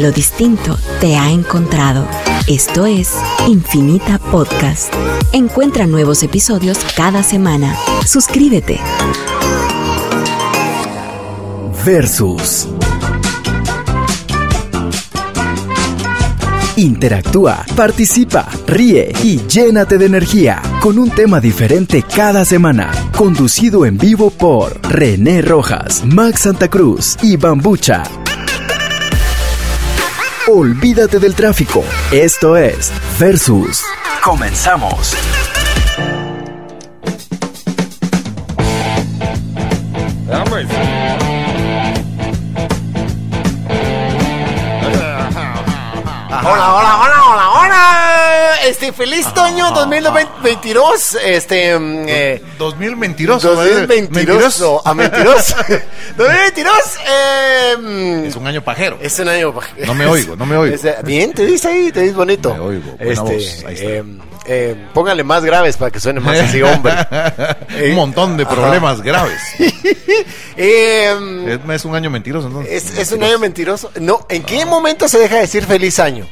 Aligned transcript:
Lo 0.00 0.10
distinto 0.10 0.78
te 0.98 1.14
ha 1.18 1.30
encontrado. 1.30 2.08
Esto 2.46 2.86
es 2.86 3.12
Infinita 3.46 4.18
Podcast. 4.18 4.90
Encuentra 5.34 5.86
nuevos 5.86 6.22
episodios 6.22 6.78
cada 6.96 7.22
semana. 7.22 7.76
Suscríbete. 8.06 8.80
Versus. 11.84 12.66
Interactúa, 16.76 17.66
participa, 17.76 18.48
ríe 18.66 19.12
y 19.22 19.46
llénate 19.46 19.98
de 19.98 20.06
energía 20.06 20.62
con 20.80 20.98
un 20.98 21.10
tema 21.10 21.40
diferente 21.42 22.04
cada 22.04 22.46
semana. 22.46 22.90
Conducido 23.14 23.84
en 23.84 23.98
vivo 23.98 24.30
por 24.30 24.80
René 24.80 25.42
Rojas, 25.42 26.02
Max 26.06 26.40
Santa 26.40 26.68
Cruz 26.70 27.18
y 27.20 27.36
Bambucha. 27.36 28.04
Olvídate 30.52 31.20
del 31.20 31.36
tráfico. 31.36 31.84
Esto 32.10 32.56
es 32.56 32.90
Versus. 33.20 33.84
Comenzamos. 34.20 35.14
Hola, 46.42 46.74
hola, 46.74 46.98
hola. 47.00 47.19
Este, 48.66 48.92
feliz 48.92 49.26
año 49.36 49.70
2022. 49.72 51.18
Este, 51.24 51.78
mm, 51.78 52.04
eh, 52.08 52.42
2000 52.58 52.96
mentiroso. 52.96 53.54
2022. 53.54 54.82
A 54.84 54.94
mentiroso. 54.94 55.54
2022. 56.16 56.74
Eh, 57.06 57.76
mm, 57.78 58.24
Es 58.26 58.36
un 58.36 58.46
año 58.46 58.62
pajero. 58.62 58.98
es 59.00 59.18
un 59.18 59.28
año. 59.28 59.54
No 59.86 59.94
me 59.94 60.06
oigo, 60.06 60.36
no 60.36 60.44
me 60.46 60.56
oigo. 60.56 60.74
Es- 60.74 60.86
bien, 61.04 61.32
te 61.32 61.46
dices 61.46 61.66
ahí, 61.66 61.90
te 61.90 62.00
dices 62.00 62.16
bonito. 62.16 62.52
Me 62.54 62.60
oigo, 62.60 62.92
buena 62.98 63.12
Este, 63.12 63.20
voz, 63.34 63.64
ahí 63.66 63.74
está. 63.74 63.86
eh, 63.86 64.04
eh, 64.46 64.76
póngale 64.92 65.22
más 65.24 65.44
graves 65.44 65.76
para 65.76 65.90
que 65.90 66.00
suene 66.00 66.20
más 66.20 66.38
así, 66.38 66.60
hombre. 66.62 66.92
un 67.88 67.94
montón 67.94 68.36
de 68.36 68.46
problemas 68.46 69.00
graves. 69.02 69.40
Eh, 70.62 71.16
Es, 71.64 71.70
es 71.74 71.84
un 71.86 71.94
año 71.94 72.10
mentiroso, 72.10 72.48
entonces. 72.48 72.92
es, 72.92 72.98
es 72.98 73.12
un 73.12 73.22
año 73.24 73.38
mentiroso. 73.38 73.90
No, 73.98 74.26
¿en 74.28 74.42
qué 74.42 74.66
momento 74.66 75.08
se 75.08 75.18
deja 75.18 75.36
decir 75.36 75.64
feliz 75.64 75.98
año? 75.98 76.28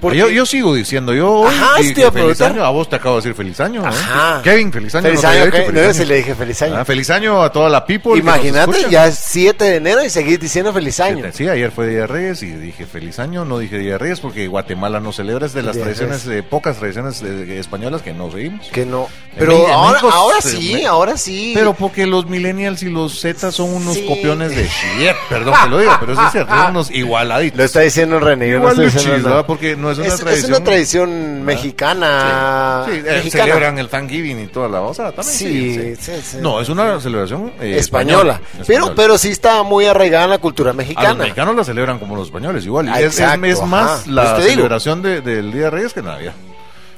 Porque- 0.00 0.18
Yo, 0.18 0.28
yo 0.30 0.46
sigo 0.46 0.74
diciendo, 0.74 1.12
yo 1.14 1.46
Ajá, 1.46 1.76
sí 1.82 1.92
iba 1.96 2.08
a 2.08 2.12
feliz 2.12 2.40
año, 2.40 2.64
a 2.64 2.70
vos 2.70 2.88
te 2.88 2.96
acabo 2.96 3.16
de 3.16 3.22
decir 3.22 3.34
feliz 3.34 3.58
año. 3.60 3.82
¿no? 3.82 3.88
Ajá. 3.88 4.40
Kevin, 4.42 4.72
feliz 4.72 4.94
año. 4.94 5.02
Feliz 5.06 5.22
no 5.22 5.28
año, 5.28 5.46
no, 5.72 5.80
año. 5.80 5.94
se 5.94 6.06
le 6.06 6.16
dije 6.16 6.34
feliz 6.34 6.62
año. 6.62 6.76
Ah, 6.78 6.84
feliz 6.84 7.10
año 7.10 7.42
a 7.42 7.50
toda 7.52 7.68
la 7.68 7.84
people. 7.84 8.16
Imagínate, 8.16 8.86
ya 8.90 9.06
es 9.06 9.18
7 9.18 9.64
de 9.64 9.76
enero 9.76 10.04
y 10.04 10.10
seguir 10.10 10.38
diciendo 10.38 10.72
feliz 10.72 11.00
año. 11.00 11.24
Sí, 11.32 11.48
ayer 11.48 11.70
fue 11.70 11.88
Día 11.88 12.00
de 12.00 12.06
Reyes 12.06 12.42
y 12.42 12.46
dije 12.52 12.86
feliz 12.86 13.18
año, 13.18 13.44
no 13.44 13.58
dije 13.58 13.78
Día 13.78 13.92
de 13.92 13.98
Reyes 13.98 14.20
porque 14.20 14.46
Guatemala 14.46 15.00
no 15.00 15.12
celebra, 15.12 15.46
es 15.46 15.52
de 15.52 15.62
las 15.62 15.74
Día 15.74 15.84
de 15.84 15.94
tradiciones, 15.94 16.26
eh, 16.26 16.42
pocas 16.42 16.76
tradiciones 16.78 17.22
eh, 17.22 17.58
españolas 17.58 18.02
que 18.02 18.12
no 18.14 18.30
seguimos. 18.30 18.66
Que 18.68 18.86
no. 18.86 19.08
Pero 19.38 19.52
México- 19.52 19.72
ahora, 19.72 20.00
ahora 20.12 20.40
se- 20.40 20.50
sí, 20.56 20.72
me- 20.74 20.86
ahora 20.86 21.16
sí. 21.16 21.52
Pero 21.54 21.74
porque 21.74 22.06
los 22.06 22.26
millennials 22.28 22.82
y 22.82 22.90
los 22.90 23.20
Z 23.20 23.52
son 23.52 23.70
unos 23.74 23.94
Sí. 23.94 24.06
copiones 24.06 24.54
de 24.54 24.64
shit, 24.64 25.12
perdón 25.28 25.54
que 25.64 25.68
lo 25.70 25.78
diga, 25.78 25.98
pero 26.00 26.14
sí 26.14 26.20
es 26.26 26.32
cierto, 26.32 26.54
son 26.54 26.66
unos 26.70 26.90
igualaditos. 26.90 27.58
Lo 27.58 27.64
está 27.64 27.80
diciendo 27.80 28.20
René. 28.20 28.48
yo 28.50 28.58
no 28.60 28.68
estoy 28.70 28.86
de 28.86 28.90
diciendo 28.92 29.28
nada. 29.28 29.46
Porque 29.46 29.76
no 29.76 29.87
es 29.90 29.98
una 29.98 30.06
es, 30.08 30.16
tradición. 30.20 30.44
es 30.52 30.56
una 30.58 30.64
tradición 30.64 31.44
mexicana. 31.44 32.84
Sí, 32.86 32.92
eh, 32.92 33.02
mexicana. 33.02 33.44
celebran 33.44 33.78
el 33.78 33.88
Thanksgiving 33.88 34.40
y 34.40 34.46
toda 34.48 34.68
la 34.68 34.80
cosa 34.80 35.12
también. 35.12 35.36
Sí, 35.36 35.74
Sí, 35.74 35.96
sí, 36.00 36.12
sí. 36.22 36.36
No, 36.40 36.60
es 36.60 36.68
una 36.68 37.00
celebración 37.00 37.52
eh, 37.60 37.76
española. 37.78 38.40
Pero, 38.52 38.62
Española. 38.62 38.92
pero 38.96 39.18
sí 39.18 39.28
está 39.30 39.62
muy 39.62 39.86
arraigada 39.86 40.24
en 40.24 40.30
la 40.30 40.38
cultura 40.38 40.70
A 40.70 40.74
mexicana. 40.74 41.08
los 41.10 41.18
mexicanos 41.18 41.56
la 41.56 41.64
celebran 41.64 41.98
como 41.98 42.16
los 42.16 42.26
españoles, 42.28 42.64
igual. 42.66 42.86
Y 42.86 42.90
Ah, 42.90 43.00
es, 43.00 43.14
es- 43.14 43.20
exacto, 43.20 43.66
más 43.66 44.00
ajá. 44.02 44.10
la 44.10 44.34
Pues 44.36 44.46
celebración 44.48 45.02
de- 45.02 45.20
del 45.20 45.52
Día 45.52 45.64
de 45.64 45.70
Reyes 45.70 45.92
que 45.92 46.02
Navidad. 46.02 46.32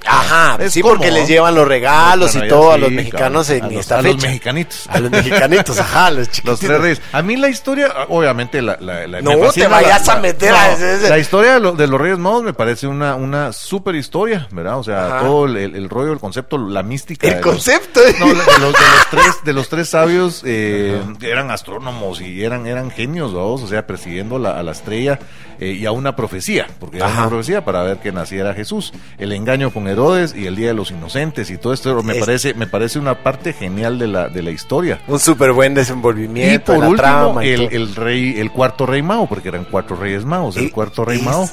Ajá, 0.06 0.56
Es 0.60 0.72
sí, 0.72 0.80
como- 0.80 0.94
porque 0.94 1.10
les 1.10 1.28
llevan 1.28 1.54
los 1.54 1.66
regalos 1.68 2.34
y 2.34 2.46
todo 2.48 2.72
a 2.72 2.78
los 2.78 2.90
mexicanos 2.90 3.48
en 3.50 3.64
a 3.64 3.68
los, 3.68 3.76
esta 3.80 3.98
a 3.98 4.02
fecha. 4.02 4.14
los 4.14 4.22
mexicanitos. 4.22 4.86
A 4.88 4.98
los 5.00 5.10
mexicanitos, 5.10 5.78
ajá, 5.78 6.10
los 6.10 6.28
Los 6.44 6.58
tres 6.60 6.80
reyes. 6.80 7.02
A 7.12 7.22
mí 7.22 7.36
la 7.36 7.48
historia, 7.48 7.92
obviamente, 8.08 8.62
la, 8.62 8.76
la, 8.80 9.06
la- 9.06 9.20
No 9.20 9.36
te 9.52 9.66
vayas 9.66 10.06
la- 10.06 10.12
a 10.14 10.20
meter 10.20 10.50
no, 10.52 10.56
a 10.56 10.70
ese- 10.72 11.08
La 11.08 11.18
historia 11.18 11.54
de, 11.54 11.60
lo- 11.60 11.72
de 11.72 11.86
los 11.86 12.00
Reyes 12.00 12.18
Magos 12.18 12.42
me 12.42 12.52
parece 12.54 12.86
una, 12.86 13.14
una 13.14 13.52
super 13.52 13.94
historia, 13.94 14.48
¿verdad? 14.50 14.78
O 14.78 14.84
sea, 14.84 15.06
Ajá. 15.06 15.20
todo 15.20 15.44
el, 15.46 15.56
el- 15.56 15.76
el 15.76 15.88
rollo, 15.88 16.12
el 16.12 16.18
concepto, 16.18 16.56
la 16.58 16.82
mística. 16.82 17.26
El 17.26 17.34
de 17.34 17.40
los- 17.40 17.46
concepto. 17.46 18.00
no, 18.18 18.26
de 18.28 18.34
los, 18.34 18.46
de 18.46 18.60
los 18.60 18.74
tres, 19.10 19.34
de 19.44 19.52
los 19.52 19.68
tres 19.68 19.88
sabios 19.90 20.42
eh, 20.46 21.00
eran 21.20 21.50
astrónomos 21.50 22.20
y 22.20 22.42
eran, 22.44 22.66
eran 22.66 22.90
genios, 22.90 23.32
¿vamos? 23.34 23.62
o 23.62 23.68
sea, 23.68 23.86
persiguiendo 23.86 24.38
la- 24.38 24.58
a 24.58 24.62
la 24.62 24.72
estrella 24.72 25.18
eh, 25.58 25.72
y 25.72 25.84
a 25.84 25.92
una 25.92 26.16
profecía, 26.16 26.66
porque 26.78 26.96
era 26.96 27.08
una 27.08 27.28
profecía 27.28 27.64
para 27.64 27.82
ver 27.82 27.98
que 27.98 28.12
naciera 28.12 28.54
Jesús. 28.54 28.92
El 29.18 29.32
engaño 29.32 29.70
con 29.72 29.88
Herodes 29.90 30.34
y 30.34 30.46
el 30.46 30.56
Día 30.56 30.68
de 30.68 30.74
los 30.74 30.90
Inocentes 30.90 31.50
y 31.50 31.58
todo 31.58 31.72
esto 31.72 32.02
me 32.02 32.14
Es- 32.14 32.20
parece, 32.20 32.54
me 32.54 32.66
parece 32.66 32.98
una 32.98 33.22
parte 33.22 33.52
genial 33.52 33.98
de 33.98 34.06
la, 34.06 34.28
de 34.28 34.42
la 34.42 34.50
historia. 34.50 35.00
Un 35.06 35.18
súper 35.20 35.52
buen 35.52 35.72
Y 35.72 35.74
desenvolvimiento. 35.76 36.66
por 36.72 36.74
de 36.76 36.80
la 36.80 36.88
último, 36.88 37.08
trama 37.08 37.44
y 37.44 37.48
el, 37.50 37.60
el 37.72 37.94
rey, 37.94 38.38
el 38.38 38.50
cuarto 38.50 38.86
rey 38.86 39.02
Mao, 39.02 39.26
porque 39.28 39.48
eran 39.48 39.66
cuatro 39.70 39.96
reyes 39.96 40.24
Maos, 40.24 40.56
Y- 40.56 40.60
el 40.66 40.72
cuarto 40.72 41.04
rey 41.04 41.18
y- 41.20 41.22
Mao, 41.22 41.48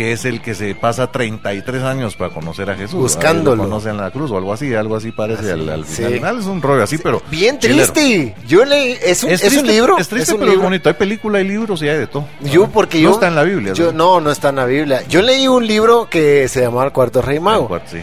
que 0.00 0.12
es 0.12 0.24
el 0.24 0.40
que 0.40 0.54
se 0.54 0.74
pasa 0.74 1.12
33 1.12 1.82
años 1.82 2.16
para 2.16 2.32
conocer 2.32 2.70
a 2.70 2.74
Jesús. 2.74 2.98
Buscándolo. 2.98 3.64
Lo 3.64 3.68
conocen 3.68 3.90
en 3.90 3.96
la 3.98 4.10
cruz 4.10 4.30
o 4.30 4.38
algo 4.38 4.50
así, 4.54 4.72
algo 4.74 4.96
así 4.96 5.12
parece 5.12 5.52
al, 5.52 5.68
al 5.68 5.84
sí. 5.84 5.96
final. 5.96 6.12
Al 6.12 6.18
final 6.18 6.38
es 6.38 6.46
un 6.46 6.62
rollo 6.62 6.82
así, 6.84 6.96
pero... 6.96 7.20
Bien 7.30 7.58
chilero. 7.58 7.92
triste. 7.92 8.34
Yo 8.46 8.64
leí. 8.64 8.96
Es 9.02 9.22
un, 9.24 9.30
es 9.30 9.42
triste, 9.42 9.60
un 9.60 9.66
libro. 9.66 9.98
Es 9.98 10.08
triste, 10.08 10.32
un 10.32 10.40
pero 10.40 10.52
es 10.52 10.58
bonito. 10.58 10.88
Hay 10.88 10.94
película, 10.94 11.36
hay 11.36 11.46
libros 11.46 11.82
y 11.82 11.88
hay 11.90 11.98
de 11.98 12.06
todo. 12.06 12.24
Yo, 12.40 12.68
porque 12.68 12.96
no 12.96 13.10
yo. 13.10 13.10
está 13.10 13.28
en 13.28 13.34
la 13.34 13.42
Biblia. 13.42 13.74
Yo, 13.74 13.92
no, 13.92 14.22
no 14.22 14.30
está 14.30 14.48
en 14.48 14.56
la 14.56 14.64
Biblia. 14.64 15.02
Yo 15.06 15.20
leí 15.20 15.46
un 15.48 15.66
libro 15.66 16.08
que 16.08 16.48
se 16.48 16.62
llamaba 16.62 16.86
El 16.86 16.92
Cuarto 16.92 17.20
Rey 17.20 17.36
El 17.36 17.42
Mago. 17.42 17.68
cuarto, 17.68 17.90
sí. 17.90 17.98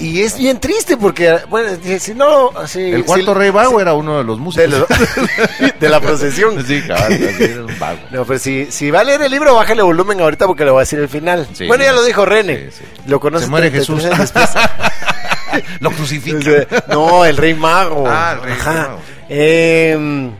Y 0.00 0.22
es 0.22 0.38
bien 0.38 0.58
triste 0.58 0.96
porque, 0.96 1.38
bueno, 1.48 1.68
si 1.98 2.14
no. 2.14 2.50
Si, 2.66 2.80
El 2.80 3.04
cuarto 3.04 3.32
si- 3.34 3.38
rey 3.38 3.50
vago 3.50 3.76
si- 3.76 3.82
era 3.82 3.92
uno 3.94 4.18
de 4.18 4.24
los 4.24 4.38
de, 4.38 4.42
músicos. 4.42 4.68
lo- 4.70 4.86
de 5.80 5.88
la 5.88 6.00
procesión. 6.00 6.64
sí, 6.66 6.82
así 6.90 7.22
era 7.44 7.64
un 7.66 7.78
vago. 7.78 7.98
No, 8.10 8.24
pero 8.24 8.38
si, 8.38 8.72
si 8.72 8.90
va 8.90 9.00
a 9.00 9.04
leer 9.04 9.20
el 9.22 9.30
libro, 9.30 9.54
bájale 9.54 9.82
volumen 9.82 10.20
ahorita 10.20 10.46
porque 10.46 10.64
le 10.64 10.70
voy 10.70 10.78
a 10.78 10.82
decir 10.82 10.98
el 10.98 11.08
final. 11.08 11.46
Sí. 11.52 11.66
bueno, 11.66 11.84
ya 11.84 11.92
lo 11.92 12.02
dijo 12.02 12.24
René. 12.24 12.70
Sí, 12.70 12.78
sí. 12.78 12.84
Lo 13.06 13.20
conoce 13.20 13.44
Se 13.44 13.50
muere 13.50 13.70
33 13.70 14.08
Jesús. 14.08 14.60
Lo 15.80 15.90
crucifican. 15.90 16.66
no, 16.88 17.24
el 17.24 17.36
rey 17.36 17.54
mago. 17.54 18.04
Ah, 18.08 18.34
el 18.36 18.42
rey 18.42 18.52
Ajá. 18.58 18.72
mago. 18.72 18.98
Eh, 19.28 20.30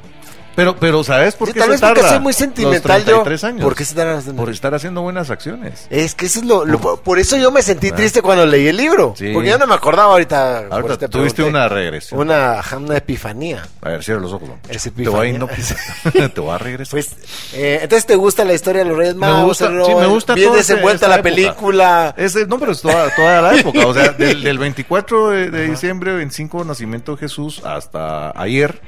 Pero, 0.56 0.77
pero 0.77 1.03
¿sabes 1.05 1.37
por 1.37 1.49
sí, 1.49 1.55
qué 1.55 1.61
tal 1.61 1.69
se 1.69 1.72
vez 1.72 1.81
porque 1.81 2.00
tarda 2.00 2.15
soy 2.15 2.21
muy 2.21 2.33
sentimental 2.33 3.00
yo. 3.00 3.22
33 3.22 3.44
años? 3.44 3.62
¿Por 3.65 3.75
qué 3.75 3.84
se 3.84 3.94
tarda 3.94 4.15
bastante? 4.15 4.38
Por 4.41 4.50
estar 4.50 4.75
haciendo 4.75 5.00
buenas 5.03 5.31
acciones. 5.31 5.87
Es 5.91 6.15
que 6.15 6.27
eso 6.27 6.41
es 6.41 6.44
lo, 6.44 6.65
lo- 6.65 6.81
por 7.03 7.19
eso 7.19 7.37
yo 7.37 7.50
me 7.50 7.62
sentí 7.62 7.93
triste 7.93 8.21
cuando 8.21 8.44
leí 8.47 8.66
el 8.69 8.77
libro. 8.77 9.15
Sí. 9.16 9.31
Porque 9.33 9.49
yo 9.49 9.59
no 9.59 9.66
me 9.66 9.75
acordaba 9.75 10.12
ahorita. 10.12 10.66
Ahorita 10.71 10.93
eso 10.94 10.99
te 10.99 11.09
tuviste 11.09 11.37
pregunté. 11.37 11.56
una 11.59 11.69
regresión. 11.69 12.21
Una, 12.21 12.60
una 12.77 12.97
epifanía. 12.97 13.66
A 13.81 13.89
ver, 13.91 14.05
cierra 14.05 14.21
los 14.21 14.33
ojos. 14.33 14.49
¿no? 14.49 14.59
Es 14.69 14.83
Te 14.83 14.91
voy 15.09 15.28
a, 15.28 15.31
epifanía. 15.31 16.28
te 16.34 16.41
voy 16.41 16.55
a 16.55 16.59
regresar. 16.59 16.91
Pues, 16.91 17.10
eh, 17.55 17.78
entonces 17.83 18.06
te 18.06 18.16
gusta 18.16 18.44
la 18.44 18.53
historia 18.53 18.83
de 18.83 18.89
los 18.91 18.99
Reyes 18.99 19.15
Magos, 19.15 19.44
gusta, 19.44 19.66
el 19.66 19.84
sí, 19.84 19.94
me 19.94 20.06
gusta 20.06 20.34
bien 20.34 20.49
ese- 20.50 20.56
desenvuelta 20.75 21.09
la 21.09 21.15
época. 21.16 21.22
película. 21.31 22.15
Es, 22.16 22.34
no, 22.49 22.59
pero 22.59 22.72
es 22.72 22.83
toda, 22.83 23.15
toda 23.15 23.41
la 23.41 23.55
época. 23.56 23.87
O 23.87 23.94
sea, 23.94 24.09
del, 24.19 24.43
del 24.43 24.59
24 24.59 25.31
de, 25.31 25.50
de 25.50 25.69
diciembre, 25.71 26.12
25, 26.15 26.65
nacimiento 26.65 27.12
de 27.12 27.19
Jesús, 27.19 27.62
hasta 27.65 28.39
ayer. 28.39 28.81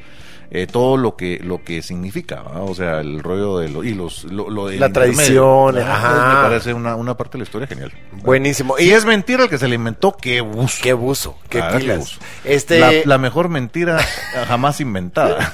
Eh, 0.54 0.66
todo 0.70 0.98
lo 0.98 1.16
que 1.16 1.40
lo 1.42 1.64
que 1.64 1.80
significa, 1.80 2.42
o 2.42 2.74
sea, 2.74 3.00
el 3.00 3.22
rollo 3.22 3.58
de 3.58 3.70
lo, 3.70 3.82
y 3.82 3.94
los 3.94 4.24
lo, 4.24 4.50
lo 4.50 4.70
La 4.70 4.92
tradición, 4.92 5.78
Ajá, 5.78 6.28
Me 6.42 6.48
parece 6.48 6.74
una, 6.74 6.94
una 6.94 7.16
parte 7.16 7.32
de 7.32 7.38
la 7.38 7.44
historia 7.44 7.66
genial. 7.66 7.90
Buenísimo. 8.22 8.78
Y 8.78 8.90
es 8.90 9.06
mentira 9.06 9.44
el 9.44 9.48
que 9.48 9.56
se 9.56 9.66
le 9.66 9.76
inventó, 9.76 10.14
qué 10.14 10.42
buzo. 10.42 10.78
Qué 10.82 10.92
buzo, 10.92 11.38
qué 11.48 11.60
Ah, 11.62 11.74
pilas. 11.78 11.98
buzo. 12.00 12.20
Este, 12.44 12.78
La, 12.80 12.92
la 13.06 13.16
mejor 13.18 13.48
mentira 13.48 13.98
jamás 14.46 14.78
inventada. 14.80 15.52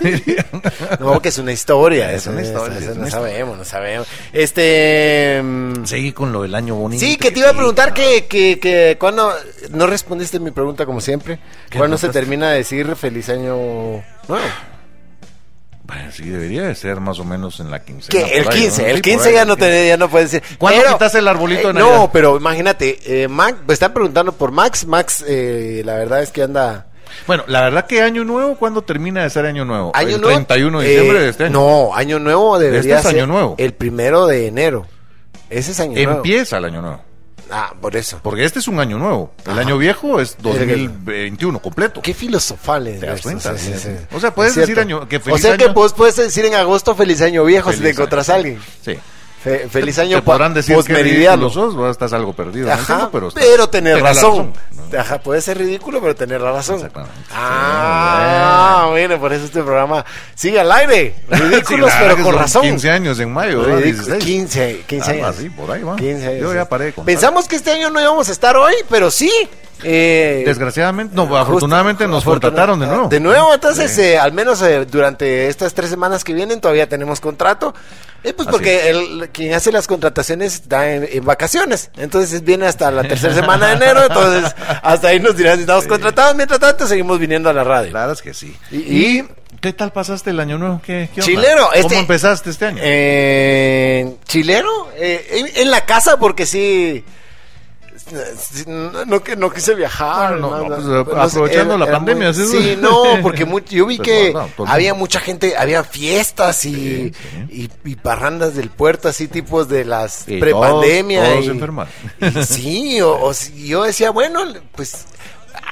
no, 1.01 1.23
que 1.23 1.29
es 1.29 1.39
una 1.39 1.53
historia. 1.53 2.13
Es 2.13 2.27
una 2.27 2.43
historia, 2.43 2.79
es 2.79 2.97
no 2.97 3.07
sabemos, 3.09 3.57
no 3.57 3.65
sabemos. 3.65 4.09
Este, 4.33 5.41
mm, 5.43 5.85
Seguí 5.85 6.11
con 6.13 6.33
lo 6.33 6.43
del 6.43 6.55
año 6.57 6.75
bonito. 6.75 7.01
sí, 7.05 7.17
que 7.17 7.31
te 7.31 7.39
iba 7.39 7.51
a 7.51 7.55
preguntar 7.55 7.95
que, 7.95 8.27
que, 8.27 8.59
que 8.59 8.97
cuando 8.99 9.33
no 9.71 9.87
respondiste 9.87 10.41
mi 10.41 10.51
pregunta 10.51 10.87
como 10.87 11.01
siempre. 11.01 11.39
¿Qué 11.71 11.79
¿Cuándo 11.79 11.99
se 11.99 12.09
termina 12.09 12.51
de 12.51 12.59
decir 12.59 12.97
feliz 12.97 13.29
año 13.29 13.55
nuevo? 14.27 14.45
Bueno, 15.89 16.13
sí, 16.13 16.29
debería 16.29 16.65
de 16.65 16.75
ser 16.75 17.01
más 17.01 17.19
o 17.19 17.25
menos 17.25 17.61
en 17.61 17.71
la 17.71 17.83
quincena. 17.83 18.29
El 18.29 18.45
por 18.45 18.53
ahí, 18.53 18.61
15, 18.61 18.83
¿no? 18.83 18.89
el 18.89 18.97
Sí, 18.97 19.03
15 19.03 19.19
por 19.19 19.27
ahí, 19.29 19.35
ya 19.35 19.45
no 19.47 19.57
15. 19.57 19.71
te, 19.71 19.89
ya 19.89 19.97
no 19.97 20.09
puedes 20.11 20.31
decir. 20.31 20.59
¿Cuándo 20.59 20.81
Pero, 20.83 20.93
quitas 20.93 21.15
el 21.15 21.27
arbolito 21.29 21.71
eh? 21.71 21.73
No, 21.73 22.11
pero 22.13 22.37
imagínate, 22.37 22.99
eh, 23.07 23.27
Max, 23.27 23.57
me 23.67 23.73
están 23.73 23.95
preguntando 23.95 24.33
por 24.33 24.53
Max. 24.53 24.87
Max, 24.87 25.25
eh, 25.27 25.81
la 25.87 25.95
verdad 25.95 26.23
es 26.23 26.31
que 26.31 26.43
anda. 26.43 26.89
Bueno, 27.27 27.45
la 27.47 27.63
verdad 27.63 27.87
que 27.87 28.03
año 28.03 28.23
nuevo, 28.23 28.57
¿cuándo 28.57 28.83
termina 28.83 29.23
de 29.23 29.31
ser 29.31 29.47
año 29.47 29.65
nuevo? 29.65 29.91
Año 29.95 30.17
el 30.17 30.21
nuevo. 30.21 30.37
31 30.37 30.81
de 30.81 30.87
eh, 30.87 30.91
diciembre 30.91 31.21
de 31.21 31.29
este 31.31 31.45
año. 31.45 31.53
No, 31.55 31.95
año 31.95 32.19
nuevo 32.19 32.59
debería 32.59 32.97
Este 32.97 33.09
es 33.09 33.13
ser 33.15 33.23
año 33.23 33.27
nuevo. 33.27 33.55
El 33.57 33.73
primero 33.73 34.27
de 34.27 34.47
enero. 34.47 34.87
Ese 35.49 35.71
es 35.73 35.81
año 35.81 35.95
nuevo. 35.95 36.13
Empieza 36.17 36.59
el 36.59 36.67
año 36.67 36.83
nuevo. 36.83 37.08
Ah, 37.51 37.75
por 37.81 37.97
eso. 37.97 38.21
Porque 38.23 38.45
este 38.45 38.59
es 38.59 38.69
un 38.69 38.79
año 38.81 38.99
nuevo. 38.99 39.33
El 39.45 39.53
Ajá. 39.53 39.61
año 39.61 39.79
viejo 39.79 40.21
es 40.21 40.37
2021 40.43 41.59
completo. 41.61 42.03
Qué 42.03 42.15
filosofales. 42.15 43.01
¿Te 43.01 43.07
das 43.07 43.23
cuenta? 43.23 43.57
sí, 43.57 43.73
sí, 43.75 43.79
sí. 43.79 43.91
O 44.15 44.21
sea, 44.21 44.35
puedes 44.35 44.55
decir 44.55 44.79
año- 44.79 45.09
que 45.09 45.17
O 45.17 45.21
feliz 45.21 45.41
sea 45.43 45.57
que 45.57 45.69
vos 45.69 45.93
puedes 45.95 46.17
decir 46.17 46.45
en 46.45 46.55
agosto 46.55 46.95
feliz 46.95 47.21
año 47.23 47.45
viejo 47.45 47.73
si 47.73 47.79
te 47.81 47.89
año. 48.29 48.33
a 48.33 48.35
alguien. 48.37 48.61
Sí. 48.85 48.99
Fe- 49.43 49.69
feliz 49.69 49.99
año 50.01 50.17
Te 50.17 50.23
podrán 50.23 50.53
decir 50.53 50.75
que 50.75 50.83
posmeridiano. 50.83 51.49
ridículo 51.49 51.73
sos, 51.73 51.75
estás 51.91 52.13
algo 52.13 52.33
perdido. 52.33 52.73
Ajá, 52.73 52.97
tema, 52.99 53.11
pero, 53.13 53.29
estás- 53.29 53.45
tener 53.71 53.97
la 54.03 54.09
razón. 54.09 54.53
¿no? 54.93 54.99
Ajá, 54.99 55.21
puede 55.21 55.41
ser 55.41 55.59
ridículo, 55.59 56.01
pero 56.01 56.15
tener 56.17 56.41
la 56.41 56.51
razón. 56.53 56.77
Exactamente. 56.77 57.15
Ah, 57.31 58.87
bueno, 58.91 59.19
por 59.21 59.33
eso 59.33 59.45
este 59.45 59.63
programa 59.63 60.05
sigue 60.35 60.59
al 60.61 60.71
aire. 60.73 61.15
Sí, 61.29 61.35
Ridículos, 61.35 61.91
verdad 61.91 62.01
pero 62.01 62.17
que 62.17 62.23
con 62.23 62.35
razón. 62.37 62.63
15 62.63 62.91
años 62.91 63.21
en 63.21 63.33
mayo, 63.33 63.61
¿verdad? 63.61 63.79
Ridículos, 63.79 64.07
16. 64.07 64.25
15, 64.25 64.85
15 64.87 65.11
Algo 65.13 65.25
años. 65.27 65.37
así, 65.39 65.51
por 65.51 65.71
ahí 65.71 65.83
va. 65.83 65.97
15 65.97 66.27
años, 66.27 66.41
Yo 66.41 66.49
sí. 66.51 66.55
ya 66.57 66.69
paré 66.69 66.93
contar. 66.93 67.07
Pensamos 67.07 67.47
que 67.49 67.57
este 67.57 67.71
año 67.71 67.91
no 67.91 68.01
íbamos 68.01 68.29
a 68.29 68.33
estar 68.33 68.57
hoy, 68.57 68.75
pero 68.91 69.11
sí. 69.11 69.31
Eh, 69.85 70.43
Desgraciadamente, 70.47 71.15
no, 71.15 71.23
justo- 71.23 71.37
afortunadamente 71.39 72.07
nos 72.09 72.25
contrataron 72.25 72.81
de 72.81 72.87
nuevo. 72.87 73.09
De 73.09 73.21
nuevo, 73.21 73.55
entonces, 73.55 73.91
Sí. 73.93 74.01
eh, 74.03 74.19
al 74.19 74.33
menos 74.33 74.61
eh, 74.63 74.85
durante 74.87 75.49
estas 75.49 75.75
tres 75.75 75.91
semanas 75.91 76.25
que 76.25 76.33
vienen 76.35 76.61
todavía 76.61 76.89
tenemos 76.89 77.21
contrato. 77.21 77.75
Eh, 78.25 78.33
pues 78.33 78.49
Así 78.49 78.53
porque 78.57 78.91
el, 78.91 79.29
quien 79.31 79.55
hace 79.55 79.71
las 79.71 79.87
contrataciones 79.87 80.55
está 80.55 80.91
en, 80.93 81.09
en 81.11 81.25
vacaciones. 81.25 81.91
Entonces 81.97 82.43
viene 82.43 82.67
hasta 82.67 82.91
la 82.91 83.05
tercera 83.05 83.33
semana 83.35 83.69
de 83.69 83.73
enero. 83.75 84.03
Entonces, 84.07 84.55
hasta 84.83 85.09
ahí 85.09 85.21
nos 85.21 85.37
dirán 85.37 85.55
si 85.57 85.61
estamos 85.61 85.87
contratados. 85.87 86.35
Mientras 86.35 86.59
tanto, 86.59 86.87
seguimos 86.89 87.19
viniendo 87.21 87.49
a 87.49 87.53
la 87.53 87.63
radio. 87.63 88.13
Es 88.13 88.21
que 88.21 88.35
sí. 88.35 88.57
Y- 88.73 88.77
¿Y, 88.77 89.19
y- 89.21 89.29
qué 89.61 89.73
tal 89.73 89.93
pasaste 89.93 90.31
el 90.31 90.41
año 90.41 90.59
nuevo? 90.59 90.81
¿Qué, 90.85 91.09
qué? 91.15 91.21
Chilero, 91.21 91.67
¿Cómo 91.67 91.75
este- 91.75 91.99
empezaste 92.01 92.51
este 92.51 92.67
año? 92.67 92.79
Eh, 92.83 94.17
¿Chileno? 94.27 94.69
Eh, 94.97 95.27
en, 95.55 95.63
en 95.63 95.71
la 95.71 95.85
casa 95.87 96.19
porque 96.19 96.45
sí... 96.47 97.05
No, 99.07 99.23
que- 99.23 99.37
no 99.37 99.51
quise 99.51 99.75
viajar. 99.75 100.37
No, 100.37 100.51
no, 100.51 100.69
no, 100.69 100.79
nada. 100.79 101.05
pues, 101.05 101.19
aprovechando 101.19 101.77
la 101.79 101.91
pandemia, 101.91 102.33
muy- 102.33 102.47
¿sí? 102.47 102.47
Sí, 102.47 102.79
no, 102.81 103.03
porque 103.23 103.47
yo 103.71 103.87
vi 103.87 103.97
Pues, 103.99 104.09
que 104.09 104.33
todo 104.57 104.67
el 104.67 104.73
había 104.73 104.95
mucha 104.95 105.21
gente, 105.21 105.57
había 105.57 105.85
fiestas 105.85 106.65
y, 106.65 106.73
Sí, 106.75 107.13
sí. 107.51 107.71
y, 107.85 107.91
y 107.91 107.97
parrandas 107.97 108.55
del 108.55 108.71
puerto, 108.71 109.09
así 109.09 109.29
tipos 109.29 109.69
de 109.69 109.85
las 109.85 110.25
prepandemia. 110.27 111.21
todos- 111.21 111.31
todos 111.33 111.45
y- 111.45 111.47
se 111.47 111.53
enfermaron. 111.53 111.93
y 112.21 112.45
sí, 112.45 113.01
o, 113.01 113.13
o 113.29 113.33
yo 113.67 113.85
decía, 113.85 114.11
bueno, 114.11 114.41
pues 114.75 115.05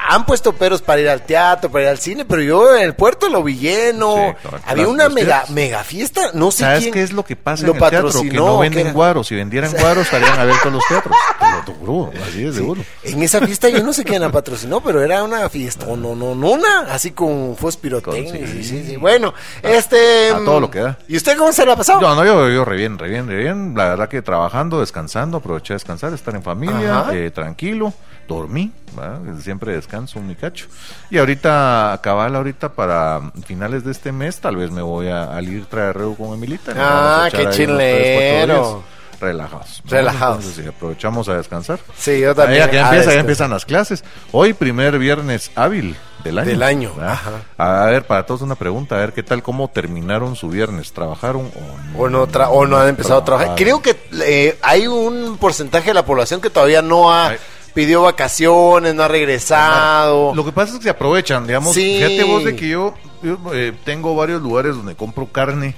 han 0.08 0.24
puesto 0.24 0.52
peros 0.52 0.82
para 0.82 1.00
ir 1.00 1.08
al 1.08 1.22
teatro, 1.22 1.70
para 1.70 1.84
ir 1.84 1.90
al 1.90 1.98
cine, 1.98 2.24
pero 2.24 2.42
yo 2.42 2.76
en 2.76 2.82
el 2.82 2.94
puerto 2.94 3.28
lo 3.28 3.42
vi 3.42 3.58
lleno. 3.58 4.36
Sí. 4.40 4.48
Había 4.64 4.88
una 4.88 5.08
mega, 5.08 5.44
mega 5.50 5.82
fiesta, 5.84 6.30
no 6.34 6.50
sé 6.50 6.64
¿Sabes 6.64 6.80
quién 6.80 6.94
qué 6.94 7.02
es 7.02 7.12
lo 7.12 7.24
que 7.24 7.36
pasa 7.36 7.66
lo 7.66 7.74
en 7.74 7.82
el 7.82 7.90
teatro? 7.90 8.22
Que 8.22 8.30
no 8.30 8.60
¿qué 8.60 8.68
venden 8.68 8.92
guaros. 8.92 9.26
Si 9.26 9.34
vendieran 9.34 9.72
guaros, 9.78 10.04
estarían 10.04 10.38
abiertos 10.38 10.72
los 10.72 10.82
teatros. 10.88 11.16
Te 11.64 11.72
lo 11.72 11.78
juro, 11.78 12.12
así 12.26 12.46
es 12.46 12.54
seguro. 12.54 12.82
En 13.02 13.22
esa 13.22 13.40
fiesta 13.40 13.68
yo 13.68 13.82
no 13.82 13.92
sé 13.92 14.04
quién 14.04 14.22
la 14.22 14.30
patrocinó, 14.30 14.80
pero 14.80 15.02
era 15.02 15.22
una 15.24 15.48
fiesta, 15.48 15.86
no, 15.86 16.14
no, 16.14 16.34
no, 16.34 16.50
una, 16.50 16.80
así 16.90 17.10
con. 17.10 17.54
Con- 17.56 18.14
sí. 18.14 18.62
sí, 18.62 18.84
sí. 18.86 18.96
Bueno, 18.96 19.34
este... 19.62 20.30
a 20.30 20.44
todo 20.44 20.60
lo 20.60 20.70
que 20.70 20.80
da. 20.80 20.98
¿Y 21.08 21.16
usted 21.16 21.36
cómo 21.36 21.52
se 21.52 21.66
la 21.66 21.72
ha 21.72 21.76
pasado? 21.76 22.00
No, 22.00 22.14
no, 22.14 22.24
yo, 22.24 22.48
yo 22.48 22.64
re 22.64 22.76
bien, 22.76 22.98
re 22.98 23.08
bien, 23.08 23.26
re 23.26 23.36
bien. 23.36 23.74
La 23.76 23.88
verdad 23.88 24.08
que 24.08 24.22
trabajando, 24.22 24.80
descansando, 24.80 25.38
aproveché 25.38 25.72
a 25.72 25.76
descansar, 25.76 26.12
estar 26.12 26.34
en 26.34 26.42
familia, 26.42 27.06
eh, 27.12 27.30
tranquilo, 27.30 27.92
dormí, 28.26 28.72
¿verdad? 28.96 29.20
siempre 29.40 29.72
descanso 29.74 30.20
mi 30.20 30.34
cacho. 30.34 30.66
Y 31.10 31.18
ahorita, 31.18 31.98
cabal, 32.02 32.36
ahorita 32.36 32.72
para 32.74 33.32
finales 33.44 33.84
de 33.84 33.92
este 33.92 34.12
mes, 34.12 34.40
tal 34.40 34.56
vez 34.56 34.70
me 34.70 34.82
voy 34.82 35.08
a, 35.08 35.34
al 35.36 35.48
ir 35.48 35.66
traerreo 35.66 36.14
con 36.14 36.32
Emilita. 36.34 36.72
Ah, 36.76 37.28
qué 37.30 37.48
chilero. 37.50 38.82
Relajados. 39.18 39.82
Relajados. 39.86 40.38
Entonces, 40.44 40.64
sí, 40.64 40.68
aprovechamos 40.68 41.26
a 41.30 41.36
descansar. 41.38 41.78
Sí, 41.96 42.20
yo 42.20 42.34
también. 42.34 42.60
Ya, 42.66 42.70
que 42.70 42.78
Ah, 42.78 42.88
empieza, 42.90 43.14
ya 43.14 43.20
empiezan 43.20 43.50
las 43.50 43.64
clases. 43.64 44.04
Hoy, 44.30 44.52
primer 44.52 44.98
viernes 44.98 45.50
hábil 45.54 45.96
del 46.22 46.38
año. 46.38 46.50
Del 46.50 46.62
año, 46.62 46.92
ajá. 47.00 47.30
A 47.56 47.86
ver, 47.86 48.06
para 48.06 48.26
todos 48.26 48.42
una 48.42 48.56
pregunta, 48.56 48.94
a 48.96 48.98
ver 48.98 49.14
qué 49.14 49.22
tal, 49.22 49.42
cómo 49.42 49.68
terminaron 49.68 50.36
su 50.36 50.50
viernes. 50.50 50.92
¿Trabajaron 50.92 51.46
o 51.46 51.92
no? 51.94 51.98
O 51.98 52.08
no, 52.10 52.28
tra- 52.28 52.48
o 52.50 52.66
no 52.66 52.76
han 52.76 52.88
empezado 52.88 53.20
a 53.20 53.24
trabajar. 53.24 53.54
Creo 53.56 53.80
que 53.80 53.96
eh, 54.22 54.58
hay 54.60 54.86
un 54.86 55.38
porcentaje 55.40 55.86
de 55.88 55.94
la 55.94 56.04
población 56.04 56.42
que 56.42 56.50
todavía 56.50 56.82
no 56.82 57.10
ha. 57.10 57.32
Pidió 57.76 58.00
vacaciones, 58.02 58.94
no 58.94 59.02
ha 59.02 59.08
regresado. 59.08 60.34
Lo 60.34 60.44
que 60.46 60.50
pasa 60.50 60.72
es 60.72 60.78
que 60.78 60.84
se 60.84 60.90
aprovechan, 60.90 61.46
digamos. 61.46 61.74
Sí. 61.74 61.98
Fíjate 61.98 62.24
vos 62.24 62.42
de 62.42 62.56
que 62.56 62.70
yo, 62.70 62.94
yo, 63.22 63.38
eh, 63.52 63.74
tengo 63.84 64.16
varios 64.16 64.40
lugares 64.40 64.74
donde 64.74 64.96
compro 64.96 65.26
carne 65.26 65.74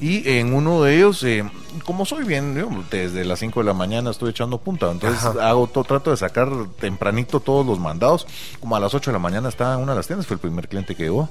y 0.00 0.26
en 0.30 0.54
uno 0.54 0.82
de 0.82 0.96
ellos, 0.96 1.22
eh, 1.24 1.44
como 1.84 2.04
soy 2.04 2.24
bien, 2.24 2.54
yo 2.54 2.68
desde 2.90 3.24
las 3.24 3.38
5 3.40 3.60
de 3.60 3.66
la 3.66 3.74
mañana 3.74 4.10
estoy 4.10 4.30
echando 4.30 4.58
punta, 4.58 4.90
entonces 4.90 5.24
Ajá. 5.24 5.48
hago 5.48 5.66
to- 5.66 5.84
trato 5.84 6.10
de 6.10 6.16
sacar 6.16 6.48
tempranito 6.80 7.40
todos 7.40 7.64
los 7.66 7.78
mandados. 7.78 8.26
Como 8.60 8.76
a 8.76 8.80
las 8.80 8.94
8 8.94 9.10
de 9.10 9.14
la 9.14 9.18
mañana 9.18 9.48
estaba 9.48 9.74
en 9.74 9.80
una 9.80 9.92
de 9.92 9.96
las 9.98 10.06
tiendas, 10.06 10.26
fue 10.26 10.34
el 10.34 10.40
primer 10.40 10.68
cliente 10.68 10.94
que 10.94 11.04
llegó. 11.04 11.28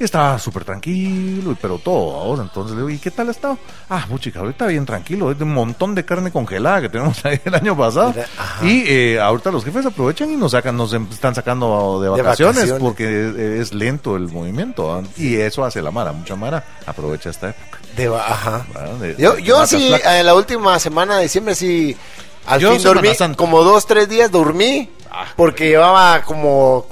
Y 0.00 0.04
estaba 0.04 0.38
súper 0.38 0.64
tranquilo, 0.64 1.56
pero 1.60 1.78
todo 1.78 2.16
ahora. 2.18 2.42
Entonces 2.42 2.72
le 2.74 2.78
digo, 2.78 2.90
¿y 2.90 2.98
qué 2.98 3.10
tal 3.10 3.28
ha 3.28 3.30
estado? 3.30 3.58
Ah, 3.90 4.06
muchica, 4.08 4.40
ahorita 4.40 4.66
bien 4.66 4.86
tranquilo. 4.86 5.30
Es 5.30 5.38
de 5.38 5.44
un 5.44 5.52
montón 5.52 5.94
de 5.94 6.04
carne 6.04 6.32
congelada 6.32 6.80
que 6.80 6.88
tenemos 6.88 7.22
ahí 7.26 7.38
el 7.44 7.54
año 7.54 7.76
pasado. 7.76 8.12
Ajá. 8.38 8.66
Y 8.66 8.84
eh, 8.88 9.20
ahorita 9.20 9.50
los 9.52 9.64
jefes 9.64 9.84
aprovechan 9.86 10.30
y 10.32 10.36
nos 10.36 10.52
sacan, 10.52 10.76
nos 10.76 10.92
em- 10.94 11.06
están 11.10 11.34
sacando 11.34 12.00
de 12.00 12.10
De 12.10 12.22
vacaciones, 12.22 12.72
porque 12.80 13.28
es, 13.28 13.36
es 13.68 13.74
lento 13.74 14.16
el 14.16 14.28
movimiento. 14.28 14.92
¿ah? 14.92 15.02
Y 15.18 15.36
eso 15.36 15.62
hace 15.62 15.82
la 15.82 15.90
Mara. 15.90 16.10
Mucha 16.12 16.34
Mara 16.36 16.64
aprovecha 16.86 17.30
esta 17.30 17.50
época. 17.50 17.78
De 17.96 18.06
ajá. 18.08 18.64
De- 18.98 19.14
Yo, 19.18 19.38
sí, 19.88 19.94
en 20.04 20.26
la 20.26 20.34
última 20.34 20.78
semana 20.78 21.16
de 21.16 21.24
diciembre 21.24 21.54
sí, 21.54 21.96
al 22.46 22.60
Yo 22.60 22.72
fin 22.72 22.82
dormí, 22.82 23.08
como 23.36 23.62
dos, 23.62 23.86
tres 23.86 24.08
días 24.08 24.30
dormí, 24.30 24.88
Ah. 25.14 25.26
porque 25.36 25.68
llevaba 25.68 26.22
como 26.22 26.86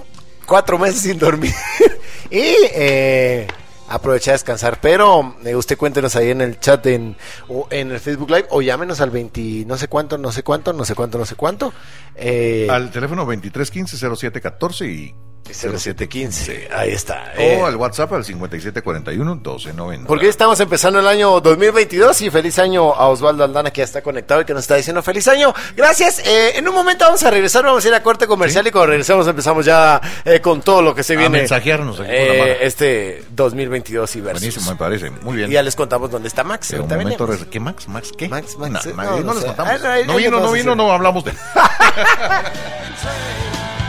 cuatro 0.47 0.79
meses 0.79 1.01
sin 1.01 1.19
dormir. 1.19 1.55
y 2.31 2.39
eh, 2.75 3.47
aproveché 3.89 4.31
a 4.31 4.35
descansar. 4.35 4.79
Pero 4.81 5.37
eh, 5.45 5.57
usted 5.57 5.79
cuéntenos 5.79 6.15
ahí 6.17 6.31
en 6.31 6.43
el 6.43 6.61
chat 6.61 6.85
en, 6.87 7.17
o 7.49 7.67
en 7.71 7.91
el 7.93 7.99
Facebook 7.99 8.29
Live 8.31 8.47
o 8.51 8.61
llámenos 8.61 9.01
al 9.01 9.11
20, 9.11 9.65
no 9.67 9.79
sé 9.79 9.89
cuánto, 9.89 10.19
no 10.19 10.31
sé 10.33 10.43
cuánto, 10.43 10.73
no 10.75 10.85
sé 10.85 10.95
cuánto, 10.95 11.17
no 11.19 11.25
sé 11.25 11.35
cuánto. 11.35 11.73
Eh, 12.15 12.69
Al 12.71 12.91
teléfono 12.91 13.27
2315-0714 13.27 14.87
y 14.87 15.15
0715, 15.55 16.69
ahí 16.73 16.91
está. 16.93 17.33
o 17.37 17.41
eh. 17.41 17.63
al 17.63 17.77
WhatsApp 17.77 18.13
al 18.13 18.25
5741-1290. 18.25 20.07
Porque 20.07 20.29
estamos 20.29 20.59
empezando 20.61 20.99
el 21.01 21.07
año 21.07 21.41
2022 21.41 22.21
y 22.23 22.31
feliz 22.31 22.59
año 22.59 22.93
a 22.95 23.09
Osvaldo 23.09 23.45
Aldana 23.45 23.71
que 23.71 23.79
ya 23.79 23.85
está 23.85 24.03
conectado 24.03 24.41
y 24.41 24.45
que 24.45 24.55
nos 24.55 24.63
está 24.63 24.77
diciendo 24.77 25.03
feliz 25.03 25.27
año. 25.29 25.53
Gracias. 25.77 26.21
Eh, 26.21 26.59
en 26.59 26.69
un 26.69 26.75
momento 26.75 27.05
vamos 27.05 27.23
a 27.23 27.31
regresar, 27.31 27.65
vamos 27.65 27.85
a 27.85 27.89
ir 27.89 27.95
a 27.95 28.03
corte 28.03 28.27
comercial 28.27 28.67
y 28.67 28.71
cuando 28.71 28.89
regresemos 28.89 29.27
empezamos 29.27 29.65
ya 29.65 30.01
eh, 30.25 30.41
con 30.41 30.63
todo 30.63 30.83
lo 30.83 30.95
que 30.95 31.03
se 31.03 31.15
A 31.15 31.19
viene. 31.19 31.39
mensajearnos 31.39 32.01
aquí 32.01 32.09
con 32.09 32.39
la 32.39 32.47
este 32.61 33.25
2022 33.31 34.17
y 34.17 34.21
versus. 34.21 34.41
Buenísimo, 34.41 34.71
me 34.71 34.77
parece. 34.77 35.11
Muy 35.11 35.37
bien. 35.37 35.51
Y 35.51 35.55
ya 35.55 35.63
les 35.63 35.77
contamos 35.77 36.11
dónde 36.11 36.29
está 36.29 36.45
Max. 36.45 36.71
Un 36.71 36.89
momento, 36.89 37.29
¿qué 37.51 37.61
Max? 37.61 37.89
¿Max 37.89 38.13
qué? 38.17 38.29
Max, 38.29 38.57
Max, 38.59 38.87
No, 38.87 38.95
Max, 38.95 39.11
no, 39.11 39.17
no, 39.19 39.23
no 39.25 39.35
les 39.35 39.45
contamos. 39.45 39.73
Ah, 39.85 39.97
no, 40.07 40.17
vino, 40.17 40.41
no 40.41 40.53
vino, 40.53 40.75
no 40.75 40.93
hablamos 40.93 41.25
de 41.25 41.33
él. 41.33 41.37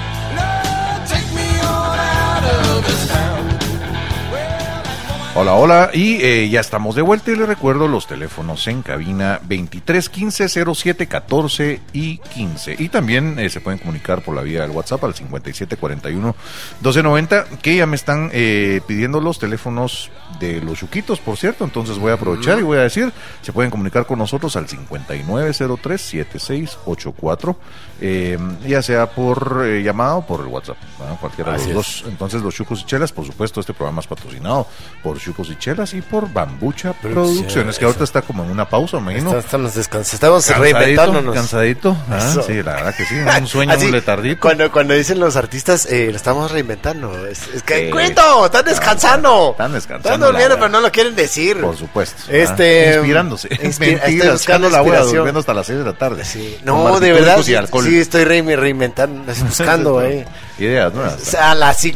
Hola, 5.34 5.54
hola, 5.54 5.92
y 5.94 6.22
eh, 6.22 6.50
ya 6.50 6.60
estamos 6.60 6.94
de 6.94 7.02
vuelta 7.02 7.32
y 7.32 7.38
les 7.38 7.48
recuerdo 7.48 7.88
los 7.88 8.06
teléfonos 8.06 8.68
en 8.68 8.82
cabina 8.82 9.40
23 9.44 10.10
15 10.10 10.50
07 10.76 11.08
14 11.08 11.80
y 11.94 12.18
15. 12.18 12.76
Y 12.78 12.90
también 12.90 13.40
eh, 13.40 13.50
se 13.50 13.62
pueden 13.62 13.80
comunicar 13.80 14.22
por 14.24 14.36
la 14.36 14.42
vía 14.42 14.64
del 14.64 14.72
WhatsApp 14.72 15.06
al 15.06 15.16
57 15.16 15.78
41 15.78 16.36
12 16.82 17.04
90, 17.04 17.46
que 17.62 17.78
ya 17.78 17.86
me 17.86 17.96
están 17.96 18.30
eh, 18.34 18.82
pidiendo 18.86 19.22
los 19.22 19.40
teléfonos 19.40 20.12
de 20.40 20.60
los 20.62 20.80
chuquitos, 20.80 21.20
por 21.20 21.38
cierto. 21.38 21.64
Entonces 21.64 21.98
voy 21.98 22.12
a 22.12 22.16
aprovechar 22.16 22.60
y 22.60 22.64
voy 22.64 22.78
a 22.78 22.82
decir, 22.82 23.14
se 23.42 23.54
pueden 23.54 23.72
comunicar 23.72 24.06
con 24.06 24.20
nosotros 24.20 24.56
al 24.58 24.68
5903 24.68 26.02
7684, 26.02 27.58
eh, 28.02 28.38
ya 28.68 28.82
sea 28.82 29.10
por 29.10 29.64
eh, 29.66 29.82
llamada 29.82 30.16
o 30.16 30.26
por 30.26 30.42
el 30.42 30.48
WhatsApp, 30.48 30.78
¿verdad? 31.00 31.18
cualquiera 31.20 31.54
de 31.54 31.66
los 31.66 31.74
dos. 31.74 32.04
Entonces, 32.08 32.42
los 32.42 32.54
Chucos 32.54 32.82
y 32.82 32.86
Chelas, 32.86 33.12
por 33.12 33.26
supuesto, 33.26 33.60
este 33.60 33.74
programa 33.74 34.02
es 34.02 34.08
patrocinado 34.08 34.68
por 35.04 35.21
Chucos 35.22 35.50
y 35.50 35.56
Chelas 35.56 35.94
y 35.94 36.01
por 36.01 36.32
Bambucha 36.32 36.94
Producciones, 36.94 37.78
que 37.78 37.86
ahorita 37.86 38.04
está 38.04 38.22
como 38.24 38.44
en 38.44 38.50
una 38.51 38.68
pausa, 38.68 39.00
me 39.00 39.13
imagino. 39.13 39.38
Estamos 39.38 39.75
descansando, 39.75 40.16
estamos 40.16 40.46
Cansadito, 40.46 40.78
reinventándonos. 40.80 41.36
cansadito. 41.36 41.98
Ah, 42.10 42.36
sí, 42.46 42.54
la 42.63 42.74
verdad 42.74 42.96
que 42.96 43.06
sí, 43.06 43.16
un 43.40 43.48
sueño, 43.48 43.74
Así, 43.74 43.86
un 43.86 43.92
letardito. 43.92 44.42
Cuando, 44.42 44.72
cuando 44.72 44.94
dicen 44.96 45.20
los 45.20 45.36
artistas, 45.36 45.86
eh, 45.86 46.08
lo 46.10 46.16
estamos 46.18 46.51
reinventando. 46.51 47.28
Es, 47.28 47.48
es 47.54 47.62
que, 47.63 47.90
cuento, 47.92 48.46
están 48.46 48.66
descansando. 48.66 49.51
Están 49.51 49.74
descansando, 49.74 50.10
Están 50.16 50.22
durmiendo, 50.32 50.56
pero 50.56 50.70
no 50.70 50.82
lo 50.82 50.92
quieren 50.92 51.16
decir. 51.16 51.62
Por 51.62 51.78
supuesto. 51.78 52.24
Este, 52.32 52.90
ah, 52.90 52.96
Inspirándose. 52.96 53.50
Mentira, 53.80 54.32
buscando 54.32 54.70
la 54.70 54.78
inspiración. 54.80 55.16
durmiendo 55.18 55.40
hasta 55.40 55.54
las 55.54 55.68
6 55.68 55.80
de 55.80 55.86
la 55.86 55.94
tarde. 55.94 56.25
Sí. 56.25 56.58
No, 56.63 57.00
de 57.00 57.12
verdad, 57.13 57.38
sí, 57.44 57.54
estoy 57.96 58.24
re- 58.25 58.56
reinventando, 58.56 59.32
buscando, 59.48 60.01
eh. 60.04 60.25
Ideas 60.58 60.94
nuevas. 60.94 61.16
O 61.22 61.25
sea, 61.25 61.54
la, 61.56 61.74
sí, 61.74 61.96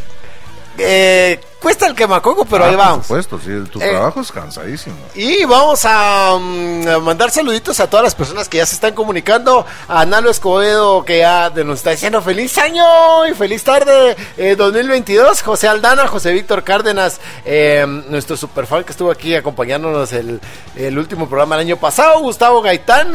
eh, 0.78 1.40
cuesta 1.66 1.88
el 1.88 1.96
quemacoco, 1.96 2.46
pero 2.46 2.64
Ah, 2.64 2.68
ahí 2.70 2.76
vamos. 2.76 3.08
Por 3.08 3.24
supuesto, 3.24 3.40
sí, 3.44 3.72
tu 3.72 3.82
Eh, 3.82 3.90
trabajo 3.90 4.22
es 4.22 4.32
cansadísimo. 4.32 4.96
Y 5.16 5.46
vamos 5.46 5.82
a, 5.84 6.38
mm, 6.40 6.88
a 6.88 7.00
mandar 7.00 7.32
saluditos 7.32 7.80
a 7.80 7.90
todas 7.90 8.04
las 8.04 8.14
personas 8.14 8.48
que 8.48 8.58
ya 8.58 8.68
se 8.68 8.76
están 8.76 8.94
comunicando. 8.94 9.66
A 9.88 10.06
Nalo 10.06 10.30
Escobedo, 10.30 11.04
que 11.04 11.18
ya 11.20 11.50
nos 11.66 11.80
está 11.80 11.90
diciendo 11.90 12.22
feliz 12.22 12.56
año 12.60 13.26
y 13.26 13.34
feliz 13.34 13.64
tarde 13.64 14.16
eh, 14.38 14.56
2022. 14.56 15.42
José 15.42 15.68
Aldana, 15.68 16.08
José 16.08 16.34
Víctor 16.34 16.64
Cárdenas, 16.64 17.20
eh, 17.46 17.84
nuestro 18.10 18.38
superfan 18.38 18.84
que 18.84 18.92
estuvo 18.92 19.10
aquí 19.10 19.34
acompañándonos 19.34 20.14
el, 20.14 20.40
el 20.76 21.00
último 21.00 21.28
programa 21.28 21.56
el 21.56 21.62
año 21.62 21.78
pasado. 21.78 22.20
Gustavo 22.20 22.62
Gaitán 22.62 23.12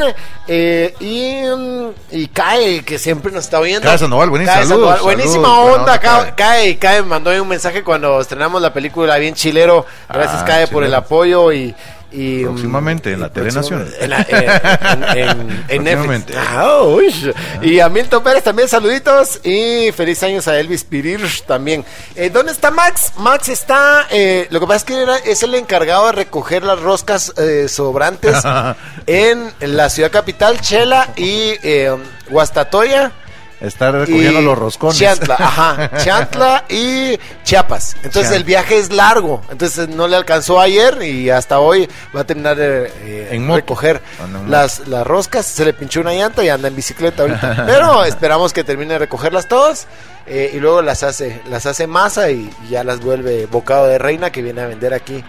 eh, 0.48 0.92
y, 0.98 1.44
mm, 1.56 1.90
y 2.16 2.26
Cae, 2.26 2.84
que 2.84 2.98
siempre 2.98 3.30
nos 3.30 3.44
está 3.44 3.60
oyendo. 3.60 3.86
Cae 3.86 3.96
Sandoval, 3.98 4.28
buenísimo, 4.28 4.96
Buenísima 5.04 5.60
onda, 5.60 6.00
Cae. 6.00 6.34
Cae. 6.34 6.78
Cae, 6.80 7.02
mandó 7.02 7.30
un 7.30 7.46
mensaje 7.48 7.84
cuando 7.84 8.20
estrenamos 8.40 8.62
la 8.62 8.72
película 8.72 9.18
Bien 9.18 9.34
Chilero. 9.34 9.84
Gracias, 10.08 10.40
Ah, 10.40 10.44
Cae, 10.46 10.66
por 10.66 10.82
el 10.82 10.94
apoyo 10.94 11.52
y. 11.52 11.74
y, 12.10 12.42
Próximamente 12.44 13.10
mm, 13.10 13.12
en 13.14 13.20
la 13.20 13.28
Telenación. 13.28 13.80
próximamente 13.86 14.04
En, 14.04 14.10
la- 14.10 15.12
en, 15.12 15.18
en- 15.18 15.50
en- 15.50 15.64
en 15.68 15.84
Netflix. 15.84 16.36
Ah, 16.38 16.78
uy. 16.84 17.34
Y 17.60 17.80
a 17.80 17.90
Milton 17.90 18.22
Pérez 18.24 18.42
también 18.42 18.66
saluditos. 18.66 19.40
Y 19.44 19.92
feliz 19.92 20.22
años 20.22 20.48
a 20.48 20.58
Elvis 20.58 20.84
Pirir 20.84 21.20
también. 21.46 21.84
Eh, 22.16 22.30
¿Dónde 22.30 22.52
está 22.52 22.70
Max? 22.70 23.12
Max 23.18 23.50
está. 23.50 24.06
eh, 24.10 24.46
lo 24.50 24.58
que 24.58 24.66
pasa 24.66 24.76
es 24.78 24.84
que 24.84 25.02
era- 25.02 25.18
es 25.18 25.42
el 25.42 25.54
encargado 25.54 26.06
de 26.06 26.12
recoger 26.12 26.62
las 26.62 26.80
roscas 26.80 27.34
eh, 27.36 27.68
sobrantes 27.68 28.38
en 29.06 29.52
la 29.60 29.90
ciudad 29.90 30.10
capital, 30.10 30.58
Chela 30.62 31.10
y 31.14 31.52
eh, 31.62 31.94
Guastatoya. 32.30 33.12
Estar 33.60 33.92
recogiendo 33.94 34.40
y 34.40 34.44
los 34.44 34.58
roscones. 34.58 34.96
Chiantla, 34.96 35.34
ajá. 35.34 35.90
Chiantla 36.02 36.64
y 36.68 37.18
Chiapas. 37.44 37.94
Entonces 37.96 38.12
Chiantla. 38.22 38.36
el 38.38 38.44
viaje 38.44 38.78
es 38.78 38.90
largo. 38.92 39.42
Entonces 39.50 39.88
no 39.88 40.08
le 40.08 40.16
alcanzó 40.16 40.60
ayer 40.60 41.02
y 41.02 41.28
hasta 41.30 41.58
hoy 41.60 41.88
va 42.16 42.22
a 42.22 42.24
terminar 42.24 42.56
de 42.56 42.90
eh, 43.02 43.28
En 43.32 43.44
moto. 43.46 43.56
recoger 43.56 44.00
en 44.24 44.32
moto. 44.32 44.46
las, 44.48 44.88
las 44.88 45.06
roscas. 45.06 45.44
Se 45.46 45.64
le 45.64 45.74
pinchó 45.74 46.00
una 46.00 46.14
llanta 46.14 46.42
y 46.42 46.48
anda 46.48 46.68
en 46.68 46.76
bicicleta 46.76 47.22
ahorita. 47.22 47.64
Pero 47.66 48.04
esperamos 48.04 48.52
que 48.54 48.64
termine 48.64 48.94
de 48.94 49.00
recogerlas 49.00 49.46
todas. 49.46 49.86
eh, 50.26 50.52
y 50.54 50.58
luego 50.60 50.80
las 50.80 51.02
hace, 51.02 51.40
las 51.50 51.66
hace 51.66 51.86
masa 51.86 52.30
y, 52.30 52.50
y 52.66 52.70
ya 52.70 52.82
las 52.84 53.00
vuelve 53.00 53.44
bocado 53.46 53.86
de 53.88 53.98
reina 53.98 54.30
que 54.30 54.40
viene 54.42 54.62
a 54.62 54.66
vender 54.66 54.94
aquí 54.94 55.22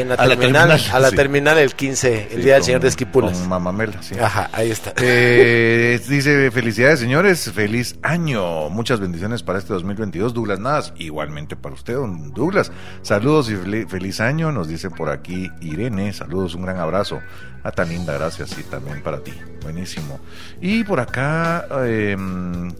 en 0.00 0.08
la 0.08 0.14
A 0.14 0.26
la 0.26 0.36
terminal. 0.36 0.70
a 0.92 0.98
la 1.00 1.10
sí. 1.10 1.16
terminal 1.16 1.58
el 1.58 1.74
15, 1.74 2.28
el 2.30 2.36
Sí, 2.38 2.42
día 2.42 2.54
del 2.54 2.62
señor 2.64 2.80
de 2.80 2.88
Esquipulas. 2.88 3.38
Con 3.38 3.48
mamamela, 3.48 4.02
sí. 4.02 4.14
Ajá, 4.18 4.48
ahí 4.52 4.70
está. 4.70 4.92
Eh, 5.00 6.00
dice, 6.08 6.50
felicidades 6.50 7.00
señores, 7.00 7.50
feliz 7.52 7.96
año, 8.02 8.68
muchas 8.70 9.00
bendiciones 9.00 9.42
para 9.42 9.58
este 9.58 9.72
2022, 9.72 10.34
Douglas 10.34 10.58
Navas, 10.60 10.92
igualmente 10.96 11.56
para 11.56 11.74
usted, 11.74 11.94
don 11.94 12.32
Douglas, 12.32 12.72
saludos 13.02 13.50
y 13.50 13.54
fel- 13.54 13.88
feliz 13.88 14.20
año, 14.20 14.52
nos 14.52 14.68
dice 14.68 14.90
por 14.90 15.10
aquí 15.10 15.50
Irene, 15.60 16.12
saludos, 16.12 16.54
un 16.54 16.62
gran 16.62 16.78
abrazo, 16.78 17.20
ah, 17.64 17.70
tan 17.70 17.88
linda, 17.88 18.12
gracias, 18.14 18.56
y 18.58 18.62
también 18.64 19.02
para 19.02 19.18
ti, 19.20 19.32
buenísimo. 19.62 20.18
Y 20.60 20.84
por 20.84 21.00
acá, 21.00 21.66
eh, 21.84 22.16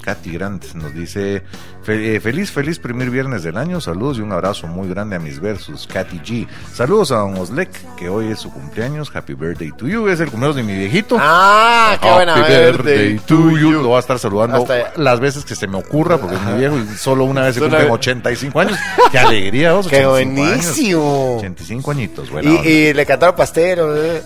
Katy 0.02 0.30
Grant 0.32 0.74
nos 0.74 0.94
dice, 0.94 1.42
eh, 1.88 2.20
feliz, 2.22 2.50
feliz 2.50 2.78
primer 2.78 3.10
viernes 3.10 3.42
del 3.42 3.56
año, 3.56 3.80
saludos 3.80 4.18
y 4.18 4.20
un 4.20 4.32
abrazo 4.32 4.66
muy 4.66 4.88
grande 4.88 5.16
a 5.16 5.18
mis 5.18 5.40
versus, 5.40 5.86
Katy 5.86 6.18
G, 6.20 6.48
saludos 6.72 7.12
a 7.12 7.16
don 7.16 7.36
Oslek, 7.36 7.70
que 7.96 8.08
hoy 8.08 8.28
es 8.32 8.40
su 8.40 8.50
cumpleaños, 8.52 9.10
happy 9.14 9.34
birthday 9.34 9.72
to 9.72 9.86
you, 9.88 10.08
es 10.08 10.20
el 10.20 10.30
cumpleaños 10.30 10.56
de 10.56 10.62
mi 10.62 10.76
viejito. 10.76 11.16
Ah, 11.20 11.96
qué 12.00 12.10
buena 12.10 12.34
Happy 12.34 12.52
birthday 12.52 13.12
birthday 13.14 13.18
to 13.26 13.50
you. 13.58 13.72
Lo 13.72 13.88
voy 13.88 13.96
a 13.96 14.00
estar 14.00 14.18
saludando 14.18 14.56
Hasta- 14.58 14.92
las 14.96 15.20
veces 15.20 15.44
que 15.44 15.54
se 15.54 15.66
me 15.66 15.76
ocurra, 15.78 16.18
porque 16.18 16.36
es 16.36 16.42
mi 16.42 16.58
viejo 16.58 16.76
y 16.78 16.96
solo 16.96 17.24
una 17.24 17.42
vez 17.42 17.54
se 17.54 17.60
cumplen 17.60 17.90
85 17.90 18.60
años. 18.60 18.78
¡Qué 19.12 19.18
alegría! 19.18 19.72
vos, 19.72 19.86
Qué 19.88 20.04
85 20.06 20.42
años. 20.42 20.64
buenísimo. 20.64 21.36
85 21.38 21.90
añitos, 21.90 22.30
buena 22.30 22.50
Y, 22.64 22.92
le 22.92 23.06
cantaron 23.06 23.34
pastel. 23.36 23.78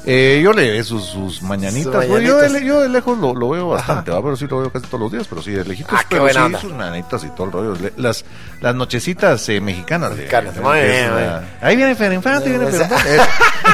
¿eh? 0.04 0.42
Yo 0.46 0.52
le 0.52 0.70
ve 0.70 0.84
sus, 0.84 1.04
sus 1.06 1.42
mañanitas. 1.42 1.92
Sus 1.92 2.04
pues, 2.06 2.22
yo, 2.22 2.36
de, 2.38 2.64
yo 2.64 2.80
de 2.80 2.88
lejos 2.88 3.18
lo, 3.18 3.34
lo 3.34 3.48
veo 3.48 3.68
bastante, 3.70 4.12
¿va? 4.12 4.22
pero 4.22 4.36
sí 4.36 4.46
lo 4.46 4.60
veo 4.60 4.70
casi 4.70 4.86
todos 4.86 5.00
los 5.00 5.10
días, 5.10 5.26
pero 5.28 5.42
sí 5.42 5.50
de 5.50 5.64
lejitos. 5.64 5.92
Ah, 5.92 6.02
qué 6.02 6.06
pero 6.10 6.22
buena 6.22 6.38
sí, 6.40 6.46
onda. 6.46 6.60
sus 6.60 6.72
mañanitas 6.72 7.24
y 7.24 7.28
todo 7.30 7.46
el 7.46 7.52
rollo. 7.52 7.90
Las, 7.96 8.24
las 8.60 8.74
nochecitas 8.76 9.48
eh, 9.48 9.60
mexicanas. 9.60 10.10
de- 10.10 10.16
Mexicanas, 10.18 10.54
de- 10.54 10.60
muy 10.60 10.78
de- 10.78 10.88
bien, 10.88 11.12
una- 11.12 11.42
Ahí 11.60 11.74
viene 11.74 11.96
Fer 11.96 12.12
Infante, 12.12 12.48
viene 12.48 12.66
Fer 12.68 12.82
Infante. 12.82 13.10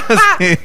Sí. 0.38 0.58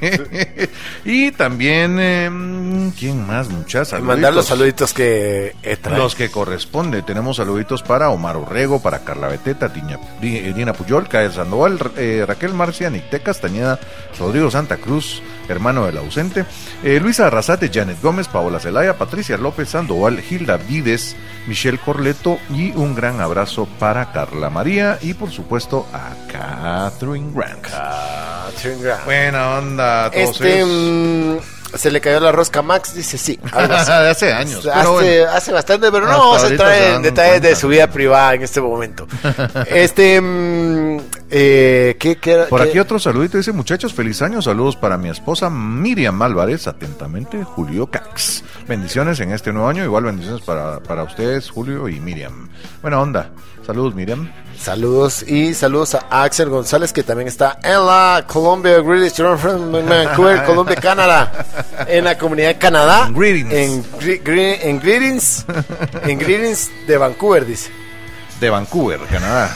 Y 1.06 1.32
también, 1.32 1.98
eh, 2.00 2.92
¿quién 2.98 3.26
más, 3.26 3.50
muchachas? 3.50 4.02
Mandar 4.02 4.34
los 4.34 4.46
saluditos 4.46 4.94
que 4.94 5.56
eh, 5.62 5.78
trae. 5.78 5.98
Los 5.98 6.16
que 6.16 6.30
corresponde. 6.30 7.02
Tenemos 7.02 7.38
saluditos 7.38 7.84
para 7.84 8.10
Omar 8.10 8.36
Orrego, 8.38 8.82
para 8.82 9.00
Carla 9.00 9.28
Beteta, 9.28 9.70
Tiña, 9.72 10.00
eh, 10.22 10.54
Dina 10.56 10.74
Puyol, 10.74 11.08
Cael 11.08 11.32
Sandoval, 11.34 11.80
eh, 11.98 12.24
Raquel 12.28 12.54
Marcia, 12.54 12.90
Nicté 12.90 13.20
Castañeda, 13.22 13.80
Rodrigo 14.20 14.50
Santa 14.52 14.78
Cruz, 14.78 15.22
hermano 15.48 15.86
ausente, 15.98 16.46
eh, 16.84 17.00
Luisa 17.00 17.28
Arrasate, 17.28 17.70
Janet 17.74 18.02
Gómez, 18.02 18.28
Paola 18.28 18.60
Zelaya, 18.60 18.98
Patricia 18.98 19.38
López 19.38 19.70
Sandoval, 19.70 20.22
Hilda 20.30 20.58
Vides, 20.58 21.16
Michelle 21.48 21.78
Corleto 21.80 22.40
y 22.50 22.72
un 22.72 22.96
gran 22.96 23.20
abrazo 23.22 23.68
para 23.80 24.12
Carla 24.12 24.50
María 24.50 24.98
y 25.02 25.14
por 25.14 25.32
supuesto 25.32 25.88
a 25.94 26.10
Catherine 26.32 27.32
Grant. 27.34 27.62
Catherine 27.68 28.82
Grant. 28.82 29.06
Buena 29.06 29.58
onda, 29.58 30.12
todos 30.12 30.30
Este. 30.42 30.62
ellos. 30.62 31.44
Se 31.76 31.92
le 31.92 32.02
cayó 32.02 32.20
la 32.20 32.32
rosca 32.32 32.60
a 32.60 32.64
Max, 32.64 32.94
dice 32.96 33.18
sí. 33.18 33.40
hace 33.52 34.34
años. 34.34 34.62
pero 34.64 34.76
Hace, 34.76 34.90
bueno. 34.90 35.32
hace 35.32 35.52
bastante, 35.52 35.92
pero 35.92 36.06
no 36.06 36.18
vamos 36.18 36.44
a 36.44 36.48
entrar 36.48 36.74
en 36.74 37.02
detalles 37.02 37.42
de 37.42 37.56
su 37.56 37.68
vida 37.68 37.88
privada 37.90 38.36
en 38.36 38.44
este 38.44 38.62
momento. 38.62 39.08
este. 39.68 40.22
mm, 40.22 40.98
eh, 41.30 41.98
¿qué, 42.00 42.16
qué, 42.18 42.46
Por 42.50 42.64
qué? 42.64 42.70
aquí 42.70 42.80
otro 42.80 43.00
saludito 43.00 43.38
dice, 43.38 43.52
muchachos, 43.52 43.94
feliz 43.94 44.22
año, 44.22 44.42
saludos 44.42 44.78
para 44.78 44.98
mi 44.98 45.10
esposa 45.10 45.50
Miriam 45.50 46.22
Álvarez, 46.22 46.68
atentamente, 46.68 47.44
Julio 47.44 47.88
Cax. 47.88 48.44
Bendiciones 48.68 49.20
en 49.20 49.32
este 49.34 49.52
nuevo 49.52 49.68
año, 49.68 49.84
igual 49.84 50.06
bendiciones 50.06 50.42
para, 50.44 50.80
para 50.80 51.04
ustedes, 51.04 51.50
Julio 51.50 51.90
y 51.90 52.00
Miriam. 52.00 52.50
Buena 52.82 53.02
onda, 53.02 53.32
saludos 53.68 53.94
Miriam. 53.94 54.32
Saludos 54.60 55.22
y 55.28 55.54
saludos 55.54 55.94
a 55.96 56.24
Axel 56.24 56.50
González 56.50 56.92
que 56.92 57.04
también 57.04 57.28
está 57.28 57.60
en 57.64 57.86
la 57.86 58.26
Colombia 58.28 58.80
Greetings 58.80 59.20
Vancouver, 59.20 60.44
Colombia, 60.46 60.76
Canadá, 60.78 61.46
en 61.88 62.04
la 62.06 62.18
comunidad 62.18 62.48
de 62.48 62.58
Canadá, 62.58 63.08
Greetings. 63.14 63.54
en, 63.54 63.84
gre- 64.00 64.24
gre- 64.24 64.58
en 64.64 64.80
Greetings, 64.80 65.46
en 66.06 66.18
Greetings 66.18 66.72
de 66.88 66.98
Vancouver 66.98 67.46
dice, 67.46 67.70
De 68.40 68.50
Vancouver, 68.50 69.00
Canadá, 69.12 69.56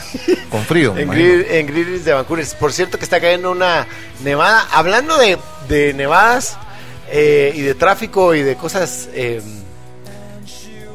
con 0.50 0.62
frío. 0.64 0.96
en, 0.96 1.10
en 1.10 1.66
Greetings 1.66 2.04
de 2.04 2.12
Vancouver. 2.12 2.46
Por 2.60 2.72
cierto 2.72 2.96
que 2.98 3.04
está 3.04 3.20
cayendo 3.20 3.50
una 3.50 3.86
nevada. 4.22 4.66
Hablando 4.72 5.16
de, 5.18 5.36
de 5.68 5.94
nevadas 5.94 6.56
eh, 7.10 7.52
y 7.56 7.62
de 7.62 7.74
tráfico 7.74 8.34
y 8.36 8.42
de 8.42 8.54
cosas, 8.56 9.08
eh, 9.14 9.42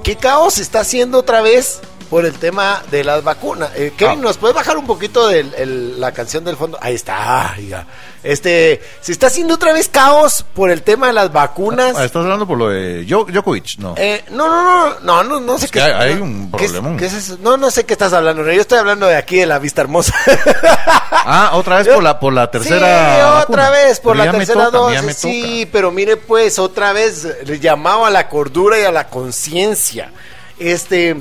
¿qué 0.03 0.15
caos 0.15 0.59
está 0.59 0.79
haciendo 0.81 1.17
otra 1.19 1.41
vez? 1.41 1.81
Por 2.09 2.25
el 2.25 2.33
tema 2.39 2.81
de 2.89 3.03
las 3.03 3.21
vacunas. 3.23 3.69
Eh, 3.75 3.91
Kevin, 3.97 4.19
Ah. 4.19 4.21
¿nos 4.23 4.37
puedes 4.37 4.55
bajar 4.55 4.77
un 4.77 4.87
poquito 4.87 5.27
de 5.27 5.43
la 5.97 6.13
canción 6.13 6.45
del 6.45 6.55
fondo? 6.55 6.77
Ahí 6.81 6.95
está. 6.95 7.53
ya. 7.67 7.85
Este, 8.23 8.81
se 9.01 9.11
está 9.11 9.27
haciendo 9.27 9.55
otra 9.55 9.73
vez 9.73 9.89
caos 9.89 10.45
por 10.53 10.69
el 10.71 10.83
tema 10.83 11.07
de 11.07 11.13
las 11.13 11.31
vacunas. 11.33 11.95
Ah, 11.97 12.05
estás 12.05 12.23
hablando 12.23 12.47
por 12.47 12.57
lo 12.57 12.69
de 12.69 13.05
Jo- 13.09 13.25
Djokovic, 13.29 13.77
no. 13.79 13.93
Eh, 13.97 14.23
no, 14.31 14.47
no, 14.47 14.63
no, 14.63 14.99
no, 15.01 15.23
no, 15.23 15.39
no 15.41 15.57
sé 15.59 15.65
Es 15.65 15.71
qué. 15.71 15.79
que 15.79 15.85
hay- 15.85 16.09
hay 16.11 16.15
no, 16.15 16.23
un 16.23 16.51
¿qué 16.57 16.65
es- 16.65 16.71
qué 16.71 17.37
no, 17.41 17.57
no 17.57 17.71
sé 17.71 17.85
qué 17.85 17.93
estás 17.93 18.13
hablando. 18.13 18.43
Yo 18.51 18.61
estoy 18.61 18.79
hablando 18.79 19.05
de 19.05 19.15
aquí 19.15 19.37
de 19.37 19.45
la 19.45 19.59
vista 19.59 19.81
hermosa. 19.81 20.13
Ah, 21.29 21.51
otra 21.55 21.77
vez 21.79 21.87
por 21.89 22.01
la, 22.03 22.19
por 22.19 22.31
la 22.31 22.49
tercera. 22.49 22.77
Sí, 22.77 23.21
otra 23.21 23.33
vacuna. 23.33 23.69
vez 23.69 23.99
por 23.99 24.13
Pero 24.17 24.25
la 24.25 24.31
tercera 24.31 24.65
toca, 24.71 25.01
dosis. 25.01 25.17
Sí, 25.17 25.69
pero 25.71 25.91
mire 25.91 26.15
pues, 26.15 26.57
otra 26.57 26.93
vez 26.93 27.27
le 27.45 27.59
llamaba 27.59 28.07
a 28.07 28.11
la 28.11 28.29
cordura 28.29 28.79
y 28.79 28.83
a 28.85 28.91
la 28.91 29.07
conciencia. 29.09 30.11
Este, 30.57 31.17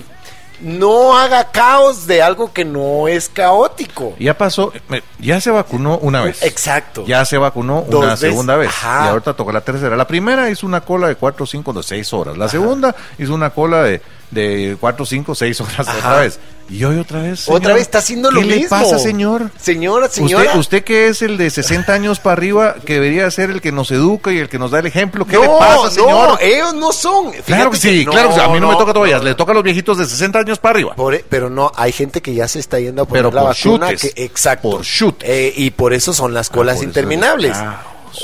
no 0.61 1.17
haga 1.17 1.51
caos 1.51 2.07
de 2.07 2.23
algo 2.23 2.53
que 2.53 2.65
no 2.65 3.09
es 3.09 3.29
caótico. 3.29 4.15
Ya 4.19 4.37
pasó, 4.37 4.73
eh, 4.91 5.03
ya 5.19 5.41
se 5.41 5.51
vacunó 5.51 5.99
una 5.99 6.23
vez. 6.23 6.43
Exacto. 6.43 7.05
Ya 7.07 7.25
se 7.25 7.39
vacunó 7.39 7.85
Dos 7.89 8.01
una 8.01 8.13
veces. 8.13 8.31
segunda 8.31 8.57
vez. 8.57 8.69
Ajá. 8.69 9.07
Y 9.07 9.09
ahorita 9.09 9.35
toca 9.35 9.53
la 9.53 9.61
tercera. 9.61 9.97
La 9.97 10.07
primera 10.07 10.51
hizo 10.51 10.67
una 10.67 10.81
cola 10.81 11.09
de 11.09 11.17
4, 11.17 11.47
5, 11.47 11.73
de 11.73 11.83
6 11.83 12.13
horas. 12.13 12.37
La 12.37 12.49
segunda 12.49 12.95
hizo 13.19 13.35
una 13.35 13.51
cola 13.51 13.83
de, 13.83 14.01
de 14.31 14.77
4, 14.81 15.07
5, 15.07 15.35
6 15.35 15.61
horas 15.61 15.89
Ajá. 15.89 15.99
otra 15.99 16.21
vez. 16.21 16.39
Y 16.69 16.83
hoy 16.83 16.99
otra 16.99 17.23
vez. 17.23 17.41
señor. 17.41 17.61
Otra 17.61 17.75
vez 17.75 17.83
está 17.83 17.99
haciendo 17.99 18.29
lo 18.29 18.41
¿Qué 18.41 18.47
mismo. 18.47 18.63
le 18.65 18.69
pasa, 18.69 18.99
señor? 18.99 19.53
Señora, 19.57 20.09
señora. 20.09 20.47
Usted, 20.47 20.59
usted 20.59 20.85
que 20.85 21.07
es 21.07 21.23
el 21.23 21.37
de 21.39 21.49
60 21.49 21.93
años 21.93 22.19
para 22.19 22.33
arriba, 22.33 22.75
que 22.85 22.95
debería 22.95 23.31
ser 23.31 23.51
el 23.51 23.61
que 23.61 23.71
nos 23.71 23.93
educa 23.93 24.33
y 24.33 24.39
el 24.39 24.49
que 24.49 24.59
nos 24.59 24.73
da 24.73 24.81
el 24.81 24.87
ejemplo. 24.87 25.25
¿Qué 25.25 25.37
no, 25.37 25.43
le 25.43 25.49
pasa, 25.61 25.91
señor? 25.93 26.11
no, 26.31 26.39
ellos 26.41 26.75
no 26.75 26.91
son. 26.91 27.31
claro 27.31 27.45
Fíjate 27.45 27.71
que 27.71 27.77
sí, 27.77 28.05
que 28.05 28.11
claro 28.11 28.31
que 28.31 28.35
sí. 28.35 28.41
A 28.41 28.49
mí 28.49 28.59
no, 28.59 28.69
me 28.71 28.75
toca 28.77 28.93
todavía. 28.93 29.19
no. 29.19 29.23
Le 29.23 29.37
toca 29.37 29.53
a 29.53 29.55
los 29.55 29.63
viejitos 29.63 29.97
de 29.99 30.07
60 30.07 30.41
años 30.41 30.59
para 30.59 30.73
arriba. 30.73 30.95
Por 30.97 31.15
e- 31.15 31.25
pero 31.29 31.49
no, 31.51 31.71
hay 31.77 31.93
gente 31.93 32.21
que 32.21 32.35
ya 32.35 32.49
se 32.49 32.59
está 32.59 32.81
yendo 32.81 33.03
a 33.03 33.05
poner 33.05 33.23
Pero 33.23 33.33
la 33.33 33.43
por 33.43 33.51
vacuna. 33.57 33.91
chutes. 33.93 34.13
que- 34.15 34.25
exacto. 34.25 34.69
Por 34.71 34.83
chutes. 34.83 35.29
Eh, 35.31 35.53
y 35.55 35.71
por 35.71 35.93
eso 35.95 36.13
son 36.13 36.35
las 36.35 36.51
colas 36.51 36.75
por 36.79 36.83
eso- 36.83 36.89
interminables. 36.89 37.57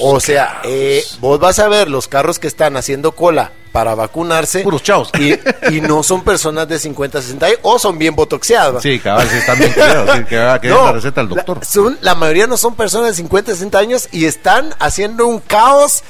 O 0.01 0.21
sea, 0.21 0.61
eh, 0.65 1.05
vos 1.21 1.39
vas 1.39 1.59
a 1.59 1.69
ver 1.69 1.89
los 1.89 2.09
carros 2.09 2.39
que 2.39 2.47
están 2.47 2.77
haciendo 2.77 3.13
cola 3.13 3.53
para 3.73 3.95
vacunarse. 3.95 4.61
Puros 4.61 4.83
chavos. 4.83 5.11
Y, 5.19 5.33
y 5.75 5.81
no 5.81 6.03
son 6.03 6.23
personas 6.23 6.69
de 6.69 6.79
50, 6.79 7.23
60 7.23 7.47
años 7.47 7.59
o 7.63 7.79
son 7.79 7.99
bien 7.99 8.15
botoxeadas. 8.15 8.83
Sí, 8.83 8.99
cabal, 8.99 9.29
sí, 9.29 9.39
están 9.39 9.59
bien 9.59 9.73
cuidados, 9.73 10.11
sí, 10.17 10.25
que 10.25 10.59
que 10.61 10.69
No, 10.69 10.85
la 10.85 10.93
receta 10.93 11.21
al 11.23 11.29
doctor. 11.29 11.59
La, 11.59 11.65
son, 11.65 11.99
la 12.03 12.15
mayoría 12.15 12.47
no 12.47 12.57
son 12.57 12.75
personas 12.75 13.09
de 13.09 13.15
50, 13.15 13.53
60 13.53 13.79
años 13.79 14.09
y 14.13 14.27
están 14.27 14.75
haciendo 14.79 15.27
un 15.27 15.41
caos 15.41 16.03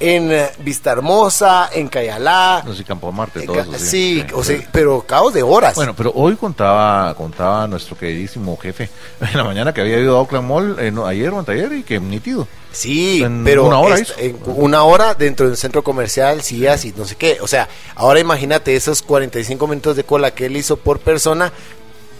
en 0.00 0.32
eh, 0.32 0.50
Vista 0.60 0.92
Hermosa, 0.92 1.68
en 1.72 1.88
Cayalá. 1.88 2.62
No 2.64 2.74
sé, 2.74 2.84
Campo 2.84 3.12
Marte, 3.12 3.42
todo 3.42 3.60
eso. 3.60 3.78
sí, 3.78 4.24
o 4.34 4.42
sea, 4.42 4.58
pero 4.72 5.02
caos 5.02 5.34
de 5.34 5.42
horas. 5.42 5.74
Bueno, 5.74 5.94
pero 5.94 6.12
hoy 6.14 6.36
contaba 6.36 7.14
contaba 7.14 7.66
nuestro 7.66 7.96
queridísimo 7.96 8.56
jefe 8.56 8.88
en 9.20 9.36
la 9.36 9.44
mañana 9.44 9.74
que 9.74 9.82
había 9.82 9.98
ido 9.98 10.16
a 10.16 10.20
Oakland 10.20 10.48
Mall 10.48 10.76
eh, 10.80 10.90
no, 10.90 11.06
ayer 11.06 11.30
o 11.30 11.38
anteayer 11.38 11.72
y 11.74 11.82
que 11.82 12.00
nítido. 12.00 12.48
Sí, 12.72 13.22
En 13.22 13.42
pero 13.44 13.66
una 13.66 13.78
hora 13.80 13.96
es- 13.98 14.14
en 14.18 14.38
una 14.46 14.84
hora 14.84 15.14
dentro 15.14 15.46
de 15.46 15.52
un 15.52 15.56
centro 15.56 15.82
comercial, 15.82 16.42
sillas 16.42 16.84
y 16.84 16.92
no 16.96 17.04
sé 17.04 17.16
qué. 17.16 17.38
O 17.40 17.48
sea, 17.48 17.68
ahora 17.96 18.20
imagínate 18.20 18.76
esos 18.76 19.02
45 19.02 19.66
minutos 19.66 19.96
de 19.96 20.04
cola 20.04 20.32
que 20.32 20.46
él 20.46 20.56
hizo 20.56 20.76
por 20.76 21.00
persona. 21.00 21.52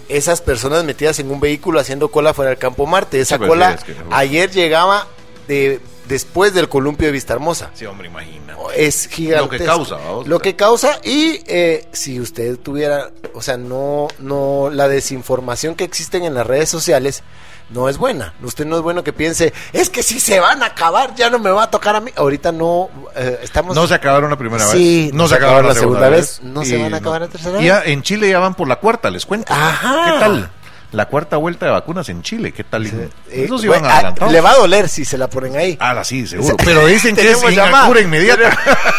Esas 0.09 0.41
personas 0.41 0.83
metidas 0.85 1.21
en 1.21 1.31
un 1.31 1.39
vehículo 1.39 1.79
haciendo 1.79 2.09
cola 2.11 2.35
fuera 2.35 2.49
del 2.51 2.59
Campo 2.59 2.85
Marte. 2.85 3.21
Esa 3.21 3.39
Sí, 3.39 3.45
cola 3.47 3.79
sí, 3.79 3.93
es 3.93 3.97
que- 3.97 4.05
ayer 4.11 4.51
llegaba 4.51 5.07
de 5.47 5.81
después 6.09 6.53
del 6.53 6.69
columpio 6.69 7.07
de 7.07 7.13
Vista 7.13 7.33
Hermosa. 7.35 7.71
Sí, 7.75 7.87
hombre, 7.87 8.09
imagina. 8.09 8.57
Es 8.77 9.07
gigante. 9.07 9.45
Lo 9.45 9.49
que 9.49 9.65
causa, 9.65 9.95
vamos. 9.95 10.27
Lo 10.27 10.41
que 10.41 10.57
causa 10.57 10.99
y 11.05 11.41
eh, 11.47 11.87
si 11.93 12.19
usted 12.19 12.59
tuviera, 12.59 13.11
o 13.35 13.41
sea, 13.43 13.57
no, 13.57 14.09
no, 14.19 14.69
la 14.73 14.89
desinformación 14.89 15.77
que 15.77 15.85
existen 15.85 16.25
en 16.25 16.35
las 16.35 16.47
redes 16.47 16.69
sociales 16.69 17.23
no 17.71 17.89
es 17.89 17.99
buena. 17.99 18.35
Usted 18.43 18.67
no 18.67 18.77
es 18.77 18.83
bueno 18.83 19.03
que 19.05 19.13
piense, 19.13 19.53
es 19.73 19.91
que 19.91 20.03
si 20.03 20.21
se 20.21 20.41
van 20.41 20.63
a 20.63 20.67
acabar 20.67 21.15
ya 21.15 21.31
no 21.31 21.39
me 21.39 21.51
va 21.51 21.65
a 21.65 21.71
tocar 21.71 21.97
a 21.97 22.01
mí. 22.01 22.11
Ahorita 22.17 22.53
no, 22.53 22.91
eh, 23.17 23.41
estamos... 23.43 23.75
No 23.75 23.87
se 23.87 23.95
acabaron 23.95 24.31
la 24.31 24.37
primera 24.37 24.65
Sí, 24.67 25.07
vez. 25.07 25.15
No 25.15 25.29
se 25.29 25.37
acabaron 25.37 25.67
la 25.69 25.75
segunda 25.75 26.09
vez. 26.09 26.41
No 26.43 26.65
se 26.65 26.77
van 26.77 26.95
a 26.95 26.99
acabar 26.99 27.21
la 27.23 27.29
tercera 27.29 27.61
Y 27.61 27.67
ya 27.67 27.83
en 27.85 28.03
Chile 28.03 28.29
ya 28.29 28.39
van 28.39 28.55
por 28.55 28.69
la 28.69 28.77
cuarta, 28.77 29.11
les 29.11 29.25
cuento. 29.25 29.53
Ajá. 29.53 30.05
¿Qué 30.05 30.21
tal? 30.21 30.51
La 30.93 31.07
cuarta 31.07 31.37
vuelta 31.37 31.67
de 31.67 31.73
vacunas 31.73 32.09
en 32.09 32.23
Chile, 32.23 32.51
¿qué 32.53 32.65
tal? 32.65 32.85
Eh, 32.85 33.09
Eso 33.31 33.59
sí 33.59 33.69
bueno, 33.69 33.85
van 33.85 33.93
ah, 33.93 33.95
adelantados. 33.95 34.33
le 34.33 34.41
va 34.41 34.51
a 34.51 34.57
doler 34.57 34.89
si 34.89 35.05
se 35.05 35.17
la 35.17 35.29
ponen 35.31 35.57
ahí. 35.57 35.79
Ah, 35.81 36.03
sí, 36.03 36.27
seguro. 36.27 36.57
Pero 36.65 36.85
dicen 36.87 37.15
que 37.15 37.31
es 37.31 37.41
llamada. 37.55 37.87
cura 37.87 38.01
inmediata. 38.01 38.59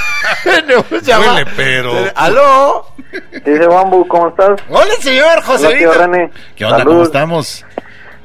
Duele, 0.45 1.45
pero- 1.55 1.93
¿Aló? 2.15 2.87
Dice 3.45 3.67
Bambu, 3.67 4.07
¿cómo 4.07 4.29
estás? 4.29 4.59
Hola, 4.69 4.93
señor 5.01 5.43
José 5.43 5.67
Hola, 5.67 5.77
tío. 5.77 5.93
René. 5.93 6.31
¿Qué 6.55 6.65
onda? 6.65 6.77
Salud. 6.79 6.91
¿Cómo 6.91 7.03
estamos? 7.03 7.65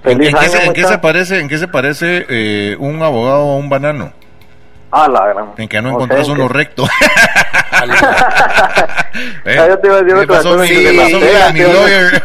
¿En, 0.07 0.17
Feliz 0.19 0.29
en 0.29 0.35
qué, 0.35 0.41
año, 0.41 0.51
se, 0.53 0.65
en 0.67 0.73
qué 0.73 0.81
mucha. 0.83 0.93
se 0.93 0.99
parece, 0.99 1.41
en 1.41 1.49
qué 1.49 1.59
se 1.59 1.69
parece 1.69 2.27
eh, 2.29 2.77
un 2.79 3.03
abogado 3.03 3.41
a 3.51 3.57
un 3.57 3.69
banano? 3.69 4.13
Ah, 4.93 5.09
la 5.09 5.27
gran. 5.27 5.47
En 5.59 5.69
que 5.69 5.83
no 5.83 5.91
encontrás 5.91 6.25
sea, 6.27 6.35
uno 6.35 6.47
que- 6.49 6.55
recto. 6.55 6.85
¿Eh? 9.45 9.59
Ah, 9.59 9.67
yo 9.69 9.79
te 9.79 9.87
iba 9.89 9.97
a 9.97 10.03
decir 10.03 10.15
¿Qué 10.15 10.23
otra 10.33 10.43
cosa 10.43 10.57
mi, 10.63 10.69
te 10.69 10.93
mi- 11.53 11.61
lawyer? 11.63 12.23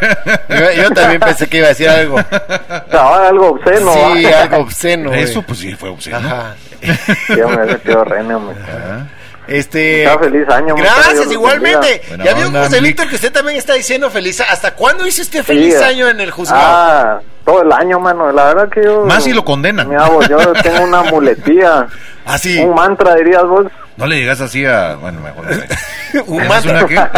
Yo, 0.49 0.71
yo 0.83 0.91
también 0.91 1.19
pensé 1.19 1.47
que 1.47 1.57
iba 1.57 1.65
a 1.67 1.69
decir 1.69 1.89
algo. 1.89 2.19
Estaba 2.19 3.27
algo 3.27 3.49
obsceno. 3.51 3.93
sí, 3.93 4.23
¿va? 4.25 4.41
algo 4.43 4.57
obsceno. 4.57 5.09
güey. 5.09 5.23
Eso, 5.23 5.41
pues 5.41 5.59
sí, 5.59 5.73
fue 5.73 5.89
obsceno. 5.89 6.17
Ajá. 6.17 6.55
Sí, 7.27 7.41
hombre, 7.41 7.65
ese 7.65 7.79
tío 7.79 8.03
René, 8.03 8.35
hombre. 8.35 8.55
Este. 9.47 10.03
Está 10.03 10.19
feliz 10.19 10.47
año, 10.49 10.75
Dios 10.75 10.87
Gracias, 10.95 11.31
igualmente. 11.31 12.01
Buena 12.07 12.23
Ya 12.23 12.33
vio 12.35 12.51
José. 12.51 12.79
Víctor 12.79 13.09
que 13.09 13.15
usted 13.15 13.31
también 13.31 13.57
está 13.57 13.73
diciendo 13.73 14.09
feliz. 14.09 14.39
¿Hasta 14.41 14.75
cuándo 14.75 15.05
hizo 15.05 15.21
usted 15.21 15.43
feliz 15.43 15.75
Sí, 15.77 15.83
año 15.83 16.07
en 16.09 16.21
el 16.21 16.31
juzgado? 16.31 16.63
Ah, 16.63 17.19
todo 17.51 17.61
el 17.63 17.71
año, 17.71 17.99
mano. 17.99 18.31
La 18.31 18.45
verdad 18.45 18.69
que 18.69 18.83
yo... 18.83 19.05
Más 19.05 19.23
si 19.23 19.33
lo 19.33 19.43
condenan. 19.43 19.89
Mira, 19.89 20.07
vos, 20.07 20.27
yo 20.29 20.37
tengo 20.63 20.83
una 20.83 21.03
muletilla. 21.03 21.87
Así. 22.25 22.59
Un 22.59 22.73
mantra, 22.75 23.15
dirías 23.15 23.43
vos. 23.45 23.65
No 23.97 24.05
le 24.07 24.15
digas 24.15 24.39
así 24.41 24.65
a. 24.65 24.95
Bueno, 24.95 25.19
mejor. 25.21 25.45
Un 26.27 26.41
¿Es 26.41 26.47
mantra. 26.49 27.11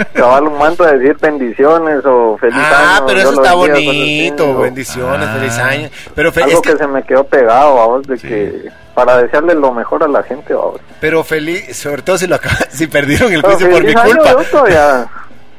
Cabal, 0.14 0.44
un 0.44 0.58
mantra 0.58 0.92
de 0.92 0.98
decir 0.98 1.16
bendiciones 1.20 2.04
o 2.04 2.36
feliz 2.38 2.56
año. 2.56 2.66
Ah, 2.72 3.02
pero 3.06 3.20
eso 3.20 3.32
está 3.34 3.54
bonito. 3.54 4.44
así, 4.52 4.62
Bendiciones, 4.62 5.28
Ah. 5.28 5.34
feliz 5.38 5.58
año. 5.58 5.88
Pero, 6.14 6.32
fe- 6.32 6.42
Algo 6.44 6.56
es 6.56 6.60
que- 6.62 6.72
que... 6.72 6.78
se 6.78 6.86
me 6.86 7.02
quedó 7.02 7.24
pegado, 7.24 7.74
vamos, 7.76 8.06
de 8.06 8.16
que 8.18 8.68
para 8.94 9.18
desearle 9.18 9.54
lo 9.54 9.72
mejor 9.72 10.02
a 10.02 10.08
la 10.08 10.22
gente, 10.22 10.54
vamos. 10.54 10.80
pero 11.00 11.22
feliz, 11.24 11.76
sobre 11.76 12.02
todo 12.02 12.16
si 12.16 12.26
lo 12.26 12.36
acaba- 12.36 12.56
si 12.70 12.86
perdieron 12.86 13.32
el 13.32 13.42
juicio 13.42 13.70
por 13.70 13.84
mi 13.84 13.92
culpa. 13.94 14.30
yo 14.30 14.42
todavía, 14.50 15.06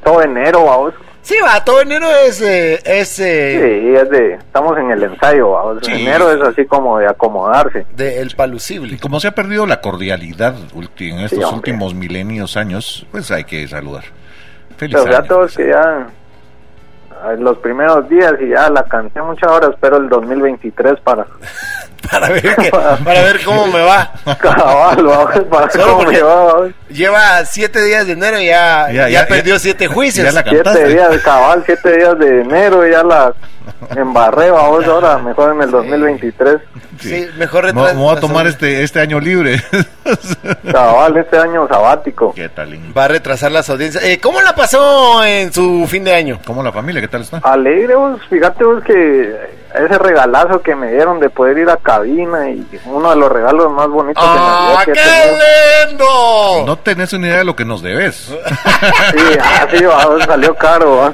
todo 0.03 0.21
enero, 0.21 0.63
vamos. 0.65 0.93
Sí, 1.25 1.35
va, 1.43 1.63
todo 1.65 1.81
enero 1.81 2.05
es. 2.27 2.39
eh, 2.39 2.79
es 2.85 3.19
eh, 3.19 3.81
Sí, 3.81 3.95
es 3.95 4.09
de, 4.11 4.33
estamos 4.35 4.77
en 4.77 4.91
el 4.91 5.01
ensayo, 5.03 5.49
vamos. 5.53 5.79
Sí. 5.81 5.91
Enero 5.91 6.31
es 6.31 6.39
así 6.41 6.65
como 6.65 6.99
de 6.99 7.07
acomodarse. 7.07 7.83
de 7.95 8.21
el 8.21 8.31
Y 8.31 8.35
palucible. 8.35 8.99
como 8.99 9.19
se 9.19 9.29
ha 9.29 9.31
perdido 9.31 9.65
la 9.65 9.81
cordialidad 9.81 10.53
ulti- 10.75 11.11
en 11.11 11.19
estos 11.21 11.43
hombre. 11.45 11.57
últimos 11.71 11.95
milenios 11.95 12.55
años, 12.57 13.07
pues 13.11 13.31
hay 13.31 13.43
que 13.43 13.67
saludar. 13.67 14.03
Feliz 14.77 14.95
Pero 14.99 15.11
ya 15.11 15.17
año. 15.17 15.27
todos 15.27 15.57
que 15.57 15.67
ya, 15.69 16.07
en 17.33 17.43
los 17.43 17.57
primeros 17.57 18.07
días 18.07 18.33
y 18.39 18.49
ya 18.49 18.69
la 18.69 18.83
canté 18.83 19.19
muchas 19.23 19.49
horas, 19.49 19.71
espero 19.71 19.97
el 19.97 20.07
2023 20.09 20.99
para 20.99 21.25
Para 22.11 22.29
ver, 22.29 22.55
que- 22.55 22.69
para 22.71 23.21
ver 23.21 23.43
cómo 23.43 23.67
me 23.67 23.81
va. 23.81 24.11
cabal, 24.39 25.03
vamos, 25.03 25.39
para 25.49 25.69
Solo 25.71 25.85
cómo 25.85 25.97
porque- 25.99 26.17
me 26.17 26.21
va. 26.23 26.53
Lleva 26.89 27.45
siete 27.45 27.83
días 27.83 28.05
de 28.07 28.13
enero 28.13 28.39
y 28.39 28.47
ya, 28.47 28.87
Ya, 28.87 28.93
ya, 28.93 29.09
ya, 29.09 29.27
perdió 29.27 29.57
siete 29.59 29.87
juicios. 29.87 30.25
Ya 30.25 30.31
la 30.31 30.43
Siete 30.43 30.87
días 30.87 31.09
de 31.11 31.21
cabal, 31.21 31.63
siete 31.65 31.97
días 31.97 32.17
de 32.19 32.41
enero 32.41 32.87
y 32.87 32.91
ya 32.91 33.03
la 33.03 33.33
embarré, 33.95 34.51
vamos, 34.51 34.85
ahora 34.85 35.17
mejor 35.17 35.53
en 35.55 35.61
el 35.61 35.71
2023. 35.71 36.57
Sí, 36.99 37.27
mejor 37.37 37.65
Me 37.73 37.73
me 37.73 37.93
voy 37.93 38.15
a 38.15 38.19
tomar 38.19 38.47
este, 38.47 38.83
este 38.83 38.99
año 38.99 39.19
libre. 39.19 39.61
Cabal, 40.71 41.17
este 41.17 41.37
año 41.37 41.67
sabático. 41.67 42.33
¿Qué 42.33 42.49
tal? 42.49 42.77
Va 42.97 43.05
a 43.05 43.07
retrasar 43.09 43.51
las 43.51 43.69
audiencias. 43.69 44.03
Eh, 44.03 44.19
¿Cómo 44.21 44.41
la 44.41 44.55
pasó 44.55 45.23
en 45.23 45.51
su 45.51 45.85
fin 45.87 46.03
de 46.03 46.13
año? 46.13 46.39
¿Cómo 46.45 46.63
la 46.63 46.71
familia? 46.71 47.01
¿Qué 47.01 47.07
tal 47.07 47.21
está? 47.21 47.37
Alegre, 47.43 47.95
vos, 47.95 48.19
fíjate 48.29 48.63
vos 48.63 48.83
que 48.83 49.65
ese 49.75 49.97
regalazo 49.97 50.61
que 50.61 50.75
me 50.75 50.91
dieron 50.91 51.19
de 51.19 51.29
poder 51.29 51.57
ir 51.57 51.69
a 51.69 51.77
cabina 51.77 52.49
y 52.49 52.65
uno 52.85 53.09
de 53.09 53.15
los 53.17 53.31
regalos 53.31 53.71
más 53.71 53.87
bonitos 53.89 54.23
de 54.23 54.29
¡Ah, 54.31 54.81
que 54.85 54.91
he 54.91 54.93
qué 54.93 55.87
lindo! 55.89 56.63
No 56.65 56.77
tenés 56.77 57.11
una 57.13 57.27
idea 57.27 57.37
de 57.39 57.45
lo 57.45 57.55
que 57.55 57.65
nos 57.65 57.81
debes. 57.81 58.15
Sí, 58.15 59.37
ah, 59.41 59.67
sí, 59.69 59.83
va, 59.83 60.25
salió 60.25 60.55
caro. 60.55 60.97
va. 60.97 61.13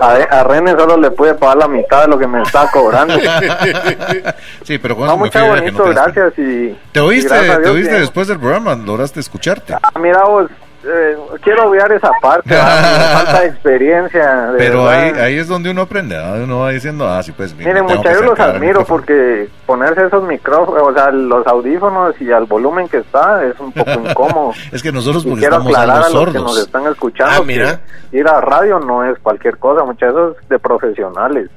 A, 0.00 0.12
a 0.14 0.44
René 0.44 0.72
solo 0.72 0.96
le 0.96 1.10
pude 1.10 1.34
pagar 1.34 1.56
la 1.58 1.68
mitad 1.68 2.02
de 2.02 2.08
lo 2.08 2.18
que 2.18 2.26
me 2.26 2.42
estaba 2.42 2.70
cobrando. 2.70 3.14
sí, 4.64 4.78
pero 4.78 4.96
con 4.96 5.06
No, 5.06 5.16
muchas 5.16 5.42
que 5.42 5.48
no 5.48 5.54
bonito, 5.54 5.82
te 5.84 5.90
gracias. 5.90 6.32
Y, 6.38 6.76
¿Te 6.92 7.00
y 7.00 7.02
oíste, 7.02 7.28
gracias 7.28 7.50
a 7.50 7.56
te 7.56 7.62
Dios 7.62 7.74
oíste 7.74 8.00
después 8.00 8.28
del 8.28 8.38
programa? 8.40 8.74
¿Lograste 8.74 9.20
escucharte? 9.20 9.74
Ah, 9.74 9.98
mira 9.98 10.24
vos, 10.24 10.50
eh, 10.86 11.16
quiero 11.42 11.68
obviar 11.70 11.90
esa 11.92 12.10
parte, 12.20 12.54
falta 12.54 13.44
experiencia. 13.44 14.50
de 14.52 14.58
Pero 14.58 14.88
ahí, 14.88 15.10
verdad. 15.10 15.24
ahí 15.24 15.38
es 15.38 15.48
donde 15.48 15.70
uno 15.70 15.82
aprende, 15.82 16.16
¿no? 16.16 16.44
uno 16.44 16.58
va 16.60 16.70
diciendo, 16.70 17.08
ah, 17.08 17.22
sí, 17.22 17.32
pues... 17.32 17.54
Miren, 17.54 17.74
tengo 17.86 17.88
que 17.88 17.94
muchachos, 17.96 18.24
los 18.24 18.40
admiro 18.40 18.84
porque 18.84 19.48
ponerse 19.66 20.06
esos 20.06 20.22
micrófonos, 20.24 20.82
o 20.82 20.92
sea, 20.94 21.10
los 21.10 21.46
audífonos 21.46 22.20
y 22.20 22.30
al 22.32 22.44
volumen 22.46 22.88
que 22.88 22.98
está 22.98 23.44
es 23.44 23.58
un 23.60 23.72
poco 23.72 23.90
incómodo. 24.04 24.52
Es 24.72 24.82
que 24.82 24.92
nosotros 24.92 25.24
Y 25.24 25.28
porque 25.30 25.40
quiero 25.40 25.56
estamos 25.56 25.74
aclarar 25.74 26.04
a 26.04 26.08
los 26.10 26.32
que 26.32 26.38
nos 26.38 26.58
están 26.58 26.86
escuchando 26.86 27.34
Ah, 27.36 27.42
mira. 27.44 27.80
que 28.10 28.18
ir 28.18 28.28
a 28.28 28.40
radio 28.40 28.78
no 28.80 29.04
es 29.04 29.18
cualquier 29.20 29.58
cosa, 29.58 29.84
muchachos, 29.84 30.36
de 30.48 30.58
profesionales. 30.58 31.50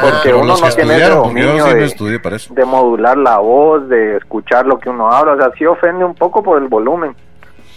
porque 0.00 0.16
Pero 0.24 0.40
uno 0.40 0.54
no 0.54 0.68
tiene 0.68 0.96
ese 0.96 1.10
porque 1.10 1.42
dominio 1.42 1.66
sí 1.66 1.74
de, 1.74 1.84
estudié 1.84 2.20
de 2.50 2.64
modular 2.64 3.16
la 3.16 3.38
voz, 3.38 3.88
de 3.88 4.16
escuchar 4.16 4.66
lo 4.66 4.78
que 4.78 4.88
uno 4.88 5.10
habla, 5.10 5.32
o 5.32 5.36
sea, 5.36 5.50
sí 5.58 5.66
ofende 5.66 6.04
un 6.04 6.14
poco 6.14 6.42
por 6.42 6.60
el 6.62 6.68
volumen. 6.68 7.14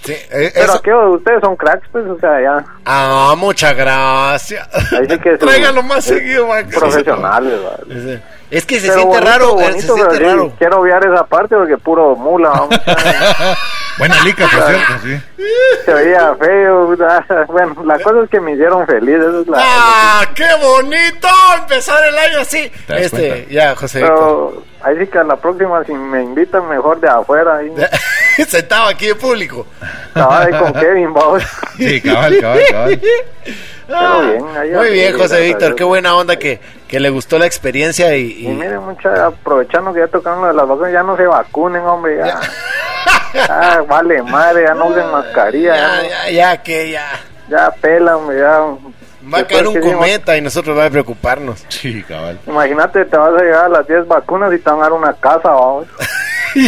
Sí, 0.03 0.13
eh, 0.31 0.51
Pero 0.53 0.73
aquí 0.73 0.91
ustedes 0.91 1.39
son 1.41 1.55
cracks, 1.55 1.87
pues, 1.91 2.05
o 2.07 2.19
sea, 2.19 2.41
ya 2.41 2.65
Ah, 2.85 3.35
muchas 3.37 3.75
gracias. 3.75 4.67
Sí 4.89 5.17
que. 5.19 5.37
Tráigalo 5.39 5.81
más 5.83 6.03
seguido, 6.03 6.47
Max. 6.47 6.75
profesionales. 6.75 7.59
¿vale? 7.87 8.21
Es 8.51 8.65
que 8.65 8.79
se 8.79 8.87
Pero 8.89 8.99
siente 8.99 9.17
bonito, 9.17 9.31
raro, 9.31 9.45
eh, 9.59 9.63
bonito, 9.63 9.95
se 9.95 10.01
siente 10.01 10.19
raro. 10.19 10.51
Quiero 10.59 10.81
obviar 10.81 11.05
esa 11.07 11.25
parte 11.25 11.55
porque 11.55 11.77
puro 11.77 12.15
mula, 12.15 12.49
vamos. 12.49 12.69
Buena 13.97 14.23
lica, 14.23 14.47
por 14.47 14.63
cierto, 14.67 14.93
sí. 15.03 15.21
se 15.85 15.93
veía 15.93 16.35
feo. 16.39 16.95
Bueno, 17.47 17.75
la 17.85 17.99
cosa 17.99 18.23
es 18.23 18.29
que 18.29 18.39
me 18.39 18.53
hicieron 18.53 18.85
feliz. 18.87 19.15
Eso 19.15 19.41
es 19.41 19.47
la, 19.47 19.57
¡Ah, 19.61 20.25
qué 20.33 20.45
bonito 20.61 21.27
empezar 21.59 22.03
el 22.07 22.17
año 22.17 22.39
así! 22.39 22.71
¿Te 22.87 22.93
das 22.93 23.01
Este, 23.03 23.29
cuenta? 23.29 23.49
ya, 23.51 23.75
José 23.75 23.99
Víctor. 23.99 24.17
Pero 24.17 24.63
ahí 24.83 24.97
sí 24.99 25.07
que 25.07 25.17
a 25.19 25.23
la 25.23 25.35
próxima, 25.35 25.83
si 25.83 25.93
me 25.93 26.23
invitan 26.23 26.67
mejor 26.69 26.99
de 26.99 27.07
afuera, 27.09 27.57
ahí, 27.57 27.71
Sentado 28.47 28.87
aquí 28.87 29.09
en 29.09 29.17
público. 29.17 29.67
estaba 30.07 30.41
ahí 30.43 30.51
con 30.51 30.73
Kevin, 30.73 31.13
vamos. 31.13 31.43
Sí, 31.77 32.01
cabal, 32.01 32.39
cabal, 32.41 32.61
cabal. 32.71 33.01
Ah, 33.89 34.21
bien, 34.23 34.45
ahí 34.57 34.69
muy 34.71 34.89
bien, 34.91 35.17
José 35.17 35.41
Víctor. 35.41 35.75
Qué 35.75 35.83
buena 35.83 36.15
onda 36.15 36.37
que, 36.37 36.59
que 36.93 36.99
le 36.99 37.09
gustó 37.09 37.39
la 37.39 37.47
experiencia 37.47 38.15
y... 38.15 38.21
y- 38.33 38.45
Y 38.45 38.49
miren, 38.49 38.77
mucha, 38.83 39.25
aprovechando 39.25 39.91
que 39.91 40.01
ya 40.01 40.07
tocaron 40.07 40.41
lo 40.41 40.47
de 40.49 40.53
las 40.53 40.67
vacunas, 40.67 40.93
ya 40.93 41.01
no 41.01 41.17
se 41.17 41.25
vacunen, 41.25 41.81
hombre, 41.81 42.17
ya. 42.17 42.39
Ya, 43.33 43.81
vale 43.89 44.21
madre, 44.21 44.63
ya 44.67 44.75
no 44.75 44.85
usen 44.89 45.09
mascarilla, 45.11 45.75
ya, 45.75 45.81
ya, 45.81 45.87
no- 45.97 46.09
ya, 46.09 46.29
ya, 46.29 46.61
que 46.61 46.91
ya. 46.91 47.07
ya 47.49 47.71
pelan, 47.81 48.13
hombre, 48.13 48.37
ya. 48.39 48.59
Va 49.33 49.39
a 49.39 49.47
caer 49.47 49.65
un 49.67 49.79
cometa 49.81 50.37
y 50.37 50.41
nosotros 50.41 50.77
va 50.77 50.85
a 50.85 50.89
preocuparnos. 50.91 51.65
Sí, 51.69 52.03
cabal. 52.03 52.37
Imagínate, 52.45 53.05
te 53.05 53.17
vas 53.17 53.33
a 53.33 53.43
llegar 53.43 53.65
a 53.65 53.69
las 53.69 53.87
10 53.87 54.07
vacunas 54.07 54.53
y 54.53 54.59
te 54.59 54.69
van 54.69 54.79
a 54.79 54.83
dar 54.83 54.93
una 54.93 55.13
casa, 55.13 55.49
vamos. 55.49 55.87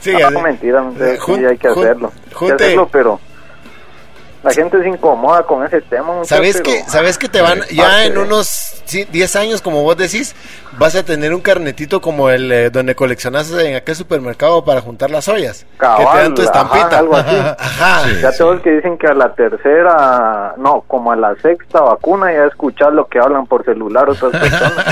Sí, 0.00 0.12
no, 0.12 0.40
mentira, 0.40 0.82
no 0.82 0.94
sé, 0.96 1.18
Jun- 1.18 1.38
sí, 1.38 1.44
hay 1.46 1.56
que 1.58 1.68
hacerlo. 1.68 2.12
Hay 2.40 2.46
que 2.48 2.52
hacerlo, 2.52 2.88
pero 2.92 3.20
la 4.46 4.52
gente 4.52 4.80
se 4.80 4.88
incomoda 4.88 5.42
con 5.42 5.64
ese 5.64 5.80
tema. 5.80 6.12
muchacho, 6.12 6.36
¿Sabes 6.36 6.62
pero, 6.62 6.64
que 6.64 6.90
¿Sabes 6.90 7.18
que 7.18 7.28
te 7.28 7.40
van 7.40 7.62
ya 7.70 8.04
en 8.04 8.16
unos 8.16 8.46
sí, 8.84 9.04
10 9.10 9.36
años, 9.36 9.60
como 9.60 9.82
vos 9.82 9.96
decís, 9.96 10.36
vas 10.78 10.94
a 10.94 11.04
tener 11.04 11.34
un 11.34 11.40
carnetito 11.40 12.00
como 12.00 12.30
el 12.30 12.52
eh, 12.52 12.70
donde 12.70 12.94
coleccionas 12.94 13.50
en 13.52 13.74
aquel 13.74 13.96
supermercado 13.96 14.64
para 14.64 14.80
juntar 14.80 15.10
las 15.10 15.26
ollas? 15.26 15.66
que 15.80 15.86
te 15.86 16.18
dan 16.18 16.34
tu 16.34 16.42
ajá, 16.42 16.52
estampita. 16.52 16.98
algo 16.98 17.16
así. 17.16 17.36
Ajá. 17.58 18.04
Sí. 18.04 18.20
Ya 18.22 18.32
todos 18.32 18.60
que 18.62 18.70
dicen 18.70 18.96
que 18.98 19.08
a 19.08 19.14
la 19.14 19.34
tercera, 19.34 20.54
no, 20.58 20.82
como 20.86 21.10
a 21.10 21.16
la 21.16 21.34
sexta 21.42 21.80
vacuna 21.80 22.32
ya 22.32 22.44
escuchas 22.44 22.92
lo 22.92 23.08
que 23.08 23.18
hablan 23.18 23.46
por 23.46 23.64
celular 23.64 24.08
otras 24.08 24.30
personas. 24.40 24.84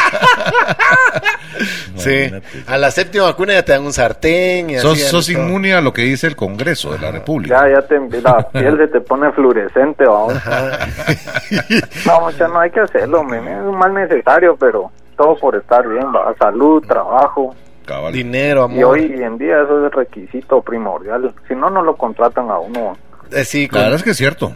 Sí. 1.97 2.31
A 2.67 2.77
la 2.77 2.91
séptima 2.91 3.25
vacuna 3.25 3.53
ya 3.53 3.65
te 3.65 3.73
dan 3.73 3.85
un 3.85 3.93
sartén 3.93 4.71
y 4.71 4.79
Sos, 4.79 5.15
así, 5.15 5.33
inmune 5.35 5.75
a 5.75 5.81
lo 5.81 5.93
que 5.93 6.03
dice 6.03 6.27
el 6.27 6.35
Congreso 6.37 6.91
de 6.93 6.99
la 6.99 7.13
República. 7.13 7.69
ya, 7.69 7.81
ya 7.81 7.87
te, 7.87 8.21
la 8.21 8.49
piel 8.49 8.77
se 8.77 8.89
te 8.89 9.01
pone 9.01 9.31
fluorescente, 9.45 10.05
vamos. 10.07 10.35
No, 12.07 12.21
mucha, 12.23 12.49
no 12.49 12.61
hay 12.61 12.71
que 12.71 12.81
hacerlo, 12.81 13.23
men, 13.25 13.47
es 13.47 13.61
un 13.63 13.77
mal 13.79 13.93
necesario, 13.95 14.57
pero 14.59 14.91
todo 15.17 15.37
por 15.37 15.55
estar 15.57 15.87
bien, 15.87 16.07
va, 16.15 16.35
salud, 16.39 16.83
trabajo. 16.87 17.55
Cabal. 17.87 18.13
Dinero, 18.13 18.65
amor. 18.65 18.79
Y 18.79 18.83
hoy 18.85 19.23
en 19.23 19.37
día 19.37 19.61
eso 19.63 19.87
es 19.87 19.93
requisito 19.93 20.63
primordial. 20.63 21.33
Si 21.47 21.55
no, 21.55 21.69
no 21.69 21.83
lo 21.83 21.97
contratan 21.97 22.51
a 22.51 22.59
uno. 22.59 22.97
Eh, 23.31 23.45
sí, 23.45 23.69
con- 23.69 23.81
verdad 23.81 23.97
es 23.97 24.03
que 24.03 24.11
es 24.11 24.17
cierto. 24.17 24.53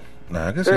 Que 0.54 0.60
es. 0.60 0.70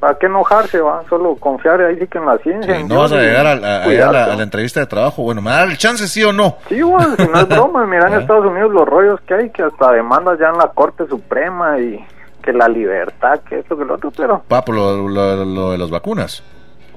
¿Para 0.00 0.18
qué 0.18 0.26
enojarse, 0.26 0.80
va? 0.80 1.02
Solo 1.08 1.36
confiar 1.36 1.80
ahí 1.80 1.96
sí 1.98 2.06
que 2.08 2.18
en 2.18 2.26
la 2.26 2.36
ciencia. 2.38 2.74
Sí, 2.74 2.80
en 2.82 2.88
no 2.88 3.00
vas 3.00 3.12
a 3.12 3.16
llegar 3.20 3.46
a, 3.46 3.54
la- 3.54 3.82
a- 3.82 3.84
cuidarte, 3.84 4.16
a 4.16 4.20
la, 4.20 4.26
¿va? 4.26 4.32
a 4.32 4.36
la 4.36 4.42
entrevista 4.42 4.80
de 4.80 4.86
trabajo. 4.86 5.22
Bueno, 5.22 5.40
¿me 5.40 5.50
da 5.50 5.62
el 5.62 5.78
chance 5.78 6.06
sí 6.08 6.22
o 6.24 6.32
no? 6.32 6.56
Sí, 6.68 6.82
bueno, 6.82 7.14
si 7.16 7.26
no 7.26 7.38
es 7.40 7.48
broma, 7.48 7.86
mira 7.86 8.08
en 8.08 8.14
Ah. 8.14 8.18
Estados 8.18 8.44
Unidos 8.46 8.72
los 8.72 8.86
rollos 8.86 9.20
que 9.22 9.34
hay, 9.34 9.50
que 9.50 9.62
hasta 9.62 9.92
demandas 9.92 10.38
ya 10.40 10.48
en 10.48 10.58
la 10.58 10.68
Corte 10.74 11.06
Suprema 11.06 11.78
y 11.78 12.04
que 12.46 12.52
la 12.54 12.68
libertad, 12.68 13.40
que 13.48 13.58
esto, 13.58 13.76
que 13.76 13.84
lo 13.84 13.94
otro, 13.96 14.10
pero 14.16 14.42
Papo, 14.48 14.72
lo, 14.72 15.06
lo- 15.08 15.44
lo 15.44 15.72
de 15.72 15.78
las 15.78 15.90
vacunas. 15.90 16.42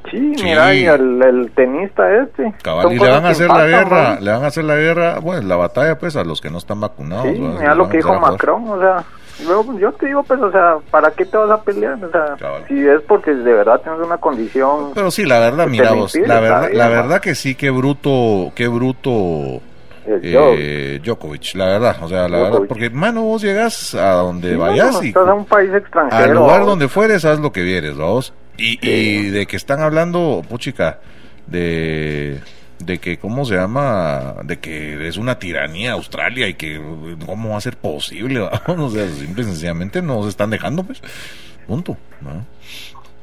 sí, 0.09 0.33
Sí. 0.37 0.43
mira, 0.43 0.73
y 0.73 0.85
el, 0.85 1.21
el 1.21 1.51
tenista 1.51 2.03
este. 2.23 2.53
Cabal, 2.63 2.93
y 2.93 2.99
le 2.99 3.09
van 3.09 3.25
a 3.25 3.29
hacer 3.29 3.47
la 3.49 3.65
impactan, 3.67 3.89
guerra, 3.89 4.09
¿va? 4.15 4.19
le 4.21 4.31
van 4.31 4.43
a 4.43 4.47
hacer 4.47 4.63
la 4.63 4.75
guerra, 4.77 5.19
bueno, 5.19 5.47
la 5.47 5.55
batalla 5.57 5.99
pues 5.99 6.15
a 6.15 6.23
los 6.23 6.39
que 6.39 6.49
no 6.49 6.57
están 6.59 6.79
vacunados. 6.79 7.27
Sí, 7.33 7.41
¿va? 7.41 7.59
mira 7.59 7.75
lo 7.75 7.89
que 7.89 7.97
dijo. 7.97 8.17
Macron, 8.19 8.69
o 8.69 8.79
sea, 8.79 9.03
luego, 9.45 9.77
yo 9.77 9.91
te 9.93 10.05
digo, 10.07 10.23
pues, 10.23 10.39
o 10.41 10.51
sea, 10.51 10.77
¿para 10.91 11.11
qué 11.11 11.25
te 11.25 11.37
vas 11.37 11.49
a 11.51 11.61
pelear? 11.61 11.95
O 12.03 12.09
sea, 12.11 12.35
Cabal. 12.39 12.63
si 12.67 12.87
es 12.87 13.01
porque 13.07 13.33
de 13.33 13.53
verdad 13.53 13.81
tienes 13.81 13.99
una 14.05 14.17
condición... 14.17 14.91
Pero 14.95 15.11
sí, 15.11 15.25
la 15.25 15.39
verdad, 15.39 15.67
mira 15.67 15.91
vos, 15.93 16.15
la 16.15 16.39
verdad, 16.39 16.69
la 16.73 16.87
verdad 16.89 17.19
que 17.21 17.35
sí, 17.35 17.55
qué 17.55 17.69
bruto, 17.69 18.51
qué 18.55 18.67
bruto. 18.67 19.61
Eh, 20.05 20.99
Djokovic, 21.03 21.55
la 21.55 21.65
verdad, 21.65 21.97
o 22.01 22.07
sea, 22.07 22.27
la 22.27 22.37
verdad, 22.37 22.49
Djokovic. 22.49 22.67
porque 22.69 22.89
mano 22.89 23.23
vos 23.23 23.41
llegas 23.41 23.93
a 23.95 24.13
donde 24.13 24.51
Sí, 24.51 24.55
vayas 24.55 25.03
y 25.03 25.07
estás 25.09 25.27
a 25.27 25.33
un 25.33 25.45
país 25.45 25.73
extranjero. 25.73 26.23
al 26.23 26.33
lugar 26.33 26.65
donde 26.65 26.87
fueres, 26.87 27.25
haz 27.25 27.39
lo 27.39 27.51
que 27.51 27.63
vieres, 27.63 27.95
vos. 27.97 28.33
Y, 28.57 28.79
y 28.87 29.29
de 29.29 29.45
que 29.45 29.55
están 29.55 29.79
hablando, 29.81 30.41
puchica, 30.49 30.99
de 31.47 32.39
de 32.79 32.97
que 32.99 33.17
cómo 33.19 33.43
se 33.43 33.55
llama, 33.55 34.35
de 34.43 34.57
que 34.59 35.05
es 35.07 35.17
una 35.17 35.37
tiranía 35.37 35.91
Australia 35.93 36.47
y 36.47 36.53
que 36.53 36.81
cómo 37.25 37.49
va 37.49 37.57
a 37.57 37.61
ser 37.61 37.75
posible, 37.77 38.39
o 38.67 38.89
sea, 38.89 39.05
simple 39.07 39.41
y 39.43 39.45
sencillamente 39.45 40.01
no 40.01 40.23
se 40.23 40.29
están 40.29 40.49
dejando, 40.49 40.83
pues, 40.83 41.01
punto, 41.67 41.97
¿no? 42.21 42.45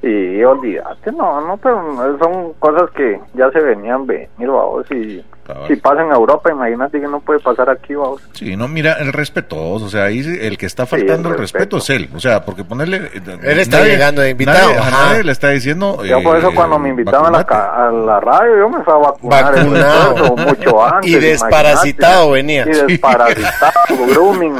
Y 0.06 0.44
olvídate, 0.44 1.10
no, 1.10 1.40
no, 1.40 1.56
pero 1.56 2.18
son 2.22 2.52
cosas 2.58 2.90
que 2.90 3.18
ya 3.34 3.50
se 3.50 3.60
venían 3.60 4.06
venir, 4.06 4.28
vamos, 4.38 4.86
y 4.90 5.24
Cabal. 5.46 5.68
si 5.68 5.76
pasa 5.76 6.02
en 6.02 6.10
Europa, 6.10 6.50
imagínate 6.50 7.00
que 7.00 7.06
no 7.06 7.20
puede 7.20 7.40
pasar 7.40 7.70
aquí, 7.70 7.94
vamos. 7.94 8.20
Sí, 8.32 8.56
no, 8.56 8.66
mira, 8.68 8.94
el 8.94 9.12
respeto, 9.12 9.56
o 9.72 9.88
sea, 9.88 10.04
ahí 10.04 10.22
sí, 10.22 10.36
el 10.40 10.58
que 10.58 10.66
está 10.66 10.86
faltando 10.86 11.28
el 11.28 11.34
el 11.36 11.40
respeto. 11.40 11.76
respeto. 11.76 11.76
es 11.78 11.90
él, 11.90 12.08
o 12.14 12.20
sea, 12.20 12.44
porque 12.44 12.64
ponerle... 12.64 13.10
Él 13.42 13.58
está 13.58 13.84
llegando 13.84 14.22
de 14.22 14.30
invitado, 14.30 14.58
Nadie, 14.68 14.78
a 14.78 14.80
ajá. 14.82 15.06
nadie 15.08 15.24
le 15.24 15.32
está 15.32 15.48
diciendo... 15.50 16.04
Yo 16.04 16.22
por 16.22 16.36
eso 16.36 16.50
eh, 16.50 16.54
cuando 16.54 16.78
me 16.78 16.88
invitaban 16.88 17.34
a 17.34 17.38
la, 17.48 17.86
a 17.86 17.90
la 17.90 18.20
radio, 18.20 18.58
yo 18.58 18.68
me 18.68 18.82
fui 18.84 18.92
a 18.92 18.96
vacunar. 18.96 19.54
eso, 19.54 19.64
Vacunado. 19.64 20.14
eso, 20.16 20.36
mucho 20.36 20.84
antes. 20.94 21.10
Y 21.10 21.14
desparasitado 21.16 22.30
venía. 22.32 22.64
Y 22.66 22.70
desparasitado, 22.86 23.72
grooming. 24.10 24.56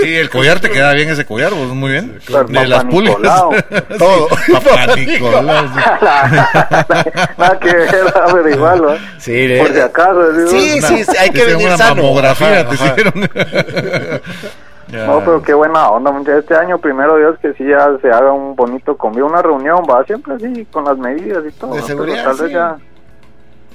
Sí, 0.00 0.14
el 0.16 0.30
collar 0.30 0.60
te 0.60 0.70
queda 0.70 0.92
bien 0.94 1.08
ese 1.10 1.24
collar, 1.24 1.52
vos, 1.52 1.68
muy 1.74 1.90
bien. 1.92 2.18
Pero 2.26 2.44
De 2.44 2.66
las 2.66 2.84
pulgas. 2.84 3.16
Nicolau. 3.18 3.50
Todo. 3.98 4.28
Papá 4.52 4.94
Nicolás. 4.96 5.70
Nada 7.36 7.58
que 7.60 7.74
ver, 7.76 7.88
pero 8.32 8.48
igual, 8.48 8.82
¿no? 8.82 8.88
Sí, 9.18 9.32
de- 9.46 9.58
Por 9.58 9.72
si 9.72 9.80
digo, 10.14 10.48
Sí, 10.48 10.80
sí, 10.82 11.04
sí, 11.04 11.16
hay 11.18 11.30
que 11.30 11.44
venir 11.44 11.66
una 11.68 11.76
sano. 11.76 12.02
mamografía, 12.02 12.60
Ajá, 12.60 12.68
te 12.68 12.74
ajá. 12.74 12.94
hicieron. 12.96 13.30
Ya. 14.90 15.04
No, 15.06 15.18
pero 15.20 15.42
qué 15.42 15.52
buena 15.52 15.90
onda, 15.90 16.10
muchachos. 16.10 16.40
Este 16.44 16.54
año, 16.56 16.78
primero 16.78 17.14
Dios, 17.18 17.38
que 17.42 17.52
sí 17.52 17.64
ya 17.68 17.90
se 18.00 18.10
haga 18.10 18.32
un 18.32 18.56
bonito 18.56 18.96
convivio, 18.96 19.26
una 19.26 19.42
reunión, 19.42 19.82
va 19.84 20.02
siempre 20.04 20.32
así, 20.32 20.64
con 20.72 20.84
las 20.86 20.96
medidas 20.96 21.44
y 21.46 21.52
todo. 21.52 21.74
De 21.74 21.80
¿no? 21.82 21.86
seguridad, 21.86 22.24
Pero 22.24 22.30
tal 22.30 22.40
vez 22.40 22.48
sí. 22.48 22.54
ya. 22.54 22.76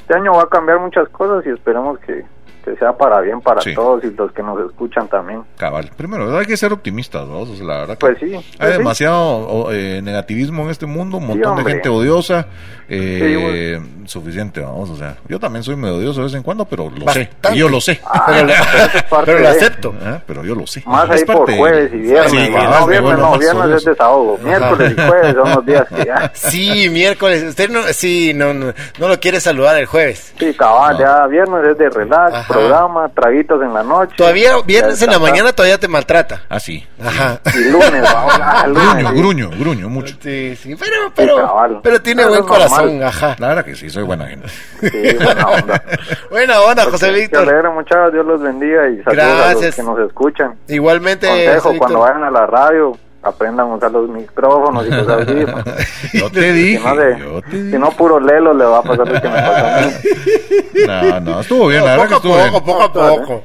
Este 0.02 0.14
año 0.16 0.34
va 0.34 0.42
a 0.42 0.48
cambiar 0.48 0.80
muchas 0.80 1.08
cosas 1.10 1.46
y 1.46 1.50
esperemos 1.52 2.00
que, 2.00 2.26
que 2.64 2.76
sea 2.78 2.94
para 2.94 3.20
bien 3.22 3.42
para 3.42 3.62
Sí. 3.62 3.74
todos 3.74 4.04
y 4.04 4.12
los 4.12 4.32
que 4.32 4.42
nos 4.44 4.60
escuchan 4.70 5.08
también. 5.08 5.44
Cabal. 5.58 5.90
Primero, 5.96 6.38
hay 6.38 6.46
que 6.46 6.58
ser 6.58 6.74
optimistas, 6.74 7.28
¿no? 7.28 7.40
O 7.42 7.46
sea, 7.46 7.66
la 7.66 7.78
verdad 7.82 7.98
que 7.98 8.00
Pues 8.06 8.18
sí. 8.20 8.26
hay 8.34 8.44
pues 8.58 8.72
sí. 8.72 8.78
demasiado 8.78 9.72
eh, 9.72 10.02
negativismo 10.04 10.64
en 10.64 10.70
este 10.70 10.86
mundo, 10.86 11.18
un 11.18 11.28
montón 11.28 11.58
de 11.58 11.64
gente 11.72 11.90
odiosa. 11.90 12.48
Eh, 12.90 13.80
Suficiente, 14.06 14.60
vamos, 14.60 14.90
o 14.90 14.98
sea, 14.98 15.16
yo 15.30 15.40
también 15.40 15.64
soy 15.64 15.78
medio 15.78 15.96
odioso 15.96 16.20
de 16.20 16.26
vez 16.26 16.34
en 16.36 16.44
cuando, 16.44 16.66
pero 16.66 16.90
lo 16.90 17.08
sé. 17.12 17.30
Y 17.54 17.58
yo 17.58 17.70
lo 17.70 17.80
sé. 17.80 18.02
Ah, 18.06 18.26
Pero, 18.28 18.46
le- 18.48 18.54
lo 19.34 19.40
de- 19.40 19.48
acepto. 19.48 19.96
Ah, 20.04 20.20
Pero 20.28 20.44
yo 20.44 20.54
lo 20.56 20.68
sé. 20.68 20.84
Más 20.86 21.10
Es 21.10 21.22
ahí 21.22 21.26
por 21.26 21.50
jueves 21.56 21.90
y 21.94 21.98
viernes. 22.00 22.34
No, 22.52 22.86
viernes 22.88 23.18
no, 23.18 23.40
viernes 23.40 23.78
es 23.78 23.86
desahogo. 23.86 24.38
Miércoles 24.44 24.92
y 24.98 25.02
jueves 25.08 25.34
son 25.36 25.50
los 25.52 25.66
días 25.66 25.88
que 25.88 26.06
ya. 26.06 26.32
Sí, 26.36 26.90
miércoles. 26.90 27.44
Usted 27.44 27.70
no, 27.70 27.82
sí, 27.94 28.34
no, 28.36 28.54
no, 28.54 28.74
no 29.00 29.08
lo 29.08 29.20
quiere 29.22 29.40
saludar 29.40 29.78
el 29.78 29.86
jueves. 29.86 30.34
Sí, 30.38 30.54
cabal, 30.54 30.96
No. 30.96 31.00
ya 31.00 31.28
viernes 31.28 31.66
es 31.66 31.78
de 31.78 31.90
relax, 31.90 32.34
Ajá. 32.36 32.53
Programa, 32.54 33.10
traguitos 33.10 33.62
en 33.62 33.74
la 33.74 33.84
noche. 33.84 34.14
Todavía 34.18 34.54
viernes 34.66 35.02
en 35.02 35.12
la 35.12 35.20
mañana 35.20 35.54
todavía 35.54 35.78
te 35.78 35.88
maltrata. 35.88 36.44
Ah, 36.50 36.60
sí. 36.60 36.86
Ajá. 37.04 37.40
Y 37.54 37.70
lunes, 37.70 38.04
ah, 38.08 38.66
lunes, 38.68 39.12
Gruño, 39.14 39.50
gruño, 39.50 39.50
gruño, 39.60 39.90
mucho. 39.90 40.16
Sí, 40.22 40.56
sí, 40.56 40.76
pero, 40.76 41.12
pero, 41.16 41.82
pero 41.84 42.02
tiene 42.02 42.26
buen 42.26 42.44
corazón, 42.44 43.02
ajá. 43.04 43.36
La 43.40 43.50
verdad 43.50 43.66
que 43.66 43.76
sí, 43.76 43.90
soy 43.90 44.04
buena 44.04 44.28
gente. 44.28 44.48
Sí, 44.48 45.16
buena 45.24 45.48
onda. 45.50 45.84
Buena 46.30 46.62
onda, 46.62 46.84
José 46.86 47.12
Víctor. 47.12 47.44
alegre, 47.44 47.70
muchachos, 47.70 48.14
Dios 48.14 48.26
los 48.26 48.42
bendiga 48.42 48.88
y 48.90 49.02
saludos 49.04 49.26
a 49.46 49.54
los 49.54 49.76
que 49.76 49.84
nos 49.84 50.00
escuchan. 50.00 50.56
Igualmente, 50.68 51.28
Consejo, 51.28 51.62
José 51.70 51.78
cuando 51.78 52.00
vayan 52.00 52.24
a 52.24 52.32
la 52.32 52.46
radio, 52.46 52.98
aprendan 53.24 53.72
a 53.72 53.76
usar 53.76 53.92
los 53.92 54.10
micrófonos 54.10 54.86
y 54.86 54.90
cosas 54.90 55.22
así. 55.22 55.46
pues. 55.46 56.12
Yo 56.14 56.30
te 56.30 56.42
Si 56.42 56.52
dije, 56.52 56.88
no, 56.88 56.96
de- 56.96 57.20
yo 57.20 57.42
te 57.42 57.52
si 57.52 57.62
dije. 57.64 57.80
no, 57.80 57.90
puro 57.92 58.20
lelo 58.20 58.54
le 58.54 58.66
va 58.66 58.80
a 58.80 58.82
pasar 58.84 59.08
lo 59.08 59.22
que 59.22 59.28
me 59.30 59.36
pasó 59.36 59.66
a 59.66 59.80
mí. 59.82 59.94
No, 60.88 61.20
no, 61.22 61.40
estuvo 61.40 61.68
bien, 61.68 61.84
la 61.86 61.92
verdad 61.98 62.08
que 62.10 62.16
poco 62.16 62.36
a 62.36 62.46
estuvo 62.46 62.62
poco, 62.62 62.66
bien. 62.66 62.66
poco 62.66 62.84
a 62.84 62.94
poco. 63.18 63.44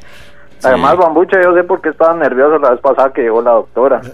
Además, 0.64 0.96
Bambucha, 0.96 1.40
yo 1.42 1.54
sé 1.54 1.62
por 1.62 1.80
qué 1.80 1.90
estaba 1.90 2.14
nervioso 2.14 2.58
la 2.58 2.70
vez 2.70 2.80
pasada 2.80 3.12
que 3.12 3.22
llegó 3.22 3.40
la 3.42 3.52
doctora. 3.52 4.00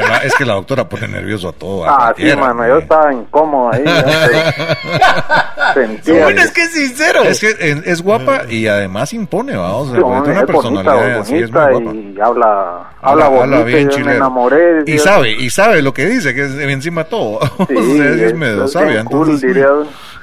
Bueno, 0.00 0.14
es 0.24 0.34
que 0.34 0.44
la 0.44 0.54
doctora 0.54 0.88
pone 0.88 1.06
nervioso 1.08 1.48
a 1.48 1.52
todo. 1.52 1.84
a 1.86 2.08
Ah, 2.08 2.14
sí, 2.16 2.24
mano, 2.36 2.66
yo 2.66 2.78
estaba 2.78 3.12
incómodo 3.14 3.72
ahí. 3.72 3.84
Sentía. 5.74 6.24
Bueno, 6.24 6.42
es 6.42 6.50
que 6.50 6.62
es 6.62 6.72
sincero. 6.72 7.22
Es 7.22 7.40
que 7.40 7.50
es, 7.50 7.86
es 7.86 8.02
guapa 8.02 8.42
y 8.48 8.66
además 8.66 9.12
impone, 9.12 9.56
vamos. 9.56 9.90
Sí, 9.92 9.98
hombre, 9.98 10.20
tiene 10.22 10.40
una 10.40 10.40
es 10.40 10.52
bonita, 10.52 10.92
personalidad 10.92 11.20
así, 11.20 11.34
es 11.36 11.50
muy 11.50 11.60
bonita 11.60 11.70
guapa. 11.70 11.94
y 11.96 12.20
habla, 12.20 12.90
habla, 13.00 13.28
bonito, 13.28 13.64
bien 13.64 13.78
yo 13.82 13.86
me 13.86 13.94
chileno. 13.94 14.12
enamoré. 14.16 14.82
Y 14.86 14.98
sabe, 14.98 15.30
y 15.32 15.50
sabe 15.50 15.82
lo 15.82 15.94
que 15.94 16.06
dice, 16.06 16.34
que 16.34 16.44
es 16.44 16.54
encima 16.58 17.04
todo. 17.04 17.40
Sí, 17.68 17.76
o 17.76 17.96
sea, 17.96 18.26
es 18.26 18.34
medio 18.34 18.68
sabia. 18.68 19.04
cool, 19.04 19.28
Entonces, 19.28 19.48
diría. 19.54 19.68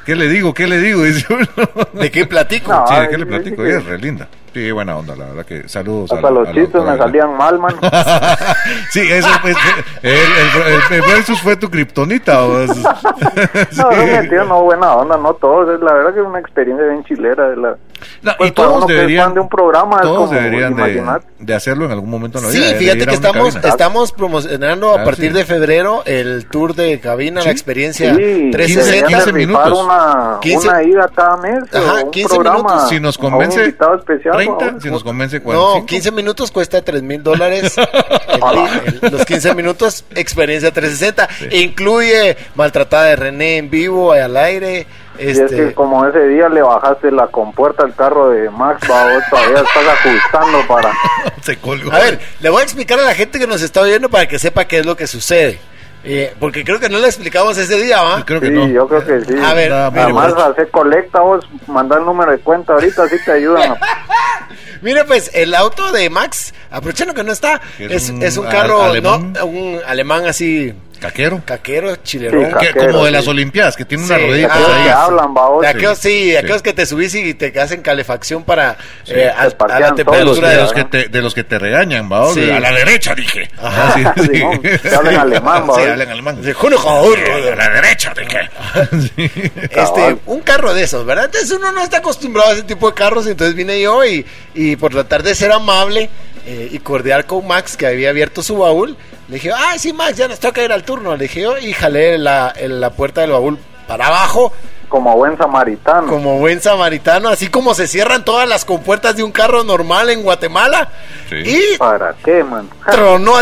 ¿qué 0.05 0.15
le 0.15 0.27
digo? 0.27 0.53
¿Qué 0.53 0.67
le 0.67 0.79
digo? 0.79 1.03
Dice 1.11 1.25
uno. 1.33 1.47
¿De 1.93 2.11
qué 2.11 2.25
platico? 2.25 2.71
No, 2.71 2.87
sí, 2.87 2.95
¿de 2.95 3.09
qué 3.09 3.17
le 3.17 3.25
platico? 3.25 3.65
es 3.65 3.85
re 3.85 3.97
linda. 3.97 4.27
Sí, 4.53 4.69
buena 4.71 4.97
onda, 4.97 5.15
la 5.15 5.27
verdad 5.27 5.45
que 5.45 5.69
saludos 5.69 6.11
Hasta 6.11 6.27
a 6.27 6.31
los 6.31 6.47
a 6.49 6.51
chistes 6.51 6.83
me 6.83 6.97
salían 6.97 7.37
mal, 7.37 7.57
mano. 7.57 7.77
Sí, 8.91 8.99
eso 9.09 9.29
fue. 9.41 9.51
El, 10.03 10.11
el, 10.11 10.93
el, 10.95 11.01
versus 11.01 11.41
fue 11.41 11.55
tu 11.55 11.69
kriptonita. 11.69 12.41
No, 13.77 13.91
no, 13.91 14.05
mentira, 14.05 14.43
no, 14.43 14.63
buena 14.63 14.93
onda, 14.93 15.17
no 15.17 15.33
todos. 15.35 15.73
Es 15.73 15.79
la 15.81 15.93
verdad 15.93 16.13
que 16.13 16.19
es 16.19 16.25
una 16.25 16.39
experiencia 16.39 16.85
bien 16.85 17.03
chilera. 17.05 17.49
De 17.49 17.55
la, 17.55 17.77
No, 18.21 18.31
Pues 18.37 18.49
y 18.49 18.53
todos 18.53 18.85
que 18.85 18.93
deberían, 18.93 19.25
fan 19.25 19.33
de 19.35 19.39
un 19.41 19.49
programa, 19.49 20.01
todos 20.01 20.29
como, 20.29 20.39
deberían 20.39 20.75
de, 20.75 21.03
de 21.39 21.53
hacerlo 21.55 21.85
en 21.85 21.91
algún 21.91 22.09
momento 22.09 22.39
en 22.39 22.45
la 22.45 22.51
Sí, 22.51 22.57
vida. 22.59 22.67
de 22.69 22.75
fíjate 22.75 23.05
que 23.07 23.13
estamos, 23.13 23.55
estamos 23.55 24.11
promocionando 24.11 24.91
a 24.93 25.03
partir 25.03 25.31
sí. 25.31 25.37
de 25.37 25.45
febrero 25.45 26.03
el 26.05 26.45
tour 26.47 26.75
de 26.75 26.99
cabina, 26.99 27.41
Sí. 27.41 27.47
la 27.47 27.51
experiencia 27.51 28.15
Sí, 28.15 28.49
360. 28.51 28.85
deberían 28.85 29.03
de 29.03 29.07
15 29.07 29.31
rifar 29.31 29.33
minutos. 29.33 29.83
Una, 29.85 30.37
15. 30.41 30.67
una 30.69 30.83
ida 30.83 31.09
cada 31.15 31.37
mes 31.37 31.63
Ajá, 31.73 31.93
o 32.01 32.05
un 32.05 32.11
15 32.11 32.35
programa 32.35 32.57
minutos. 32.69 32.89
Si 32.89 32.99
nos 32.99 33.17
convence, 33.17 33.59
invitado 33.59 33.95
especial 33.95 34.35
30, 34.35 34.71
¿no? 34.71 34.81
si 34.81 34.89
nos 34.91 35.03
convence 35.03 35.37
No, 35.39 35.43
45. 35.43 35.85
15 35.85 36.11
minutos 36.11 36.51
cuesta 36.51 36.81
3 36.83 37.01
mil 37.03 37.23
dólares. 37.23 37.75
Los 39.11 39.25
15 39.25 39.55
minutos, 39.55 40.05
experiencia 40.15 40.71
360. 40.71 41.27
Incluye 41.51 42.37
maltratada 42.55 43.05
de 43.05 43.15
René 43.15 43.57
en 43.57 43.69
vivo, 43.69 44.11
al 44.13 44.37
aire. 44.37 44.85
Y 45.21 45.29
es 45.29 45.37
Este, 45.39 45.55
que 45.55 45.73
como 45.73 46.05
ese 46.05 46.27
día 46.27 46.49
le 46.49 46.61
bajaste 46.61 47.11
la 47.11 47.27
compuerta 47.27 47.83
al 47.83 47.93
carro 47.95 48.29
de 48.29 48.49
Max, 48.49 48.81
va, 48.89 49.13
vos 49.13 49.23
todavía 49.29 49.57
estás 49.61 49.87
ajustando 50.05 50.67
para... 50.67 50.91
Se 51.41 51.57
colgó. 51.57 51.91
A 51.91 51.99
ver, 51.99 52.19
le 52.39 52.49
voy 52.49 52.61
a 52.61 52.63
explicar 52.63 52.99
a 52.99 53.03
la 53.03 53.13
gente 53.13 53.37
que 53.39 53.47
nos 53.47 53.61
está 53.61 53.81
oyendo 53.81 54.09
para 54.09 54.27
que 54.27 54.39
sepa 54.39 54.65
qué 54.65 54.79
es 54.79 54.85
lo 54.85 54.95
que 54.97 55.07
sucede. 55.07 55.59
Eh, 56.03 56.33
porque 56.39 56.63
creo 56.63 56.79
que 56.79 56.89
no 56.89 56.97
le 56.97 57.05
explicamos 57.05 57.55
ese 57.59 57.79
día, 57.79 58.01
¿va? 58.01 58.25
Creo 58.25 58.41
que 58.41 58.47
Sí, 58.47 58.53
no. 58.53 58.67
yo 58.67 58.87
creo 58.87 59.05
que 59.05 59.23
sí. 59.23 59.35
A 59.39 59.53
ver, 59.53 59.69
Nada, 59.69 59.91
mire, 59.91 60.01
Además, 60.03 60.33
hacer 60.33 60.69
colecta 60.71 61.19
vos, 61.21 61.47
mandar 61.67 61.99
el 61.99 62.05
número 62.05 62.31
de 62.31 62.39
cuenta 62.39 62.73
ahorita, 62.73 63.03
así 63.03 63.17
te 63.23 63.31
ayudan. 63.33 63.75
mire, 64.81 65.03
pues 65.05 65.29
el 65.35 65.53
auto 65.53 65.91
de 65.91 66.09
Max, 66.09 66.53
aprovechando 66.71 67.13
que 67.13 67.23
no 67.23 67.31
está, 67.31 67.61
es 67.77 67.91
es, 67.91 68.09
un 68.09 68.23
es 68.23 68.37
un 68.37 68.47
a- 68.47 68.49
carro, 68.49 68.81
alemán. 68.81 69.33
¿no? 69.33 69.45
Un 69.45 69.79
alemán 69.85 70.25
así, 70.25 70.73
Caquero. 71.01 71.41
caquero, 71.43 71.95
chilerón. 71.97 72.45
Sí, 72.45 72.49
Que- 72.59 72.67
Caquero, 72.67 72.91
como 72.93 73.03
de 73.05 73.09
sí. 73.09 73.15
las 73.17 73.27
Olimpiadas, 73.27 73.75
que 73.75 73.83
tiene 73.85 74.05
Sí, 74.05 74.13
una 74.13 74.19
ruedita 74.23 74.53
ah, 74.53 74.75
ahí. 74.77 74.83
que 74.83 74.89
hablan. 74.91 75.33
De 75.61 75.67
aquellos, 75.67 75.97
sí, 75.97 76.25
de 76.27 76.31
sí. 76.31 76.37
aquellos 76.37 76.61
que 76.61 76.73
te 76.73 76.85
subís 76.85 77.15
y 77.15 77.33
te 77.33 77.59
hacen 77.59 77.81
calefacción 77.81 78.43
para 78.43 78.77
eh, 79.07 79.29
a, 79.35 79.41
pues, 79.43 79.53
a 79.53 79.57
parquean 79.57 79.81
la 79.81 79.89
De 79.89 79.95
temperatura 79.95 80.25
los, 80.25 80.39
de 80.41 80.47
días, 80.49 80.61
los 80.61 80.73
que 80.73 80.83
te, 80.85 81.07
de 81.09 81.21
los 81.21 81.33
que 81.33 81.43
te 81.43 81.59
regañan, 81.59 82.09
¿va? 82.11 82.31
Sí. 82.33 82.49
A 82.49 82.59
la 82.59 82.71
derecha, 82.71 83.15
dije. 83.15 83.49
Ajá. 83.61 84.13
Sí, 84.15 84.21
sí. 84.23 84.35
Simón, 84.35 84.61
que 84.61 84.95
hablan 84.95 85.15
alemán, 85.17 85.69
¿va? 85.69 85.75
Sí, 85.75 85.81
hablan 85.81 86.09
alemán. 86.09 86.41
De. 86.41 86.51
A 86.51 87.55
la 87.55 87.69
derecha, 87.69 88.13
dije. 88.17 88.49
Sí. 89.15 89.29
Este, 89.71 90.17
un 90.27 90.41
carro 90.41 90.73
de 90.73 90.83
esos, 90.83 91.05
¿verdad? 91.05 91.25
Entonces 91.25 91.51
uno 91.51 91.71
no 91.71 91.81
está 91.83 91.97
acostumbrado 91.97 92.51
a 92.51 92.53
ese 92.53 92.63
tipo 92.63 92.87
de 92.89 92.93
carros, 92.95 93.25
entonces 93.27 93.55
vine 93.55 93.79
yo 93.81 94.05
y, 94.05 94.25
y 94.53 94.75
por 94.75 94.91
tratar 94.91 95.23
de 95.23 95.33
ser 95.35 95.51
amable 95.51 96.09
eh, 96.45 96.69
y 96.71 96.79
cordial 96.79 97.25
con 97.25 97.47
Max, 97.47 97.75
que 97.77 97.87
había 97.87 98.09
abierto 98.09 98.41
su 98.43 98.57
baúl, 98.57 98.97
le 99.31 99.35
dije, 99.35 99.49
ay, 99.55 99.79
sí, 99.79 99.93
Max, 99.93 100.17
ya 100.17 100.27
nos 100.27 100.39
toca 100.41 100.61
ir 100.61 100.71
al 100.73 100.83
turno, 100.83 101.15
le 101.15 101.23
dije 101.23 101.41
yo, 101.41 101.57
y 101.57 101.71
jalé 101.71 102.17
la, 102.17 102.49
el- 102.55 102.81
la 102.81 102.89
puerta 102.89 103.21
del 103.21 103.31
baúl 103.31 103.57
para 103.87 104.07
abajo, 104.07 104.51
Como 104.89 105.15
buen 105.15 105.37
samaritano. 105.37 106.05
como 106.07 106.37
buen 106.39 106.59
samaritano, 106.61 107.29
así 107.29 107.47
como 107.47 107.73
se 107.73 107.87
cierran 107.87 108.25
todas 108.25 108.45
las 108.47 108.65
compuertas 108.65 109.15
de 109.15 109.23
un 109.23 109.31
carro 109.31 109.63
normal 109.63 110.09
en 110.09 110.21
Guatemala, 110.21 110.89
Sí. 111.29 111.35
y 111.45 111.77
¿Para 111.77 112.13
qué, 112.25 112.43
man? 112.43 112.69
tronó, 112.91 113.35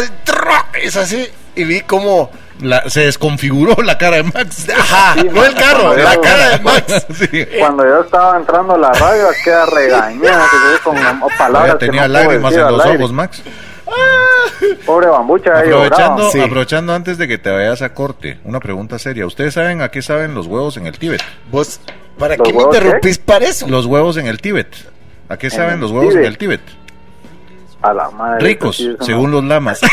es 0.82 0.96
así, 0.96 1.28
y 1.56 1.64
vi 1.64 1.82
como... 1.82 2.30
La- 2.62 2.90
se 2.90 3.06
desconfiguró 3.06 3.82
la 3.82 3.98
cara 3.98 4.18
de 4.18 4.24
Max. 4.24 4.68
Ajá, 4.70 5.14
Sí, 5.14 5.30
no 5.32 5.46
el 5.46 5.56
carro, 5.56 5.96
la 5.96 6.20
cara 6.20 6.50
de 6.50 6.60
Max. 6.60 7.06
Sí. 7.18 7.46
Cuando 7.58 7.86
yo 7.88 8.02
estaba 8.02 8.36
entrando 8.38 8.76
a 8.76 8.78
la 8.78 8.92
radio, 8.92 9.28
queda 9.46 9.66
regañada, 9.66 10.46
con 10.84 10.98
palabras 11.38 11.74
Ya 11.74 11.78
que 11.80 11.86
tenía 11.86 12.02
no 12.02 12.08
lágrimas 12.14 12.54
en 12.54 12.62
los 12.68 12.86
ojos, 12.86 13.12
Max. 13.14 13.42
Pobre 14.86 15.08
bambucha, 15.08 15.60
Aprovechando. 15.60 16.30
Sí. 16.32 16.40
aprovechando 16.42 16.94
antes 16.94 17.18
de 17.18 17.28
que 17.28 17.38
te 17.38 17.50
vayas 17.52 17.82
a 17.82 17.94
corte, 17.94 18.40
una 18.44 18.60
pregunta 18.60 18.98
seria. 19.00 19.26
¿Ustedes 19.26 19.54
saben 19.54 19.82
a 19.82 19.90
qué 19.90 20.02
saben 20.02 20.34
los 20.36 20.48
huevos 20.48 20.78
en 20.78 20.88
el 20.88 20.98
Tíbet? 20.98 21.22
Vos, 21.52 21.80
¿para 22.18 22.36
¿Los 22.38 22.48
qué 22.48 22.54
me 22.54 22.60
qué? 22.60 22.64
interrumpís 22.66 23.18
para 23.20 23.46
eso? 23.46 23.68
Los 23.68 23.86
huevos 23.86 24.18
en 24.18 24.28
el 24.28 24.40
Tíbet. 24.40 24.68
¿A 25.30 25.38
qué 25.38 25.50
saben 25.50 25.80
los 25.80 25.92
huevos 25.92 26.10
Tíbet? 26.10 26.26
en 26.26 26.32
el 26.32 26.38
Tíbet? 26.38 26.62
A 27.82 27.94
la 27.94 28.10
madre. 28.10 28.40
Ricos, 28.46 28.76
sí 28.78 28.94
según 29.02 29.32
los 29.32 29.44
lamas. 29.44 29.80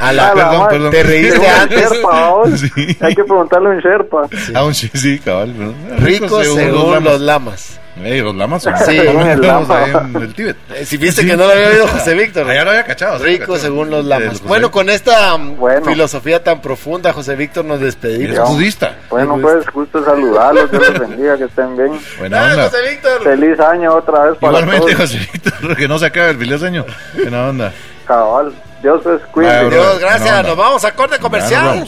A 0.00 0.12
la- 0.12 0.28
A 0.30 0.34
la 0.34 0.34
perdón, 0.34 0.58
madre. 0.60 0.70
perdón. 0.76 0.90
Te 0.92 1.02
reíste 1.02 1.48
antes. 1.48 1.90
Sherpa. 1.92 2.34
Sí. 2.56 2.96
Hay 3.00 3.14
que 3.14 3.24
preguntarle 3.24 3.68
a 3.68 3.72
un 3.72 3.78
Sherpa. 3.80 4.28
Ah, 4.54 4.64
un 4.64 4.74
sí, 4.74 4.88
sí, 4.94 5.18
cabal. 5.18 5.54
Ricos 5.98 6.46
según 6.54 7.02
los 7.04 7.20
lamas. 7.20 7.80
Ey, 8.04 8.20
los 8.20 8.34
lamas 8.34 8.62
son 8.62 8.76
Sí. 8.86 8.96
son 8.96 9.06
El 9.28 9.40
huevos 9.40 9.68
lama. 9.68 9.84
ahí 9.84 9.90
en 9.92 10.16
el 10.22 10.34
Tíbet. 10.34 10.56
Eh, 10.74 10.84
Si 10.84 10.96
viste 10.96 11.24
que 11.26 11.36
no 11.36 11.44
lo 11.46 11.52
había 11.52 11.68
oído 11.68 11.88
José 11.88 12.14
Víctor. 12.14 12.46
Ya 12.46 12.64
lo 12.64 12.70
había 12.70 12.84
cachado. 12.84 13.18
Rico 13.18 13.40
cachado. 13.40 13.58
según 13.58 13.90
los 13.90 14.04
Eh, 14.04 14.08
lamas. 14.08 14.28
José 14.30 14.42
Bueno, 14.46 14.70
con 14.70 14.88
esta 14.90 15.36
Bueno. 15.36 15.84
filosofía 15.86 16.42
tan 16.42 16.60
profunda, 16.60 17.12
José 17.12 17.36
Víctor, 17.36 17.64
nos 17.64 17.80
despedimos. 17.80 18.36
Es 18.38 18.44
budista. 18.48 18.96
Bueno, 19.10 19.38
pues, 19.40 19.64
gusto 19.72 20.04
saludarlos. 20.04 20.70
Dios 20.70 20.88
los 20.90 20.98
bendiga, 21.08 21.36
que 21.36 21.44
estén 21.44 21.76
bien. 21.76 22.00
Buena 22.18 22.42
onda. 22.44 22.64
José 22.70 22.90
Víctor! 22.90 23.22
Feliz 23.24 23.60
año 23.60 23.94
otra 23.94 24.24
vez 24.26 24.38
para 24.38 24.58
Igualmente, 24.60 24.94
todos. 24.94 25.10
José 25.10 25.28
Víctor, 25.32 25.76
que 25.76 25.88
no 25.88 25.98
se 25.98 26.06
acabe 26.06 26.30
el 26.30 26.38
feliz 26.38 26.62
año. 26.62 26.84
Buena 27.14 27.48
onda. 27.48 27.72
Cabal. 28.06 28.52
Dios 28.82 29.00
pues, 29.02 29.20
cuídense. 29.32 29.58
bro. 29.66 29.70
Dios, 29.70 29.98
gracias. 29.98 30.46
Nos 30.46 30.56
vamos 30.56 30.84
a 30.84 30.92
corte 30.94 31.18
comercial. 31.18 31.86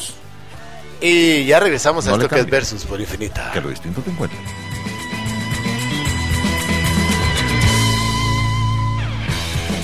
Y 1.01 1.47
ya 1.47 1.61
regresamos 1.61 2.07
a 2.07 2.11
No 2.11 2.17
esto 2.17 2.29
que 2.29 2.41
es. 2.41 2.51
Versus 2.51 2.85
por 2.85 3.01
Infinita. 3.01 3.51
Que 3.53 3.61
lo 3.61 3.69
distinto 3.71 4.03
te 4.03 4.11
encuentre. 4.11 4.39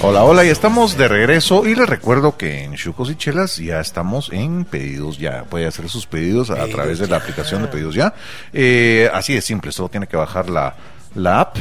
Hola, 0.09 0.23
hola, 0.23 0.45
y 0.45 0.51
estamos 0.51 0.97
de 0.97 1.09
regreso 1.09 1.67
y 1.67 1.75
les 1.75 1.89
recuerdo 1.89 2.37
que 2.37 2.63
en 2.63 2.75
Chucos 2.77 3.11
y 3.11 3.17
Chelas 3.17 3.57
ya 3.57 3.81
estamos 3.81 4.31
en 4.33 4.65
pedidos 4.65 5.19
ya. 5.19 5.43
Puede 5.43 5.67
hacer 5.67 5.89
sus 5.89 6.07
pedidos 6.07 6.51
a 6.51 6.65
través 6.69 7.01
de 7.01 7.09
la 7.09 7.17
aplicación 7.17 7.63
de 7.63 7.67
pedidos 7.69 7.97
ya. 7.97 8.15
Eh, 8.53 9.11
así 9.13 9.35
de 9.35 9.41
simple, 9.41 9.73
solo 9.73 9.89
tiene 9.89 10.07
que 10.07 10.17
bajar 10.17 10.49
la, 10.49 10.77
la 11.17 11.41
app. 11.41 11.57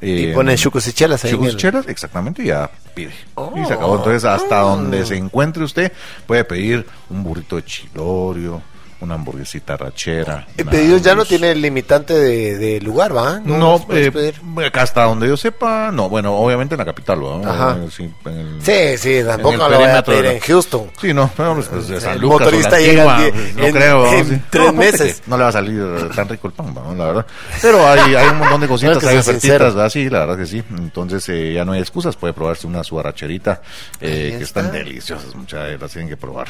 Y 0.00 0.24
eh, 0.24 0.32
ponen 0.34 0.56
chucos 0.56 0.88
y 0.88 0.92
chelas 0.92 1.24
ahí. 1.24 1.30
Chucos 1.30 1.46
y 1.46 1.50
el- 1.50 1.56
chelas, 1.56 1.86
exactamente, 1.86 2.42
y 2.42 2.46
ya 2.46 2.68
pide. 2.96 3.12
Oh. 3.36 3.52
Y 3.54 3.64
se 3.64 3.74
acabó. 3.74 3.96
Entonces, 3.96 4.24
hasta 4.24 4.58
donde 4.58 5.06
se 5.06 5.16
encuentre 5.16 5.62
usted, 5.62 5.92
puede 6.26 6.42
pedir 6.44 6.84
un 7.10 7.22
burrito 7.22 7.54
de 7.54 7.64
chilorio, 7.64 8.60
una 9.04 9.14
hamburguesita 9.14 9.76
rachera. 9.76 10.46
Pedidos 10.70 11.02
ya 11.02 11.14
no 11.14 11.24
tiene 11.24 11.52
el 11.52 11.62
limitante 11.62 12.14
de, 12.14 12.58
de 12.58 12.80
lugar, 12.80 13.16
¿va? 13.16 13.40
No, 13.44 13.78
puedes 13.86 14.14
eh, 14.14 14.32
hasta 14.74 15.04
donde 15.04 15.28
yo 15.28 15.36
sepa, 15.36 15.90
no, 15.92 16.08
bueno, 16.08 16.34
obviamente 16.34 16.74
en 16.74 16.78
la 16.80 16.84
capital, 16.84 17.20
¿no? 17.20 17.42
Ajá. 17.48 17.76
Eh, 17.80 17.88
Sí, 17.90 18.10
el- 18.26 18.58
Sí, 18.60 18.98
sí, 18.98 19.20
tampoco 19.26 19.52
en 19.54 19.58
lo 19.70 19.78
voy 19.78 19.88
a 19.88 20.02
pedir 20.02 20.24
en 20.26 20.40
Houston. 20.40 20.90
Sí, 21.00 21.12
no, 21.14 21.30
pero 21.36 21.54
pues, 21.54 21.68
pues, 21.68 21.88
de 21.88 22.00
San 22.00 22.14
El 22.14 22.20
Lucas 22.22 22.40
motorista 22.40 22.78
llega 22.80 23.16
Antigua, 23.16 23.26
en 23.26 23.32
pues, 23.34 23.54
no 23.56 23.64
en- 23.66 23.72
creo. 23.74 24.12
en 24.12 24.28
sí. 24.28 24.42
tres 24.50 24.64
No, 24.66 24.72
no, 24.72 24.78
meses. 24.78 25.22
No 25.26 25.36
le 25.36 25.42
va 25.44 25.48
a 25.48 25.52
salir 25.52 26.10
tan 26.14 26.28
rico 26.28 26.46
el 26.48 26.52
pan, 26.54 26.74
¿no? 26.74 26.94
la 26.94 27.04
verdad. 27.06 27.26
Pero 27.62 27.86
hay, 27.86 28.14
hay 28.14 28.28
un 28.28 28.38
montón 28.38 28.60
de 28.62 28.68
cositas, 28.74 29.02
No, 29.02 29.08
hay 29.08 29.16
ofertitas, 29.18 29.40
sincero. 29.42 29.64
¿verdad? 29.66 29.88
Sí, 29.90 30.08
la 30.10 30.18
verdad 30.20 30.36
que 30.38 30.46
sí. 30.46 30.62
Entonces 30.76 31.28
eh, 31.28 31.52
ya 31.54 31.64
no 31.64 31.72
hay 31.72 31.80
excusas, 31.80 32.16
puede 32.16 32.32
probarse 32.32 32.66
una 32.66 32.82
suaracherita 32.82 33.60
eh, 34.00 34.34
que 34.38 34.44
están 34.44 34.66
está. 34.66 34.78
deliciosas, 34.78 35.34
muchas 35.34 35.80
las 35.80 35.90
tienen 35.92 36.08
que 36.08 36.16
probar. 36.16 36.48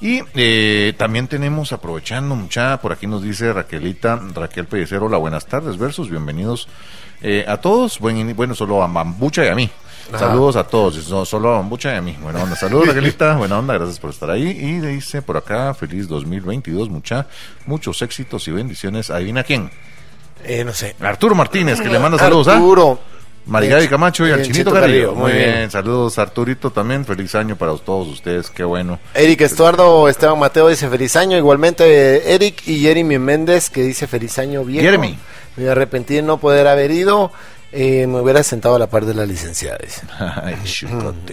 Y 0.00 0.20
eh, 0.34 0.92
también 0.96 1.26
tenemos, 1.26 1.72
aprovechando, 1.96 2.34
mucha, 2.36 2.76
por 2.78 2.92
aquí 2.92 3.06
nos 3.06 3.22
dice 3.22 3.50
Raquelita, 3.54 4.20
Raquel 4.34 4.66
Pellicero, 4.66 5.06
hola, 5.06 5.16
buenas 5.16 5.46
tardes, 5.46 5.78
versus, 5.78 6.10
bienvenidos 6.10 6.68
eh, 7.22 7.46
a 7.48 7.56
todos, 7.56 7.98
buen, 8.00 8.18
ini- 8.18 8.34
bueno, 8.34 8.54
solo 8.54 8.82
a 8.82 8.86
Mambucha 8.88 9.46
y 9.46 9.48
a 9.48 9.54
mí. 9.54 9.70
Saludos 10.14 10.56
a 10.56 10.64
todos, 10.64 11.08
no, 11.08 11.24
solo 11.24 11.54
a 11.54 11.56
Mambucha 11.56 11.94
y 11.94 11.96
a 11.96 12.02
mí. 12.02 12.14
Buena 12.20 12.42
onda, 12.42 12.54
saludos 12.54 12.88
Raquelita, 12.94 13.36
buena 13.36 13.58
onda, 13.58 13.72
gracias 13.74 13.98
por 13.98 14.10
estar 14.10 14.28
ahí. 14.30 14.42
Y 14.46 14.78
dice 14.80 15.22
por 15.22 15.38
acá, 15.38 15.72
feliz 15.72 16.06
2022, 16.06 16.90
mucha, 16.90 17.28
muchos 17.64 18.02
éxitos 18.02 18.46
y 18.46 18.50
bendiciones. 18.50 19.08
¿Adivina 19.10 19.42
quién? 19.42 19.70
Eh, 20.44 20.64
no 20.64 20.74
sé. 20.74 20.96
Arturo 21.00 21.34
Martínez, 21.34 21.80
que 21.80 21.88
le 21.88 21.98
manda 21.98 22.18
saludos 22.26 22.48
¿ah? 22.48 22.56
Marigaby 23.46 23.86
Camacho 23.88 24.26
y 24.26 24.32
al 24.32 24.42
Chinito 24.42 24.58
Chito 24.58 24.72
Carrillo. 24.72 25.08
Carrillo, 25.08 25.14
Muy 25.14 25.32
bien. 25.32 25.70
saludos 25.70 26.18
Arturito 26.18 26.70
también, 26.70 27.04
feliz 27.04 27.34
año 27.34 27.56
para 27.56 27.76
todos 27.76 28.08
ustedes, 28.08 28.50
qué 28.50 28.64
bueno. 28.64 28.98
Eric 29.14 29.40
Estuardo, 29.42 30.08
Esteban 30.08 30.38
Mateo 30.38 30.68
dice 30.68 30.88
feliz 30.88 31.14
año. 31.16 31.36
Igualmente 31.36 31.84
eh, 31.86 32.34
Eric 32.34 32.66
y 32.66 32.80
Jeremy 32.80 33.18
Méndez 33.18 33.70
que 33.70 33.82
dice 33.82 34.06
feliz 34.06 34.38
año 34.38 34.64
viejo. 34.64 34.84
Jeremy. 34.84 35.16
Me 35.56 35.68
arrepentí 35.68 36.14
de 36.14 36.22
no 36.22 36.38
poder 36.38 36.66
haber 36.66 36.90
ido. 36.90 37.32
Eh, 37.78 38.06
me 38.06 38.20
hubiera 38.22 38.42
sentado 38.42 38.76
a 38.76 38.78
la 38.78 38.86
par 38.86 39.04
de 39.04 39.12
la 39.12 39.26
licenciada. 39.26 39.76
dice. 39.84 40.00
Ay. 40.18 40.56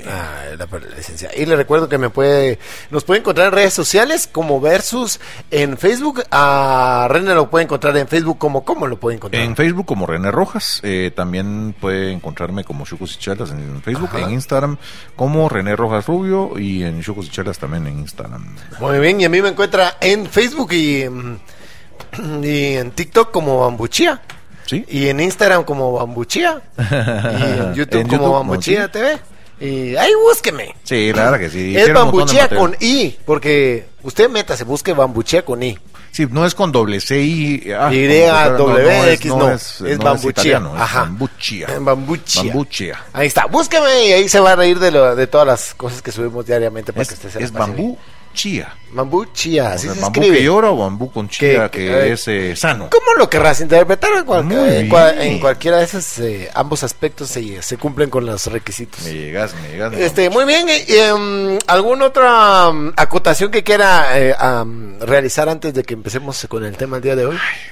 Ah, 0.06 0.42
la 0.58 0.68
par 0.68 0.82
de 0.82 0.90
la 0.90 0.98
licenciada. 0.98 1.34
Y 1.38 1.46
le 1.46 1.56
recuerdo 1.56 1.88
que 1.88 1.98
me 1.98 2.10
puede, 2.10 2.60
nos 2.92 3.06
puede 3.06 3.22
encontrar 3.22 3.48
en 3.48 3.54
redes 3.54 3.74
sociales 3.74 4.28
como 4.30 4.60
Versus 4.60 5.22
en 5.52 5.78
Facebook. 5.78 6.22
A 6.32 7.08
René 7.10 7.34
lo 7.34 7.50
puede 7.50 7.64
encontrar 7.64 7.96
en 7.96 8.10
Facebook 8.10 8.40
como 8.40 8.66
¿cómo 8.66 8.88
lo 8.88 9.00
puede 9.00 9.16
encontrar? 9.16 9.42
En 9.42 9.56
Facebook 9.56 9.86
como 9.86 10.06
René 10.06 10.32
Rojas, 10.32 10.82
eh, 10.84 11.12
también 11.16 11.74
puede 11.80 12.12
encontrarme 12.12 12.66
como 12.66 12.84
Chucos 12.84 13.16
y 13.16 13.20
Chelas 13.20 13.52
en 13.52 13.82
Facebook, 13.82 14.10
Ajá. 14.12 14.24
en 14.24 14.32
Instagram 14.32 14.78
como 15.16 15.48
René 15.48 15.78
Rojas 15.78 16.06
Rubio 16.08 16.60
y 16.60 16.84
en 16.84 17.02
Chucos 17.02 17.28
y 17.28 17.30
Chelas 17.30 17.58
también 17.58 17.88
en 17.88 18.00
Instagram. 18.00 18.54
Muy 18.82 19.00
bien, 19.00 19.22
y 19.22 19.24
a 19.24 19.30
mí 19.30 19.42
me 19.42 19.48
encuentra 19.48 19.96
en 20.02 20.26
Facebook 20.26 20.74
y, 20.74 21.08
mm, 21.08 21.38
y 22.44 22.74
en 22.76 22.92
TikTok 22.92 23.32
como 23.32 23.62
Bambuchía. 23.62 24.22
¿Sí? 24.66 24.86
Y 24.88 25.08
en 25.10 25.20
Instagram 25.20 25.64
como 25.64 25.94
Bambuchía. 25.94 26.62
Y 26.78 26.82
en 26.84 27.74
YouTube 27.74 28.02
En 28.02 28.08
como 28.08 28.22
YouTube, 28.22 28.34
Bambuchía 28.34 28.86
sí. 28.86 28.92
TV. 28.92 29.20
Y 29.60 29.96
ahí 29.96 30.12
búsqueme. 30.16 30.76
Sí, 30.84 31.14
la 31.14 31.26
verdad 31.26 31.40
que 31.40 31.50
sí. 31.50 31.78
es 31.78 31.94
Bambuchía 31.94 32.50
con 32.50 32.76
I. 32.80 33.18
Porque 33.26 33.86
usted 34.04 34.30
meta, 34.30 34.58
se 34.58 34.64
busque 34.64 34.94
Bambuchía 34.94 35.46
con 35.46 35.62
I. 35.64 35.78
Sí, 36.12 36.28
no 36.30 36.46
es 36.46 36.54
con 36.54 36.72
doble 36.72 37.00
C 37.00 37.20
y 37.22 37.72
ah, 37.72 37.92
Y, 37.92 38.08
W, 38.08 39.14
X, 39.14 39.26
no. 39.36 39.50
es, 39.50 39.82
Es, 39.82 39.98
no 39.98 40.04
bambuchía. 40.06 40.30
italiano, 40.30 40.76
es 40.76 40.82
Ajá. 40.82 41.00
bambuchía. 41.06 41.68
Bambuchía. 41.80 42.44
Bambuchía. 42.44 43.04
Ahí 43.14 43.26
está. 43.28 43.48
Búsqueme 43.48 44.06
y 44.10 44.12
ahí 44.12 44.30
se 44.30 44.40
va 44.40 44.52
a 44.52 44.56
reír 44.56 44.78
de, 44.78 44.92
lo, 44.92 45.16
de 45.16 45.26
todas 45.26 45.48
las 45.48 45.74
cosas 45.74 46.04
que 46.04 46.12
subimos 46.12 46.46
diariamente 46.46 46.94
para 46.94 47.06
que 47.06 47.16
usted 47.16 47.30
se 47.32 47.44
es 47.44 47.52
bambú 47.52 47.98
chía. 48.34 48.76
Bambú 48.92 49.26
chía, 49.34 49.64
O 49.64 49.68
así 49.70 49.86
sea, 49.88 49.96
se 49.96 50.02
bambú 50.02 50.20
escribe. 50.22 50.38
que 50.38 50.44
llora 50.44 50.70
o 50.70 50.78
bambú 50.78 51.12
con 51.12 51.28
chía 51.28 51.70
Que- 51.70 52.12
es 52.12 52.28
eh, 52.28 52.56
sano. 52.56 52.90
¿Cómo 52.92 53.14
lo 53.18 53.28
querrás 53.30 53.60
interpretar? 53.62 54.12
En, 54.14 54.20
en 54.20 54.90
cua- 54.90 55.14
bien. 55.16 55.22
en 55.34 55.40
cualquiera 55.40 55.78
de 55.80 55.86
esos, 55.86 56.20
eh, 56.20 56.50
ambos 56.54 56.84
aspectos 56.84 57.30
se, 57.30 57.62
se 57.64 57.78
cumplen 57.78 58.10
con 58.12 58.26
los 58.26 58.46
requisitos. 58.48 59.04
Me 59.04 59.14
llegas, 59.14 59.56
me 59.62 59.70
llegas. 59.70 59.94
Este, 59.94 60.30
muy 60.30 60.46
bien. 60.46 60.70
eh, 60.70 60.86
em, 60.88 61.58
¿Alguna 61.68 62.06
otra 62.06 62.66
am, 62.66 62.94
acotación 62.96 63.50
que 63.50 63.64
quiera 63.64 64.20
eh, 64.20 64.36
am, 64.38 65.00
realizar 65.00 65.50
antes 65.50 65.74
de 65.74 65.84
que 65.84 65.94
empecemos 65.96 66.46
con 66.48 66.64
el 66.64 66.78
tema 66.78 66.98
del 66.98 67.04
día 67.04 67.16
de 67.16 67.26
hoy? 67.26 67.36
Ay, 67.42 67.72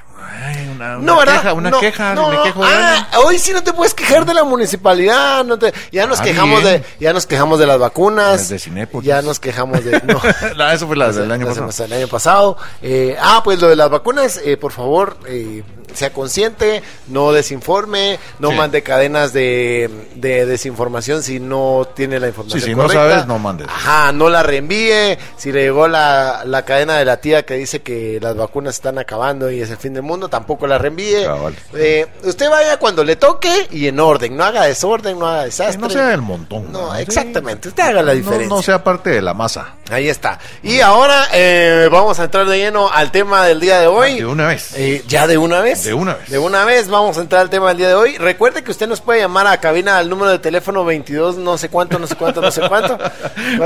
una, 0.71 0.97
una 0.97 1.05
No, 1.05 1.17
¿verdad? 1.17 1.35
queja, 1.41 1.53
una 1.53 1.69
No, 1.69 1.79
queja, 1.79 2.13
no, 2.15 2.29
me 2.29 2.35
no. 2.35 2.43
quejo 2.43 2.65
de 2.65 2.71
Ah, 2.73 3.07
hoy 3.25 3.37
sí 3.39 3.51
no 3.53 3.63
te 3.63 3.73
puedes 3.73 3.93
quejar 3.93 4.25
de 4.25 4.33
la 4.33 4.43
municipalidad. 4.43 5.43
No 5.43 5.57
te, 5.59 5.73
ya 5.91 6.07
nos 6.07 6.19
Ah, 6.19 6.23
quejamos 6.23 6.61
bien. 6.63 6.81
de, 6.81 6.85
ya 6.99 7.13
nos 7.13 7.25
quejamos 7.27 7.59
de 7.59 7.67
las 7.67 7.79
vacunas. 7.79 8.49
De 8.49 8.59
Cinépolis. 8.59 9.07
Ya 9.07 9.21
nos 9.21 9.39
quejamos 9.39 9.83
de. 9.83 10.01
No. 10.05 10.21
Eso 10.71 10.87
fue 10.87 10.95
la 10.97 11.11
del 11.11 11.31
año 11.31 11.45
pasado. 11.47 11.71
del 11.87 11.93
año 11.93 12.07
pasado. 12.07 12.57
Eh, 12.81 13.15
ah, 13.21 13.41
pues 13.43 13.59
lo 13.59 13.67
de 13.67 13.75
las 13.75 13.89
vacunas, 13.89 14.39
eh, 14.43 14.57
por 14.57 14.71
favor, 14.71 15.17
eh, 15.27 15.63
sea 15.93 16.11
consciente, 16.13 16.81
no 17.07 17.31
desinforme, 17.31 18.19
no 18.39 18.49
Sí. 18.49 18.55
mande 18.55 18.81
cadenas 18.83 19.33
de, 19.33 19.89
de 20.15 20.45
desinformación 20.45 21.23
si 21.23 21.39
no 21.39 21.87
tiene 21.95 22.19
la 22.19 22.27
información 22.27 22.59
Sí, 22.61 22.65
si 22.67 22.71
no 22.75 22.83
correcta. 22.83 23.09
sabes, 23.09 23.27
no 23.27 23.39
mandes. 23.39 23.67
Ajá, 23.67 24.11
no 24.11 24.29
la 24.29 24.43
reenvíe. 24.43 25.17
Si 25.37 25.51
le 25.51 25.61
llegó 25.63 25.87
la, 25.87 26.43
la 26.45 26.63
cadena 26.65 26.97
de 26.97 27.05
la 27.05 27.17
tía 27.17 27.43
que 27.45 27.55
dice 27.55 27.81
que 27.81 28.19
las 28.21 28.35
vacunas 28.35 28.75
están 28.75 28.97
acabando 28.99 29.49
y 29.51 29.61
es 29.61 29.69
el 29.69 29.77
fin 29.77 29.93
del 29.93 30.03
mundo, 30.03 30.27
tampoco 30.29 30.67
la 30.67 30.77
reenvíe. 30.77 31.23
Cabal. 31.25 31.55
Eh, 31.73 32.07
usted 32.23 32.49
vaya 32.49 32.77
cuando 32.77 33.03
le 33.03 33.15
toque 33.15 33.67
y 33.71 33.87
en 33.87 33.99
orden, 33.99 34.35
no 34.37 34.43
haga 34.43 34.63
desorden, 34.65 35.17
no 35.19 35.27
haga 35.27 35.39
Que 35.41 35.45
desastre. 35.45 35.77
no 35.77 35.89
sea 35.89 36.13
el 36.13 36.21
montón. 36.21 36.71
No, 36.71 36.93
exactamente, 36.95 37.67
usted 37.69 37.83
haga 37.83 38.01
la 38.01 38.11
No- 38.13 38.17
diferencia. 38.17 38.47
No, 38.49 38.61
sea 38.61 38.83
parte 38.83 39.09
de 39.09 39.21
la 39.21 39.33
masa. 39.33 39.75
Ahí 39.89 40.07
está. 40.07 40.39
Y 40.63 40.79
ahora 40.79 41.27
eh, 41.33 41.89
vamos 41.91 42.19
a 42.19 42.25
entrar 42.25 42.47
de 42.47 42.57
lleno 42.57 42.89
al 42.89 43.11
tema 43.11 43.45
del 43.45 43.59
día 43.59 43.79
de 43.79 43.87
hoy. 43.87 44.15
De 44.15 44.25
una 44.25 44.47
vez. 44.47 44.73
Eh, 44.75 45.03
¿Ya 45.07 45.27
de 45.27 45.37
una 45.37 45.59
vez? 45.61 45.80
De 45.83 45.93
una 45.93 46.13
vez. 46.15 46.29
De 46.29 46.37
una 46.39 46.65
vez 46.65 46.87
vamos 46.89 47.17
a 47.17 47.21
entrar 47.21 47.41
al 47.41 47.49
tema 47.49 47.69
del 47.69 47.77
día 47.77 47.87
de 47.89 47.95
hoy. 47.95 48.17
Recuerde 48.17 48.63
que 48.63 48.71
usted 48.71 48.87
nos 48.87 49.01
puede 49.01 49.19
llamar 49.21 49.47
a 49.47 49.57
cabina 49.59 49.97
al 49.97 50.09
número 50.09 50.31
de 50.31 50.39
teléfono 50.39 50.85
22 50.85 51.37
no 51.37 51.57
sé 51.57 51.69
cuánto, 51.69 51.99
no 51.99 52.07
sé 52.07 52.15
cuánto, 52.15 52.41
no 52.41 52.51
sé 52.51 52.61
cuánto. 52.67 52.97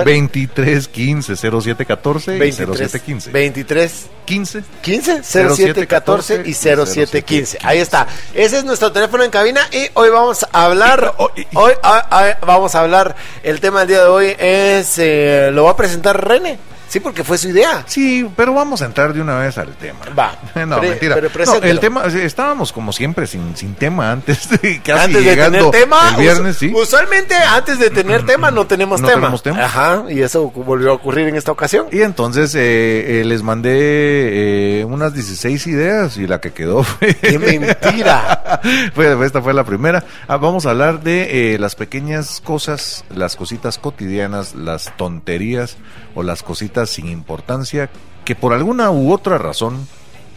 23 0.06 0.88
15 0.88 1.36
07 1.36 1.86
14 1.86 2.38
y 2.47 2.51
07 2.51 2.99
15. 2.99 3.32
23 3.32 4.06
15 4.25 4.63
15 4.82 5.23
07 5.23 5.88
14 5.88 6.43
y 6.45 6.54
07 6.54 7.21
15. 7.23 7.60
Ahí 7.63 7.80
está. 7.80 8.08
Ese 8.34 8.58
es 8.58 8.63
nuestro 8.63 8.91
teléfono 8.91 9.23
en 9.23 9.32
cabina 9.32 9.62
y 9.71 9.88
hoy 9.93 10.10
vamos 10.10 10.45
a 10.51 10.65
hablar. 10.65 11.13
Oh, 11.17 11.30
Hoy 11.54 11.73
ah, 11.84 12.08
ah, 12.12 12.38
vamos 12.45 12.75
a 12.75 12.82
hablar. 12.82 13.15
El 13.43 13.60
tema 13.60 13.80
del 13.80 13.88
día 13.89 14.01
de 14.01 14.08
hoy 14.08 14.36
es. 14.38 14.95
eh, 14.97 15.49
lo 15.51 15.65
va 15.65 15.71
a 15.71 15.75
presentar 15.78 16.28
René. 16.28 16.58
Sí, 16.95 17.01
porque 17.01 17.25
fue 17.25 17.38
su 17.38 17.49
idea. 17.49 17.84
Sí, 17.88 18.25
pero 18.38 18.53
vamos 18.53 18.81
a 18.81 18.86
entrar 18.86 19.13
de 19.13 19.19
una 19.19 19.38
vez 19.39 19.58
al 19.58 19.75
tema. 19.75 19.99
Va. 20.17 20.31
No, 20.65 20.79
Pre- 20.79 20.91
mentira. 20.91 21.15
pero 21.21 21.29
No, 21.45 21.55
el 21.62 21.79
tema, 21.81 22.05
estábamos 22.05 22.71
como 22.71 22.93
siempre 22.93 23.27
sin, 23.27 23.58
sin 23.58 23.75
tema 23.75 24.12
antes 24.13 24.49
de 24.49 24.79
casi 24.86 25.03
antes 25.08 25.15
de 25.25 25.29
llegando 25.29 25.69
tener 25.71 25.84
tema, 25.84 26.12
el 26.15 26.21
viernes, 26.21 26.51
us- 26.53 26.58
sí. 26.60 26.71
usualmente 26.73 27.36
antes 27.36 27.77
de 27.79 27.89
tener 27.89 28.25
tema 28.25 28.49
no 28.49 28.65
tenemos 28.65 29.01
No 29.01 29.08
tema. 29.08 29.19
tenemos 29.19 29.43
tema. 29.43 29.65
Ajá, 29.65 30.05
y 30.10 30.21
eso 30.21 30.49
volvió 30.51 30.91
a 30.91 30.93
ocurrir 30.93 31.27
en 31.27 31.36
esta 31.36 31.51
ocasión. 31.51 31.88
Y 31.91 32.01
entonces 32.01 32.55
eh, 32.55 33.19
eh, 33.19 33.25
les 33.25 33.43
mandé 33.43 34.79
eh, 34.81 34.86
unas 34.86 35.13
16 35.13 35.67
ideas 35.67 36.15
y 36.17 36.27
la 36.27 36.39
que 36.39 36.53
quedó 36.53 36.84
fue... 36.84 37.13
¡Qué 37.15 37.38
mentira! 37.38 38.62
Fue- 38.93 39.25
esta 39.25 39.41
fue 39.41 39.53
la 39.53 39.65
primera. 39.65 40.05
Ah, 40.29 40.38
vamos 40.38 40.65
a 40.65 40.69
hablar 40.69 41.01
de 41.03 41.53
eh, 41.55 41.60
las 41.60 41.75
pequeñas 41.75 42.41
cosas, 42.41 43.03
las 43.13 43.36
cositas 43.36 43.77
cotidianas, 43.77 44.55
las 44.55 44.95
tonterías 44.97 45.75
o 46.15 46.23
las 46.23 46.43
cositas 46.43 46.84
sin 46.87 47.07
importancia 47.07 47.89
que 48.23 48.35
por 48.35 48.53
alguna 48.53 48.91
u 48.91 49.13
otra 49.13 49.37
razón 49.37 49.87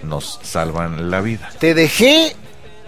nos 0.02 0.38
salvan 0.42 1.10
la 1.10 1.20
vida. 1.20 1.48
Te 1.58 1.74
dejé, 1.74 2.36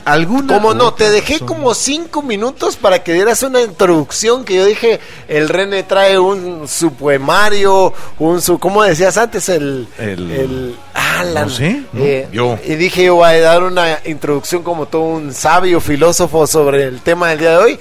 ¿Alguna 0.04 0.54
como 0.54 0.72
no, 0.74 0.94
te 0.94 1.10
dejé 1.10 1.34
razón? 1.34 1.48
como 1.48 1.74
cinco 1.74 2.22
minutos 2.22 2.76
para 2.76 3.02
que 3.04 3.12
dieras 3.12 3.42
una 3.42 3.60
introducción 3.60 4.44
que 4.44 4.54
yo 4.54 4.64
dije, 4.64 4.98
el 5.28 5.48
René 5.48 5.82
trae 5.82 6.18
un 6.18 6.66
su 6.68 6.92
poemario, 6.94 7.92
un 8.18 8.40
su, 8.40 8.58
¿cómo 8.58 8.82
decías 8.82 9.16
antes? 9.18 9.48
El, 9.50 9.88
El- 9.98 10.76
ah, 10.94 11.22
la- 11.24 11.44
no 11.44 11.50
sé, 11.50 11.82
¿no? 11.92 12.02
eh, 12.02 12.28
Yo. 12.32 12.58
Y 12.64 12.76
dije, 12.76 13.04
yo 13.04 13.16
voy 13.16 13.28
a 13.28 13.40
dar 13.40 13.62
una 13.62 13.98
introducción 14.06 14.62
como 14.62 14.86
todo 14.86 15.02
un 15.02 15.34
sabio 15.34 15.80
filósofo 15.80 16.46
sobre 16.46 16.84
el 16.84 17.00
tema 17.02 17.28
del 17.30 17.38
día 17.40 17.50
de 17.50 17.56
hoy, 17.58 17.78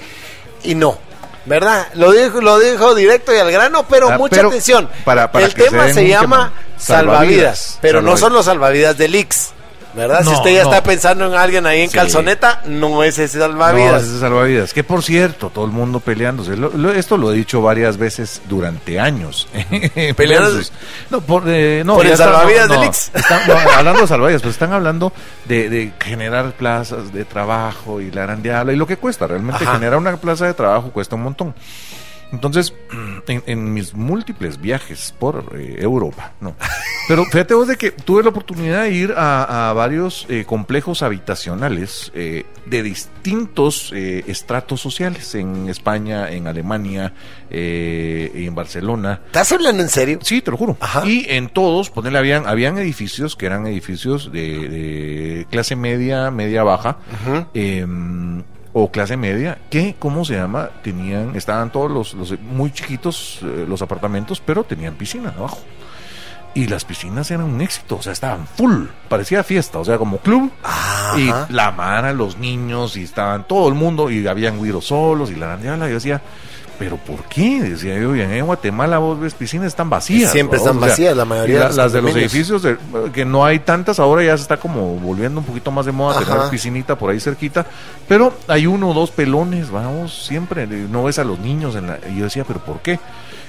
y 0.64 0.74
no. 0.74 0.98
¿Verdad? 1.46 1.86
Lo 1.94 2.12
dijo, 2.12 2.40
lo 2.40 2.58
dijo 2.58 2.94
directo 2.94 3.34
y 3.34 3.38
al 3.38 3.50
grano, 3.50 3.86
pero 3.88 4.10
Ah, 4.10 4.18
mucha 4.18 4.36
pero 4.36 4.48
atención. 4.48 4.88
para- 5.04 5.32
para 5.32 5.46
el 5.46 5.52
se 5.52 5.62
tema 5.62 5.92
se, 5.92 6.06
llama 6.06 6.52
salvavidas, 6.76 6.78
Salvavidas, 6.78 7.78
pero 7.80 8.02
no 8.02 8.16
son 8.16 8.32
los 8.34 8.44
salvavidas 8.44 8.96
del 8.98 9.14
Ix. 9.14 9.52
¿Verdad? 9.94 10.20
si 10.20 10.26
No, 10.30 10.36
usted 10.36 10.50
ya 10.54 10.62
no. 10.64 10.70
está 10.70 10.82
pensando 10.82 11.26
en 11.26 11.34
alguien 11.34 11.66
ahí 11.66 11.80
en 11.82 11.90
Sí. 11.90 11.96
calzoneta, 11.96 12.62
no 12.66 13.02
es 13.02 13.18
ese 13.18 13.38
No, 13.38 13.44
salvavidas. 13.46 14.02
ese 14.04 14.14
es 14.14 14.20
salvavidas. 14.20 14.72
Que 14.72 14.84
por 14.84 15.02
cierto, 15.02 15.50
todo 15.52 15.64
el 15.64 15.72
mundo 15.72 16.00
peleándose. 16.00 16.56
Lo- 16.56 16.70
lo- 16.70 16.92
esto 16.92 17.16
lo 17.16 17.32
he 17.32 17.34
dicho 17.36 17.60
varias 17.60 17.96
veces 17.96 18.40
durante 18.48 19.00
años. 19.00 19.48
¿Peleándose? 20.16 20.70
No, 21.10 21.20
por, 21.20 21.42
eh, 21.46 21.82
no, 21.84 21.96
¿Por 21.96 22.06
el 22.06 22.16
salvavidas 22.16 22.68
no, 22.68 22.74
del 22.74 22.82
no, 22.82 22.86
Ix? 22.88 23.10
están- 23.14 23.46
no, 23.48 23.54
hablando 23.54 24.00
de 24.02 24.06
salvavidas, 24.06 24.42
pues 24.42 24.54
están 24.54 24.72
hablando 24.72 25.12
de, 25.46 25.68
de 25.68 25.92
generar 26.00 26.52
plazas 26.52 27.12
de 27.12 27.24
trabajo 27.24 28.00
y 28.00 28.10
la 28.10 28.22
grandeala 28.22 28.72
y 28.72 28.76
lo 28.76 28.86
que 28.86 28.96
cuesta. 28.96 29.26
Realmente 29.26 29.64
Ajá. 29.64 29.74
generar 29.74 29.98
una 29.98 30.16
plaza 30.16 30.46
de 30.46 30.54
trabajo 30.54 30.90
cuesta 30.90 31.16
un 31.16 31.22
montón. 31.22 31.54
Entonces, 32.32 32.74
en, 33.26 33.42
en 33.46 33.74
mis 33.74 33.94
múltiples 33.94 34.60
viajes 34.60 35.14
por 35.18 35.52
eh, 35.56 35.76
Europa, 35.80 36.32
no. 36.40 36.54
Pero 37.08 37.24
fíjate 37.24 37.54
vos 37.54 37.66
de 37.66 37.76
que 37.76 37.90
tuve 37.90 38.22
la 38.22 38.28
oportunidad 38.28 38.82
de 38.84 38.92
ir 38.92 39.14
a, 39.16 39.70
a 39.70 39.72
varios 39.72 40.26
eh, 40.28 40.44
complejos 40.46 41.02
habitacionales 41.02 42.12
eh, 42.14 42.44
de 42.66 42.82
distintos 42.84 43.92
eh, 43.94 44.24
estratos 44.28 44.80
sociales 44.80 45.34
en 45.34 45.68
España, 45.68 46.30
en 46.30 46.46
Alemania, 46.46 47.12
eh, 47.50 48.30
en 48.34 48.54
Barcelona. 48.54 49.22
¿Estás 49.26 49.50
hablando 49.52 49.82
en 49.82 49.88
serio? 49.88 50.18
Sí, 50.22 50.40
te 50.40 50.50
lo 50.52 50.56
juro. 50.56 50.76
Ajá. 50.80 51.04
Y 51.04 51.26
en 51.28 51.48
todos, 51.48 51.90
ponele, 51.90 52.18
habían, 52.18 52.46
habían 52.46 52.78
edificios 52.78 53.34
que 53.34 53.46
eran 53.46 53.66
edificios 53.66 54.30
de, 54.30 54.68
de 54.68 55.46
clase 55.50 55.74
media, 55.74 56.30
media 56.30 56.62
baja, 56.62 56.98
Ujú. 57.24 57.46
O 58.72 58.90
clase 58.90 59.16
media, 59.16 59.58
que, 59.68 59.96
¿cómo 59.98 60.24
se 60.24 60.34
llama? 60.34 60.70
Tenían, 60.82 61.34
estaban 61.34 61.70
todos 61.72 61.90
los, 61.90 62.14
los 62.14 62.38
muy 62.40 62.70
chiquitos 62.70 63.40
eh, 63.42 63.64
los 63.68 63.82
apartamentos, 63.82 64.40
pero 64.44 64.64
tenían 64.64 64.94
piscina 64.94 65.34
abajo. 65.36 65.58
Y 66.52 66.66
las 66.66 66.84
piscinas 66.84 67.30
eran 67.30 67.46
un 67.46 67.60
éxito, 67.60 67.96
o 67.96 68.02
sea, 68.02 68.12
estaban 68.12 68.46
full, 68.46 68.86
parecía 69.08 69.44
fiesta, 69.44 69.78
o 69.78 69.84
sea, 69.84 69.98
como 69.98 70.18
club. 70.18 70.50
Ajá. 70.62 71.18
Y 71.18 71.32
la 71.52 71.70
mara, 71.70 72.12
los 72.12 72.38
niños, 72.38 72.96
y 72.96 73.04
estaban 73.04 73.46
todo 73.46 73.68
el 73.68 73.74
mundo, 73.74 74.10
y 74.10 74.26
habían 74.26 74.58
güiros 74.58 74.86
solos, 74.86 75.30
y 75.30 75.36
la 75.36 75.58
y 75.60 75.64
yo 75.64 75.76
decía, 75.86 76.20
¿pero 76.80 76.96
por 76.96 77.24
qué? 77.24 77.60
Decía 77.62 77.96
yo, 78.00 78.16
y 78.16 78.22
en 78.22 78.46
Guatemala 78.46 78.96
vos 78.98 79.20
ves 79.20 79.34
piscinas 79.34 79.66
están 79.68 79.90
vacías. 79.90 80.32
Siempre 80.32 80.58
¿no? 80.58 80.64
están 80.64 80.78
O 80.78 80.80
sea, 80.80 80.88
vacías, 80.88 81.14
la 81.16 81.24
mayoría 81.26 81.58
de 81.58 81.64
la- 81.68 81.72
las 81.84 81.92
de 81.92 82.00
los 82.00 82.16
edificios, 82.16 82.62
de- 82.62 82.78
que 83.12 83.26
no 83.26 83.44
hay 83.44 83.58
tantas, 83.58 84.00
ahora 84.00 84.24
ya 84.24 84.34
se 84.36 84.42
está 84.44 84.56
como 84.56 84.94
volviendo 84.96 85.40
un 85.40 85.46
poquito 85.46 85.70
más 85.70 85.84
de 85.84 85.92
moda 85.92 86.18
Ajá. 86.18 86.34
tener 86.34 86.50
piscinita 86.50 86.96
por 86.96 87.10
ahí 87.10 87.20
cerquita, 87.20 87.66
pero 88.08 88.32
hay 88.48 88.66
uno 88.66 88.88
o 88.90 88.94
dos 88.94 89.10
pelones, 89.10 89.70
vamos, 89.70 90.24
siempre, 90.26 90.66
no 90.66 91.04
ves 91.04 91.18
a 91.18 91.24
los 91.24 91.38
niños, 91.38 91.76
en 91.76 91.86
la, 91.86 91.98
y 92.10 92.16
yo 92.18 92.24
decía, 92.24 92.44
¿pero 92.44 92.60
por 92.60 92.80
qué? 92.80 92.98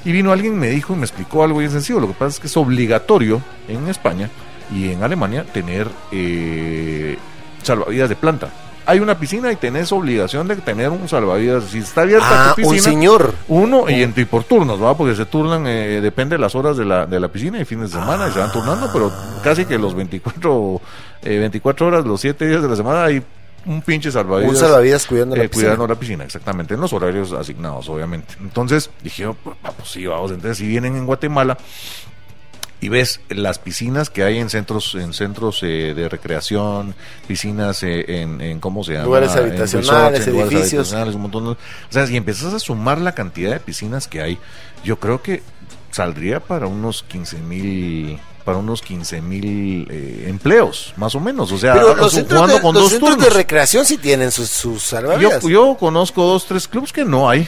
Y 0.03 0.11
vino 0.11 0.31
alguien, 0.33 0.59
me 0.59 0.67
dijo 0.67 0.93
y 0.93 0.97
me 0.97 1.05
explicó 1.05 1.43
algo 1.45 1.59
bien 1.59 1.71
sencillo, 1.71 2.01
lo 2.01 2.07
que 2.07 2.13
pasa 2.13 2.27
es 2.35 2.39
que 2.41 2.47
es 2.47 2.57
obligatorio 2.57 3.41
en 3.69 3.87
España 3.87 4.29
y 4.75 4.91
en 4.91 5.03
Alemania 5.03 5.45
tener 5.53 5.87
eh, 6.11 7.17
salvavidas 7.63 8.09
de 8.09 8.15
planta. 8.17 8.49
Hay 8.85 8.99
una 8.99 9.17
piscina 9.17 9.51
y 9.51 9.55
tenés 9.55 9.91
obligación 9.91 10.47
de 10.47 10.55
tener 10.57 10.89
un 10.89 11.07
salvavidas. 11.07 11.65
Si 11.65 11.79
está 11.79 12.01
abierta 12.01 12.51
Ah, 12.51 12.53
tu 12.55 12.61
un 12.67 12.73
piscina, 12.73 12.91
señor. 12.91 13.33
uno 13.47 13.89
y, 13.89 14.01
en, 14.01 14.13
y 14.15 14.25
por 14.25 14.43
turnos, 14.43 14.81
¿va? 14.81 14.97
Porque 14.97 15.15
se 15.15 15.25
turnan, 15.25 15.65
eh, 15.67 16.01
depende 16.01 16.35
de 16.35 16.39
las 16.41 16.55
horas 16.55 16.77
de 16.77 16.85
la, 16.85 17.05
de 17.05 17.19
la 17.19 17.27
piscina 17.27 17.59
y 17.59 17.65
fines 17.65 17.91
de 17.91 17.99
semana 17.99 18.27
y 18.27 18.31
se 18.31 18.39
van 18.39 18.51
turnando, 18.51 18.89
pero 18.91 19.11
casi 19.43 19.65
que 19.65 19.77
los 19.77 19.93
24, 19.93 20.81
eh, 21.23 21.37
24 21.37 21.87
horas, 21.87 22.05
los 22.05 22.19
7 22.21 22.47
días 22.47 22.61
de 22.61 22.67
la 22.69 22.75
semana 22.75 23.03
hay 23.05 23.21
un 23.67 23.81
pinche 23.83 24.11
salvavidas. 24.11 24.51
Un 24.51 24.57
salvavidas 24.57 25.05
cuidando 25.05 25.35
la 25.35 25.43
eh, 25.43 25.49
piscina. 25.49 25.67
cuidando 25.75 25.87
la 25.93 25.99
piscina, 25.99 26.23
exactamente, 26.23 26.73
en 26.73 26.81
los 26.81 26.91
horarios 26.93 27.31
asignados, 27.33 27.87
obviamente. 27.89 28.33
Entonces 28.41 28.89
dije, 29.03 29.27
pues, 29.43 29.55
pues 29.61 29.89
sí, 29.89 30.07
vamos, 30.07 30.31
entonces 30.31 30.57
si 30.57 30.65
vienen 30.67 30.95
en 30.95 31.05
Guatemala 31.05 31.57
y 32.81 32.89
ves 32.89 33.21
las 33.29 33.59
piscinas 33.59 34.09
que 34.09 34.23
hay 34.23 34.39
en 34.39 34.49
centros 34.49 34.95
en 34.95 35.13
centros 35.13 35.61
eh, 35.63 35.93
de 35.95 36.09
recreación, 36.09 36.95
piscinas 37.27 37.83
eh, 37.83 38.21
en, 38.21 38.41
en 38.41 38.59
cómo 38.59 38.83
se 38.83 38.93
llama, 38.93 39.05
Lugares 39.05 39.31
En 39.33 39.39
habitacionales, 39.39 39.91
resorts, 39.91 40.27
en 40.27 40.33
lugares 40.33 40.51
edificios. 40.53 40.73
habitacionales, 40.87 41.15
un 41.15 41.21
montón 41.21 41.43
de- 41.45 41.51
o 41.51 41.57
sea, 41.89 42.07
si 42.07 42.17
empiezas 42.17 42.53
a 42.53 42.59
sumar 42.59 42.99
la 42.99 43.13
cantidad 43.13 43.51
de 43.51 43.59
piscinas 43.59 44.07
que 44.07 44.21
hay, 44.21 44.37
yo 44.83 44.99
creo 44.99 45.21
que 45.21 45.43
saldría 45.91 46.39
para 46.39 46.67
unos 46.67 47.03
15 47.03 47.37
mil 47.39 48.19
para 48.45 48.57
unos 48.57 48.81
15 48.81 49.21
mil 49.21 49.87
eh, 49.91 50.25
empleos, 50.27 50.93
más 50.97 51.13
o 51.13 51.19
menos. 51.19 51.51
O 51.51 51.59
sea, 51.59 51.73
Pero 51.73 51.93
los 51.95 52.11
su- 52.11 52.17
centros, 52.17 52.47
de, 52.51 52.59
con 52.59 52.73
los 52.73 52.83
dos 52.83 52.91
centros 52.93 53.11
de 53.11 53.17
turnos. 53.17 53.35
recreación 53.35 53.85
sí 53.85 53.97
tienen 53.99 54.31
sus, 54.31 54.49
sus 54.49 54.73
Yo, 54.73 54.79
salvavidas. 54.97 55.43
yo 55.43 55.77
conozco 55.79 56.23
dos, 56.23 56.47
tres 56.47 56.67
clubes 56.67 56.91
que 56.91 57.05
no 57.05 57.29
hay. 57.29 57.47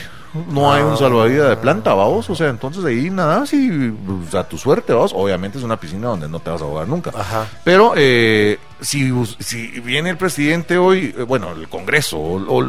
No 0.50 0.72
hay 0.72 0.82
un 0.82 0.96
salvavidas 0.96 1.48
de 1.48 1.56
planta, 1.56 1.94
vamos. 1.94 2.28
O 2.30 2.34
sea, 2.36 2.48
entonces 2.48 2.84
ahí 2.84 3.10
nada, 3.10 3.44
si 3.46 3.90
pues, 3.90 4.34
a 4.36 4.44
tu 4.48 4.56
suerte, 4.56 4.92
vamos. 4.92 5.12
Obviamente 5.14 5.58
es 5.58 5.64
una 5.64 5.78
piscina 5.78 6.08
donde 6.08 6.28
no 6.28 6.38
te 6.40 6.50
vas 6.50 6.60
a 6.60 6.64
ahogar 6.64 6.86
nunca. 6.88 7.10
Ajá. 7.16 7.46
Pero 7.64 7.94
eh, 7.96 8.58
si, 8.80 9.12
si 9.40 9.66
viene 9.80 10.10
el 10.10 10.16
presidente 10.16 10.78
hoy, 10.78 11.12
eh, 11.18 11.22
bueno, 11.22 11.50
el 11.52 11.68
Congreso, 11.68 12.18
o, 12.20 12.64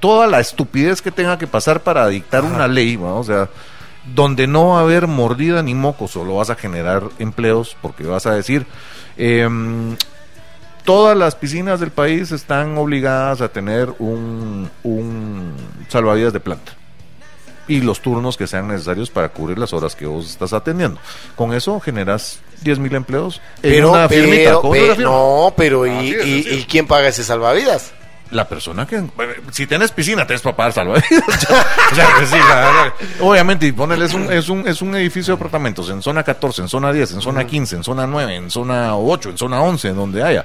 toda 0.00 0.26
la 0.26 0.40
estupidez 0.40 1.00
que 1.00 1.10
tenga 1.10 1.38
que 1.38 1.46
pasar 1.46 1.80
para 1.82 2.06
dictar 2.08 2.44
una 2.44 2.68
ley, 2.68 2.96
¿no? 2.98 3.18
o 3.18 3.24
sea, 3.24 3.48
donde 4.14 4.46
no 4.46 4.68
va 4.70 4.78
a 4.78 4.82
haber 4.82 5.06
mordida 5.06 5.62
ni 5.62 5.74
moco, 5.74 6.08
solo 6.08 6.36
vas 6.36 6.50
a 6.50 6.54
generar 6.56 7.04
empleos, 7.18 7.76
porque 7.82 8.04
vas 8.04 8.26
a 8.26 8.34
decir, 8.34 8.66
em, 9.16 9.96
todas 10.84 11.16
las 11.16 11.34
piscinas 11.34 11.80
del 11.80 11.90
país 11.90 12.32
están 12.32 12.76
obligadas 12.78 13.40
a 13.40 13.48
tener 13.48 13.90
un, 13.98 14.70
un 14.82 15.52
salvavidas 15.88 16.32
de 16.32 16.40
planta 16.40 16.72
y 17.68 17.80
los 17.82 18.00
turnos 18.00 18.36
que 18.36 18.46
sean 18.48 18.66
necesarios 18.66 19.10
para 19.10 19.28
cubrir 19.28 19.56
las 19.58 19.72
horas 19.72 19.94
que 19.94 20.04
vos 20.06 20.28
estás 20.28 20.52
atendiendo. 20.52 20.98
Con 21.36 21.54
eso 21.54 21.78
generas 21.78 22.40
10 22.62 22.78
mil 22.80 22.94
empleos 22.96 23.40
en 23.62 23.70
Pero, 23.70 23.92
una 23.92 24.08
firmita. 24.08 24.54
no, 24.98 25.54
pero 25.56 25.86
¿y, 25.86 25.90
Así 25.90 26.10
es, 26.14 26.26
y- 26.26 26.40
así 26.40 26.48
es. 26.50 26.58
y 26.58 26.64
quién 26.64 26.86
paga 26.88 27.08
ese 27.08 27.22
salvavidas? 27.22 27.92
La 28.30 28.48
persona 28.48 28.86
que... 28.86 29.00
bueno, 29.16 29.32
Si 29.50 29.66
tienes 29.66 29.90
piscina, 29.90 30.24
tienes 30.26 30.40
para 30.42 30.54
pagar 30.56 30.72
salvavidas. 30.72 31.08
o 31.92 31.94
sea, 31.94 32.06
que 32.18 32.26
sí, 32.26 32.36
la- 32.36 32.72
la- 32.72 32.94
obviamente, 33.20 33.66
y 33.66 33.72
ponele, 33.72 34.04
es 34.04 34.14
un, 34.14 34.32
es, 34.32 34.48
un, 34.48 34.66
es 34.68 34.80
un 34.82 34.94
edificio 34.94 35.34
de 35.34 35.38
apartamentos 35.40 35.90
en 35.90 36.00
zona 36.00 36.22
14, 36.22 36.62
en 36.62 36.68
zona 36.68 36.92
10, 36.92 37.12
en 37.14 37.20
zona 37.20 37.44
15, 37.44 37.76
en 37.76 37.84
zona 37.84 38.06
9, 38.06 38.36
en 38.36 38.50
zona 38.50 38.96
8, 38.96 39.30
en 39.30 39.38
zona 39.38 39.60
11, 39.62 39.88
en 39.88 39.96
donde 39.96 40.22
haya. 40.22 40.44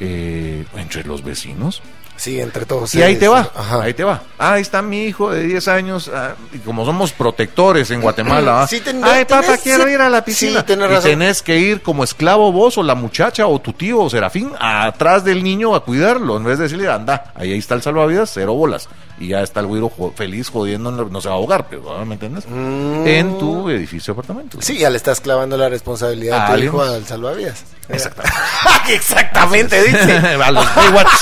Eh, 0.00 0.64
entre 0.76 1.02
los 1.04 1.22
vecinos. 1.24 1.82
Sí, 2.18 2.40
entre 2.40 2.66
todos. 2.66 2.92
Y 2.96 3.02
ahí 3.02 3.14
sí, 3.14 3.20
te 3.20 3.26
sí. 3.26 3.30
va, 3.32 3.48
Ajá. 3.54 3.80
ahí 3.82 3.94
te 3.94 4.02
va. 4.02 4.20
Ah, 4.38 4.54
ahí 4.54 4.62
está 4.62 4.82
mi 4.82 5.04
hijo 5.04 5.30
de 5.30 5.44
10 5.44 5.68
años, 5.68 6.10
ah, 6.12 6.34
y 6.52 6.58
como 6.58 6.84
somos 6.84 7.12
protectores 7.12 7.90
en 7.92 8.00
Guatemala, 8.00 8.62
¿ah? 8.62 8.66
Sí, 8.66 8.80
ten- 8.80 9.02
ay 9.04 9.24
papá, 9.24 9.52
tenés- 9.54 9.60
quiero 9.62 9.84
sí, 9.86 9.90
ir 9.92 10.00
a 10.00 10.10
la 10.10 10.18
sí, 10.18 10.24
piscina. 10.24 10.66
tenés 10.66 10.90
y 10.90 10.94
razón. 10.94 11.10
tenés 11.12 11.42
que 11.42 11.58
ir 11.58 11.80
como 11.80 12.02
esclavo 12.02 12.50
vos 12.50 12.76
o 12.76 12.82
la 12.82 12.96
muchacha 12.96 13.46
o 13.46 13.60
tu 13.60 13.72
tío 13.72 14.00
o 14.00 14.10
Serafín 14.10 14.50
atrás 14.58 15.22
del 15.24 15.44
niño 15.44 15.74
a 15.76 15.84
cuidarlo, 15.84 16.36
en 16.38 16.44
vez 16.44 16.58
de 16.58 16.64
decirle, 16.64 16.88
anda, 16.88 17.32
ahí, 17.36 17.52
ahí 17.52 17.58
está 17.58 17.74
el 17.76 17.82
salvavidas, 17.82 18.30
cero 18.34 18.52
bolas. 18.54 18.88
Y 19.20 19.28
ya 19.28 19.42
está 19.42 19.60
el 19.60 19.66
güiro 19.66 19.88
jo- 19.88 20.12
feliz 20.16 20.48
jodiendo, 20.48 20.90
no 20.92 21.20
se 21.20 21.28
va 21.28 21.34
a 21.34 21.38
ahogar, 21.38 21.66
pero. 21.68 22.04
¿me 22.06 22.14
entiendes? 22.14 22.44
En 22.46 23.36
tu 23.38 23.68
edificio. 23.68 24.14
Mm. 24.14 24.60
Sí, 24.60 24.78
ya 24.78 24.90
le 24.90 24.96
estás 24.96 25.20
clavando 25.20 25.56
la 25.56 25.68
responsabilidad 25.68 26.42
A 26.44 26.46
tu 26.46 26.52
alguien. 26.52 26.68
hijo 26.72 26.82
al 26.82 27.04
salvavidas. 27.06 27.64
Exactamente. 27.88 28.38
Exactamente, 28.94 29.82
dice. 29.82 30.12
a 30.44 30.50
los 30.50 30.74
Baywatch. 30.74 31.08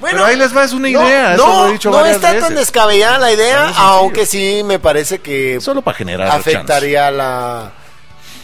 Bueno, 0.00 0.16
Pero 0.16 0.24
ahí 0.28 0.36
les 0.36 0.56
va, 0.56 0.64
es 0.64 0.72
una 0.72 0.88
no, 0.88 1.02
idea, 1.04 1.34
eso 1.34 1.46
no, 1.46 1.62
lo 1.64 1.68
he 1.68 1.72
dicho 1.72 1.90
no 1.90 2.06
está 2.06 2.38
tan 2.38 2.54
descabellada 2.54 3.18
la 3.18 3.32
idea, 3.32 3.68
aunque 3.76 4.24
sí 4.24 4.62
me 4.64 4.78
parece 4.78 5.18
que 5.18 5.60
Solo 5.60 5.82
para 5.82 5.94
generar 5.98 6.28
afectaría 6.28 7.10
la, 7.10 7.70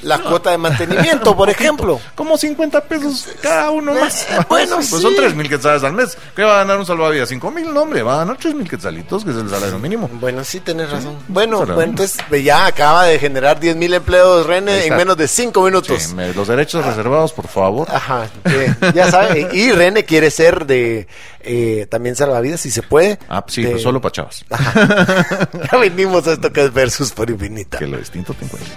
la 0.03 0.19
cuota 0.19 0.51
de 0.51 0.59
mantenimiento, 0.59 1.37
por 1.37 1.51
ejemplo. 1.51 2.01
Como 2.15 2.37
50 2.37 2.81
pesos 2.85 3.29
cada 3.43 3.71
uno 3.71 3.95
más. 3.95 4.23
Eh, 4.31 4.39
bueno, 4.49 4.77
pues 4.77 4.89
sí. 4.91 5.01
son 5.01 5.15
3 5.15 5.35
mil 5.35 5.49
quetzales 5.49 5.83
al 5.85 5.93
mes. 5.93 6.17
¿Qué 6.35 6.43
va 6.43 6.55
a 6.55 6.59
ganar 6.59 6.79
un 6.79 6.87
salvavidas? 6.87 7.29
5 7.29 7.51
mil, 7.51 7.73
no, 7.73 7.83
hombre, 7.83 8.03
va 8.03 8.15
a 8.15 8.19
ganar 8.19 8.37
3 8.37 8.55
mil 8.55 8.69
quetzalitos, 8.69 9.25
que 9.25 9.31
es 9.31 9.37
el 9.37 9.49
salario 9.51 9.79
mínimo. 9.79 10.09
Bueno, 10.15 10.45
sí, 10.45 10.61
tenés 10.61 10.91
razón. 10.91 11.17
Bueno, 11.29 11.59
bueno, 11.59 11.75
mínimo. 11.75 11.83
entonces 11.83 12.19
eh, 12.31 12.43
ya 12.43 12.67
acaba 12.67 13.05
de 13.05 13.19
generar 13.19 13.59
10 13.61 13.77
mil 13.77 13.93
empleos, 13.95 14.47
René, 14.47 14.87
en 14.87 14.97
menos 14.97 15.17
de 15.17 15.29
5 15.29 15.63
minutos. 15.63 16.03
Sí, 16.03 16.15
los 16.35 16.49
derechos 16.49 16.85
reservados, 16.85 17.33
por 17.33 17.49
favor. 17.49 17.89
Ajá, 17.91 18.29
sí, 18.45 18.91
ya 18.95 19.11
sabe. 19.11 19.49
Y 19.53 19.73
René 19.73 20.05
quiere 20.05 20.31
ser 20.31 20.67
de 20.67 21.07
eh, 21.41 21.87
también 21.91 22.17
salvavidas, 22.17 22.61
si 22.61 22.71
se 22.71 22.83
puede. 22.83 23.19
Ah, 23.29 23.45
sí, 23.47 23.63
de- 23.63 23.71
pues 23.73 23.83
solo 23.83 24.01
para 24.01 24.13
chavas. 24.13 24.45
Ya 25.73 25.79
venimos 25.79 26.27
a 26.27 26.33
esto 26.33 26.53
que 26.53 26.65
es 26.65 26.73
versus 26.73 27.13
por 27.13 27.31
infinita. 27.31 27.79
Que 27.79 27.87
lo 27.87 27.99
distinto 27.99 28.35
te 28.35 28.45
encuentre. 28.45 28.73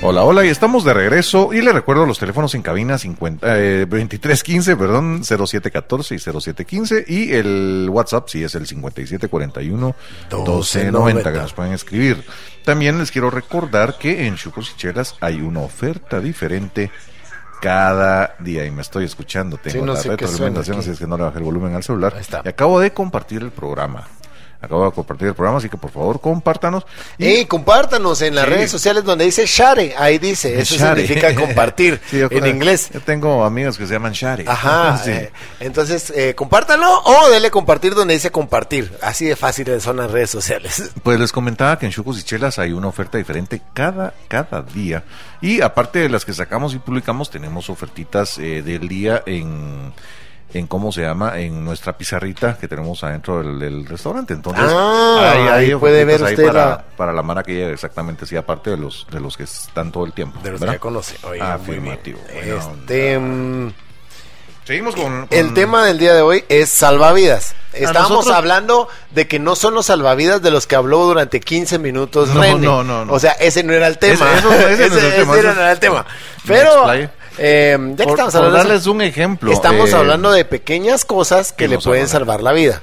Hola, 0.00 0.22
hola, 0.22 0.46
y 0.46 0.48
estamos 0.48 0.84
de 0.84 0.94
regreso. 0.94 1.52
Y 1.52 1.60
le 1.60 1.72
recuerdo 1.72 2.06
los 2.06 2.20
teléfonos 2.20 2.54
en 2.54 2.62
cabina 2.62 2.98
50, 2.98 3.58
eh, 3.58 3.78
2315, 3.80 4.76
perdón, 4.76 5.24
0714 5.24 6.14
y 6.14 6.18
0715. 6.18 7.04
Y 7.08 7.32
el 7.32 7.88
WhatsApp, 7.90 8.28
sí, 8.28 8.44
es 8.44 8.54
el 8.54 8.66
5741 8.66 9.96
1290, 10.30 11.32
que 11.32 11.38
nos 11.38 11.52
pueden 11.52 11.72
escribir. 11.72 12.24
También 12.64 12.96
les 12.98 13.10
quiero 13.10 13.28
recordar 13.28 13.98
que 13.98 14.28
en 14.28 14.36
Chucos 14.36 14.72
y 14.72 14.78
Chelas 14.78 15.16
hay 15.20 15.40
una 15.40 15.60
oferta 15.60 16.20
diferente 16.20 16.92
cada 17.60 18.36
día. 18.38 18.64
Y 18.64 18.70
me 18.70 18.82
estoy 18.82 19.04
escuchando, 19.04 19.56
tengo 19.56 19.80
Sí, 19.80 19.84
no 19.84 19.94
la 19.94 20.02
retroalimentación, 20.02 20.78
así 20.78 20.90
es 20.90 20.98
que 21.00 21.08
no 21.08 21.16
le 21.16 21.24
bajé 21.24 21.38
el 21.38 21.44
volumen 21.44 21.74
al 21.74 21.82
celular. 21.82 22.12
Ahí 22.14 22.20
está. 22.20 22.42
Y 22.44 22.48
acabo 22.48 22.78
de 22.78 22.92
compartir 22.92 23.42
el 23.42 23.50
programa. 23.50 24.06
Acabo 24.60 24.84
de 24.86 24.90
compartir 24.92 25.28
el 25.28 25.34
programa, 25.34 25.58
así 25.58 25.68
que 25.68 25.76
por 25.76 25.90
favor 25.92 26.20
compártanos. 26.20 26.84
Y- 27.16 27.44
compártanos 27.44 28.20
en 28.22 28.34
las 28.34 28.44
Sí. 28.46 28.50
redes 28.50 28.70
sociales 28.72 29.04
donde 29.04 29.24
dice 29.24 29.46
share, 29.46 29.94
ahí 29.96 30.18
dice, 30.18 30.58
eso 30.60 30.74
Share. 30.74 30.96
significa 30.98 31.32
compartir 31.34 32.00
Sí, 32.10 32.20
en 32.28 32.46
inglés. 32.46 32.90
Yo 32.92 33.00
tengo 33.00 33.44
amigos 33.44 33.78
que 33.78 33.86
se 33.86 33.92
llaman 33.92 34.12
Share. 34.12 34.44
Ajá, 34.48 34.98
Sí. 35.04 35.12
eh, 35.12 35.30
entonces 35.60 36.12
eh, 36.16 36.34
compártanlo 36.34 37.02
o 37.04 37.28
dele 37.30 37.50
compartir 37.52 37.94
donde 37.94 38.14
dice 38.14 38.32
compartir, 38.32 38.92
así 39.00 39.26
de 39.26 39.36
fácil 39.36 39.80
son 39.80 39.98
las 39.98 40.10
redes 40.10 40.30
sociales. 40.30 40.90
Pues 41.04 41.20
les 41.20 41.30
comentaba 41.32 41.78
que 41.78 41.86
en 41.86 41.92
Chucos 41.92 42.18
y 42.18 42.24
Chelas 42.24 42.58
hay 42.58 42.72
una 42.72 42.88
oferta 42.88 43.16
diferente 43.16 43.62
cada, 43.72 44.12
cada 44.26 44.62
día. 44.62 45.04
Y 45.40 45.60
aparte 45.60 46.00
de 46.00 46.08
las 46.08 46.24
que 46.24 46.32
sacamos 46.34 46.74
y 46.74 46.78
publicamos, 46.80 47.30
tenemos 47.30 47.70
ofertitas 47.70 48.38
eh, 48.38 48.62
del 48.62 48.88
día 48.88 49.22
en, 49.24 49.92
en, 50.54 50.66
¿cómo 50.66 50.90
se 50.92 51.02
llama? 51.02 51.38
En 51.38 51.64
nuestra 51.64 51.96
pizarrita 51.98 52.56
que 52.56 52.68
tenemos 52.68 53.04
adentro 53.04 53.38
del, 53.42 53.58
del 53.58 53.86
restaurante. 53.86 54.32
Entonces, 54.34 54.64
Ah, 54.66 55.52
ahí 55.54 55.74
puede 55.74 56.04
ver 56.04 56.22
usted 56.22 56.46
para, 56.46 56.66
la- 56.66 56.84
para 56.96 57.12
la 57.12 57.22
mara 57.22 57.42
que 57.42 57.54
llega 57.54 57.70
exactamente, 57.72 58.24
sí, 58.26 58.36
aparte 58.36 58.70
de 58.70 58.76
los, 58.78 59.06
de 59.10 59.20
los 59.20 59.36
que 59.36 59.42
están 59.44 59.92
todo 59.92 60.04
el 60.06 60.12
tiempo. 60.12 60.40
De 60.42 60.50
los 60.52 60.60
¿verdad? 60.60 60.74
que 60.74 60.78
ya 60.78 60.80
conoce. 60.80 61.16
Oye, 61.26 61.40
Afirmativo. 61.42 62.18
Este, 62.32 63.18
mm, 63.18 63.72
Seguimos 64.64 64.94
con, 64.96 65.26
el 65.30 65.54
tema 65.54 65.86
del 65.86 65.98
día 65.98 66.12
de 66.12 66.20
hoy 66.20 66.44
es 66.50 66.68
salvavidas. 66.68 67.54
Estábamos 67.72 68.10
nosotros- 68.10 68.36
hablando 68.36 68.88
de 69.12 69.26
que 69.26 69.38
no 69.38 69.56
son 69.56 69.72
los 69.72 69.86
salvavidas 69.86 70.42
de 70.42 70.50
los 70.50 70.66
que 70.66 70.76
habló 70.76 71.04
durante 71.06 71.40
15 71.40 71.78
minutos 71.78 72.28
No, 72.34 72.42
René. 72.42 72.58
no, 72.66 72.84
no, 72.84 73.04
no. 73.06 73.12
O 73.14 73.18
sea, 73.18 73.32
ese 73.32 73.62
no 73.62 73.72
era 73.72 73.86
el 73.86 73.96
tema. 73.96 74.26
Ese- 74.30 74.38
eso- 74.38 74.52
ese 74.68 74.88
no 74.90 74.96
es 74.98 75.04
el 75.04 75.12
tema, 75.16 75.32
ese 75.32 75.40
ese 75.40 75.54
no 75.54 75.60
era 75.62 75.72
el 75.72 75.78
tema. 75.78 76.04
Pero. 76.46 76.86
Eh, 77.38 77.76
ya 77.78 77.96
que 77.96 78.04
por- 78.04 78.12
estamos 78.12 78.32
por 78.34 78.36
hablando 78.44 78.56
de 78.56 78.58
eso, 78.60 78.68
darles 78.68 78.86
un 78.86 79.02
ejemplo. 79.02 79.52
estamos 79.52 79.90
eh, 79.90 79.96
hablando 79.96 80.32
de 80.32 80.44
pequeñas 80.44 81.04
cosas 81.04 81.52
que 81.52 81.64
que 81.64 81.68
le 81.68 81.78
pueden 81.78 82.08
salvar 82.08 82.42
la 82.42 82.52
vida. 82.52 82.82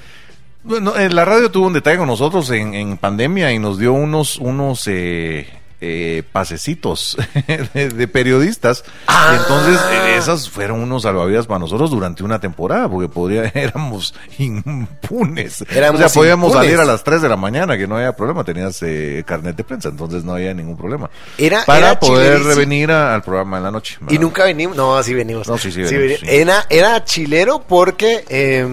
Bueno, 0.63 0.95
eh, 0.95 1.09
la 1.09 1.25
radio 1.25 1.51
tuvo 1.51 1.67
un 1.67 1.73
detalle 1.73 1.97
con 1.99 2.07
nosotros 2.07 2.49
en, 2.49 2.73
en 2.73 2.97
pandemia 2.97 3.51
y 3.51 3.59
nos 3.59 3.77
dio 3.77 3.93
unos, 3.93 4.37
unos 4.37 4.87
eh, 4.87 5.47
eh, 5.87 6.23
pasecitos 6.31 7.15
de, 7.73 7.89
de 7.89 8.07
periodistas. 8.07 8.83
Ah. 9.07 9.37
Entonces, 9.39 9.79
esas 10.17 10.49
fueron 10.49 10.79
unos 10.81 11.03
salvavidas 11.03 11.45
para 11.45 11.59
nosotros 11.59 11.91
durante 11.91 12.23
una 12.23 12.39
temporada, 12.39 12.89
porque 12.89 13.07
podría, 13.09 13.43
éramos 13.53 14.13
impunes. 14.39 15.63
Éramos 15.69 16.01
o 16.01 16.09
sea, 16.09 16.13
podíamos 16.13 16.49
impunes. 16.49 16.69
salir 16.71 16.79
a 16.81 16.85
las 16.91 17.03
3 17.03 17.21
de 17.21 17.29
la 17.29 17.35
mañana, 17.37 17.77
que 17.77 17.87
no 17.87 17.97
había 17.97 18.15
problema, 18.15 18.43
tenías 18.43 18.81
eh, 18.81 19.23
carnet 19.25 19.55
de 19.55 19.63
prensa, 19.63 19.89
entonces 19.89 20.23
no 20.23 20.33
había 20.33 20.53
ningún 20.53 20.77
problema. 20.77 21.09
Era- 21.37 21.63
para 21.65 21.91
era 21.91 21.99
poder 21.99 22.37
chilerísimo. 22.39 22.55
venir 22.55 22.91
a- 22.91 23.13
al 23.15 23.21
programa 23.21 23.57
en 23.57 23.63
la 23.63 23.71
noche. 23.71 23.97
Y 24.09 24.17
nunca 24.17 24.45
venimos. 24.45 24.75
No, 24.75 25.01
sí 25.03 25.13
venimos. 25.13 25.47
No, 25.47 25.57
sí, 25.57 25.71
sí 25.71 25.81
venimos, 25.83 26.19
sí. 26.19 26.25
Era, 26.27 26.65
era 26.69 27.03
chilero 27.03 27.63
porque. 27.67 28.25
eh, 28.29 28.65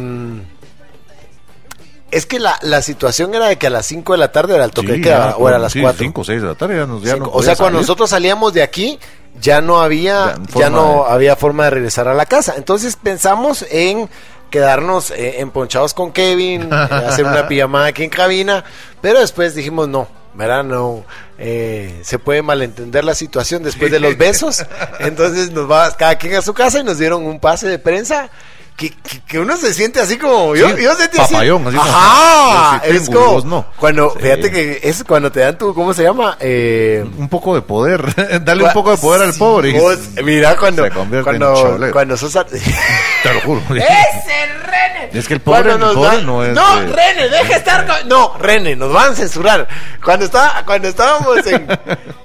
es 2.13 2.27
que 2.27 2.39
la, 2.39 2.59
la 2.63 2.81
situación 2.83 3.35
era 3.35 3.49
de 3.49 3.57
que 3.59 3.67
a 3.67 3.71
las 3.71 3.87
5 3.87 4.13
de 4.13 4.19
la 4.19 4.31
tarde 4.31 4.55
era 4.55 4.65
el 4.65 4.71
toque 4.71 4.89
Sí, 4.89 4.93
de 4.95 5.01
queda, 5.01 5.31
ya, 5.31 5.37
o 5.37 5.49
era 5.49 5.57
a 5.57 5.61
las 5.61 5.73
sí, 5.73 5.81
4. 5.81 5.99
cinco 5.99 6.21
o 6.21 6.25
6 6.25 6.41
de 6.43 6.47
la 6.49 6.55
tarde, 6.55 6.77
ya 6.77 6.87
nos, 6.87 7.03
ya 7.03 7.17
no 7.17 7.25
o 7.33 7.43
sea, 7.43 7.57
cuando 7.57 7.79
salir. 7.79 7.81
nosotros 7.81 8.11
salíamos 8.11 8.53
de 8.53 8.63
aquí, 8.63 8.99
ya 9.41 9.61
no 9.61 9.81
había, 9.81 10.35
Ya, 10.55 10.71
no 10.71 11.05
de- 11.09 11.13
había 11.15 11.35
forma 11.37 11.65
de 11.65 11.71
regresar 11.71 12.07
a 12.09 12.15
la 12.15 12.27
casa. 12.27 12.55
Entonces 12.57 12.97
pensamos 12.97 13.65
en 13.71 14.09
quedarnos 14.51 15.11
eh, 15.11 15.41
emponchados 15.41 15.95
con 15.95 16.13
Kevin, 16.13 16.65
eh, 16.65 16.69
hacer 17.09 17.25
una 17.25 17.49
pijamada 17.49 17.87
aquí 17.87 18.05
en 18.05 18.11
cabina, 18.11 18.63
pero 19.01 19.19
después 19.21 19.55
dijimos 19.55 19.89
no, 19.89 20.07
¿verdad? 20.35 20.63
No, 20.65 21.05
eh, 21.39 22.01
se 22.05 22.19
puede 22.19 22.43
malentender 22.43 23.05
la 23.05 23.15
situación 23.15 23.63
después 23.63 23.91
de 23.91 24.01
los 24.01 24.17
besos. 24.19 24.65
Entonces 25.01 25.51
nos 25.53 25.71
va 25.71 25.97
cada 25.97 26.17
quien 26.17 26.35
a 26.37 26.43
su 26.43 26.53
casa 26.53 26.81
y 26.81 26.85
nos 26.85 26.99
dieron 26.99 27.25
un 27.25 27.41
pase 27.41 27.67
de 27.69 27.79
prensa. 27.79 28.29
Que, 28.77 28.91
que- 28.91 29.21
que 29.29 29.39
uno 29.39 29.57
se 29.57 29.73
siente 29.75 30.01
así 30.01 30.17
como 30.19 30.57
yo, 30.57 30.69
Sí, 30.77 30.83
yo 30.83 30.95
sentí 30.95 31.21
así. 31.21 31.33
papayón, 31.35 31.67
así 31.69 31.77
como, 31.77 31.91
Ajá, 31.91 32.83
es 32.87 33.07
como 33.11 33.27
vos 33.35 33.45
no. 33.45 33.67
cuando 33.79 34.11
Sí. 34.13 34.19
fíjate 34.23 34.51
que 34.51 34.81
es 34.83 35.05
cuando 35.05 35.31
te 35.31 35.41
dan 35.41 35.57
tu 35.59 35.73
¿cómo 35.75 35.93
se 35.95 36.03
llama? 36.03 36.37
Eh, 36.41 37.05
un 37.19 37.29
poco 37.29 37.55
de 37.55 37.63
poder, 37.63 38.03
darle 38.45 38.65
un 38.65 38.73
poco 38.73 38.91
de 38.91 38.97
poder 38.97 39.23
al 39.23 39.35
pobre. 39.35 39.79
vos, 39.79 39.99
mira 40.25 40.57
cuando 40.57 40.83
se 40.85 40.91
convierte 40.91 41.31
en 41.31 41.39
cuando, 41.39 41.93
cuando 41.93 42.17
sos 42.17 42.33
Te 43.23 43.35
lo 43.35 43.41
juro. 43.43 43.61
ese 43.77 44.47
René 44.65 45.11
Es 45.13 45.29
que 45.29 45.35
el 45.35 45.41
pobre- 45.43 45.73
el 45.73 45.79
pobre 45.79 46.23
no 46.23 46.43
es 46.43 46.55
No, 46.55 46.81
Rene, 46.81 47.29
deja 47.29 47.57
estar. 47.57 47.87
con- 47.87 48.09
No, 48.09 48.37
Rene, 48.39 48.75
nos 48.75 48.93
van 48.93 49.13
a 49.13 49.15
censurar. 49.15 49.69
Cuando, 50.05 50.25
estaba, 50.25 50.65
cuando 50.65 50.89
estábamos 50.89 51.47
en, 51.47 51.67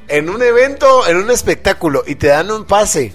en 0.08 0.30
un 0.30 0.42
evento, 0.42 1.06
en 1.08 1.18
un 1.18 1.30
espectáculo, 1.30 2.04
y 2.08 2.16
te 2.16 2.28
dan 2.28 2.50
un 2.50 2.66
pase. 2.66 3.14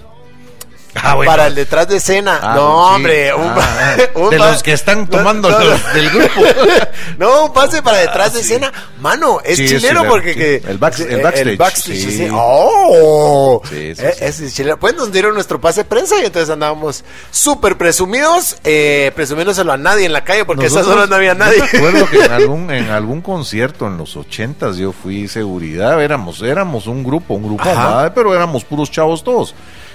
Ah, 0.95 1.15
bueno. 1.15 1.31
Para 1.33 1.47
el 1.47 1.55
detrás 1.55 1.89
de 1.89 1.97
escena. 1.97 2.39
Ah, 2.43 2.55
no, 2.55 2.89
sí. 2.89 2.95
hombre. 2.97 3.35
Un, 3.35 3.47
Ah, 3.49 3.55
pa- 3.55 3.69
ah. 4.15 4.19
un 4.19 4.31
De 4.31 4.39
los 4.39 4.63
que 4.63 4.73
están 4.75 5.07
tomando 5.09 5.51
no, 5.51 5.59
los 5.59 5.81
no. 5.83 5.93
del 5.95 6.11
grupo. 6.11 6.41
no, 7.19 7.45
un 7.47 7.53
pase 7.55 7.83
para 7.83 7.99
detrás 7.99 8.29
Ah, 8.33 8.37
de 8.37 8.43
sí. 8.45 8.53
escena. 8.53 8.73
Mano, 9.01 9.41
es 9.43 9.57
Sí, 9.57 9.67
chileno 9.69 10.05
porque 10.07 10.35
que. 10.35 10.57
El 10.69 10.79
back- 10.79 11.01
el 11.01 11.23
backstage, 11.23 11.57
backstage, 11.57 11.97
sí. 11.97 12.17
sí. 12.19 12.29
¡Oh! 12.31 13.63
Eh, 13.73 13.95
es 14.21 14.55
chileno. 14.55 14.77
Pues 14.79 14.95
nos 14.95 15.11
dieron 15.13 15.35
nuestro 15.35 15.61
pase 15.61 15.81
de 15.81 15.85
prensa 15.87 16.17
y 16.21 16.27
entonces 16.27 16.51
andábamos 16.51 17.05
súper 17.31 17.77
presumidos, 17.79 18.57
eh, 18.65 19.13
presumiéndoselo 19.15 19.73
a 19.73 19.77
nadie 19.79 20.05
en 20.07 20.13
la 20.13 20.25
calle 20.25 20.45
porque 20.45 20.65
a 20.65 20.67
esas 20.67 20.79
Nosotros- 20.87 20.97
horas 20.99 21.09
no 21.11 21.17
había 21.17 21.35
nadie. 21.35 21.59
Me 21.73 21.79
acuerdo 21.79 22.11
que 22.11 22.25
en 22.25 22.33
algún, 22.33 22.71
en 22.71 22.91
algún 22.91 23.23
concierto 23.23 23.87
en 23.87 23.97
los 23.97 24.17
ochentas 24.17 24.77
yo 24.77 24.93
fui 24.93 25.27
seguridad, 25.29 26.03
éramos, 26.03 26.43
éramos 26.43 26.87
un 26.87 27.03
grupo, 27.03 27.35
un 27.35 27.45
grupo. 27.45 27.65
¿verdad? 27.65 28.13
pero 28.15 28.35
éramos 28.35 28.65
puros 28.65 28.91
chavos 28.91 29.25
todos. 29.25 29.55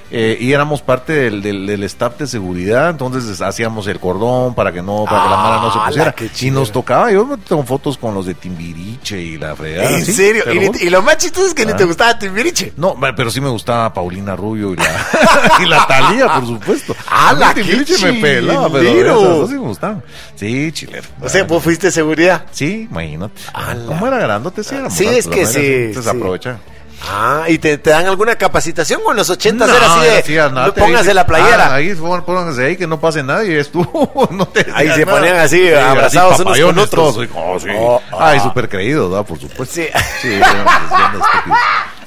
Eh, 0.09 0.37
y 0.39 0.53
éramos 0.53 0.81
parte 0.81 1.11
del, 1.11 1.41
del, 1.41 1.67
del 1.67 1.83
staff 1.83 2.17
de 2.17 2.27
seguridad, 2.27 2.89
entonces 2.91 3.41
hacíamos 3.41 3.87
el 3.87 3.99
cordón 3.99 4.55
para 4.55 4.71
que 4.71 4.81
no, 4.81 5.03
para 5.03 5.23
que 5.23 5.29
la 5.29 5.35
mala 5.37 5.57
no 5.61 5.71
se 5.73 5.79
¡Hala, 5.79 6.11
pusiera. 6.15 6.33
Y 6.47 6.51
nos 6.51 6.71
tocaba, 6.71 7.11
yo 7.11 7.25
me 7.25 7.35
tengo 7.37 7.63
fotos 7.63 7.97
con 7.97 8.13
los 8.13 8.25
de 8.25 8.33
Timbiriche 8.33 9.19
y 9.21 9.37
la 9.37 9.53
fregada. 9.53 9.89
¿En 9.91 10.05
sí, 10.05 10.13
serio? 10.13 10.43
Y, 10.79 10.89
lo 10.89 10.99
y 10.99 11.01
más 11.03 11.17
chistoso 11.17 11.47
es 11.47 11.53
que 11.53 11.65
ni 11.65 11.73
Ah. 11.73 11.75
te 11.75 11.83
gustaba 11.83 12.17
Timbiriche. 12.17 12.71
No, 12.77 12.95
pero 13.17 13.29
sí 13.29 13.41
me 13.41 13.49
gustaba 13.49 13.93
Paulina 13.93 14.33
Rubio 14.35 14.71
y 14.73 14.77
la, 14.77 15.05
y 15.61 15.65
la 15.65 15.85
Talía, 15.85 16.33
por 16.35 16.45
supuesto. 16.47 16.95
¡Hala, 17.09 17.49
A 17.49 17.53
mí 17.53 17.61
qué 17.63 17.69
Timbiriche 17.71 18.11
me 18.13 18.21
pelaba, 18.21 18.69
pero 18.71 18.89
esas 18.89 19.21
dos 19.21 19.49
sí 19.49 19.55
me 19.55 19.59
gustaban. 19.61 20.03
Sí, 20.35 20.71
chilero. 20.71 21.07
O 21.21 21.27
sea, 21.27 21.43
vos 21.43 21.61
fuiste 21.61 21.91
seguridad. 21.91 22.45
Sí, 22.51 22.87
imagínate. 22.89 23.41
Ala. 23.53 23.85
¿Cómo 23.87 24.07
era 24.07 24.19
grandote? 24.19 24.63
Sí, 24.63 24.73
éramos 24.75 24.93
Sí, 24.93 25.05
es 25.05 25.25
la 25.25 25.35
que 25.35 25.45
sí, 25.45 26.01
sí. 26.01 26.09
aprovecha. 26.09 26.59
Ah, 27.01 27.45
¿y 27.47 27.57
te, 27.59 27.77
te 27.77 27.91
dan 27.91 28.07
alguna 28.07 28.35
capacitación? 28.35 29.01
En 29.09 29.15
los 29.15 29.29
ochentas 29.29 29.69
era 29.69 30.17
así 30.17 30.33
de, 30.33 30.41
andate 30.41 30.81
póngase 30.81 31.09
ahí, 31.09 31.15
la 31.15 31.25
playera. 31.27 31.67
ah, 31.67 31.75
ahí, 31.75 31.93
pónganse 31.95 32.65
ahí, 32.65 32.75
que 32.77 32.87
no 32.87 32.99
pase 32.99 33.21
nadie. 33.23 33.59
Estuvo, 33.67 34.27
no 34.31 34.47
te 34.47 34.65
Ahí 34.73 34.89
se 34.91 35.05
nada. 35.05 35.17
ponían 35.17 35.37
así, 35.37 35.71
abrazados 35.73 36.39
unos 36.39 36.59
con 36.59 36.79
otros. 36.79 37.15
todos, 37.15 37.29
oh, 37.35 37.59
sí. 37.59 37.67
Oh, 37.75 38.01
Ay, 38.19 38.37
ah. 38.39 38.43
súper 38.43 38.67
creídos, 38.67 39.11
¿verdad? 39.11 39.25
Por 39.25 39.39
supuesto. 39.39 39.75
Sí. 39.75 39.87
Sí. 40.21 40.39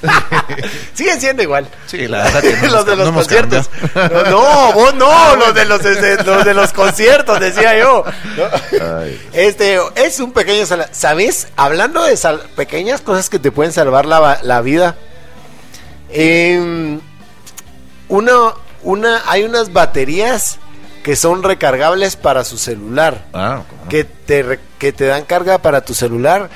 Siguen 0.94 1.20
siendo 1.20 1.42
igual. 1.42 1.68
Sí, 1.86 2.09
la 2.09 2.24
verdad 2.24 2.40
que 2.40 2.57
no 2.57 2.66
los 2.72 2.86
de 2.86 2.96
los 2.96 3.07
no 3.09 3.14
conciertos. 3.14 3.70
No, 3.94 4.22
no, 4.24 4.72
vos 4.72 4.94
no, 4.94 5.36
los 5.36 5.55
de 5.55 5.64
los, 5.66 5.82
de- 5.82 6.24
los 6.24 6.44
de 6.44 6.55
los 6.55 6.72
conciertos, 6.72 7.38
decía 7.40 7.78
yo. 7.78 8.05
Este, 9.32 9.78
es 9.96 10.20
un 10.20 10.32
pequeño, 10.32 10.64
sal- 10.66 10.88
¿sabes? 10.92 11.48
Hablando 11.57 12.03
de 12.05 12.16
sal- 12.16 12.42
pequeñas 12.57 13.01
cosas 13.01 13.28
que 13.28 13.38
te 13.38 13.53
pueden 13.53 13.72
salvar 13.72 14.07
la, 14.07 14.40
la 14.42 14.61
vida. 14.62 14.96
em, 16.11 17.01
una, 18.09 18.32
una, 18.82 19.22
hay 19.26 19.44
unas 19.44 19.72
baterías 19.72 20.59
que 21.03 21.16
son 21.16 21.42
recargables 21.42 22.16
para 22.16 22.44
su 22.44 22.59
celular 22.59 23.24
Ah, 23.32 23.62
que 23.88 24.05
te, 24.05 24.59
que 24.78 24.92
te 24.92 25.07
dan 25.07 25.24
carga 25.24 25.59
para 25.59 25.80
tu 25.82 25.94
celular, 25.94 26.51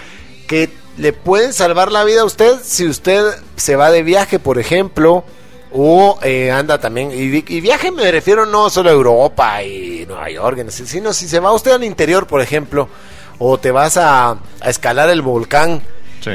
que 0.48 0.70
le 0.96 1.12
pueden 1.12 1.52
salvar 1.52 1.90
la 1.92 2.04
vida 2.04 2.20
a 2.22 2.24
usted 2.24 2.56
si 2.62 2.86
usted 2.86 3.24
se 3.56 3.76
va 3.76 3.90
de 3.90 4.02
viaje, 4.02 4.38
por 4.38 4.58
ejemplo, 4.58 5.24
o 5.72 6.18
eh, 6.22 6.50
anda 6.52 6.78
también, 6.78 7.10
y, 7.10 7.28
vi- 7.28 7.44
y 7.48 7.60
viaje 7.60 7.90
me 7.90 8.10
refiero 8.12 8.46
no 8.46 8.70
solo 8.70 8.90
a 8.90 8.92
Europa 8.92 9.62
y 9.64 10.04
Nueva 10.06 10.30
York, 10.30 10.64
sino 10.70 11.12
si 11.12 11.28
se 11.28 11.40
va 11.40 11.52
usted 11.52 11.72
al 11.72 11.82
interior, 11.84 12.26
por 12.28 12.40
ejemplo, 12.40 12.88
o 13.38 13.58
te 13.58 13.72
vas 13.72 13.96
a, 13.96 14.30
a 14.60 14.70
escalar 14.70 15.08
el 15.10 15.20
volcán. 15.22 15.82
Sí. 16.22 16.30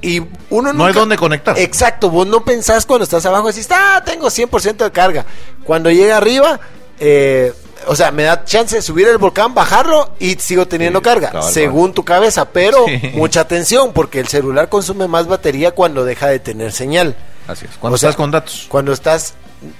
Y 0.00 0.20
uno 0.50 0.72
No 0.72 0.84
hay 0.84 0.88
nunca- 0.90 1.00
dónde 1.00 1.16
conectar. 1.16 1.58
Exacto, 1.58 2.08
vos 2.10 2.26
no 2.26 2.44
pensás 2.44 2.86
cuando 2.86 3.02
estás 3.04 3.26
abajo, 3.26 3.48
decís, 3.48 3.66
ah, 3.70 4.00
tengo 4.04 4.28
100% 4.30 4.84
de 4.84 4.92
carga. 4.92 5.24
Cuando 5.64 5.90
llega 5.90 6.16
arriba, 6.18 6.60
eh, 7.00 7.52
o 7.86 7.96
sea, 7.96 8.10
me 8.10 8.22
da 8.24 8.44
chance 8.44 8.76
de 8.76 8.82
subir 8.82 9.08
el 9.08 9.18
volcán, 9.18 9.54
bajarlo 9.54 10.10
y 10.18 10.34
sigo 10.34 10.66
teniendo 10.66 10.98
Sí, 11.00 11.04
carga, 11.04 11.42
según 11.42 11.92
tu 11.94 12.04
cabeza. 12.04 12.46
Pero 12.46 12.84
Sí. 12.86 13.10
mucha 13.14 13.40
atención, 13.40 13.92
porque 13.92 14.20
el 14.20 14.28
celular 14.28 14.68
consume 14.68 15.08
más 15.08 15.26
batería 15.26 15.70
cuando 15.72 16.04
deja 16.04 16.28
de 16.28 16.38
tener 16.38 16.72
señal. 16.72 17.16
Así 17.46 17.66
es. 17.66 17.72
Cuando 17.78 17.94
O 17.94 17.98
sea, 17.98 18.10
estás 18.10 18.16
con 18.16 18.30
datos. 18.30 18.66
Cuando 18.68 18.92
estás... 18.92 19.34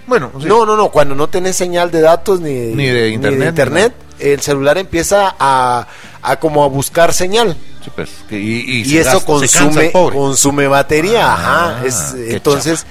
Bueno, 0.07 0.31
sí. 0.41 0.47
No, 0.47 0.65
no, 0.65 0.77
no, 0.77 0.89
cuando 0.91 1.15
no 1.15 1.29
tenés 1.29 1.57
señal 1.57 1.91
de 1.91 2.01
datos 2.01 2.41
ni, 2.41 2.53
Ni 2.53 2.87
de 2.87 3.11
internet, 3.11 3.49
internet, 3.51 3.95
el 4.19 4.41
celular 4.41 4.79
empieza 4.79 5.35
a, 5.39 5.87
a 6.23 6.37
como 6.37 6.65
a 6.65 6.69
buscar 6.69 7.13
señal. 7.13 7.55
Sí, 7.85 7.91
pues, 7.95 8.09
y, 8.31 8.37
y 8.37 8.81
Y, 8.81 8.85
se 8.87 9.01
eso 9.01 9.21
gasta- 9.21 9.47
se 9.47 9.59
cansa 9.59 9.65
consume 9.91 9.93
consume 9.93 10.69
batería, 10.69 11.27
Ah, 11.27 11.35
ajá. 11.77 11.87
Es- 11.87 12.13
qué 12.15 12.33
entonces, 12.37 12.87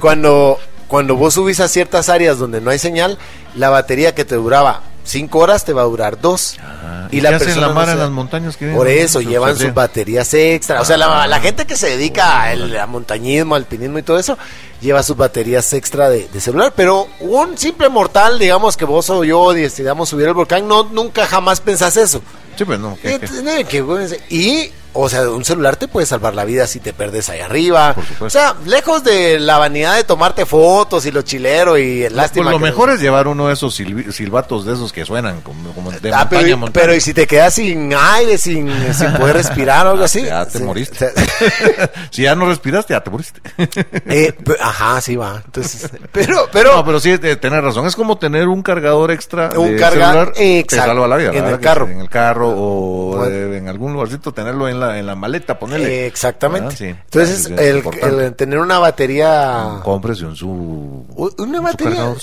cuando 0.00 0.58
cuando 0.92 1.16
vos 1.16 1.32
subís 1.32 1.58
a 1.60 1.68
ciertas 1.68 2.10
áreas 2.10 2.36
donde 2.38 2.60
no 2.60 2.70
hay 2.70 2.78
señal, 2.78 3.16
la 3.56 3.70
batería 3.70 4.14
que 4.14 4.26
te 4.26 4.34
duraba 4.34 4.82
cinco 5.04 5.38
horas 5.38 5.64
te 5.64 5.72
va 5.72 5.80
a 5.80 5.86
durar 5.86 6.20
dos. 6.20 6.58
Ah, 6.60 7.08
¿y 7.10 7.20
qué 7.22 7.28
hacen 7.28 7.60
la 7.62 7.68
no 7.68 7.74
mar 7.74 7.86
se- 7.86 7.92
en 7.92 7.98
las 7.98 8.10
montañas 8.10 8.56
que 8.58 8.72
Por 8.72 8.86
eso 8.88 9.22
llevan 9.22 9.56
sus 9.56 9.72
baterías 9.74 10.34
extra. 10.34 10.82
O 10.82 10.84
sea, 10.84 10.98
la, 10.98 11.26
la 11.26 11.40
gente 11.40 11.66
que 11.66 11.76
se 11.76 11.88
dedica 11.96 12.42
al 12.42 12.76
a 12.76 12.86
montañismo, 12.86 13.54
alpinismo 13.54 13.98
y 13.98 14.02
todo 14.02 14.18
eso, 14.18 14.36
lleva 14.82 15.02
sus 15.02 15.16
baterías 15.16 15.72
extra 15.72 16.10
de, 16.10 16.28
de 16.28 16.40
celular. 16.42 16.74
Pero 16.76 17.08
un 17.20 17.56
simple 17.56 17.88
mortal, 17.88 18.38
digamos 18.38 18.76
que 18.76 18.84
vos 18.84 19.08
o 19.08 19.24
yo 19.24 19.52
decidamos 19.54 20.10
subir 20.10 20.28
el 20.28 20.34
volcán, 20.34 20.68
no 20.68 20.84
nunca 20.84 21.26
jamás 21.26 21.60
pensás 21.60 21.96
eso. 21.96 22.20
Sí, 22.56 22.64
pues 22.66 22.78
no. 22.78 22.98
¿qué- 23.00 23.14
Eh, 23.14 23.64
qué? 23.68 23.80
güey, 23.80 24.06
Y, 24.28 24.70
o 24.94 25.08
sea, 25.08 25.28
un 25.30 25.44
celular 25.44 25.76
te 25.76 25.88
puede 25.88 26.06
salvar 26.06 26.34
la 26.34 26.44
vida 26.44 26.66
si 26.66 26.80
te 26.80 26.92
perdes 26.92 27.28
ahí 27.28 27.40
arriba. 27.40 27.94
Por. 28.18 28.26
O 28.26 28.30
sea, 28.30 28.54
lejos 28.66 29.02
de 29.04 29.38
la 29.40 29.58
vanidad 29.58 29.96
de 29.96 30.04
tomarte 30.04 30.46
fotos 30.46 31.06
y 31.06 31.10
lo 31.10 31.22
chilero 31.22 31.78
y 31.78 32.02
el 32.04 32.16
lástima. 32.16 32.44
Pues 32.50 32.52
lo 32.54 32.58
mejor 32.58 32.90
es 32.90 33.00
llevar 33.00 33.26
uno 33.28 33.48
de 33.48 33.54
esos 33.54 33.74
silbatos 33.74 34.64
de 34.66 34.74
esos 34.74 34.92
que 34.92 35.04
suenan 35.04 35.40
como, 35.40 35.72
como 35.72 35.90
de 35.90 35.96
Ah, 36.12 36.18
montaña 36.20 36.28
pero, 36.28 36.54
a 36.54 36.56
montaña. 36.56 36.82
pero 36.86 36.94
y 36.94 37.00
si 37.00 37.14
te 37.14 37.26
quedas 37.26 37.54
sin 37.54 37.92
aire, 37.94 38.38
sin, 38.38 38.70
sin 38.94 39.12
poder 39.14 39.36
respirar 39.36 39.86
o 39.86 39.90
algo 39.90 40.02
Ah, 40.02 40.06
así. 40.06 40.22
ya 40.24 40.44
te 40.46 40.58
Sí. 40.58 40.64
moriste. 40.64 41.06
O 41.06 41.10
sea, 41.14 41.90
si 42.10 42.22
ya 42.22 42.34
no 42.34 42.46
respiraste, 42.48 42.94
ya 42.94 43.00
te 43.02 43.10
moriste. 43.10 43.40
eh, 44.06 44.34
ajá, 44.60 45.00
sí 45.00 45.16
va. 45.16 45.42
Entonces, 45.44 45.90
pero, 46.12 46.48
pero, 46.52 46.76
no, 46.76 46.84
pero 46.84 47.00
sí, 47.00 47.10
eh, 47.10 47.36
tenés 47.36 47.62
razón. 47.62 47.86
Es 47.86 47.96
como 47.96 48.18
tener 48.18 48.48
un 48.48 48.62
cargador 48.62 49.10
extra 49.10 49.50
Un 49.56 49.76
de 49.76 49.76
carga- 49.82 49.90
celular. 50.12 50.32
Te 50.32 50.58
exacto, 50.58 50.86
salva 50.86 51.08
la 51.08 51.16
vida. 51.16 51.28
en 51.28 51.34
¿verdad? 51.36 51.52
el 51.52 51.60
carro. 51.60 51.88
En 51.88 52.00
el 52.00 52.08
carro 52.10 52.48
o 52.54 53.16
Bueno. 53.16 53.34
eh, 53.34 53.56
en 53.58 53.68
algún 53.68 53.92
lugarcito 53.92 54.32
tenerlo 54.32 54.68
en 54.68 54.80
la, 54.82 54.98
en 54.98 55.06
la 55.06 55.14
maleta, 55.14 55.58
ponerle. 55.58 56.02
eh, 56.02 56.06
exactamente. 56.06 56.68
Ah, 56.74 56.76
sí. 56.76 56.84
Entonces, 56.86 57.48
Ah, 57.50 57.54
es 57.62 57.84
el, 58.04 58.34
tener 58.34 58.58
una 58.58 58.78
batería, 58.78 59.80
Cómprese 59.82 60.26
un 60.26 60.36
su. 60.36 61.06
Una 61.38 61.60
batería, 61.60 62.14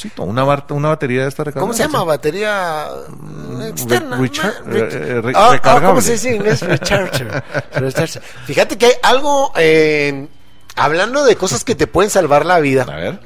una, 0.70 0.90
batería 0.90 1.24
de 1.24 1.30
esta 1.30 1.44
recargable. 1.44 1.62
¿cómo 1.62 1.74
se 1.74 1.84
llama? 1.84 2.04
Batería 2.04 2.88
mm, 3.10 3.62
externa. 3.64 4.18
re- 4.18 5.34
Ah, 5.36 5.60
ah. 5.64 5.82
¿Cómo 5.82 6.02
se 6.02 6.12
dice 6.14 6.30
en 6.30 6.36
inglés? 6.36 6.62
Recharger. 6.68 7.44
Recharger. 7.74 8.22
Fíjate 8.46 8.78
que 8.78 8.86
hay 8.88 8.94
algo, 9.04 9.52
eh, 9.56 10.28
hablando 10.76 11.24
de 11.24 11.36
cosas 11.36 11.64
que 11.64 11.76
te 11.76 11.88
pueden 11.88 12.10
salvar 12.12 12.46
la 12.46 12.56
A 12.56 12.60
vida. 12.60 12.86
ver. 12.86 13.20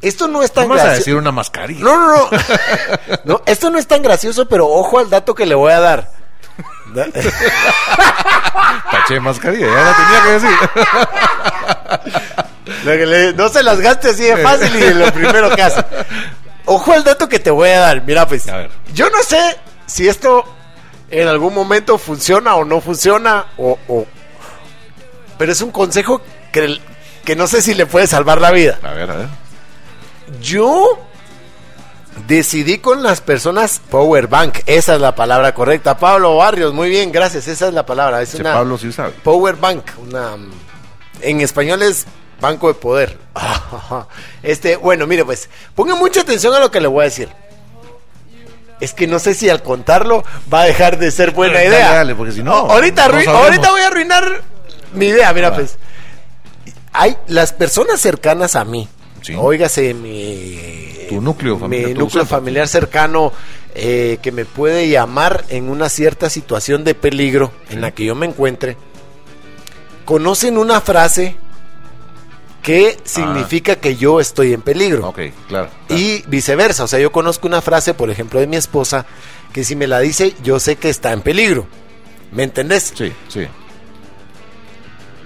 Esto 0.00 0.28
no 0.28 0.44
es 0.44 0.52
tan 0.52 0.64
¿Cómo 0.64 0.74
vas 0.74 0.82
a 0.82 0.84
gracioso. 0.86 1.00
decir 1.06 1.14
una 1.16 1.32
mascarilla? 1.32 1.82
No, 1.82 1.96
no, 1.98 2.16
no. 2.16 2.28
No, 3.24 3.42
esto 3.46 3.68
no 3.68 3.78
es 3.78 3.86
tan 3.88 4.00
gracioso, 4.00 4.48
pero 4.48 4.68
ojo 4.68 5.00
al 5.00 5.10
dato 5.10 5.34
que 5.34 5.44
le 5.44 5.56
voy 5.56 5.72
a 5.72 5.80
dar. 5.80 6.12
Taché 8.90 9.20
mascarilla, 9.20 9.66
ya 9.66 9.82
la 9.82 9.96
tenía 9.96 10.22
que 10.24 10.30
decir. 10.32 10.50
Lo 12.84 12.92
que 12.92 13.06
le- 13.06 13.32
no 13.34 13.48
se 13.48 13.62
las 13.62 13.80
gaste 13.80 14.10
así 14.10 14.24
de 14.24 14.36
fácil 14.38 14.74
y 14.76 14.80
de 14.80 14.94
lo 14.94 15.10
primero 15.12 15.54
que 15.54 15.62
hace. 15.62 15.82
Ojo 16.66 16.92
al 16.92 17.02
dato 17.02 17.26
que 17.28 17.38
te 17.38 17.50
voy 17.50 17.70
a 17.70 17.80
dar. 17.80 18.02
Mira, 18.02 18.26
pues, 18.28 18.46
A 18.48 18.56
ver. 18.58 18.70
yo 18.92 19.08
no 19.10 19.22
sé 19.22 19.58
si 19.86 20.06
esto 20.06 20.44
en 21.10 21.28
algún 21.28 21.54
momento 21.54 21.96
funciona 21.96 22.54
o 22.56 22.64
no 22.66 22.80
funciona, 22.82 23.46
o, 23.56 23.78
o- 23.88 24.06
pero 25.38 25.52
es 25.52 25.62
un 25.62 25.70
consejo 25.70 26.20
que, 26.52 26.78
que 27.24 27.36
no 27.36 27.46
sé 27.46 27.62
si 27.62 27.74
le 27.74 27.86
puede 27.86 28.06
salvar 28.06 28.38
la 28.40 28.50
vida. 28.50 28.78
A 28.82 28.90
ver, 28.92 29.10
a 29.10 29.16
ver. 29.16 29.28
Yo 30.42 30.98
decidí 32.26 32.78
con 32.78 33.02
las 33.02 33.20
personas 33.20 33.80
Power 33.90 34.26
Bank, 34.26 34.58
esa 34.66 34.94
es 34.94 35.00
la 35.00 35.14
palabra 35.14 35.54
correcta. 35.54 35.98
Pablo 35.98 36.36
Barrios, 36.36 36.72
muy 36.74 36.88
bien, 36.88 37.12
gracias, 37.12 37.48
esa 37.48 37.68
es 37.68 37.74
la 37.74 37.86
palabra. 37.86 38.22
Es 38.22 38.34
una 38.34 38.54
Pablo 38.54 38.78
sí 38.78 38.92
sabe. 38.92 39.12
Power 39.22 39.56
Bank, 39.56 39.84
una 39.98 40.36
en 41.20 41.40
español 41.40 41.82
es 41.82 42.06
banco 42.40 42.68
de 42.68 42.74
poder. 42.74 43.18
Este, 44.42 44.76
bueno, 44.76 45.06
mire 45.06 45.24
pues, 45.24 45.48
ponga 45.74 45.94
mucha 45.96 46.20
atención 46.20 46.54
a 46.54 46.60
lo 46.60 46.70
que 46.70 46.80
le 46.80 46.86
voy 46.86 47.02
a 47.02 47.04
decir. 47.04 47.28
Es 48.80 48.94
que 48.94 49.06
no 49.08 49.18
sé 49.18 49.34
si 49.34 49.50
al 49.50 49.62
contarlo 49.62 50.22
va 50.52 50.62
a 50.62 50.64
dejar 50.64 50.98
de 50.98 51.10
ser 51.10 51.32
buena 51.32 51.62
idea. 51.64 51.94
dale, 51.94 52.14
porque 52.14 52.32
si 52.32 52.42
no, 52.42 52.52
ahorita, 52.52 53.08
no 53.08 53.30
ahorita 53.30 53.70
voy 53.70 53.80
a 53.80 53.88
arruinar 53.88 54.42
mi 54.94 55.06
idea, 55.06 55.32
mira 55.32 55.54
pues. 55.54 55.78
Hay 56.92 57.16
las 57.26 57.52
personas 57.52 58.00
cercanas 58.00 58.56
a 58.56 58.64
mí. 58.64 58.88
Sí. 59.22 59.34
Óigase 59.36 59.94
mi 59.94 60.87
tu 61.08 61.20
núcleo 61.20 61.54
mi 61.54 61.60
familiar. 61.60 61.92
tu 61.92 61.98
núcleo 62.00 62.26
familiar 62.26 62.68
cercano 62.68 63.32
eh, 63.74 64.18
que 64.22 64.32
me 64.32 64.44
puede 64.44 64.88
llamar 64.88 65.44
en 65.48 65.68
una 65.68 65.88
cierta 65.88 66.30
situación 66.30 66.84
de 66.84 66.94
peligro 66.94 67.52
en 67.70 67.80
la 67.80 67.92
que 67.92 68.04
yo 68.04 68.14
me 68.14 68.26
encuentre, 68.26 68.76
conocen 70.04 70.58
una 70.58 70.80
frase 70.80 71.36
que 72.62 72.98
significa 73.04 73.76
que 73.76 73.96
yo 73.96 74.20
estoy 74.20 74.52
en 74.52 74.62
peligro. 74.62 75.06
Ah. 75.06 75.08
Ok, 75.08 75.20
claro. 75.48 75.70
claro. 75.86 76.00
Y 76.02 76.22
viceversa, 76.26 76.84
o 76.84 76.86
sea, 76.86 76.98
yo 76.98 77.12
conozco 77.12 77.46
una 77.46 77.62
frase, 77.62 77.94
por 77.94 78.10
ejemplo, 78.10 78.40
de 78.40 78.46
mi 78.46 78.56
esposa, 78.56 79.06
que 79.52 79.64
si 79.64 79.76
me 79.76 79.86
la 79.86 80.00
dice, 80.00 80.34
yo 80.42 80.60
sé 80.60 80.76
que 80.76 80.90
está 80.90 81.12
en 81.12 81.22
peligro. 81.22 81.66
¿Me 82.32 82.42
entendés? 82.42 82.92
Sí, 82.94 83.12
sí. 83.28 83.46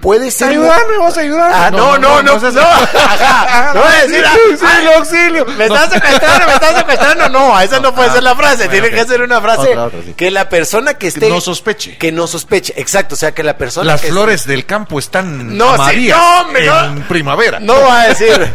Puede 0.03 0.29
ser... 0.31 0.49
Ayúdame, 0.49 0.97
vas 0.99 1.17
a 1.17 1.21
ayudar. 1.21 1.51
Ah, 1.55 1.71
no, 1.71 1.97
no, 1.97 2.21
no, 2.21 2.33
no, 2.33 2.39
seas- 2.39 2.57
ajá. 2.57 3.71
No 3.73 3.81
voy 3.81 3.91
a 3.93 4.01
decir, 4.05 4.23
ah, 4.25 4.31
auxilio, 4.51 4.91
ah, 4.91 4.97
auxilio. 4.97 5.45
¿Me 5.57 5.63
estás 5.65 5.93
secuestrando? 5.93 6.45
¿Me 6.47 6.53
estás 6.53 6.75
secuestrando? 6.77 7.29
No, 7.29 7.59
esa 7.61 7.79
no 7.79 7.95
puede 7.95 8.11
ser 8.11 8.21
la 8.23 8.35
frase. 8.35 8.67
Tiene 8.67 8.89
que 8.89 9.05
ser 9.05 9.21
una 9.21 9.39
frase 9.41 9.75
que 10.17 10.29
la 10.29 10.49
persona 10.49 10.95
que 10.95 11.07
esté. 11.07 11.29
no 11.29 11.39
sospeche. 11.39 11.97
Que 11.97 12.11
no 12.11 12.27
sospeche. 12.27 12.73
Exacto. 12.75 13.15
O 13.15 13.17
sea, 13.17 13.33
que 13.33 13.43
la 13.43 13.57
persona. 13.57 13.85
Las 13.93 14.01
flores 14.01 14.45
del 14.45 14.65
campo 14.65 14.99
están 14.99 15.57
No, 15.57 15.69
amarillas 15.69 16.17
no, 16.19 16.51
no. 16.51 16.85
en 16.97 17.03
primavera. 17.07 17.59
No 17.61 17.79
va 17.81 18.01
a 18.01 18.07
decir. 18.09 18.51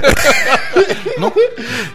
No. 1.18 1.32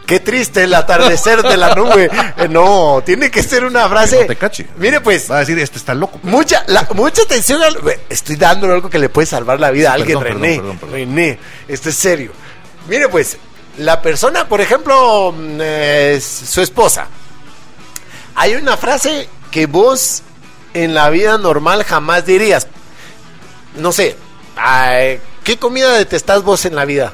Qué 0.05 0.19
triste 0.19 0.63
el 0.63 0.73
atardecer 0.73 1.43
de 1.43 1.57
la 1.57 1.75
nube. 1.75 2.09
Eh, 2.37 2.47
No, 2.49 3.01
tiene 3.05 3.29
que 3.31 3.41
ser 3.43 3.63
una 3.65 3.87
frase. 3.87 4.21
no 4.21 4.25
te 4.27 4.35
cache. 4.35 4.67
Mire, 4.77 4.99
pues. 4.99 5.29
Va 5.31 5.37
a 5.37 5.39
decir, 5.39 5.57
este 5.59 5.77
está 5.77 5.93
loco. 5.93 6.19
Mucha, 6.23 6.63
la- 6.67 6.87
mucha 6.93 7.21
atención 7.21 7.61
al. 7.61 7.77
Estoy 8.09 8.35
dándole 8.35 8.73
algo 8.73 8.89
que 8.89 8.97
le 8.99 9.09
puede 9.09 9.25
salvar 9.27 9.42
la 9.45 9.71
vida 9.71 9.91
a 9.91 9.95
Sí, 9.95 10.01
alguien, 10.01 10.19
perdón, 10.19 10.41
René. 10.41 10.55
perdón, 10.57 10.77
perdón. 10.77 10.95
René, 10.95 11.39
esto 11.67 11.89
es 11.89 11.95
serio. 11.95 12.31
Mire, 12.87 13.09
pues, 13.09 13.37
la 13.77 14.01
persona, 14.01 14.47
por 14.47 14.61
ejemplo, 14.61 15.31
mm, 15.31 15.57
eh, 15.61 16.21
su 16.21 16.61
esposa. 16.61 17.07
Hay 18.35 18.55
una 18.55 18.77
frase 18.77 19.27
que 19.51 19.65
vos 19.67 20.21
en 20.73 20.93
la 20.93 21.09
vida 21.09 21.37
normal 21.37 21.83
jamás 21.83 22.25
dirías. 22.25 22.67
No 23.77 23.91
sé, 23.91 24.15
ay, 24.55 25.19
¿qué 25.43 25.57
comida 25.57 25.91
detestás 25.93 26.43
vos 26.43 26.65
en 26.65 26.75
la 26.75 26.85
vida? 26.85 27.13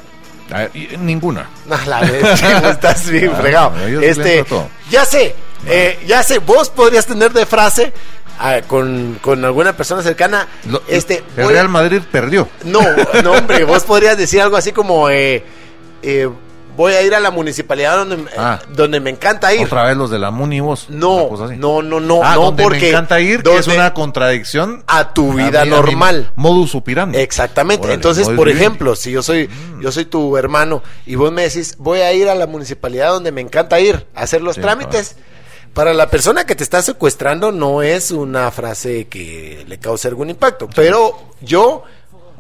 Ninguna. 0.99 1.49
Ah, 1.69 1.84
la 1.86 1.99
vez, 2.01 2.41
estás 2.71 3.07
bien 3.09 3.32
Ah, 3.36 3.39
fregado. 3.39 3.73
Este, 4.01 4.43
ya 4.89 5.05
sé, 5.05 5.36
eh, 5.67 5.99
ya 6.07 6.23
sé, 6.23 6.39
vos 6.39 6.69
podrías 6.69 7.05
tener 7.05 7.32
de 7.32 7.45
frase 7.45 7.93
con, 8.67 9.17
con 9.21 9.43
alguna 9.45 9.73
persona 9.75 10.01
cercana, 10.01 10.47
este, 10.87 11.23
el 11.37 11.43
voy- 11.45 11.53
Real 11.53 11.69
Madrid 11.69 12.01
perdió. 12.11 12.47
no, 12.63 12.79
no, 13.23 13.31
hombre, 13.33 13.63
vos 13.65 13.83
podrías 13.83 14.17
decir 14.17 14.41
algo 14.41 14.55
así 14.57 14.71
como, 14.71 15.09
eh, 15.09 15.43
eh, 16.01 16.29
voy 16.77 16.93
a 16.93 17.01
ir 17.01 17.13
a 17.13 17.19
la 17.19 17.29
municipalidad 17.29 17.97
donde, 17.97 18.15
eh, 18.31 18.35
Ah. 18.37 18.59
donde 18.69 19.01
me 19.01 19.09
encanta 19.09 19.53
ir. 19.53 19.65
Otra 19.65 19.83
vez 19.83 19.97
los 19.97 20.09
de 20.09 20.17
la 20.17 20.31
Muni 20.31 20.61
vos. 20.61 20.85
No, 20.87 21.29
no, 21.57 21.81
no, 21.81 21.99
no, 21.99 22.21
Ah, 22.23 22.35
no, 22.35 22.43
donde 22.45 22.63
porque 22.63 22.79
me 22.79 22.89
encanta 22.89 23.19
ir, 23.19 23.43
que 23.43 23.57
es 23.57 23.67
una 23.67 23.93
contradicción 23.93 24.85
a 24.87 25.13
tu 25.13 25.33
vida 25.33 25.63
a 25.63 25.65
normal. 25.65 26.31
modus 26.37 26.75
operandi. 26.75 27.17
Exactamente. 27.17 27.81
Órale, 27.83 27.95
Entonces, 27.95 28.29
por 28.29 28.47
ejemplo, 28.47 28.95
si 28.95 29.11
yo 29.11 29.21
soy, 29.21 29.49
Mm. 29.49 29.81
yo 29.81 29.91
soy 29.91 30.05
tu 30.05 30.37
hermano 30.37 30.81
y 31.05 31.15
vos 31.15 31.33
me 31.33 31.41
decís, 31.41 31.75
voy 31.79 31.99
a 31.99 32.13
ir 32.13 32.29
a 32.29 32.35
la 32.35 32.47
municipalidad 32.47 33.09
donde 33.09 33.33
me 33.33 33.41
encanta 33.41 33.77
ir 33.81 34.05
a 34.15 34.21
hacer 34.21 34.41
los 34.41 34.55
Sí, 34.55 34.61
trámites. 34.61 35.17
Para 35.74 35.93
la 35.93 36.09
persona 36.09 36.45
que 36.45 36.55
te 36.55 36.63
está 36.63 36.82
secuestrando 36.82 37.51
no 37.51 37.82
es 37.82 38.11
una 38.11 38.51
frase 38.51 39.07
que 39.07 39.65
le 39.67 39.78
cause 39.78 40.07
algún 40.07 40.30
impacto, 40.30 40.67
pero 40.74 41.34
yo 41.41 41.84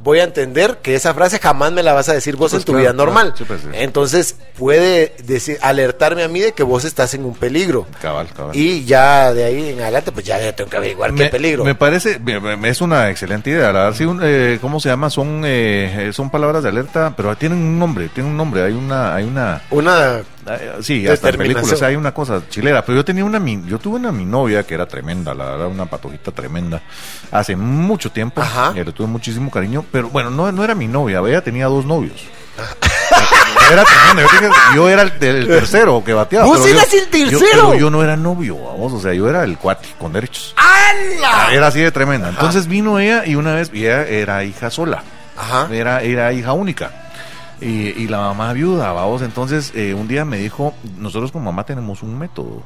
voy 0.03 0.19
a 0.19 0.23
entender 0.23 0.77
que 0.81 0.95
esa 0.95 1.13
frase 1.13 1.39
jamás 1.39 1.71
me 1.71 1.83
la 1.83 1.93
vas 1.93 2.09
a 2.09 2.13
decir 2.13 2.35
vos 2.35 2.51
pues, 2.51 2.61
en 2.61 2.65
tu 2.65 2.71
claro, 2.71 2.79
vida 2.79 2.93
claro. 2.93 3.05
normal. 3.05 3.33
Sí, 3.37 3.43
pues, 3.45 3.61
sí. 3.61 3.67
Entonces 3.73 4.35
puede 4.57 5.15
decir, 5.23 5.57
alertarme 5.61 6.23
a 6.23 6.27
mí 6.27 6.39
de 6.39 6.53
que 6.53 6.63
vos 6.63 6.85
estás 6.85 7.13
en 7.13 7.25
un 7.25 7.35
peligro. 7.35 7.87
Cabal, 8.01 8.27
cabal. 8.29 8.55
Y 8.55 8.85
ya 8.85 9.33
de 9.33 9.43
ahí 9.45 9.69
en 9.69 9.81
adelante, 9.81 10.11
pues 10.11 10.25
ya 10.25 10.53
tengo 10.53 10.69
que 10.69 10.77
averiguar 10.77 11.13
qué 11.13 11.25
peligro. 11.25 11.63
me 11.63 11.75
parece, 11.75 12.19
es 12.63 12.81
una 12.81 13.09
excelente 13.09 13.49
idea. 13.49 13.71
La 13.71 13.83
verdad, 13.83 13.93
sí, 13.95 14.05
un, 14.05 14.21
eh, 14.23 14.57
¿cómo 14.61 14.79
se 14.79 14.89
llama? 14.89 15.09
Son, 15.09 15.43
eh, 15.45 16.11
son 16.13 16.29
palabras 16.29 16.63
de 16.63 16.69
alerta, 16.69 17.13
pero 17.15 17.35
tienen 17.35 17.59
un 17.59 17.79
nombre, 17.79 18.09
tienen 18.09 18.31
un 18.31 18.37
nombre. 18.37 18.63
Hay 18.63 18.73
una, 18.73 19.15
hay 19.15 19.25
una, 19.25 19.61
Una 19.71 20.21
sí, 20.81 21.07
hasta 21.07 21.29
en 21.29 21.37
películas 21.37 21.81
hay 21.81 21.95
una 21.95 22.13
cosa 22.13 22.41
chilera. 22.49 22.83
Pero 22.85 22.97
yo 22.97 23.05
tenía 23.05 23.23
una, 23.25 23.39
mi- 23.39 23.63
yo 23.67 23.77
tuve 23.79 23.97
una 23.97 24.11
mi 24.11 24.25
novia 24.25 24.63
que 24.63 24.73
era 24.73 24.85
tremenda, 24.87 25.33
la 25.33 25.45
verdad, 25.45 25.67
una 25.67 25.85
patojita 25.85 26.31
tremenda, 26.31 26.81
hace 27.31 27.55
mucho 27.55 28.11
tiempo. 28.11 28.41
Ajá. 28.41 28.73
Y 28.75 28.83
le 28.83 28.91
tuve 28.91 29.07
muchísimo 29.07 29.49
cariño, 29.51 29.85
pero 29.91 30.09
bueno, 30.09 30.29
no, 30.29 30.51
no 30.51 30.63
era 30.63 30.75
mi 30.75 30.87
novia, 30.87 31.19
ella 31.25 31.41
tenía 31.43 31.65
dos 31.67 31.85
novios. 31.85 32.21
Era 33.71 33.83
tremenda, 33.85 34.21
yo, 34.23 34.39
tenía- 34.39 34.55
yo 34.75 34.89
era 34.89 35.01
el, 35.03 35.11
el 35.21 35.47
tercero 35.47 36.03
que 36.03 36.11
bateaba. 36.13 36.45
¿Vos 36.47 36.59
yo- 36.59 36.67
eras 36.73 36.91
el 36.93 37.01
yo- 37.29 37.39
tercero? 37.39 37.39
pero 37.69 37.75
yo 37.75 37.89
no 37.91 38.03
era 38.03 38.17
novio, 38.17 38.57
vamos, 38.57 38.93
o 38.93 38.99
sea, 38.99 39.13
yo 39.13 39.29
era 39.29 39.43
el 39.43 39.57
cuate 39.59 39.87
con 39.99 40.11
derechos. 40.11 40.55
¡Hala! 40.57 41.53
Era 41.53 41.67
así 41.67 41.79
de 41.79 41.91
tremenda. 41.91 42.29
Entonces 42.29 42.65
vino 42.67 42.97
ella 42.99 43.25
y 43.27 43.35
una 43.35 43.53
vez, 43.55 43.69
y 43.73 43.85
ella 43.85 44.07
era 44.07 44.43
hija 44.43 44.71
sola, 44.71 45.03
Ajá. 45.37 45.67
era, 45.71 46.01
era 46.01 46.33
hija 46.33 46.53
única. 46.53 47.08
Y, 47.61 47.89
y 48.01 48.07
la 48.07 48.19
mamá 48.19 48.53
viuda, 48.53 48.91
vamos. 48.93 49.21
Entonces 49.21 49.71
eh, 49.75 49.93
un 49.93 50.07
día 50.07 50.25
me 50.25 50.37
dijo, 50.37 50.73
nosotros 50.97 51.31
como 51.31 51.45
mamá 51.51 51.65
tenemos 51.65 52.03
un 52.03 52.17
método. 52.17 52.63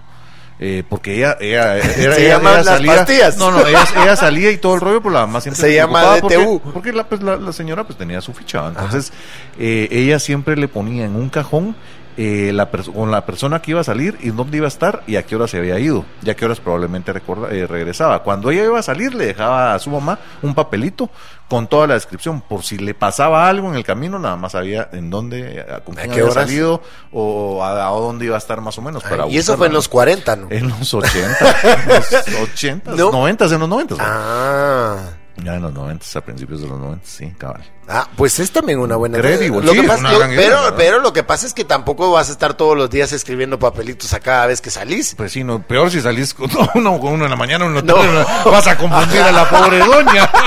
Eh, 0.59 0.83
porque 0.87 1.15
ella, 1.17 1.35
ella, 1.41 1.77
era, 1.77 1.83
Se 2.15 2.25
ella- 2.25 2.37
llaman 2.37 2.53
ella 2.53 2.63
las 2.63 2.65
salía, 2.77 2.95
pastillas. 2.95 3.37
No, 3.37 3.51
no, 3.51 3.65
ella, 3.65 3.83
ella 4.03 4.15
salía 4.15 4.51
y 4.51 4.57
todo 4.57 4.75
el 4.75 4.81
rollo, 4.81 5.01
pero 5.01 5.13
la 5.15 5.21
mamá 5.25 5.41
siempre 5.41 5.61
Se 5.61 5.75
llama 5.75 5.99
preocupaba 5.99 6.21
porque- 6.21 6.37
DTU. 6.37 6.71
Porque, 6.73 6.93
la, 6.93 7.03
pues, 7.09 7.23
la, 7.23 7.35
la 7.37 7.51
señora 7.51 7.83
pues 7.85 7.97
tenía 7.97 8.21
su 8.21 8.33
ficha. 8.33 8.67
Entonces 8.67 9.11
eh, 9.59 9.87
ella 9.91 10.19
siempre 10.19 10.55
le 10.55 10.67
ponía 10.67 11.05
en 11.05 11.15
un 11.15 11.29
cajón 11.29 11.75
eh, 12.17 12.51
la 12.53 12.69
con 12.69 13.11
la 13.11 13.25
persona 13.25 13.61
que 13.61 13.71
iba 13.71 13.81
a 13.81 13.83
salir 13.83 14.17
y 14.21 14.29
dónde 14.29 14.57
iba 14.57 14.65
a 14.65 14.69
estar 14.69 15.03
y 15.07 15.15
a 15.15 15.23
qué 15.23 15.35
hora 15.35 15.47
se 15.47 15.57
había 15.57 15.79
ido, 15.79 16.05
y 16.21 16.29
a 16.29 16.35
qué 16.35 16.45
horas 16.45 16.59
probablemente 16.59 17.11
recorda- 17.13 17.49
eh, 17.51 17.67
regresaba. 17.67 18.23
Cuando 18.23 18.51
ella 18.51 18.63
iba 18.65 18.79
a 18.79 18.83
salir, 18.83 19.13
le 19.15 19.25
dejaba 19.27 19.73
a 19.73 19.79
su 19.79 19.89
mamá 19.89 20.19
un 20.41 20.53
papelito 20.55 21.09
con 21.49 21.67
toda 21.67 21.85
la 21.87 21.93
descripción, 21.95 22.41
por 22.41 22.63
si 22.63 22.77
le 22.77 22.93
pasaba 22.95 23.47
algo 23.47 23.69
en 23.69 23.75
el 23.75 23.83
camino, 23.83 24.17
nada 24.17 24.35
más 24.37 24.53
sabía 24.53 24.89
en 24.91 25.09
dónde, 25.09 25.61
a- 25.61 25.81
con 25.81 25.97
¿A 25.97 26.01
quién 26.01 26.11
qué 26.11 26.19
había 26.21 26.31
horas? 26.31 26.45
salido 26.47 26.81
o 27.11 27.63
a, 27.63 27.87
a 27.87 27.91
dónde 27.91 28.25
iba 28.25 28.35
a 28.35 28.39
estar 28.39 28.59
más 28.61 28.77
o 28.77 28.81
menos. 28.81 29.03
para 29.03 29.27
y 29.27 29.37
eso 29.37 29.55
fue 29.57 29.67
en 29.67 29.73
los 29.73 29.87
40, 29.87 30.35
¿no? 30.35 30.47
En 30.49 30.69
los 30.69 30.93
80, 30.93 31.55
en 31.73 31.89
los 32.33 32.49
80, 32.53 32.91
No. 32.95 33.11
90, 33.11 33.45
en 33.45 33.59
los 33.59 33.69
90. 33.69 33.95
Ah. 33.99 34.97
Ya 35.37 35.55
en 35.55 35.63
los 35.63 35.73
90, 35.73 36.05
a 36.15 36.21
principios 36.21 36.61
de 36.61 36.67
los 36.67 36.79
90, 36.79 37.05
sí, 37.07 37.33
cabal. 37.37 37.63
Ah, 37.87 38.07
pues 38.15 38.39
es 38.39 38.51
también 38.51 38.79
una 38.79 38.95
buena 38.95 39.17
Credible, 39.19 39.61
Lo 39.61 39.71
sí, 39.73 39.79
que 39.79 39.81
es 39.81 39.87
pasa- 39.87 39.99
una 39.99 40.11
lo- 40.13 40.19
gran 40.19 40.31
idea, 40.33 40.41
pero, 40.47 40.75
pero 40.77 40.99
lo 40.99 41.11
que 41.11 41.23
pasa 41.23 41.45
es 41.45 41.53
que 41.53 41.65
tampoco 41.65 42.11
vas 42.11 42.29
a 42.29 42.31
estar 42.31 42.53
todos 42.53 42.77
los 42.77 42.89
días 42.89 43.11
escribiendo 43.11 43.59
papelitos 43.59 44.13
a 44.13 44.19
cada 44.21 44.47
vez 44.47 44.61
que 44.61 44.69
salís. 44.71 45.15
Pues 45.15 45.33
sí, 45.33 45.43
no, 45.43 45.61
peor 45.61 45.91
si 45.91 45.99
salís 46.01 46.33
con 46.33 46.49
uno, 46.75 46.99
con 46.99 47.13
uno 47.13 47.25
en 47.25 47.29
la 47.31 47.35
mañana, 47.35 47.65
uno 47.65 47.79
en 47.79 47.87
la 47.87 47.93
No. 47.93 47.99
tarde, 47.99 48.25
vas 48.51 48.67
a 48.67 48.77
confundir 48.77 49.21
a 49.21 49.31
la 49.31 49.49
pobre 49.49 49.79
doña. 49.79 50.29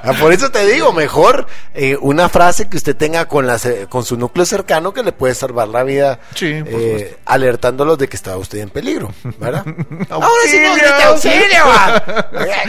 Ah, 0.00 0.12
Por 0.18 0.32
eso 0.32 0.50
te 0.50 0.64
digo, 0.66 0.92
mejor 0.92 1.46
eh, 1.74 1.96
una 2.00 2.28
frase 2.30 2.68
que 2.68 2.76
usted 2.78 2.96
tenga 2.96 3.26
con, 3.26 3.46
la, 3.46 3.58
ce- 3.58 3.86
con 3.88 4.04
su 4.04 4.16
núcleo 4.16 4.46
cercano 4.46 4.94
que 4.94 5.02
le 5.02 5.12
puede 5.12 5.34
salvar 5.34 5.68
la 5.68 5.82
vida, 5.82 6.20
Sí, 6.34 6.46
eh, 6.64 7.16
alertándolos 7.26 7.98
de 7.98 8.08
que 8.08 8.16
está 8.16 8.36
usted 8.38 8.58
en 8.58 8.70
peligro, 8.70 9.12
¿verdad? 9.38 9.64
Ahora 10.10 10.26
sí 10.46 10.60
nos 10.60 10.76
grita 10.76 11.08
auxilio. 11.08 11.64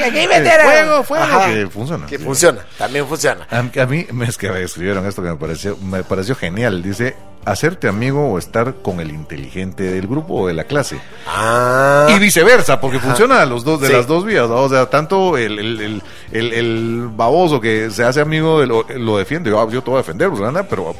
Aquí 0.06 0.28
meter 0.28 0.62
a- 0.62 0.64
Fuego, 0.66 1.04
fuego. 1.04 1.24
Ajá. 1.24 1.46
Que 1.48 1.68
funciona. 1.68 2.06
Que 2.08 2.18
sí. 2.18 2.24
funciona, 2.24 2.66
también 2.78 3.08
funciona. 3.08 3.39
A, 3.50 3.60
a 3.60 3.86
mí 3.86 4.06
es 4.28 4.38
que 4.38 4.50
me 4.50 4.62
escribieron 4.62 5.06
esto 5.06 5.22
que 5.22 5.30
me 5.30 5.36
pareció, 5.36 5.78
me 5.78 6.04
pareció 6.04 6.36
genial. 6.36 6.82
Dice, 6.84 7.16
hacerte 7.46 7.88
amigo 7.88 8.28
o 8.34 8.38
estar 8.38 8.76
con 8.82 9.00
el 9.00 9.10
inteligente 9.12 9.84
del 9.84 10.08
grupo 10.08 10.36
o 10.36 10.48
de 10.48 10.54
la 10.54 10.66
clase. 10.66 11.00
Ah, 11.28 12.08
Y 12.16 12.20
viceversa, 12.20 12.80
porque 12.80 13.00
funciona 13.00 13.44
los 13.46 13.64
dos, 13.64 13.80
de 13.82 13.88
Sí. 13.88 13.94
las 13.94 14.06
dos 14.08 14.26
vías, 14.26 14.48
¿no? 14.50 14.58
O 14.58 14.70
sea, 14.70 14.88
tanto 14.88 15.38
el, 15.38 15.58
el, 15.58 16.02
el, 16.32 17.10
baboso 17.16 17.60
que 17.60 17.90
se 17.92 18.04
hace 18.04 18.22
amigo 18.22 18.60
de 18.60 18.68
lo, 18.68 18.86
lo 18.98 19.18
defiende, 19.18 19.50
yo, 19.50 19.70
yo 19.72 19.82
te 19.82 19.90
voy 19.90 19.98
a 19.98 20.02
defender, 20.02 20.30
pues, 20.30 20.42
pero 20.70 20.94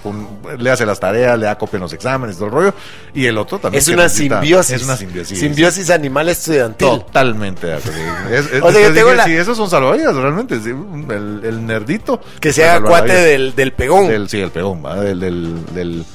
le 0.58 0.72
hace 0.72 0.86
las 0.86 1.00
tareas, 1.00 1.38
le 1.38 1.46
da 1.46 1.58
copia 1.58 1.78
en 1.78 1.82
los 1.84 1.94
exámenes, 1.94 2.38
todo 2.38 2.46
el 2.48 2.52
rollo, 2.52 2.74
y 3.14 3.26
el 3.26 3.38
otro 3.38 3.60
también. 3.60 3.80
es 3.82 3.88
una 3.90 4.06
necesita- 4.06 4.40
simbiosis. 4.40 4.76
Es 4.76 4.84
una 4.84 4.98
simbiosis. 4.98 5.40
Simbiosis 5.40 5.90
animal 5.90 6.30
estudiantil. 6.30 6.88
Totalmente. 6.88 7.76
Es, 7.76 7.86
es- 8.54 8.62
O 8.64 8.72
sea, 8.72 8.82
yo 8.82 8.94
tengo 8.94 9.10
dije, 9.12 9.16
la- 9.18 9.26
Sí, 9.26 9.34
esos 9.34 9.58
son 9.58 9.70
salvavidas, 9.70 10.16
realmente. 10.16 10.60
sí, 10.62 10.70
el, 10.70 11.66
nerdito. 11.66 12.22
Que 12.40 12.52
se 12.54 12.64
haga 12.64 12.74
Salva 12.76 12.90
cuate 12.90 13.14
del, 13.14 13.56
del 13.56 13.74
pegón. 13.74 14.08
Del, 14.08 14.30
sí, 14.30 14.40
el 14.40 14.52
pegón, 14.52 14.84
¿va? 14.84 14.96
Del, 15.02 15.20
del, 15.20 15.66
del, 15.74 16.06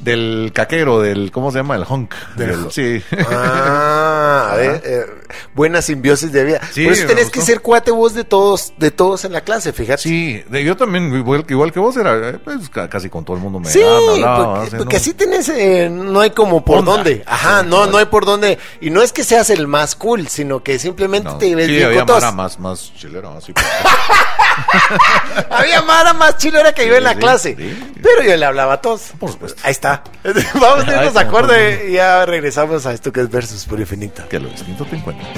del 0.00 0.52
caquero, 0.54 1.00
del, 1.00 1.30
¿cómo 1.32 1.50
se 1.50 1.58
llama? 1.58 1.76
El 1.76 1.84
honk. 1.88 2.14
Del 2.36 2.48
Del- 2.50 2.60
honk. 2.64 2.70
sí. 2.70 3.02
Ah, 3.30 4.50
a 4.52 4.56
ver, 4.56 4.82
eh, 4.84 5.06
buena 5.54 5.82
simbiosis 5.82 6.32
de 6.32 6.44
vida. 6.44 6.60
Sí, 6.72 6.84
Por 6.84 6.92
eso 6.92 7.06
tenés 7.06 7.30
que 7.30 7.40
ser 7.40 7.60
cuate 7.60 7.90
vos 7.90 8.14
de 8.14 8.24
todos, 8.24 8.72
de 8.78 8.90
todos 8.90 9.24
en 9.24 9.32
la 9.32 9.40
clase, 9.42 9.72
fíjate. 9.72 10.02
Sí, 10.02 10.42
de- 10.48 10.64
yo 10.64 10.76
también, 10.76 11.14
igual, 11.14 11.44
igual 11.48 11.72
que 11.72 11.80
vos, 11.80 11.96
era 11.96 12.30
eh, 12.30 12.38
pues, 12.42 12.68
ca- 12.70 12.88
casi 12.88 13.08
con 13.10 13.24
todo 13.24 13.36
el 13.36 13.42
mundo 13.42 13.60
me, 13.60 13.68
Sí, 13.70 13.80
ah, 13.84 13.98
me 14.06 14.12
hablaba, 14.14 14.54
porque, 14.54 14.66
así, 14.68 14.76
porque 14.76 14.96
¿no? 14.96 15.00
así 15.00 15.14
tenés, 15.14 15.48
eh, 15.48 15.88
no 15.90 16.20
hay 16.20 16.30
como 16.30 16.64
por 16.64 16.78
Onda. 16.78 16.92
dónde. 16.92 17.22
Ajá, 17.26 17.60
Sí, 17.62 17.66
no, 17.68 17.76
claro. 17.78 17.92
no 17.92 17.98
hay 17.98 18.06
por 18.06 18.24
dónde. 18.24 18.58
Y 18.80 18.90
no 18.90 19.02
es 19.02 19.12
que 19.12 19.24
seas 19.24 19.50
el 19.50 19.66
más 19.66 19.94
cool, 19.96 20.28
sino 20.28 20.62
que 20.62 20.78
simplemente 20.78 21.28
No. 21.30 21.38
te 21.38 21.54
ves 21.54 21.66
sí, 21.66 21.72
bien 21.72 21.86
había 21.86 21.98
con 22.00 22.06
todos. 22.06 22.34
Más, 22.34 22.58
más 22.58 22.92
chilera, 22.96 23.30
así. 23.36 23.52
Había 25.50 25.82
Mara 25.82 26.12
más 26.12 26.36
chilera 26.38 26.72
que 26.72 26.86
yo 26.86 26.96
en 26.96 27.04
la 27.04 27.14
clase. 27.14 27.56
Pero 28.02 28.22
yo 28.22 28.36
le 28.36 28.44
hablaba 28.44 28.74
a 28.74 28.80
todos. 28.80 29.12
Por 29.18 29.30
supuesto. 29.30 29.60
Ahí 29.64 29.72
está. 29.72 30.02
Vamos 30.54 30.86
a 30.86 30.96
irnos 30.96 31.16
acorde 31.16 31.88
y 31.88 31.92
ya 31.94 32.24
regresamos 32.26 32.86
a 32.86 32.92
esto 32.92 33.12
que 33.12 33.20
es 33.20 33.30
Versus 33.30 33.64
por 33.64 33.80
Infinita. 33.80 34.26
Que 34.28 34.38
lo 34.38 34.48
distinto 34.48 34.84
te 34.84 34.96
encuentra. 34.96 35.28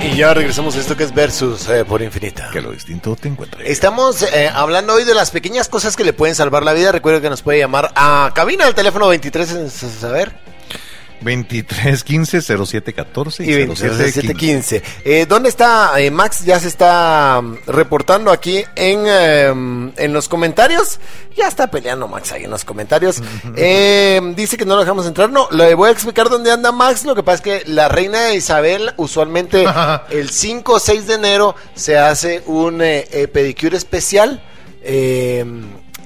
Y 0.00 0.16
ya 0.16 0.32
regresamos 0.34 0.76
a 0.76 0.80
esto 0.80 0.96
que 0.96 1.04
es 1.04 1.14
Versus 1.14 1.68
eh, 1.68 1.84
por 1.84 2.02
Infinita. 2.02 2.50
Que 2.52 2.60
lo 2.60 2.70
distinto 2.70 3.16
te 3.16 3.28
encuentra. 3.28 3.62
Estamos 3.64 4.22
eh, 4.22 4.50
hablando 4.52 4.94
hoy 4.94 5.04
de 5.04 5.14
las 5.14 5.30
pequeñas 5.30 5.68
cosas 5.68 5.96
que 5.96 6.04
le 6.04 6.12
pueden 6.12 6.34
salvar 6.34 6.62
la 6.62 6.72
vida. 6.72 6.92
Recuerda 6.92 7.20
que 7.20 7.30
nos 7.30 7.42
puede 7.42 7.58
llamar 7.58 7.92
a 7.96 8.30
cabina 8.34 8.66
al 8.66 8.74
teléfono 8.74 9.08
23 9.08 9.50
en 9.52 9.70
saber 9.70 10.32
23 11.20 12.04
15 12.04 12.42
07 12.42 12.92
14 12.92 13.44
y 13.44 13.54
27 13.54 14.34
15. 14.34 14.82
Eh, 15.04 15.26
¿Dónde 15.28 15.48
está 15.48 15.98
eh, 16.00 16.10
Max? 16.10 16.44
Ya 16.44 16.60
se 16.60 16.68
está 16.68 17.40
mm, 17.42 17.58
reportando 17.66 18.30
aquí 18.30 18.64
en, 18.74 19.04
eh, 19.06 19.46
en 19.96 20.12
los 20.12 20.28
comentarios. 20.28 20.98
Ya 21.36 21.48
está 21.48 21.66
peleando 21.70 22.08
Max 22.08 22.32
ahí 22.32 22.44
en 22.44 22.50
los 22.50 22.64
comentarios. 22.64 23.22
Eh, 23.56 24.20
dice 24.36 24.56
que 24.56 24.64
no 24.64 24.74
lo 24.74 24.80
dejamos 24.80 25.06
entrar. 25.06 25.30
No, 25.30 25.48
le 25.50 25.74
voy 25.74 25.88
a 25.88 25.92
explicar 25.92 26.28
dónde 26.28 26.50
anda 26.50 26.72
Max. 26.72 27.04
Lo 27.04 27.14
que 27.14 27.22
pasa 27.22 27.36
es 27.36 27.62
que 27.62 27.70
la 27.70 27.88
reina 27.88 28.32
Isabel 28.34 28.92
usualmente 28.96 29.64
el 30.10 30.30
5 30.30 30.72
o 30.72 30.78
6 30.80 31.06
de 31.06 31.14
enero 31.14 31.54
se 31.74 31.98
hace 31.98 32.42
un 32.46 32.80
eh, 32.82 33.28
pedicure 33.32 33.76
especial. 33.76 34.42
eh, 34.82 35.44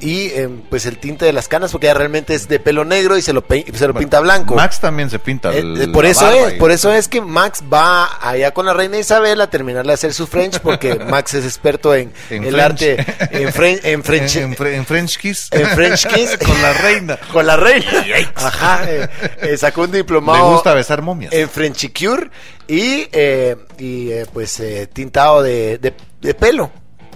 y 0.01 0.27
eh, 0.29 0.49
pues 0.71 0.87
el 0.87 0.99
tinte 0.99 1.25
de 1.25 1.33
las 1.33 1.49
canas 1.49 1.73
porque 1.73 1.87
ella 1.87 1.95
realmente 1.95 2.35
es 2.35 2.49
de 2.49 2.59
pelo 2.59 2.85
negro 2.85 3.17
y 3.17 3.23
se 3.23 3.33
lo, 3.33 3.43
pe- 3.45 3.65
se 3.75 3.87
lo 3.87 3.95
pinta 3.95 4.21
blanco. 4.21 4.55
Max 4.55 4.81
también 4.81 5.11
se 5.11 5.19
pinta. 5.19 5.53
Eh, 5.53 5.59
el- 5.61 5.83
eh, 5.83 5.89
por 5.89 6.07
eso 6.07 6.31
es, 6.31 6.55
y- 6.55 6.57
por 6.59 6.71
eso 6.71 6.93
es 6.93 7.09
que 7.09 7.21
Max 7.21 7.63
va 7.73 8.19
allá 8.27 8.53
con 8.53 8.67
la 8.67 8.73
reina 8.73 8.99
Isabel 8.99 9.41
a 9.41 9.51
terminar 9.51 9.87
de 9.87 9.93
hacer 9.93 10.13
su 10.15 10.27
French, 10.27 10.61
porque 10.61 10.95
Max 11.11 11.35
es 11.35 11.45
experto 11.45 11.95
en, 11.95 12.13
En 12.31 12.45
el 12.45 12.53
French. 12.55 12.63
arte, 12.65 12.97
en, 13.31 13.49
Fren- 13.53 13.81
en 13.85 14.03
French, 14.05 14.37
en, 14.37 14.43
en 14.45 14.57
Fre- 14.57 14.75
en 14.75 14.87
French 14.87 15.19
Kiss. 15.19 15.49
en 15.51 15.67
French 15.69 16.07
kiss 16.07 16.37
Con 16.47 16.63
la 16.63 16.73
reina. 16.73 17.19
con 17.33 17.47
la 17.47 17.57
reina. 17.57 18.05
Ajá, 18.35 18.85
eh, 18.89 19.09
eh, 19.43 19.57
sacó 19.57 19.83
un 19.83 19.93
diplomado 19.93 20.53
gusta 20.53 20.75
besar 20.75 21.03
momias. 21.03 21.33
en 21.33 21.49
Frenchicure 21.49 22.31
y, 22.69 23.09
eh, 23.13 23.57
y 23.79 24.11
eh, 24.11 24.27
pues 24.33 24.59
eh, 24.61 24.89
tintado 24.93 25.43
de, 25.43 25.79
de- 25.79 25.95
de 26.21 26.35
pelo. 26.35 26.71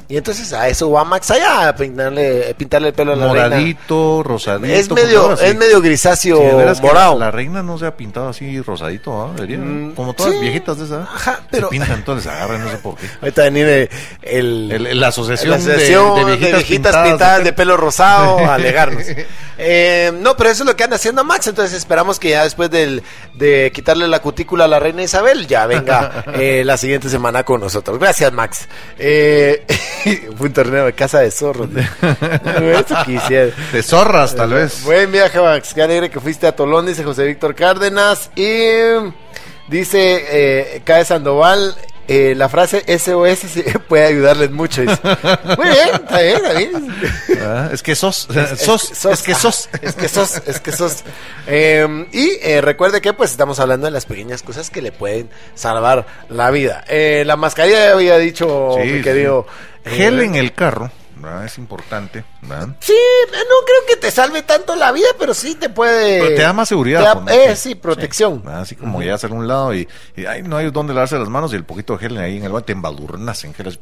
Y 0.06 0.18
entonces 0.18 0.52
a 0.52 0.68
eso 0.68 0.90
va 0.90 1.02
Max 1.04 1.30
allá 1.30 1.68
a 1.68 1.74
pintarle, 1.74 2.54
pintarle 2.58 2.88
el 2.88 2.94
pelo 2.94 3.14
a 3.14 3.16
la 3.16 3.32
reina. 3.32 3.48
Moradito, 3.48 4.22
rosadito. 4.22 4.74
Es 4.74 4.86
como 4.88 5.02
medio, 5.02 5.32
es 5.40 5.56
medio 5.56 5.80
grisáceo 5.80 6.36
Sí, 6.36 6.44
de 6.44 6.74
morado. 6.82 7.18
La 7.18 7.30
reina 7.30 7.62
no 7.62 7.78
se 7.78 7.86
ha 7.86 7.96
pintado 7.96 8.28
así 8.28 8.60
rosadito, 8.60 9.22
¿ah? 9.22 9.32
Debería, 9.34 9.58
Mm, 9.58 9.94
como 9.94 10.12
todas 10.12 10.34
sí. 10.34 10.40
viejitas 10.40 10.78
de 10.78 10.84
esa. 10.84 11.02
Ajá, 11.02 11.40
pero- 11.50 11.68
Se 11.68 11.70
pintan, 11.70 11.92
entonces 11.92 12.30
agarran, 12.30 12.62
no 12.64 12.70
sé 12.70 12.76
por 12.78 12.96
qué. 12.96 13.06
Ahorita 13.22 13.42
venir 13.44 13.66
eh, 13.66 13.88
el, 14.22 14.70
El- 14.72 15.00
la 15.00 15.08
asociación, 15.08 15.50
la 15.50 15.56
asociación 15.56 16.14
de, 16.16 16.24
de 16.24 16.36
viejitas, 16.36 16.64
pintadas, 16.64 17.08
pintadas, 17.08 17.44
de 17.44 17.52
pelo 17.54 17.76
rosado 17.78 18.38
a 18.46 18.54
alegarnos. 18.56 19.04
Eh, 19.56 20.12
no, 20.20 20.36
pero 20.36 20.50
eso 20.50 20.64
es 20.64 20.66
lo 20.68 20.76
que 20.76 20.84
anda 20.84 20.96
haciendo 20.96 21.24
Max. 21.24 21.46
Entonces 21.46 21.72
esperamos 21.78 22.18
que 22.18 22.28
ya 22.30 22.44
después 22.44 22.70
del, 22.70 23.02
de 23.34 23.70
quitarle 23.74 24.06
la 24.08 24.20
cutícula 24.20 24.64
a 24.66 24.68
la 24.68 24.78
reina 24.80 25.02
Isabel, 25.02 25.46
ya 25.46 25.66
venga 25.66 26.24
eh, 26.34 26.62
la 26.64 26.76
siguiente 26.76 27.08
semana 27.08 27.42
con 27.44 27.60
nosotros. 27.62 27.98
Gracias, 27.98 28.30
Max. 28.32 28.68
Eh, 28.98 29.64
fue 30.36 30.46
un 30.48 30.52
torneo 30.52 30.86
de 30.86 30.92
casa 30.92 31.20
de 31.20 31.30
zorros. 31.30 31.68
Eso 32.60 32.96
quisiera. 33.04 33.50
De 33.72 33.82
zorras, 33.82 34.34
tal 34.34 34.52
vez. 34.52 34.82
Buen 34.84 35.10
viaje, 35.12 35.40
Max. 35.40 35.72
Qué 35.74 35.82
alegre 35.82 36.10
que 36.10 36.20
fuiste 36.20 36.46
a 36.46 36.54
Tolón, 36.56 36.86
dice 36.86 37.04
José 37.04 37.24
Víctor 37.24 37.54
Cárdenas. 37.54 38.30
Y 38.36 38.66
dice 39.68 40.24
eh, 40.28 40.82
Cae 40.84 41.04
Sandoval. 41.04 41.74
eh, 42.06 42.34
la 42.36 42.50
frase 42.50 42.84
SOS 42.98 43.40
puede 43.88 44.04
ayudarles 44.06 44.50
mucho. 44.50 44.82
dice. 44.82 44.98
Muy 45.56 45.68
bien, 45.68 45.88
está 45.94 46.20
bien, 46.20 46.36
está 46.36 46.52
bien. 46.52 46.94
Ah, 47.40 47.70
es 47.72 47.82
que 47.82 47.94
sos, 47.94 48.28
sos, 48.58 48.90
es 49.10 49.22
que 49.22 49.32
ah, 49.32 49.34
sos. 49.36 49.68
Es 49.80 49.94
que 49.94 50.08
sos, 50.08 50.42
es 50.46 50.60
que 50.60 50.72
sos. 50.72 51.02
Eh, 51.46 52.06
y 52.12 52.32
eh, 52.42 52.60
recuerde 52.60 53.00
que 53.00 53.12
pues 53.14 53.30
estamos 53.30 53.58
hablando 53.60 53.86
de 53.86 53.90
las 53.90 54.04
pequeñas 54.06 54.42
cosas 54.42 54.68
que 54.70 54.82
le 54.82 54.92
pueden 54.92 55.30
salvar 55.54 56.06
la 56.28 56.50
vida. 56.50 56.84
Eh, 56.88 57.22
la 57.26 57.36
mascarilla 57.36 57.86
ya 57.86 57.92
había 57.92 58.18
dicho, 58.18 58.76
Sí, 58.82 58.88
mi 58.90 59.02
querido. 59.02 59.46
Gel 59.84 60.20
en 60.20 60.34
el 60.34 60.52
carro, 60.54 60.90
¿verdad? 61.16 61.44
Es 61.44 61.58
importante, 61.58 62.24
¿verdad? 62.42 62.68
Sí, 62.80 62.94
no 63.30 63.36
creo 63.66 63.86
que 63.88 63.96
te 63.96 64.10
salve 64.10 64.42
tanto 64.42 64.74
la 64.76 64.92
vida, 64.92 65.08
pero 65.18 65.34
sí 65.34 65.54
te 65.54 65.68
puede. 65.68 66.20
Pero 66.22 66.34
te 66.36 66.42
da 66.42 66.52
más 66.52 66.68
seguridad. 66.68 67.00
te 67.00 67.06
da- 67.06 67.14
¿no? 67.14 67.28
eh, 67.30 67.56
sí, 67.56 67.74
protección. 67.74 68.42
Así 68.48 68.76
como 68.76 69.02
ya 69.02 69.14
hacer 69.14 69.32
un 69.32 69.46
lado 69.46 69.74
y, 69.74 69.86
y 70.16 70.26
ay, 70.26 70.42
no 70.42 70.56
hay 70.56 70.70
dónde 70.70 70.94
lavarse 70.94 71.18
las 71.18 71.28
manos 71.28 71.52
y 71.52 71.56
el 71.56 71.64
poquito 71.64 71.94
de 71.94 71.98
gel 72.00 72.16
ahí 72.18 72.38
en 72.38 72.44
el 72.44 72.52
baño 72.52 72.64
te 72.64 72.72
embadurnas 72.72 73.44
en 73.44 73.52
gel. 73.54 73.78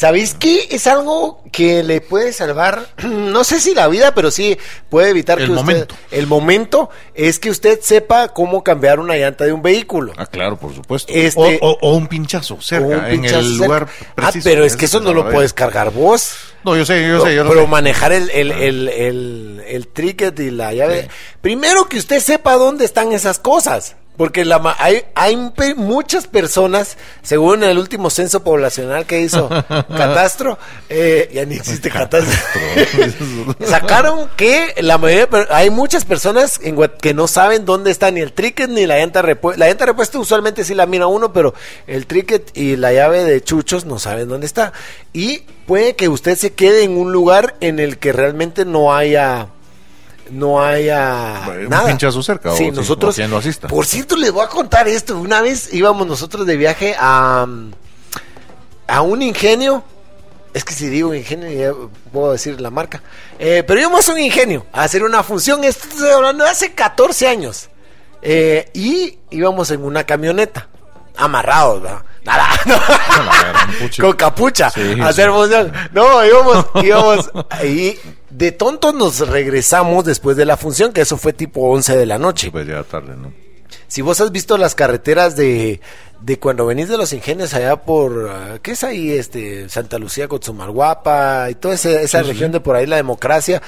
¿Sabéis 0.00 0.32
qué? 0.32 0.66
Es 0.70 0.86
algo 0.86 1.42
que 1.52 1.82
le 1.82 2.00
puede 2.00 2.32
salvar, 2.32 2.88
no 3.04 3.44
sé 3.44 3.60
si 3.60 3.74
la 3.74 3.86
vida, 3.86 4.14
pero 4.14 4.30
sí 4.30 4.56
puede 4.88 5.10
evitar 5.10 5.38
El 5.38 5.44
que 5.48 5.52
usted. 5.52 5.62
momento. 5.62 5.94
El 6.10 6.26
momento 6.26 6.88
es 7.14 7.38
que 7.38 7.50
usted 7.50 7.80
sepa 7.82 8.28
cómo 8.28 8.64
cambiar 8.64 8.98
una 8.98 9.14
llanta 9.16 9.44
de 9.44 9.52
un 9.52 9.60
vehículo. 9.60 10.14
Ah, 10.16 10.24
claro, 10.24 10.56
por 10.56 10.74
supuesto. 10.74 11.12
Este- 11.14 11.58
o, 11.60 11.68
o- 11.72 11.78
o 11.82 11.94
un 11.96 12.06
pinchazo 12.06 12.58
cerca, 12.62 12.86
un 12.86 13.04
en 13.04 13.24
el 13.26 13.30
cerca. 13.30 13.42
lugar 13.42 13.88
Ah, 14.16 14.32
pero 14.42 14.64
es 14.64 14.74
que 14.74 14.86
eso 14.86 14.96
es 14.98 15.04
no 15.04 15.12
lo 15.12 15.28
puedes 15.30 15.52
cargar 15.52 15.90
vos. 15.92 16.32
No, 16.64 16.74
yo 16.76 16.86
sé, 16.86 17.06
yo 17.06 17.22
sé, 17.22 17.34
yo 17.34 17.44
lo 17.44 17.50
pero 17.50 17.62
sé. 17.64 17.68
manejar 17.68 18.12
el, 18.12 18.30
el, 18.30 18.52
el, 18.52 18.88
el, 18.88 19.62
el 19.66 19.88
tricket 19.88 20.40
y 20.40 20.50
la 20.50 20.72
llave. 20.72 21.08
Primero 21.42 21.90
que 21.90 21.98
usted 21.98 22.20
sepa 22.20 22.54
dónde 22.54 22.86
están 22.86 23.12
esas 23.12 23.38
cosas. 23.38 23.96
Porque 24.16 24.44
la, 24.44 24.58
ma- 24.58 24.76
hay, 24.78 25.02
hay 25.14 25.34
muchas 25.76 26.26
personas, 26.26 26.98
según 27.22 27.64
el 27.64 27.78
último 27.78 28.10
censo 28.10 28.44
poblacional 28.44 29.06
que 29.06 29.22
hizo 29.22 29.48
Catastro, 29.68 30.58
eh, 30.90 31.30
ya 31.32 31.46
ni 31.46 31.54
existe 31.54 31.88
Catastro, 31.90 32.38
sacaron 33.66 34.28
que 34.36 34.74
la 34.82 34.98
mayoría, 34.98 35.28
hay 35.50 35.70
muchas 35.70 36.04
personas 36.04 36.60
en 36.62 36.76
que 37.00 37.14
no 37.14 37.28
saben 37.28 37.64
dónde 37.64 37.90
está 37.90 38.10
ni 38.10 38.20
el 38.20 38.32
tricket 38.34 38.68
ni 38.68 38.84
la 38.86 38.98
llanta 38.98 39.22
repuesta. 39.22 39.58
La 39.58 39.68
llanta 39.68 39.86
repuesta 39.86 40.18
usualmente 40.18 40.64
sí 40.64 40.74
la 40.74 40.84
mira 40.86 41.06
uno, 41.06 41.32
pero 41.32 41.54
el 41.86 42.06
tricket 42.06 42.50
y 42.54 42.76
la 42.76 42.92
llave 42.92 43.24
de 43.24 43.42
chuchos 43.42 43.86
no 43.86 43.98
saben 43.98 44.28
dónde 44.28 44.46
está. 44.46 44.72
Y 45.14 45.44
puede 45.66 45.96
que 45.96 46.08
usted 46.08 46.36
se 46.36 46.52
quede 46.52 46.82
en 46.84 46.96
un 46.98 47.12
lugar 47.12 47.56
en 47.60 47.78
el 47.78 47.98
que 47.98 48.12
realmente 48.12 48.64
no 48.66 48.94
haya 48.94 49.48
no 50.30 50.62
haya 50.62 51.46
nada. 51.68 51.86
pinchazo 51.86 52.22
cerca, 52.22 52.52
Sí, 52.56 52.70
nosotros. 52.70 53.18
o 53.18 53.36
asista. 53.36 53.68
Por 53.68 53.86
cierto, 53.86 54.16
les 54.16 54.32
voy 54.32 54.44
a 54.44 54.48
contar 54.48 54.88
esto. 54.88 55.18
Una 55.18 55.40
vez 55.42 55.72
íbamos 55.72 56.06
nosotros 56.06 56.46
de 56.46 56.56
viaje 56.56 56.94
a 56.98 57.46
a 58.86 59.02
un 59.02 59.22
ingenio. 59.22 59.84
Es 60.52 60.64
que 60.64 60.72
si 60.74 60.88
digo 60.88 61.14
ingenio, 61.14 61.48
ya 61.50 61.72
puedo 62.12 62.32
decir 62.32 62.60
la 62.60 62.70
marca. 62.70 63.02
Eh, 63.38 63.62
pero 63.66 63.80
íbamos 63.80 64.08
a 64.08 64.12
un 64.12 64.18
ingenio 64.18 64.66
a 64.72 64.82
hacer 64.82 65.04
una 65.04 65.22
función. 65.22 65.62
Esto 65.62 65.86
estoy 65.88 66.10
hablando 66.10 66.42
de 66.44 66.50
hace 66.50 66.72
14 66.72 67.28
años. 67.28 67.68
Eh, 68.22 68.68
y 68.74 69.18
íbamos 69.30 69.70
en 69.70 69.84
una 69.84 70.04
camioneta. 70.04 70.68
Amarrados, 71.20 71.82
¿verdad? 71.82 72.02
Nada, 72.24 72.48
no. 72.66 72.76
Con 74.00 74.12
capucha. 74.16 74.70
Sí, 74.70 74.80
hacer 75.02 75.26
sí. 75.30 75.32
función. 75.32 75.72
No, 75.92 76.24
íbamos, 76.24 76.66
íbamos. 76.82 77.30
Y 77.64 77.96
de 78.28 78.52
tontos 78.52 78.94
nos 78.94 79.20
regresamos 79.28 80.04
después 80.04 80.36
de 80.36 80.44
la 80.44 80.56
función, 80.56 80.92
que 80.92 81.00
eso 81.00 81.16
fue 81.16 81.32
tipo 81.32 81.62
11 81.70 81.96
de 81.96 82.06
la 82.06 82.18
noche. 82.18 82.50
Pues 82.50 82.66
ya 82.66 82.82
tarde, 82.82 83.16
¿no? 83.16 83.32
Si 83.88 84.02
vos 84.02 84.20
has 84.20 84.30
visto 84.32 84.56
las 84.58 84.74
carreteras 84.74 85.34
de, 85.34 85.80
de 86.20 86.38
cuando 86.38 86.66
venís 86.66 86.88
de 86.88 86.96
los 86.98 87.12
ingenios 87.12 87.54
allá 87.54 87.76
por, 87.76 88.28
ah, 88.30 88.58
¿qué 88.62 88.72
es 88.72 88.84
ahí? 88.84 89.10
Este, 89.12 89.68
Santa 89.68 89.98
Lucía, 89.98 90.28
Cotzumalguapa 90.28 91.48
y 91.50 91.54
toda 91.54 91.74
esa, 91.74 92.00
esa 92.00 92.22
Sí, 92.22 92.28
región 92.28 92.52
de 92.52 92.60
por 92.60 92.76
ahí, 92.76 92.86
la 92.86 92.96
democracia. 92.96 93.62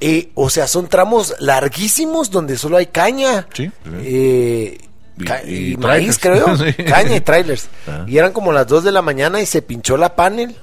eh, 0.00 0.30
o 0.34 0.48
sea, 0.48 0.66
son 0.66 0.88
tramos 0.88 1.34
larguísimos 1.40 2.30
donde 2.30 2.56
solo 2.56 2.76
hay 2.78 2.86
caña. 2.86 3.46
Sí, 3.52 3.66
sí. 3.66 3.90
eh, 4.02 4.78
ca- 5.24 5.42
y 5.44 5.72
y, 5.72 5.76
maíz, 5.76 6.18
trailers. 6.18 6.18
creo. 6.18 6.56
Sí. 6.76 6.84
Caña 6.84 7.16
y 7.16 7.20
trailers. 7.20 7.68
Ah. 7.86 8.04
Y 8.06 8.18
eran 8.18 8.32
como 8.32 8.52
las 8.52 8.66
2 8.66 8.84
de 8.84 8.92
la 8.92 9.02
mañana 9.02 9.40
y 9.40 9.46
se 9.46 9.62
pinchó 9.62 9.96
la 9.96 10.14
panel. 10.16 10.54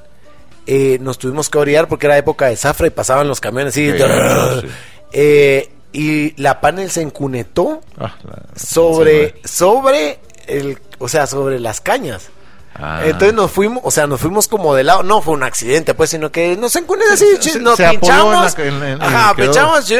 Eh, 0.65 0.97
nos 1.01 1.17
tuvimos 1.17 1.49
que 1.49 1.57
orillar 1.57 1.87
porque 1.87 2.07
era 2.07 2.17
época 2.17 2.47
de 2.47 2.55
zafra 2.57 2.87
y 2.87 2.89
pasaban 2.89 3.27
los 3.27 3.39
camiones 3.39 3.73
así. 3.73 3.89
Sí, 3.91 3.97
sí. 3.97 4.67
Eh, 5.13 5.69
y 5.93 6.39
la 6.41 6.59
panel 6.59 6.91
se 6.91 7.01
encunetó 7.01 7.81
Ah, 7.97 8.15
la- 8.23 8.43
sobre, 8.55 9.35
sobre 9.45 10.19
el, 10.47 10.77
o 10.99 11.07
sea, 11.07 11.25
sobre 11.27 11.59
las 11.59 11.79
cañas. 11.81 12.29
Ah. 12.75 13.01
Entonces 13.05 13.33
nos 13.33 13.49
fuimos, 13.51 13.81
o 13.83 13.89
sea, 13.89 14.05
nos 14.05 14.21
fuimos 14.21 14.47
como 14.47 14.75
de 14.75 14.83
lado, 14.83 15.01
no 15.01 15.21
fue 15.21 15.33
un 15.33 15.41
accidente, 15.43 15.93
pues, 15.95 16.11
sino 16.11 16.31
que 16.31 16.55
nos 16.57 16.75
encunetó 16.75 17.11
así, 17.13 17.25
Se- 17.39 17.49
se- 17.53 17.59
nos 17.59 17.75
se 17.77 17.89
pinchamos, 17.89 18.57
en 18.59 18.79
la- 18.79 18.87
en- 18.87 18.93
en- 18.93 19.01
ajá, 19.01 19.31
y 19.31 19.35
quedó. 19.35 19.45
pinchamos, 19.51 19.85
sí, 19.85 19.95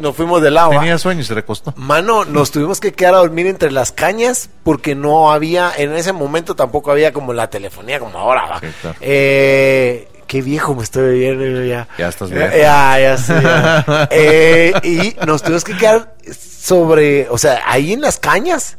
nos 0.00 0.16
fuimos 0.16 0.40
de 0.40 0.50
lado. 0.50 0.70
Tenía 0.70 0.96
sueño 0.98 1.20
y 1.20 1.24
se 1.24 1.34
recostó. 1.34 1.74
Mano, 1.76 2.24
nos 2.24 2.50
tuvimos 2.50 2.80
que 2.80 2.92
quedar 2.92 3.14
a 3.14 3.18
dormir 3.18 3.46
entre 3.48 3.70
las 3.70 3.92
cañas 3.92 4.48
porque 4.64 4.94
no 4.94 5.30
había, 5.30 5.72
en 5.76 5.92
ese 5.94 6.12
momento 6.12 6.54
tampoco 6.56 6.90
había 6.90 7.12
como 7.12 7.32
la 7.34 7.50
telefonía 7.50 8.00
como 8.00 8.18
ahora. 8.18 8.46
¿va? 8.46 8.60
Sí, 8.60 8.66
claro. 8.80 8.96
Eh, 9.00 10.08
qué 10.26 10.40
viejo 10.40 10.74
me 10.74 10.84
estoy 10.84 11.18
viendo 11.18 11.62
ya. 11.64 11.86
Ya 11.98 12.08
estás 12.08 12.30
viejo. 12.30 12.56
Ya, 12.56 12.98
ya 12.98 13.16
sé. 13.18 13.42
ya. 13.42 14.08
Eh, 14.10 14.72
y 14.82 15.16
nos 15.26 15.42
tuvimos 15.42 15.64
que 15.64 15.76
quedar 15.76 16.14
sobre, 16.62 17.28
o 17.28 17.36
sea, 17.36 17.60
ahí 17.66 17.92
en 17.92 18.00
las 18.00 18.18
cañas. 18.18 18.78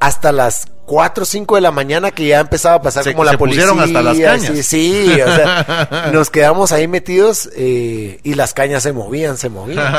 Hasta 0.00 0.32
las 0.32 0.66
4 0.86 1.22
o 1.22 1.26
5 1.26 1.54
de 1.56 1.60
la 1.60 1.70
mañana 1.70 2.10
que 2.10 2.26
ya 2.26 2.40
empezaba 2.40 2.76
a 2.76 2.82
pasar 2.82 3.04
Se- 3.04 3.12
como 3.12 3.24
la 3.24 3.32
se 3.32 3.38
policía. 3.38 3.64
pusieron 3.66 3.84
hasta 3.84 4.02
las 4.02 4.18
cañas. 4.18 4.52
Sí, 4.66 5.04
sí, 5.06 5.20
o 5.20 5.26
sea, 5.34 6.08
nos 6.12 6.30
quedamos 6.30 6.72
ahí 6.72 6.88
metidos 6.88 7.50
eh, 7.56 8.20
y 8.22 8.34
las 8.34 8.54
cañas 8.54 8.82
se 8.84 8.92
movían, 8.92 9.36
se 9.36 9.48
movían. 9.50 9.92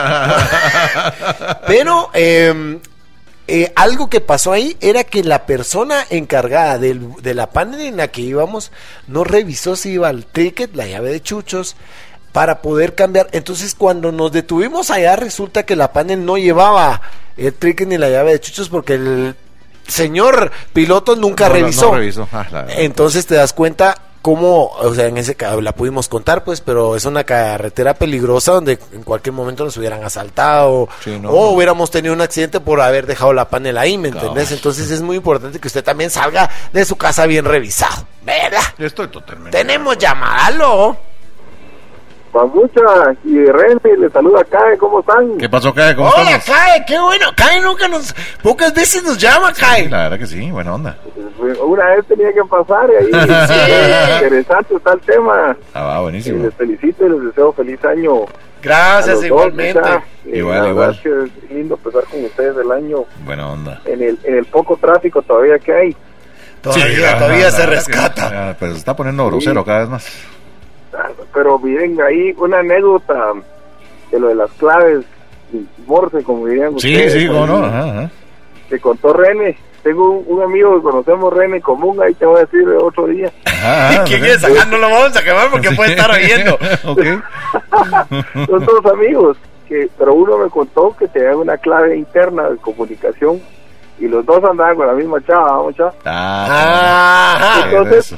Pero 1.67 2.09
eh, 2.13 2.79
eh, 3.47 3.71
algo 3.75 4.09
que 4.09 4.21
pasó 4.21 4.51
ahí 4.51 4.77
era 4.81 5.03
que 5.03 5.23
la 5.23 5.45
persona 5.45 6.05
encargada 6.09 6.77
del- 6.77 7.13
de 7.21 7.33
la 7.33 7.51
panel 7.51 7.81
en 7.81 7.97
la 7.97 8.07
que 8.09 8.21
íbamos 8.21 8.71
no 9.07 9.23
revisó 9.23 9.75
si 9.75 9.91
iba 9.91 10.07
al 10.07 10.25
ticket, 10.25 10.75
la 10.75 10.87
llave 10.87 11.11
de 11.11 11.21
chuchos, 11.21 11.75
para 12.31 12.61
poder 12.61 12.95
cambiar. 12.95 13.27
Entonces, 13.31 13.75
cuando 13.75 14.11
nos 14.11 14.31
detuvimos 14.31 14.89
allá, 14.91 15.15
resulta 15.15 15.63
que 15.63 15.75
la 15.75 15.93
panel 15.93 16.25
no 16.25 16.37
llevaba 16.37 17.01
el 17.37 17.53
ticket 17.53 17.87
ni 17.87 17.97
la 17.97 18.09
llave 18.09 18.31
de 18.33 18.39
chuchos 18.39 18.69
porque 18.69 18.93
el 18.95 19.35
señor 19.89 20.51
piloto 20.73 21.15
nunca 21.15 21.47
No 21.47 21.53
la- 21.53 21.59
no 21.59 21.65
revisó. 21.65 21.93
revisó. 21.95 22.27
Ah, 22.31 22.45
la- 22.51 22.65
Entonces 22.75 23.25
te 23.25 23.35
das 23.35 23.53
cuenta 23.53 23.95
cómo, 24.21 24.65
o 24.65 24.93
sea, 24.93 25.05
en 25.07 25.17
ese 25.17 25.35
caso 25.35 25.61
la 25.61 25.71
pudimos 25.71 26.09
contar, 26.09 26.43
pues, 26.43 26.59
pero 26.59 26.95
es 26.97 27.05
una 27.05 27.23
carretera 27.23 27.93
peligrosa 27.93 28.51
donde 28.51 28.77
en 28.91 29.03
cualquier 29.03 29.31
momento 29.33 29.63
nos 29.63 29.77
hubieran 29.77 30.03
asaltado 30.03 30.89
Sí, 31.03 31.17
no, 31.19 31.29
o 31.29 31.31
no. 31.31 31.41
hubiéramos 31.51 31.89
tenido 31.89 32.13
un 32.13 32.19
accidente 32.21 32.59
por 32.59 32.81
haber 32.81 33.05
dejado 33.07 33.31
la 33.31 33.47
panel 33.49 33.77
ahí, 33.77 33.97
¿me 33.97 34.09
entendés? 34.09 34.51
Entonces 34.51 34.91
es 34.91 35.01
muy 35.01 35.15
importante 35.15 35.57
que 35.59 35.67
usted 35.67 35.83
también 35.85 36.09
salga 36.09 36.49
de 36.73 36.83
su 36.83 36.97
casa 36.97 37.25
bien 37.27 37.45
revisado, 37.45 38.05
¿verdad? 38.23 38.61
Estoy 38.77 39.07
totalmente. 39.07 39.57
Tenemos 39.57 39.97
llamarlo. 39.97 40.97
Pamucha 42.31 42.81
y 43.23 43.45
René, 43.45 43.97
le 43.97 44.09
saluda 44.09 44.41
acá, 44.41 44.59
¿cómo 44.79 44.99
están? 44.99 45.37
¿Qué 45.37 45.49
pasó, 45.49 45.73
Cae? 45.73 45.95
¿Cómo 45.95 46.09
Hola, 46.09 46.35
estamos? 46.37 46.45
Kai, 46.59 46.85
qué 46.85 46.99
bueno. 46.99 47.25
Kai 47.35 47.59
nunca 47.61 47.87
nos, 47.87 48.13
pocas 48.43 48.73
veces 48.73 49.03
nos 49.03 49.17
llama, 49.17 49.51
Kai. 49.53 49.83
Sí, 49.83 49.89
la 49.89 50.03
verdad 50.03 50.19
que 50.19 50.27
sí, 50.27 50.51
buena 50.51 50.73
onda. 50.75 50.97
Una 51.63 51.85
vez 51.95 52.05
tenía 52.07 52.31
que 52.33 52.41
pasar 52.49 52.89
y 52.91 52.95
ahí 53.05 53.11
interesante 54.15 54.75
está 54.75 54.93
el 54.93 54.99
tema. 55.01 55.57
Ah, 55.73 55.83
va, 55.83 55.97
Y 55.99 56.01
buenísimo. 56.03 56.43
les 56.43 56.53
felicito 56.55 57.05
y 57.05 57.09
les 57.09 57.23
deseo 57.25 57.53
feliz 57.53 57.83
año. 57.85 58.13
Gracias, 58.61 59.15
dos, 59.15 59.25
igualmente. 59.25 59.79
Y 60.25 60.37
Igual, 60.39 60.69
igual. 60.69 60.91
es 61.03 61.49
lindo 61.49 61.75
empezar 61.75 62.03
con 62.11 62.25
ustedes 62.25 62.57
el 62.57 62.71
año 62.71 63.05
Buena 63.25 63.49
onda. 63.49 63.81
en 63.85 64.03
el, 64.03 64.19
en 64.23 64.35
el 64.37 64.45
poco 64.45 64.75
tráfico 64.77 65.21
todavía 65.21 65.57
que 65.59 65.73
hay. 65.73 65.95
Todavía, 66.61 66.85
Sí, 66.87 66.97
la- 67.01 67.17
todavía 67.17 67.45
la- 67.45 67.51
se 67.51 67.59
la 67.59 67.65
rescata. 67.67 68.31
ah, 68.49 68.55
Pero 68.59 68.73
se 68.73 68.79
está 68.79 68.95
poniendo 68.95 69.25
grosero 69.27 69.63
cada 69.63 69.79
vez 69.79 69.89
más. 69.89 70.05
Pero 71.33 71.59
miren, 71.59 71.99
ahí 72.01 72.33
una 72.37 72.59
anécdota 72.59 73.33
de 74.11 74.19
lo 74.19 74.27
de 74.29 74.35
las 74.35 74.51
claves 74.53 75.05
Morse, 75.87 76.23
como 76.23 76.45
dirían 76.47 76.77
Sí, 76.79 76.93
ustedes. 76.93 77.13
sí, 77.13 77.27
cómo 77.27 77.47
no. 77.47 77.57
ahí, 77.57 77.63
Ajá, 77.65 77.83
ajá. 77.89 78.11
Que 78.69 78.79
contó 78.79 79.13
René. 79.13 79.57
Tengo 79.83 80.09
un, 80.11 80.25
un 80.27 80.43
amigo 80.43 80.75
que 80.75 80.81
conocemos, 80.83 81.33
René 81.33 81.55
en 81.57 81.61
común, 81.61 82.01
ahí 82.03 82.13
te 82.13 82.25
voy 82.25 82.37
a 82.37 82.45
decir 82.45 82.67
otro 82.81 83.07
día. 83.07 83.31
Ajá, 83.45 84.03
¿Quién 84.05 84.25
es 84.25 84.43
acá? 84.43 84.65
No 84.65 84.77
lo 84.77 84.89
vamos 84.89 85.15
a 85.15 85.23
quemar 85.23 85.49
porque 85.49 85.71
puede 85.71 85.91
estar 85.91 86.11
oyendo. 86.11 86.53
ok. 86.85 87.01
Son 88.47 88.65
dos 88.65 88.85
amigos, 88.93 89.37
que 89.67 89.89
pero 89.97 90.13
uno 90.13 90.37
me 90.37 90.49
contó 90.49 90.95
que 90.97 91.07
tenía 91.07 91.35
una 91.35 91.57
clave 91.57 91.95
interna 91.97 92.49
de 92.49 92.57
comunicación 92.57 93.41
y 93.99 94.07
los 94.07 94.25
dos 94.25 94.43
andaban 94.43 94.75
con 94.75 94.85
la 94.87 94.93
misma 94.93 95.23
chava, 95.25 95.51
vamos 95.53 95.75
chava. 95.75 95.93
Ah, 96.05 97.63
entonces- 97.69 98.11
eso. 98.13 98.17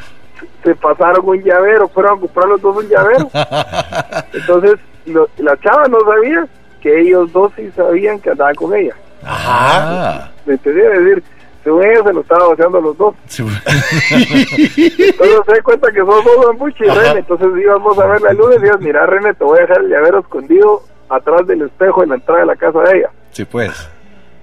Se 0.63 0.75
pasaron 0.75 1.27
un 1.27 1.41
llavero, 1.43 1.87
fueron 1.89 2.17
a 2.17 2.21
comprar 2.21 2.47
los 2.47 2.61
dos 2.61 2.77
un 2.77 2.87
llavero. 2.87 3.29
Entonces, 4.33 4.75
lo- 5.05 5.29
la 5.37 5.57
chava 5.57 5.87
no 5.87 5.99
sabía 6.01 6.47
que 6.81 7.01
ellos 7.01 7.31
dos 7.31 7.51
sí 7.55 7.71
sabían 7.75 8.19
que 8.19 8.31
andaban 8.31 8.55
con 8.55 8.73
ella. 8.75 8.95
Ajá. 9.23 10.31
¿Me 10.45 10.53
entendí? 10.53 10.81
Es 10.81 10.99
decir, 11.05 11.23
según 11.63 11.83
ella 11.83 12.03
se 12.03 12.13
lo 12.13 12.21
estaba 12.21 12.47
vaciando 12.47 12.81
los 12.81 12.97
dos. 12.97 13.15
sí. 13.27 13.43
Entonces 13.67 15.39
se 15.45 15.51
da 15.53 15.61
cuenta 15.63 15.91
que 15.91 15.99
son 15.99 16.07
dos 16.23 16.45
bambuches 16.47 16.87
y 16.87 16.89
René. 16.89 17.19
Entonces 17.19 17.47
íbamos 17.61 17.97
a 17.99 18.07
verla 18.07 18.31
el 18.31 18.37
lunes 18.37 18.57
y 18.57 18.61
dijimos, 18.61 18.81
mira 18.81 19.05
René, 19.05 19.33
te 19.33 19.43
voy 19.43 19.59
a 19.59 19.61
dejar 19.61 19.81
el 19.81 19.89
llavero 19.89 20.19
escondido 20.19 20.81
atrás 21.09 21.45
del 21.47 21.61
espejo 21.63 22.03
en 22.03 22.09
la 22.09 22.15
entrada 22.15 22.39
de 22.41 22.45
la 22.47 22.55
casa 22.55 22.79
de 22.79 22.97
ella. 22.99 23.09
Sí, 23.31 23.45
pues. 23.45 23.89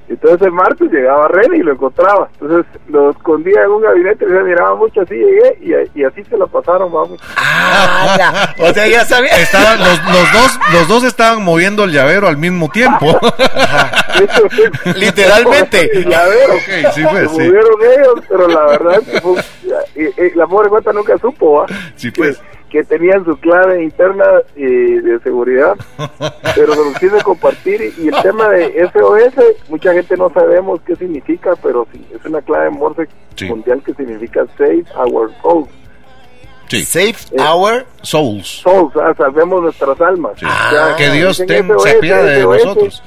Entonces 0.08 0.40
el 0.42 0.52
martes 0.52 0.90
llegaba 0.90 1.28
René 1.28 1.58
y 1.58 1.62
lo 1.62 1.72
encontraba. 1.72 2.28
Entonces 2.40 2.66
lo 2.88 3.10
escondía 3.10 3.62
en 3.64 3.70
un 3.70 3.82
gabinete 3.82 4.24
y 4.24 4.28
se 4.28 4.42
miraba 4.42 4.74
mucho 4.76 5.02
así 5.02 5.14
llegué 5.14 5.58
y, 5.60 6.00
y 6.00 6.04
así 6.04 6.24
se 6.24 6.36
lo 6.36 6.46
pasaron, 6.48 6.90
vamos. 6.92 7.20
Ah, 7.36 8.14
ya. 8.18 8.54
O 8.70 8.72
sea, 8.72 8.86
ya 8.86 9.04
sabía. 9.04 9.36
Estaban, 9.38 9.78
los, 9.78 10.02
los 10.04 10.32
dos, 10.32 10.60
los 10.72 10.88
dos 10.88 11.04
estaban 11.04 11.42
moviendo 11.44 11.84
el 11.84 11.92
llavero 11.92 12.26
al 12.28 12.36
mismo 12.38 12.68
tiempo. 12.70 13.18
Literalmente. 14.96 15.90
El 15.98 16.08
llavero. 16.08 16.54
Ok, 16.54 16.92
sí, 16.94 17.02
pues, 17.10 17.22
Lo 17.24 17.30
sí. 17.30 17.36
movieron 17.40 17.74
ellos, 17.82 18.14
pero 18.28 18.48
la 18.48 18.66
verdad 18.66 18.98
es 19.00 19.08
que 19.08 19.20
fue 19.20 19.42
y- 19.96 20.22
y 20.22 20.30
la 20.34 20.46
pobre 20.46 20.68
cuenta 20.68 20.92
nunca 20.92 21.18
supo, 21.18 21.60
¿va? 21.60 21.66
Sí, 21.96 22.10
pues. 22.10 22.38
Que, 22.38 22.57
que 22.70 22.84
tenían 22.84 23.24
su 23.24 23.36
clave 23.38 23.82
interna 23.82 24.24
eh, 24.56 25.00
de 25.02 25.18
seguridad, 25.20 25.74
pero 26.54 26.74
se 26.74 26.84
los 26.84 26.98
quise 26.98 27.22
compartir. 27.22 27.92
Y, 27.98 28.08
el 28.08 28.22
tema 28.22 28.48
de 28.50 28.88
SOS, 28.92 29.34
mucha 29.68 29.92
gente 29.92 30.16
no 30.16 30.30
sabemos 30.30 30.80
qué 30.86 30.94
significa, 30.96 31.54
pero 31.62 31.86
sí, 31.92 32.04
es 32.14 32.24
una 32.24 32.40
clave 32.42 32.70
Morse 32.70 33.08
Sí. 33.36 33.44
mundial 33.46 33.80
que 33.84 33.94
significa 33.94 34.44
Save 34.56 34.84
Our 34.96 35.30
Souls. 35.42 35.68
Sí. 36.68 36.84
Safe 36.84 37.36
hour. 37.38 37.86
Souls. 38.02 38.46
Souls, 38.62 38.92
ah, 38.96 39.14
salvemos 39.16 39.62
nuestras 39.62 39.98
almas. 40.00 40.32
Sí. 40.38 40.44
O 40.44 40.70
sea, 40.70 40.96
que 40.96 41.10
Dios 41.10 41.36
se 41.36 41.46
SOS, 41.46 41.86
apiade 41.86 42.30
de 42.34 42.42
SOS, 42.42 42.64
nosotros. 42.64 43.02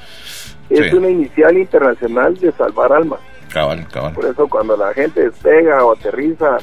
Es 0.70 0.90
Sí. 0.90 0.96
una 0.96 1.10
inicial 1.10 1.56
internacional 1.58 2.34
de 2.38 2.50
salvar 2.52 2.92
almas. 2.92 3.20
Cabal, 3.52 3.86
cabal. 3.88 4.14
Por 4.14 4.24
eso 4.24 4.48
cuando 4.48 4.76
la 4.76 4.92
gente 4.94 5.20
despega 5.22 5.84
o 5.84 5.92
aterriza 5.92 6.56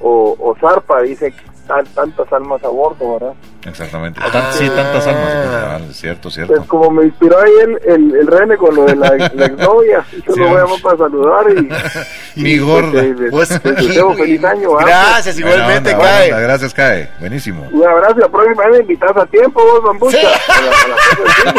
o, 0.00 0.36
o 0.38 0.56
zarpa, 0.60 1.02
dice 1.02 1.34
están 1.68 1.84
tantas 1.94 2.32
almas 2.32 2.64
a 2.64 2.68
bordo, 2.68 3.12
¿verdad? 3.18 3.34
Exactamente. 3.66 4.18
Tan- 4.32 4.52
sí, 4.54 4.68
tantas 4.70 5.06
almas. 5.06 5.82
Es 5.90 5.96
cierto, 5.98 6.30
cierto. 6.30 6.54
Pues 6.54 6.66
como 6.68 6.90
me 6.90 7.04
inspiró 7.04 7.38
ahí 7.38 7.50
el, 7.62 7.78
el, 7.92 8.14
el 8.16 8.26
René 8.26 8.56
con 8.56 8.74
lo 8.74 8.84
de 8.86 8.96
la, 8.96 9.10
la 9.34 9.46
exnovia, 9.46 10.04
yo 10.26 10.32
Sí, 10.34 10.40
lo 10.40 10.48
voy 10.48 10.58
a 10.60 10.64
hombre. 10.64 10.82
para 10.82 10.96
saludar 10.98 11.46
y... 11.50 12.40
Mi 12.40 12.50
y, 12.52 12.58
gorda. 12.58 12.90
pues, 12.92 13.18
les- 13.18 13.30
Pues, 13.30 13.64
les 13.64 13.88
deseo 13.88 14.14
feliz 14.14 14.44
año. 14.44 14.74
¿verdad? 14.76 15.06
Gracias, 15.10 15.38
igualmente, 15.38 15.94
onda, 15.94 16.22
onda. 16.24 16.40
Gracias, 16.40 16.72
Cae. 16.74 17.10
Buenísimo. 17.20 17.68
Un 17.70 17.86
abrazo 17.86 18.14
y 18.16 18.20
la 18.20 18.28
próxima 18.28 18.62
vez 18.64 18.72
me 18.72 18.78
invitas 18.80 19.16
a 19.16 19.26
tiempo, 19.26 19.60
vos, 19.62 19.82
bambucha. 19.82 20.18
Sí. 20.18 20.26
A 20.26 20.60
la- 20.62 20.68
a 20.68 20.88
la 20.88 20.96
cosa 20.96 21.22
del 21.22 21.32
cine. 21.34 21.54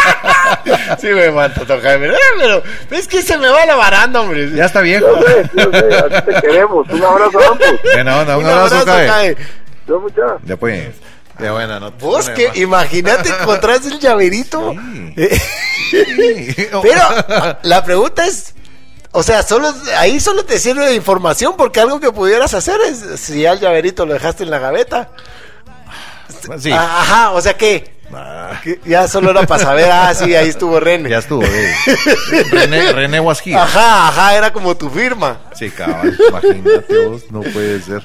Sí 0.99 1.07
me 1.07 1.81
Jaime. 1.81 2.07
Eh, 2.07 2.13
Pero 2.37 2.63
es 2.91 3.07
que 3.07 3.21
se 3.21 3.37
me 3.37 3.49
va 3.49 3.65
la 3.65 3.75
baranda, 3.75 4.21
hombre. 4.21 4.49
Ya 4.51 4.65
está 4.65 4.81
viejo. 4.81 5.05
Yo 5.07 5.21
sé, 5.27 5.49
yo 5.55 5.71
sé, 5.71 5.95
así 5.95 6.25
te 6.25 6.41
queremos. 6.41 6.87
Un 6.89 7.03
abrazo 7.03 7.39
a 7.39 7.47
ambos. 7.47 7.67
Buena 7.93 8.19
onda, 8.19 8.37
un, 8.37 8.45
abrazo, 8.45 8.85
Cae. 8.85 9.37
Ya 10.45 10.57
pues. 10.57 10.95
Ya 11.39 11.53
buena 11.53 11.79
nota. 11.79 11.95
Vos 11.99 12.29
que 12.29 12.51
imagínate 12.55 13.29
encontrás 13.41 13.85
el 13.85 13.99
llaverito. 13.99 14.73
Sí. 15.15 15.29
Pero 16.81 17.01
la 17.63 17.83
pregunta 17.83 18.25
es, 18.25 18.53
o 19.11 19.23
sea, 19.23 19.41
solo 19.43 19.73
ahí 19.97 20.19
solo 20.19 20.43
te 20.43 20.59
sirve 20.59 20.85
de 20.85 20.95
información 20.95 21.55
porque 21.57 21.79
algo 21.79 21.99
que 21.99 22.11
pudieras 22.11 22.53
hacer 22.53 22.79
es 22.81 23.19
si 23.19 23.41
ya 23.41 23.53
el 23.53 23.59
llaverito 23.59 24.05
lo 24.05 24.13
dejaste 24.13 24.43
en 24.43 24.49
la 24.51 24.59
gaveta. 24.59 25.11
Sí. 26.59 26.71
Ajá, 26.71 27.31
o 27.31 27.41
sea 27.41 27.55
que, 27.57 27.98
Ah, 28.13 28.59
ya 28.85 29.07
solo 29.07 29.31
era 29.31 29.45
para 29.45 29.63
saber, 29.63 29.89
ah, 29.91 30.13
sí, 30.15 30.35
ahí 30.35 30.49
estuvo 30.49 30.79
René. 30.79 31.09
ya 31.09 31.19
estuvo. 31.19 31.43
eh. 31.43 31.73
René, 32.51 32.91
René 32.91 33.19
was 33.19 33.39
here. 33.45 33.55
Ajá, 33.57 34.07
ajá, 34.07 34.35
era 34.35 34.51
como 34.51 34.75
tu 34.75 34.89
firma. 34.89 35.39
Sí, 35.53 35.69
cabal. 35.69 36.17
Imagínate 36.29 37.05
vos, 37.07 37.23
no 37.31 37.41
puede 37.41 37.81
ser. 37.81 38.03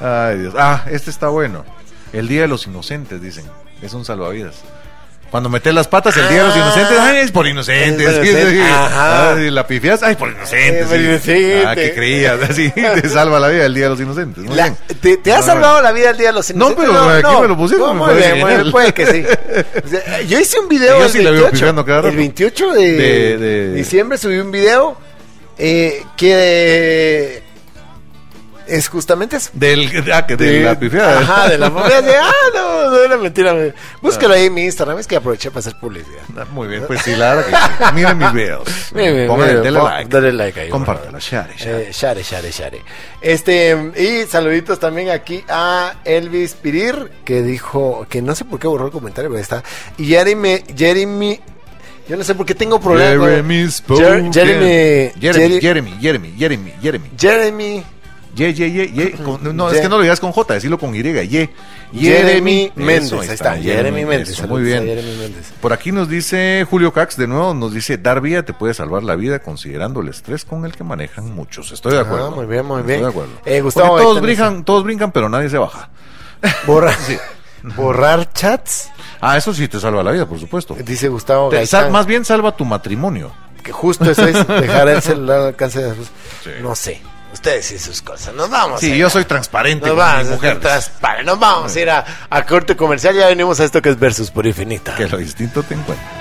Ay, 0.00 0.38
Dios. 0.38 0.54
Ah, 0.56 0.84
este 0.90 1.10
está 1.10 1.28
bueno. 1.28 1.64
El 2.12 2.28
Día 2.28 2.42
de 2.42 2.48
los 2.48 2.66
Inocentes, 2.66 3.20
dicen. 3.20 3.44
Es 3.82 3.94
un 3.94 4.04
salvavidas. 4.04 4.56
Cuando 5.30 5.48
metes 5.48 5.72
las 5.72 5.86
patas, 5.86 6.16
el 6.16 6.28
Día 6.28 6.38
de 6.42 6.48
los 6.48 6.56
Ah. 6.56 6.58
Inocentes, 6.58 6.98
ay, 6.98 7.16
es 7.18 7.30
por 7.30 7.46
inocentes. 7.46 8.08
Es 8.08 8.14
por 8.16 8.24
Sí, 8.24 8.30
sí, 8.32 8.36
inocente. 8.38 8.56
sí. 8.64 8.70
Ajá. 8.72 9.32
Ay, 9.34 9.50
la 9.50 9.66
pifias, 9.66 10.02
ay, 10.02 10.16
por 10.16 10.30
inocentes. 10.30 10.86
Por 10.88 10.96
sí. 10.96 11.04
inocente. 11.04 11.62
Ah, 11.66 11.74
que 11.76 11.94
creías, 11.94 12.40
así 12.50 12.70
te 12.72 13.08
salva 13.08 13.38
la 13.38 13.48
vida 13.48 13.66
el 13.66 13.74
Día 13.74 13.84
de 13.84 13.90
los 13.90 14.00
Inocentes. 14.00 14.42
Muy 14.44 14.56
La- 14.56 14.64
bien. 14.64 14.76
¿te, 15.00 15.16
te 15.18 15.32
ha 15.32 15.38
No, 15.38 15.42
salvado 15.46 15.80
la 15.82 15.92
vida 15.92 16.10
el 16.10 16.16
día 16.16 16.26
de 16.28 16.32
los 16.32 16.50
No, 16.54 16.70
inocentes? 16.72 16.90
pero 16.90 17.10
aquí 17.30 17.42
me 17.42 17.48
lo 17.48 17.56
pusieron, 17.56 17.96
No, 17.96 18.06
muy 18.06 18.14
bien, 18.16 18.46
bien, 18.46 18.70
puede 18.72 18.92
que 18.92 19.06
sí. 19.06 19.24
O 19.84 19.88
sea, 19.88 20.20
Yo 20.22 20.40
hice 20.40 20.58
un 20.58 20.68
video 20.68 20.98
Yo 20.98 21.04
el 21.06 21.10
sí 21.12 21.18
la 21.18 21.30
veo 21.30 21.40
28, 21.42 21.52
pifiando 21.52 21.84
cada 21.84 21.98
rato. 21.98 22.08
el 22.08 22.16
28 22.16 22.72
de, 22.72 22.92
De- 22.92 23.38
de- 23.38 23.72
diciembre 23.74 24.18
subí 24.18 24.38
un 24.38 24.50
video 24.50 24.96
eh, 25.58 26.02
que 26.16 27.42
es 28.70 28.88
justamente 28.88 29.36
eso. 29.36 29.50
Del, 29.52 29.88
ah, 30.12 30.26
que 30.26 30.36
de, 30.36 30.60
la 30.60 30.78
pifiada. 30.78 31.20
Ajá, 31.20 31.48
de 31.48 31.58
la 31.58 31.68
pifiada. 31.74 32.02
de, 32.06 32.16
ah, 32.16 32.32
no, 32.54 32.90
no 32.90 32.96
era 33.04 33.16
mentira. 33.16 33.52
me- 33.54 33.74
Búscalo 34.00 34.34
ahí 34.34 34.46
en 34.46 34.54
mi 34.54 34.62
Instagram. 34.64 34.98
Es 34.98 35.06
que 35.06 35.16
aproveché 35.16 35.50
para 35.50 35.60
hacer 35.60 35.74
publicidad. 35.80 36.22
Ah, 36.36 36.44
Muy 36.52 36.68
bien, 36.68 36.84
pues 36.86 37.02
sí, 37.02 37.14
la 37.16 37.34
verdad 37.34 37.46
que 37.78 37.84
sí. 37.84 37.84
Miren 37.94 38.18
mis 38.18 38.32
videos. 38.32 38.68
Miren, 38.94 39.26
Pónganle, 39.26 39.72
pon- 39.72 39.84
like. 39.90 40.08
dale 40.10 40.32
like 40.32 40.60
ahí, 40.60 40.68
Compártelo, 40.70 41.18
share, 41.18 41.54
share. 41.56 41.82
Eh, 41.88 41.92
share, 41.92 42.22
share, 42.22 42.50
share. 42.52 42.82
Este, 43.20 43.92
y 43.96 44.26
saluditos 44.26 44.78
también 44.78 45.10
aquí 45.10 45.44
a 45.48 45.94
Elvis 46.04 46.54
Pirir, 46.54 47.10
que 47.24 47.42
dijo, 47.42 48.06
que 48.08 48.22
no 48.22 48.34
sé 48.34 48.44
por 48.44 48.58
qué 48.58 48.66
borró 48.66 48.86
el 48.86 48.92
comentario, 48.92 49.30
pero 49.30 49.40
está. 49.42 49.62
Y 49.98 50.06
Jeremy, 50.06 50.62
Jeremy, 50.76 51.40
Yo 52.08 52.16
no 52.16 52.24
sé 52.24 52.34
por 52.34 52.44
qué 52.46 52.54
tengo 52.54 52.80
problemas 52.80 53.28
Jeremy 53.28 53.68
Jer-. 53.86 54.32
Jeremy, 54.32 55.10
Jeremy, 55.12 55.60
Jeremy, 55.60 55.90
Jeremy, 56.00 56.32
Jeremy, 56.38 56.72
Jeremy. 56.80 57.10
Jeremy, 57.18 57.84
Ye, 58.34 58.54
ye, 58.54 58.70
ye, 58.70 58.92
ye. 58.92 59.10
Con- 59.12 59.56
no, 59.56 59.70
Ye- 59.70 59.76
es 59.76 59.82
que 59.82 59.88
no 59.88 59.96
lo 59.96 60.02
digas 60.02 60.20
con 60.20 60.30
J, 60.32 60.54
decirlo 60.54 60.78
con 60.78 60.94
Y. 60.94 61.02
Ye. 61.02 61.50
Jeremy 61.92 62.70
Méndez. 62.76 63.12
Ahí 63.12 63.28
está, 63.28 63.56
Jeremy 63.56 64.04
Méndez. 64.04 64.40
Muy 64.46 64.62
bien. 64.62 65.34
Por 65.60 65.72
aquí 65.72 65.90
nos 65.92 66.08
dice 66.08 66.64
Julio 66.70 66.92
Cax, 66.92 67.16
de 67.16 67.26
nuevo, 67.26 67.52
nos 67.54 67.74
dice, 67.74 67.98
dar 67.98 68.20
vía 68.20 68.44
te 68.44 68.52
puede 68.52 68.72
salvar 68.74 69.02
la 69.02 69.16
vida 69.16 69.40
considerando 69.40 70.00
el 70.00 70.08
estrés 70.08 70.44
con 70.44 70.64
el 70.64 70.72
que 70.76 70.84
manejan 70.84 71.34
muchos. 71.34 71.72
Estoy 71.72 71.92
de 71.92 71.98
Ah, 71.98 72.02
acuerdo. 72.02 72.30
muy 72.30 72.46
bien, 72.46 72.64
muy 72.64 72.78
Estoy 72.80 72.92
bien. 72.92 73.02
de 73.02 73.08
acuerdo. 73.08 73.32
Eh, 73.44 73.60
Gustavo, 73.60 73.98
todos 73.98 74.20
brincan, 74.20 74.64
todos 74.64 74.84
brincan, 74.84 75.10
pero 75.12 75.28
nadie 75.28 75.48
se 75.50 75.58
baja. 75.58 75.88
Borrar, 76.66 76.96
borrar 77.76 78.32
chats. 78.32 78.90
Ah, 79.20 79.36
eso 79.36 79.52
sí 79.52 79.68
te 79.68 79.78
salva 79.80 80.02
la 80.02 80.12
vida, 80.12 80.26
por 80.26 80.38
supuesto. 80.38 80.74
Dice 80.84 81.08
Gustavo 81.08 81.50
Te- 81.50 81.66
sal- 81.66 81.90
más 81.90 82.06
bien 82.06 82.24
salva 82.24 82.56
tu 82.56 82.64
matrimonio. 82.64 83.32
que 83.62 83.72
justo 83.72 84.10
eso 84.10 84.26
es 84.26 84.46
dejar 84.48 84.88
el 84.88 85.02
celular 85.02 85.40
al 85.40 85.46
alcance 85.48 85.82
de. 85.82 85.94
Sí. 85.94 86.50
No 86.62 86.74
sé. 86.74 87.00
Ustedes 87.32 87.70
y 87.72 87.78
sus 87.78 88.02
cosas. 88.02 88.34
Nos 88.34 88.50
vamos. 88.50 88.80
Sí, 88.80 88.96
yo 88.96 89.08
soy 89.08 89.24
transparente 89.24 89.86
Nos 89.86 89.96
vamos, 89.96 90.26
mi 90.26 90.32
a 90.32 90.36
mujer. 90.36 90.60
Nos 91.24 91.38
vamos 91.38 91.76
a 91.76 91.80
ir 91.80 91.90
a, 91.90 92.04
a 92.28 92.44
corte 92.44 92.76
comercial. 92.76 93.14
Ya 93.14 93.28
venimos 93.28 93.60
a 93.60 93.64
esto 93.64 93.80
que 93.80 93.90
es 93.90 93.98
Versus 93.98 94.30
por 94.30 94.46
Infinita. 94.46 94.94
Que 94.96 95.08
lo 95.08 95.16
distinto 95.16 95.62
te 95.62 95.74
encuentre. 95.74 96.20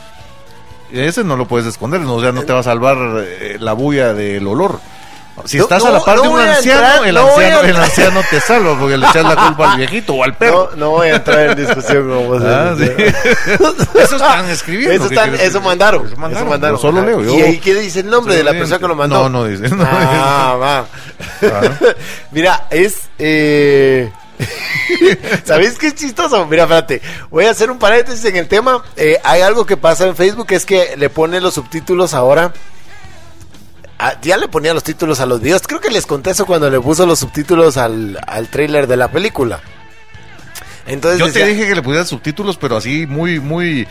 Ese 0.91 1.23
no 1.23 1.35
lo 1.35 1.47
puedes 1.47 1.67
esconder, 1.67 2.01
no, 2.01 2.15
o 2.15 2.21
sea, 2.21 2.31
no 2.31 2.43
te 2.43 2.53
va 2.53 2.59
a 2.59 2.63
salvar 2.63 2.97
eh, 3.25 3.57
la 3.59 3.73
bulla 3.73 4.13
del 4.13 4.47
olor. 4.47 4.79
Si 5.45 5.57
No, 5.57 5.63
estás 5.63 5.83
a 5.83 5.89
la 5.89 5.99
par 5.99 6.17
no 6.17 6.21
de 6.23 6.27
un 6.29 6.39
anciano, 6.39 6.79
entrar, 6.79 7.07
el, 7.07 7.17
anciano 7.17 7.59
el 7.61 7.75
anciano 7.75 8.21
te 8.29 8.39
salva 8.39 8.79
porque 8.79 8.97
le 8.97 9.07
echas 9.07 9.23
la 9.25 9.35
culpa 9.47 9.71
al 9.71 9.77
viejito 9.79 10.13
o 10.13 10.23
al 10.23 10.35
perro. 10.35 10.69
No, 10.75 10.91
voy 10.91 11.09
a 11.09 11.15
entrar 11.15 11.49
en 11.49 11.55
discusión 11.65 12.07
con 12.07 12.27
vos. 12.27 12.43
Ah, 12.45 12.75
sí. 12.77 12.85
Eso 13.99 14.15
están 14.15 14.49
escribiendo. 14.49 14.95
Eso, 14.95 15.09
¿qué 15.09 15.15
están- 15.15 15.29
quieres 15.31 15.47
eso 15.49 15.61
mandaron. 15.61 16.01
Eso 16.05 16.11
Eso 16.13 16.21
mandaron. 16.21 16.49
mandaron. 16.49 16.79
Solo 16.79 17.03
leo. 17.03 17.21
Yo, 17.23 17.33
¿Y 17.33 17.41
ahí 17.41 17.57
qué 17.57 17.73
dice 17.73 18.01
el 18.01 18.09
nombre 18.09 18.35
de 18.35 18.43
la 18.43 18.51
persona 18.51 18.77
que 18.79 18.87
lo 18.87 18.95
mandó? 18.95 19.23
No, 19.23 19.29
no 19.29 19.45
dice. 19.45 19.69
No 19.75 19.83
ah, 19.89 20.55
va. 20.59 20.85
Ah. 21.43 21.61
Mira, 22.31 22.67
es. 22.69 23.09
Eh... 23.17 24.11
¿Sabéis 25.45 25.77
qué 25.77 25.87
es 25.87 25.95
chistoso? 25.95 26.45
Mira, 26.47 26.63
espérate. 26.63 27.01
Voy 27.29 27.45
a 27.45 27.51
hacer 27.51 27.71
un 27.71 27.79
paréntesis 27.79 28.23
en 28.25 28.35
el 28.37 28.47
tema. 28.47 28.83
Eh, 28.95 29.19
hay 29.23 29.41
algo 29.41 29.65
que 29.65 29.77
pasa 29.77 30.05
en 30.05 30.15
Facebook, 30.15 30.47
es 30.51 30.65
que 30.65 30.95
le 30.97 31.09
pone 31.09 31.41
los 31.41 31.53
subtítulos 31.55 32.13
ahora. 32.13 32.51
Ah, 34.05 34.15
ya 34.21 34.35
le 34.37 34.47
ponía 34.49 34.73
los 34.73 34.83
títulos 34.83 35.19
a 35.21 35.25
los 35.25 35.39
videos. 35.39 35.61
Creo 35.65 35.79
que 35.79 35.89
les 35.89 36.05
conté 36.05 36.31
eso 36.31 36.45
cuando 36.45 36.69
le 36.69 36.79
puso 36.79 37.05
los 37.05 37.19
subtítulos 37.19 37.77
al, 37.77 38.19
al 38.27 38.47
trailer 38.49 38.85
de 38.87 38.97
la 38.97 39.07
película. 39.09 39.61
Entonces 40.85 41.19
Yo 41.19 41.25
te 41.27 41.39
decía- 41.39 41.45
dije 41.45 41.67
que 41.69 41.75
le 41.75 41.81
pusieras 41.81 42.09
subtítulos, 42.09 42.57
pero 42.57 42.75
así 42.75 43.07
muy, 43.07 43.39
muy. 43.39 43.87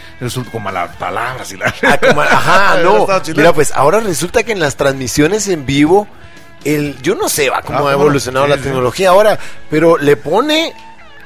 Como 0.51 0.69
a 0.69 0.73
las 0.73 0.95
palabras 0.97 1.51
y 1.53 1.57
la. 1.57 1.75
Ah, 1.83 1.99
como- 1.99 2.21
ajá, 2.21 2.77
no. 2.83 3.07
Mira, 3.35 3.53
pues 3.55 3.73
ahora 3.75 4.01
resulta 4.01 4.43
que 4.43 4.53
en 4.53 4.61
las 4.61 4.77
transmisiones 4.77 5.49
en 5.49 5.65
vivo, 5.65 6.07
el, 6.65 7.01
yo 7.01 7.15
no 7.15 7.31
sé 7.31 7.49
va 7.49 7.63
cómo 7.63 7.79
Ah, 7.79 7.81
ha 7.81 7.83
bueno, 7.85 8.01
evolucionado 8.03 8.45
sí, 8.45 8.51
la 8.51 8.57
sí. 8.59 8.63
tecnología 8.65 9.09
ahora, 9.09 9.39
pero 9.71 9.97
le 9.97 10.17
pone 10.19 10.75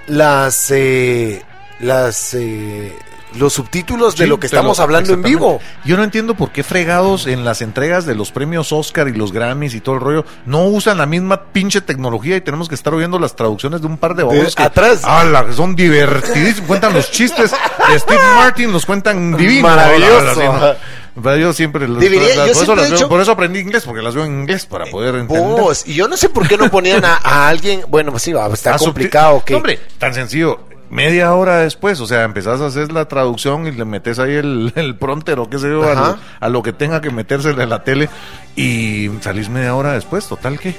las 0.06 0.70
eh, 0.70 1.42
las 1.80 2.34
eh, 2.34 2.96
los 3.38 3.52
subtítulos 3.54 4.16
de 4.16 4.26
lo 4.26 4.38
que 4.40 4.44
lo- 4.44 4.46
estamos 4.46 4.80
hablando 4.80 5.12
en 5.14 5.22
vivo. 5.22 5.60
Yo 5.84 5.96
no 5.96 6.04
entiendo 6.04 6.34
por 6.34 6.50
qué 6.52 6.62
fregados 6.62 7.26
en 7.26 7.44
las 7.44 7.62
entregas 7.62 8.06
de 8.06 8.14
los 8.14 8.32
premios 8.32 8.72
Oscar 8.72 9.08
y 9.08 9.12
los 9.12 9.32
Grammys 9.32 9.74
y 9.74 9.80
todo 9.80 9.94
el 9.96 10.00
rollo 10.00 10.24
no 10.46 10.64
usan 10.64 10.98
la 10.98 11.06
misma 11.06 11.44
pinche 11.52 11.80
tecnología 11.80 12.36
y 12.36 12.40
tenemos 12.40 12.68
que 12.68 12.74
estar 12.74 12.92
oyendo 12.94 13.18
las 13.18 13.36
traducciones 13.36 13.80
de 13.80 13.86
un 13.86 13.98
par 13.98 14.14
de 14.14 14.22
babos 14.24 14.54
que 14.54 14.62
atrás. 14.62 15.02
Que 15.46 15.52
son 15.52 15.76
divertidísimos. 15.76 16.66
Cuentan 16.66 16.92
los 16.94 17.10
chistes 17.10 17.50
de 17.90 17.98
Steve 17.98 18.20
Martin, 18.36 18.72
los 18.72 18.84
cuentan 18.86 19.36
divinos. 19.36 19.62
Maravilloso. 19.70 20.74
Pero 21.22 21.36
yo 21.38 21.52
siempre 21.54 21.88
los- 21.88 21.98
Debería- 21.98 22.36
las- 22.36 22.48
yo 22.48 22.52
por, 22.52 22.62
eso 22.62 22.64
siempre 22.64 22.76
las 22.76 22.84
he 22.84 22.88
veo- 22.90 22.96
dicho- 22.98 23.08
por 23.08 23.20
eso 23.22 23.32
aprendí 23.32 23.58
inglés, 23.60 23.84
porque 23.86 24.02
las 24.02 24.14
veo 24.14 24.24
en 24.26 24.40
inglés 24.40 24.66
para 24.66 24.84
poder 24.86 25.14
entender. 25.14 25.42
Vos, 25.62 25.84
y 25.86 25.94
yo 25.94 26.08
no 26.08 26.16
sé 26.18 26.28
por 26.28 26.46
qué 26.46 26.58
no 26.58 26.70
ponían 26.70 27.04
a, 27.06 27.16
a 27.22 27.48
alguien, 27.48 27.82
bueno, 27.88 28.10
pues 28.10 28.22
sí, 28.22 28.32
va, 28.34 28.46
está 28.48 28.74
Ah, 28.74 28.78
complicado 28.78 29.42
que 29.42 29.54
Hombre, 29.54 29.80
tan 29.98 30.12
sencillo. 30.12 30.60
Media 30.90 31.34
hora 31.34 31.58
después, 31.58 32.00
o 32.00 32.06
sea, 32.06 32.24
empezás 32.24 32.60
a 32.60 32.66
hacer 32.66 32.92
la 32.92 33.06
traducción 33.06 33.66
y 33.66 33.72
le 33.72 33.84
metes 33.84 34.18
ahí 34.18 34.34
el, 34.34 34.72
el 34.76 34.96
pronter 34.96 35.38
o 35.40 35.50
qué 35.50 35.58
sé 35.58 35.68
yo, 35.68 35.82
a 35.82 35.94
lo, 35.94 36.18
a 36.40 36.48
lo 36.48 36.62
que 36.62 36.72
tenga 36.72 37.00
que 37.00 37.10
meterse 37.10 37.50
en 37.50 37.68
la 37.68 37.82
tele 37.82 38.08
y 38.54 39.10
salís 39.20 39.48
media 39.48 39.74
hora 39.74 39.92
después, 39.92 40.26
total 40.28 40.58
que. 40.58 40.74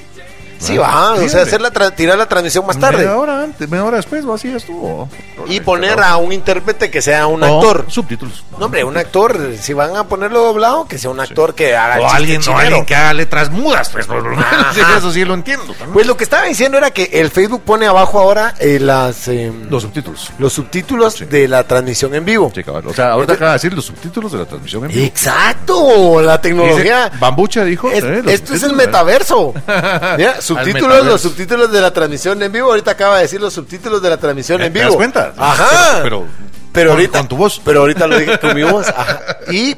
Sí 0.59 0.77
va, 0.77 1.13
o 1.13 1.29
sea, 1.29 1.43
hacer 1.43 1.61
la 1.61 1.71
tra- 1.71 1.93
tirar 1.95 2.17
la 2.17 2.27
transmisión 2.27 2.65
más 2.65 2.77
tarde 2.79 2.99
Media 2.99 3.17
hora 3.17 3.43
antes, 3.43 3.69
media 3.69 3.83
hora 3.85 3.97
después, 3.97 4.23
o 4.25 4.33
así 4.33 4.49
estuvo. 4.49 5.07
y 5.47 5.59
poner 5.61 5.99
a 6.01 6.17
un 6.17 6.31
intérprete 6.31 6.89
que 6.91 7.01
sea 7.01 7.27
un 7.27 7.43
O 7.43 7.45
actor. 7.57 7.85
Subtítulos. 7.87 8.43
No, 8.57 8.65
hombre, 8.65 8.83
un 8.83 8.97
actor, 8.97 9.39
si 9.61 9.73
van 9.73 9.95
a 9.95 10.05
ponerlo 10.05 10.41
doblado, 10.41 10.87
que 10.87 10.97
sea 10.97 11.09
un 11.11 11.19
actor 11.19 11.53
que 11.55 11.75
haga 11.75 11.99
O 12.01 12.09
alguien, 12.09 12.41
o 12.47 12.57
alguien 12.57 12.85
que 12.85 12.95
haga 12.95 13.13
letras 13.13 13.51
mudas, 13.51 13.89
pues. 13.89 14.05
Sí, 14.05 14.81
eso 14.97 15.11
sí 15.11 15.23
lo 15.25 15.33
entiendo 15.35 15.65
también. 15.73 15.91
Pues 15.93 16.07
lo 16.07 16.17
que 16.17 16.23
estaba 16.23 16.43
diciendo 16.45 16.77
era 16.77 16.91
que 16.91 17.09
el 17.13 17.29
Facebook 17.31 17.61
pone 17.63 17.85
abajo 17.87 18.19
ahora 18.19 18.55
eh, 18.59 18.79
las 18.79 19.27
eh, 19.27 19.51
los 19.69 19.83
subtítulos. 19.83 20.31
los 20.39 20.53
subtítulos 20.53 21.13
Sí. 21.13 21.25
de 21.25 21.47
la 21.47 21.63
transmisión 21.65 22.13
en 22.15 22.25
vivo. 22.25 22.51
Sí, 22.53 22.63
cabal. 22.63 22.85
O 22.87 22.93
sea, 22.93 23.11
ahorita 23.11 23.33
acaba 23.33 23.51
de 23.51 23.55
decir 23.55 23.73
los 23.73 23.85
subtítulos 23.85 24.31
de 24.31 24.39
la 24.39 24.45
transmisión 24.45 24.83
en 24.85 24.91
vivo. 24.91 25.05
Exacto, 25.05 26.21
la 26.21 26.39
tecnología. 26.41 27.05
Dice, 27.05 27.17
Bambucha 27.19 27.63
dijo. 27.63 27.89
Es- 27.91 28.03
eh, 28.03 28.17
esto 28.27 28.53
es 28.53 28.63
el 28.63 28.69
subtítulos, 28.71 28.77
metaverso. 28.77 29.53
Mira, 30.17 30.41
subtítulos, 30.47 31.05
los 31.05 31.21
subtítulos 31.21 31.71
de 31.71 31.81
la 31.81 31.91
transmisión 31.91 32.41
en 32.41 32.51
vivo. 32.51 32.69
Ahorita 32.69 32.91
acaba 32.91 33.17
de 33.17 33.23
decir 33.23 33.39
los 33.41 33.53
subtítulos 33.53 34.01
de 34.01 34.09
la 34.09 34.17
transmisión 34.17 34.61
en 34.61 34.71
¿Te 34.73 34.79
vivo. 34.79 34.91
das 34.91 34.95
cuenta? 34.97 35.33
Ajá. 35.37 35.99
Pero, 36.03 36.25
Pero 36.71 36.89
con- 36.89 36.97
ahorita 36.99 37.19
con 37.19 37.27
tu 37.27 37.37
voz. 37.37 37.61
Pero 37.63 37.79
ahorita 37.81 38.07
lo 38.07 38.17
dije 38.17 38.39
con 38.39 38.55
mi 38.55 38.63
voz. 38.71 38.87
Ajá. 38.89 39.19
Y 39.51 39.75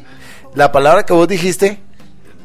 la 0.56 0.72
palabra 0.72 1.06
que 1.06 1.14
vos 1.14 1.28
dijiste 1.28 1.80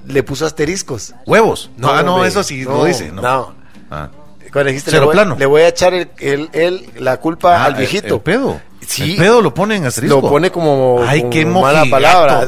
le 0.06 0.22
puso 0.22 0.44
asteriscos. 0.46 1.14
Huevos. 1.26 1.70
No, 1.76 1.90
ah, 1.90 2.02
no, 2.02 2.14
hombre, 2.14 2.28
eso 2.28 2.42
sí 2.42 2.62
no, 2.64 2.78
lo 2.78 2.84
dice. 2.84 3.10
No. 3.10 3.22
no. 3.22 3.54
Ah. 3.90 4.08
Cuando 4.52 4.68
dijiste 4.68 4.90
Cero 4.92 5.02
le 5.02 5.06
voy, 5.06 5.14
plano. 5.14 5.36
le 5.38 5.46
voy 5.46 5.62
a 5.62 5.68
echar 5.68 5.94
el, 5.94 6.10
el- 6.18 6.48
el- 6.52 6.90
la 6.98 7.16
culpa 7.16 7.56
Ah, 7.62 7.64
al 7.66 7.74
viejito. 7.74 8.16
El, 8.16 8.20
pedo. 8.20 8.60
Sí. 8.86 9.12
El 9.12 9.16
pedo 9.18 9.40
lo 9.42 9.52
pone 9.54 9.76
en 9.76 9.86
asterisco. 9.86 10.20
Lo 10.20 10.28
pone 10.28 10.50
como, 10.50 11.02
Ay, 11.06 11.20
como 11.20 11.30
qué 11.32 11.46
mala 11.46 11.84
palabra. 11.90 12.46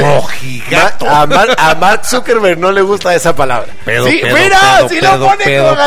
Mojigato. 0.00 1.06
A, 1.12 1.26
Mar- 1.26 1.54
a 1.58 1.74
Mark 1.74 2.04
Zuckerberg 2.04 2.58
no 2.58 2.70
le 2.72 2.82
gusta 2.82 3.14
esa 3.14 3.34
palabra. 3.34 3.68
Pedo, 3.84 4.06
sí, 4.06 4.18
pedo, 4.22 4.36
mira, 4.36 4.58
pedo, 4.78 4.88
si 4.88 5.00
lo 5.00 5.10
pone 5.26 5.44
con. 5.44 5.78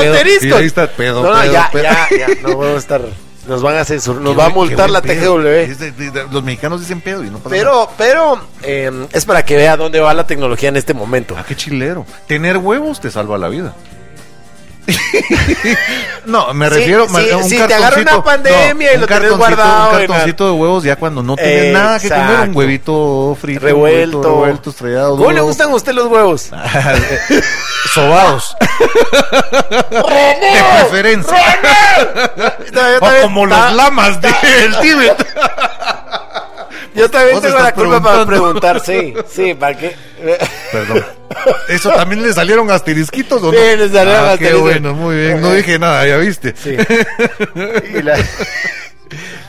Y 0.44 0.52
ahí 0.54 0.66
está, 0.66 0.88
pedo, 0.88 1.24
no, 1.24 1.34
no, 1.34 1.46
ya, 1.46 1.70
ya, 1.74 2.08
ya, 2.18 2.28
no 2.42 2.50
vamos 2.58 2.76
a 2.76 2.78
estar, 2.78 3.02
nos 3.48 3.62
van 3.62 3.78
a 3.78 3.86
censurar, 3.86 4.22
nos 4.22 4.34
Qué 4.34 4.38
va 4.40 4.46
a 4.46 4.50
multar 4.50 4.90
la. 4.90 5.02
TGW. 5.02 6.32
Los 6.32 6.44
mexicanos 6.44 6.80
dicen 6.82 7.02
pedo 7.02 7.24
y 7.24 7.30
no 7.30 7.38
pasa 7.40 7.56
nada. 7.56 7.62
Pero, 7.64 7.90
pero, 7.98 8.42
eh, 8.64 9.08
es 9.14 9.26
para 9.26 9.44
que 9.46 9.56
vea 9.56 9.78
dónde 9.78 10.00
va 10.00 10.14
la 10.14 10.26
tecnología 10.28 10.70
en 10.70 10.78
este 10.78 10.94
momento. 10.94 11.36
Ah, 11.38 11.46
qué 11.48 11.56
chilero. 11.56 12.06
Tener 12.28 12.58
huevos 12.58 13.00
te 13.00 13.10
salva 13.12 13.38
la 13.38 13.48
vida. 13.50 13.74
no, 16.26 16.54
me 16.54 16.68
Sí, 16.70 16.74
refiero 16.76 17.08
sí, 17.10 17.30
a 17.32 17.38
un 17.38 17.44
si 17.44 17.58
te 17.58 17.74
agarra 17.74 18.02
una 18.02 18.24
pandemia 18.24 18.92
y 18.92 18.96
un 18.96 19.02
lo 19.02 19.08
tenés 19.08 19.32
guardado 19.38 19.90
Un 19.92 19.98
cartoncito 19.98 20.46
de 20.46 20.52
huevos 20.52 20.84
ya 20.84 20.96
cuando 20.96 21.24
no 21.24 21.36
tienes 21.36 21.74
nada 21.74 22.00
que 22.00 22.10
comer, 22.10 22.50
un 22.50 22.56
huevito 22.56 23.38
frito, 23.40 23.60
Revuelto. 23.62 24.18
huevito 24.20 24.30
revuelto, 24.30 24.70
estrellado. 24.70 25.18
¿Cómo 25.18 25.30
le 25.32 25.36
duro. 25.38 25.46
gustan 25.48 25.72
a 25.72 25.76
usted 25.76 25.94
los 25.94 26.08
huevos? 26.08 26.50
Sobados. 27.94 28.56
de 29.90 30.64
preferencia. 30.80 31.36
Yo 32.72 32.80
O 32.98 33.00
también- 33.00 33.22
como 33.24 33.46
los 33.46 33.74
lamas 33.74 34.20
del 34.22 34.80
Tíbet. 34.82 35.16
Yo 36.96 37.10
también 37.10 37.42
tengo 37.42 37.60
la 37.60 37.74
culpa 37.74 38.02
para 38.02 38.26
preguntar, 38.26 38.80
sí, 38.80 39.14
sí, 39.30 39.54
para 39.54 39.78
qué. 39.78 39.96
Perdón. 40.72 41.06
¿Eso 41.70 41.90
también 41.92 42.24
le 42.24 42.34
salieron 42.34 42.72
asterisquitos 42.72 43.42
o 43.44 43.52
no? 43.52 43.52
Sí, 43.52 43.78
le 43.78 43.90
salieron 43.90 44.24
ah, 44.24 44.38
qué 44.38 44.46
asteriscos. 44.46 44.62
bueno, 44.62 44.94
muy 44.94 45.16
bien. 45.18 45.42
No 45.42 45.54
dije 45.54 45.78
nada, 45.78 46.08
ya 46.08 46.18
viste. 46.18 46.54
Sí. 46.56 46.78
Y 47.94 48.02
la, 48.02 48.18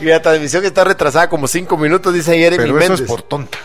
y 0.01 0.05
la 0.05 0.21
transmisión 0.21 0.65
está 0.65 0.83
retrasada 0.83 1.29
como 1.29 1.47
cinco 1.47 1.77
minutos, 1.77 2.13
dice 2.13 2.37
Jeremy 2.37 2.57
Pero 2.63 2.79
eso 2.79 2.89
Méndez. 2.89 3.01
es 3.01 3.07
por 3.07 3.21
tonta. 3.23 3.57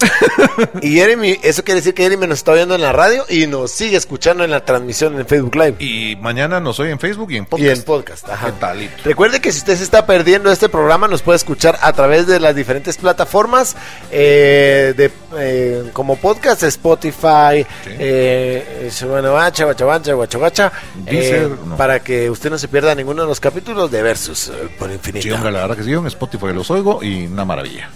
y 0.82 0.94
Jeremy, 0.94 1.38
eso 1.42 1.64
quiere 1.64 1.80
decir 1.80 1.94
que 1.94 2.02
Jeremy 2.02 2.26
nos 2.26 2.38
está 2.38 2.52
oyendo 2.52 2.74
en 2.74 2.80
la 2.82 2.92
radio 2.92 3.24
y 3.28 3.46
nos 3.46 3.70
sigue 3.70 3.96
escuchando 3.96 4.44
en 4.44 4.50
la 4.50 4.64
transmisión 4.64 5.18
en 5.18 5.26
Facebook 5.26 5.54
Live. 5.56 5.76
Y 5.78 6.16
mañana 6.16 6.60
nos 6.60 6.78
oye 6.80 6.90
en 6.90 6.98
Facebook 6.98 7.30
y 7.32 7.36
en 7.36 7.44
Y 7.44 7.46
podcast. 7.46 7.76
en 7.78 7.82
podcast, 7.84 8.28
ajá. 8.28 8.46
¿Qué 8.46 8.52
talito? 8.52 8.94
Recuerde 9.04 9.40
que 9.40 9.52
si 9.52 9.58
usted 9.58 9.76
se 9.76 9.84
está 9.84 10.06
perdiendo 10.06 10.50
este 10.50 10.68
programa, 10.68 11.08
nos 11.08 11.22
puede 11.22 11.36
escuchar 11.36 11.78
a 11.82 11.92
través 11.92 12.26
de 12.26 12.40
las 12.40 12.54
diferentes 12.54 12.96
plataformas 12.96 13.76
eh, 14.10 14.94
de, 14.96 15.10
eh, 15.38 15.90
como 15.92 16.16
podcast, 16.16 16.62
Spotify, 16.64 17.66
Sí. 17.84 17.90
eh, 17.98 18.90
Guacha, 19.30 20.72
Deezer, 21.04 21.42
eh, 21.44 21.48
no. 21.66 21.76
para 21.76 22.00
que 22.00 22.30
usted 22.30 22.50
no 22.50 22.58
se 22.58 22.68
pierda 22.68 22.94
ninguno 22.94 23.22
de 23.22 23.28
los 23.28 23.40
capítulos 23.40 23.90
de 23.90 24.02
Versus 24.02 24.48
eh, 24.48 24.68
por 24.78 24.90
Infinita. 24.90 25.22
Sí, 25.22 25.30
hombre, 25.30 25.52
la 25.52 25.62
verdad 25.62 25.76
que 25.76 25.84
sí, 25.84 25.92
en 25.92 26.06
Spotify 26.06 26.52
los 26.52 26.70
oigo 26.70 27.02
y 27.02 27.26
una 27.26 27.44
maravilla. 27.44 27.90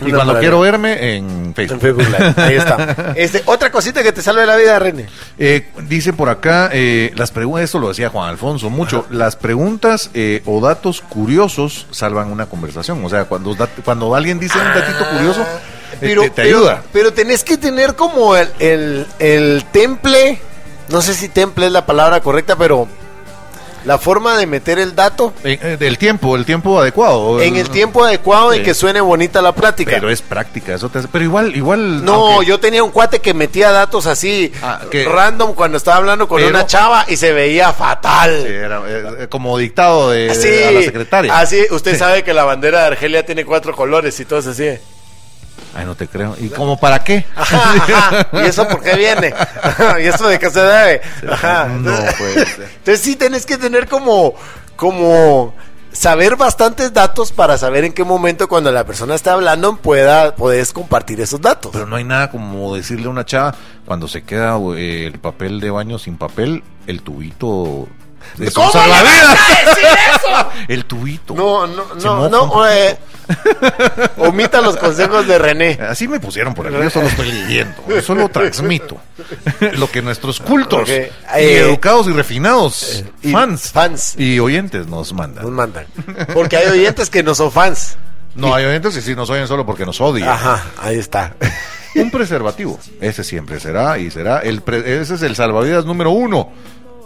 Y 0.00 0.04
Una 0.06 0.14
cuando 0.16 0.24
maravilla. 0.34 0.40
quiero 0.40 0.60
verme, 0.60 1.16
en 1.16 1.54
En 1.56 1.80
Facebook. 1.80 2.02
Live, 2.04 2.34
ahí 2.36 2.54
está. 2.56 3.12
Este, 3.16 3.42
otra 3.46 3.70
cosita 3.70 4.02
que 4.02 4.12
te 4.12 4.22
salve 4.22 4.44
la 4.46 4.56
vida, 4.56 4.78
René. 4.78 5.06
Eh, 5.38 5.68
dice 5.88 6.12
por 6.12 6.28
acá, 6.28 6.70
eh, 6.72 7.12
las 7.16 7.30
preguntas, 7.30 7.64
esto 7.64 7.78
lo 7.78 7.88
decía 7.88 8.08
Juan 8.10 8.28
Alfonso 8.28 8.70
mucho, 8.70 9.06
las 9.10 9.36
preguntas 9.36 10.10
eh, 10.14 10.42
o 10.46 10.60
datos 10.60 11.00
curiosos 11.00 11.86
salvan 11.90 12.30
una 12.32 12.46
conversación. 12.46 13.04
O 13.04 13.08
sea, 13.08 13.24
cuando, 13.26 13.56
cuando 13.84 14.14
alguien 14.14 14.38
dice 14.40 14.58
un 14.58 14.64
datito 14.64 15.08
curioso, 15.16 15.42
eh, 15.42 15.96
Pero, 16.00 16.22
te, 16.22 16.30
te 16.30 16.42
pero- 16.42 16.58
ayuda. 16.58 16.82
Pero 16.92 17.12
tenés 17.12 17.44
que 17.44 17.56
tener 17.56 17.94
como 17.94 18.36
el, 18.36 18.48
el, 18.58 19.06
el 19.20 19.64
temple, 19.72 20.40
no 20.88 21.00
sé 21.02 21.14
si 21.14 21.28
temple 21.28 21.66
es 21.66 21.72
la 21.72 21.86
palabra 21.86 22.20
correcta, 22.20 22.56
pero 22.56 22.88
la 23.84 23.98
forma 23.98 24.36
de 24.38 24.46
meter 24.46 24.78
el 24.78 24.94
dato 24.94 25.32
Eh, 25.44 25.58
eh, 25.62 25.76
el 25.80 25.98
tiempo, 25.98 26.36
el 26.36 26.44
tiempo 26.44 26.80
adecuado. 26.80 27.40
en 27.40 27.56
el 27.56 27.68
tiempo 27.70 28.04
adecuado 28.04 28.54
y 28.54 28.62
que 28.62 28.74
suene 28.74 29.00
bonita 29.00 29.42
la 29.42 29.52
plática. 29.54 29.92
Pero 29.92 30.10
es 30.10 30.22
práctica, 30.22 30.74
eso 30.74 30.88
te 30.88 30.98
hace- 31.00 31.08
Pero 31.08 31.24
igual, 31.24 31.54
igual. 31.56 32.04
no, 32.04 32.28
aunque- 32.28 32.46
yo 32.46 32.58
tenía 32.60 32.82
un 32.82 32.90
cuate 32.90 33.20
que 33.20 33.34
metía 33.34 33.70
datos 33.72 34.06
así, 34.06 34.52
Ah, 34.62 34.80
que- 34.90 35.04
random, 35.04 35.54
cuando 35.54 35.76
estaba 35.78 35.98
hablando 35.98 36.28
con 36.28 36.38
Pero- 36.38 36.50
una 36.50 36.66
chava 36.66 37.04
y 37.08 37.16
se 37.16 37.32
veía 37.32 37.68
Sí, 37.70 37.74
fatal. 37.78 38.46
era, 38.46 38.82
eh, 38.86 39.26
como 39.28 39.56
dictado 39.58 40.10
de, 40.10 40.24
de- 40.26 40.30
Así, 40.30 40.62
a 40.64 40.70
la 40.72 40.82
secretaria. 40.82 41.38
así, 41.38 41.62
usted 41.70 41.98
sabe 41.98 42.22
que 42.22 42.32
la 42.34 42.44
bandera 42.44 42.80
de 42.80 42.86
Argelia 42.86 43.24
tiene 43.26 43.44
cuatro 43.44 43.74
colores 43.74 44.18
y 44.20 44.24
todo 44.24 44.38
es 44.38 44.46
así. 44.46 44.68
Ay, 45.74 45.84
no 45.84 45.94
te 45.96 46.06
creo. 46.06 46.36
¿Y 46.38 46.48
como 46.50 46.78
para 46.78 47.02
qué? 47.02 47.24
Ajá, 47.34 47.74
ajá. 47.74 48.28
¿Y 48.32 48.46
eso 48.46 48.66
por 48.68 48.82
qué 48.82 48.94
viene? 48.94 49.34
¿Y 50.02 50.06
eso 50.06 50.28
de 50.28 50.38
qué 50.38 50.50
se 50.50 50.60
debe? 50.60 51.00
Ajá. 51.30 51.66
No 51.66 51.90
puede 52.16 52.46
ser. 52.46 52.70
Entonces 52.76 53.00
sí 53.00 53.16
tenés 53.16 53.44
que 53.44 53.58
tener 53.58 53.88
como, 53.88 54.34
como 54.76 55.52
saber 55.94 56.36
bastantes 56.36 56.92
datos 56.92 57.32
para 57.32 57.56
saber 57.56 57.84
en 57.84 57.92
qué 57.92 58.04
momento 58.04 58.48
cuando 58.48 58.70
la 58.70 58.84
persona 58.84 59.14
está 59.14 59.32
hablando 59.32 59.76
pueda, 59.76 60.34
puedes 60.36 60.72
compartir 60.72 61.20
esos 61.20 61.40
datos. 61.40 61.70
Pero 61.72 61.86
no 61.86 61.96
hay 61.96 62.04
nada 62.04 62.30
como 62.30 62.74
decirle 62.74 63.06
a 63.06 63.10
una 63.10 63.24
chava 63.24 63.54
cuando 63.86 64.08
se 64.08 64.22
queda 64.22 64.58
eh, 64.76 65.06
el 65.12 65.18
papel 65.18 65.60
de 65.60 65.70
baño 65.70 65.98
sin 65.98 66.16
papel, 66.18 66.62
el 66.86 67.02
tubito 67.02 67.88
de 68.36 68.50
¿Cómo 68.52 68.66
le 68.66 68.72
salvavidas. 68.72 69.28
vas 69.28 69.40
a 69.50 69.70
decir 69.70 69.84
eso? 70.16 70.48
El 70.68 70.84
tubito. 70.84 71.34
No, 71.34 71.66
no, 71.66 71.84
no, 71.94 72.28
no, 72.28 72.68
eh, 72.68 72.96
omita 74.18 74.60
los 74.60 74.76
consejos 74.76 75.26
de 75.26 75.38
René. 75.38 75.78
Así 75.88 76.08
me 76.08 76.20
pusieron 76.20 76.54
por 76.54 76.66
aquí, 76.66 76.76
yo 76.76 76.90
solo 76.90 77.06
estoy 77.08 77.32
leyendo, 77.32 77.74
yo 77.88 78.02
solo 78.02 78.28
transmito 78.32 78.98
lo 79.76 79.90
que 79.90 80.02
nuestros 80.02 80.40
cultos 80.40 80.88
y 80.88 80.92
eh, 80.92 81.10
educados 81.60 82.06
y 82.08 82.12
refinados 82.12 83.04
y 83.22 83.32
fans, 83.32 83.70
fans. 83.72 84.14
y 84.18 84.38
oyentes 84.40 84.86
nos 84.86 84.94
Nos 84.94 85.12
mandan. 85.14 85.50
mandan. 85.52 85.86
Porque 86.32 86.56
hay 86.56 86.66
oyentes 86.68 87.10
que 87.10 87.22
no 87.22 87.34
son 87.34 87.50
fans. 87.52 87.96
No, 88.34 88.52
hay 88.54 88.64
oyentes 88.64 88.94
que 88.94 89.00
sí 89.00 89.14
nos 89.14 89.30
oyen 89.30 89.46
solo 89.46 89.64
porque 89.64 89.86
nos 89.86 90.00
odian. 90.00 90.28
Ajá, 90.28 90.64
ahí 90.82 90.98
está. 90.98 91.34
Un 91.94 92.10
preservativo, 92.10 92.80
ese 93.00 93.22
siempre 93.22 93.60
será 93.60 93.96
y 93.98 94.10
será 94.10 94.40
el 94.40 94.60
pre- 94.62 95.00
ese 95.00 95.14
es 95.14 95.22
el 95.22 95.36
salvavidas 95.36 95.84
número 95.84 96.10
uno. 96.10 96.50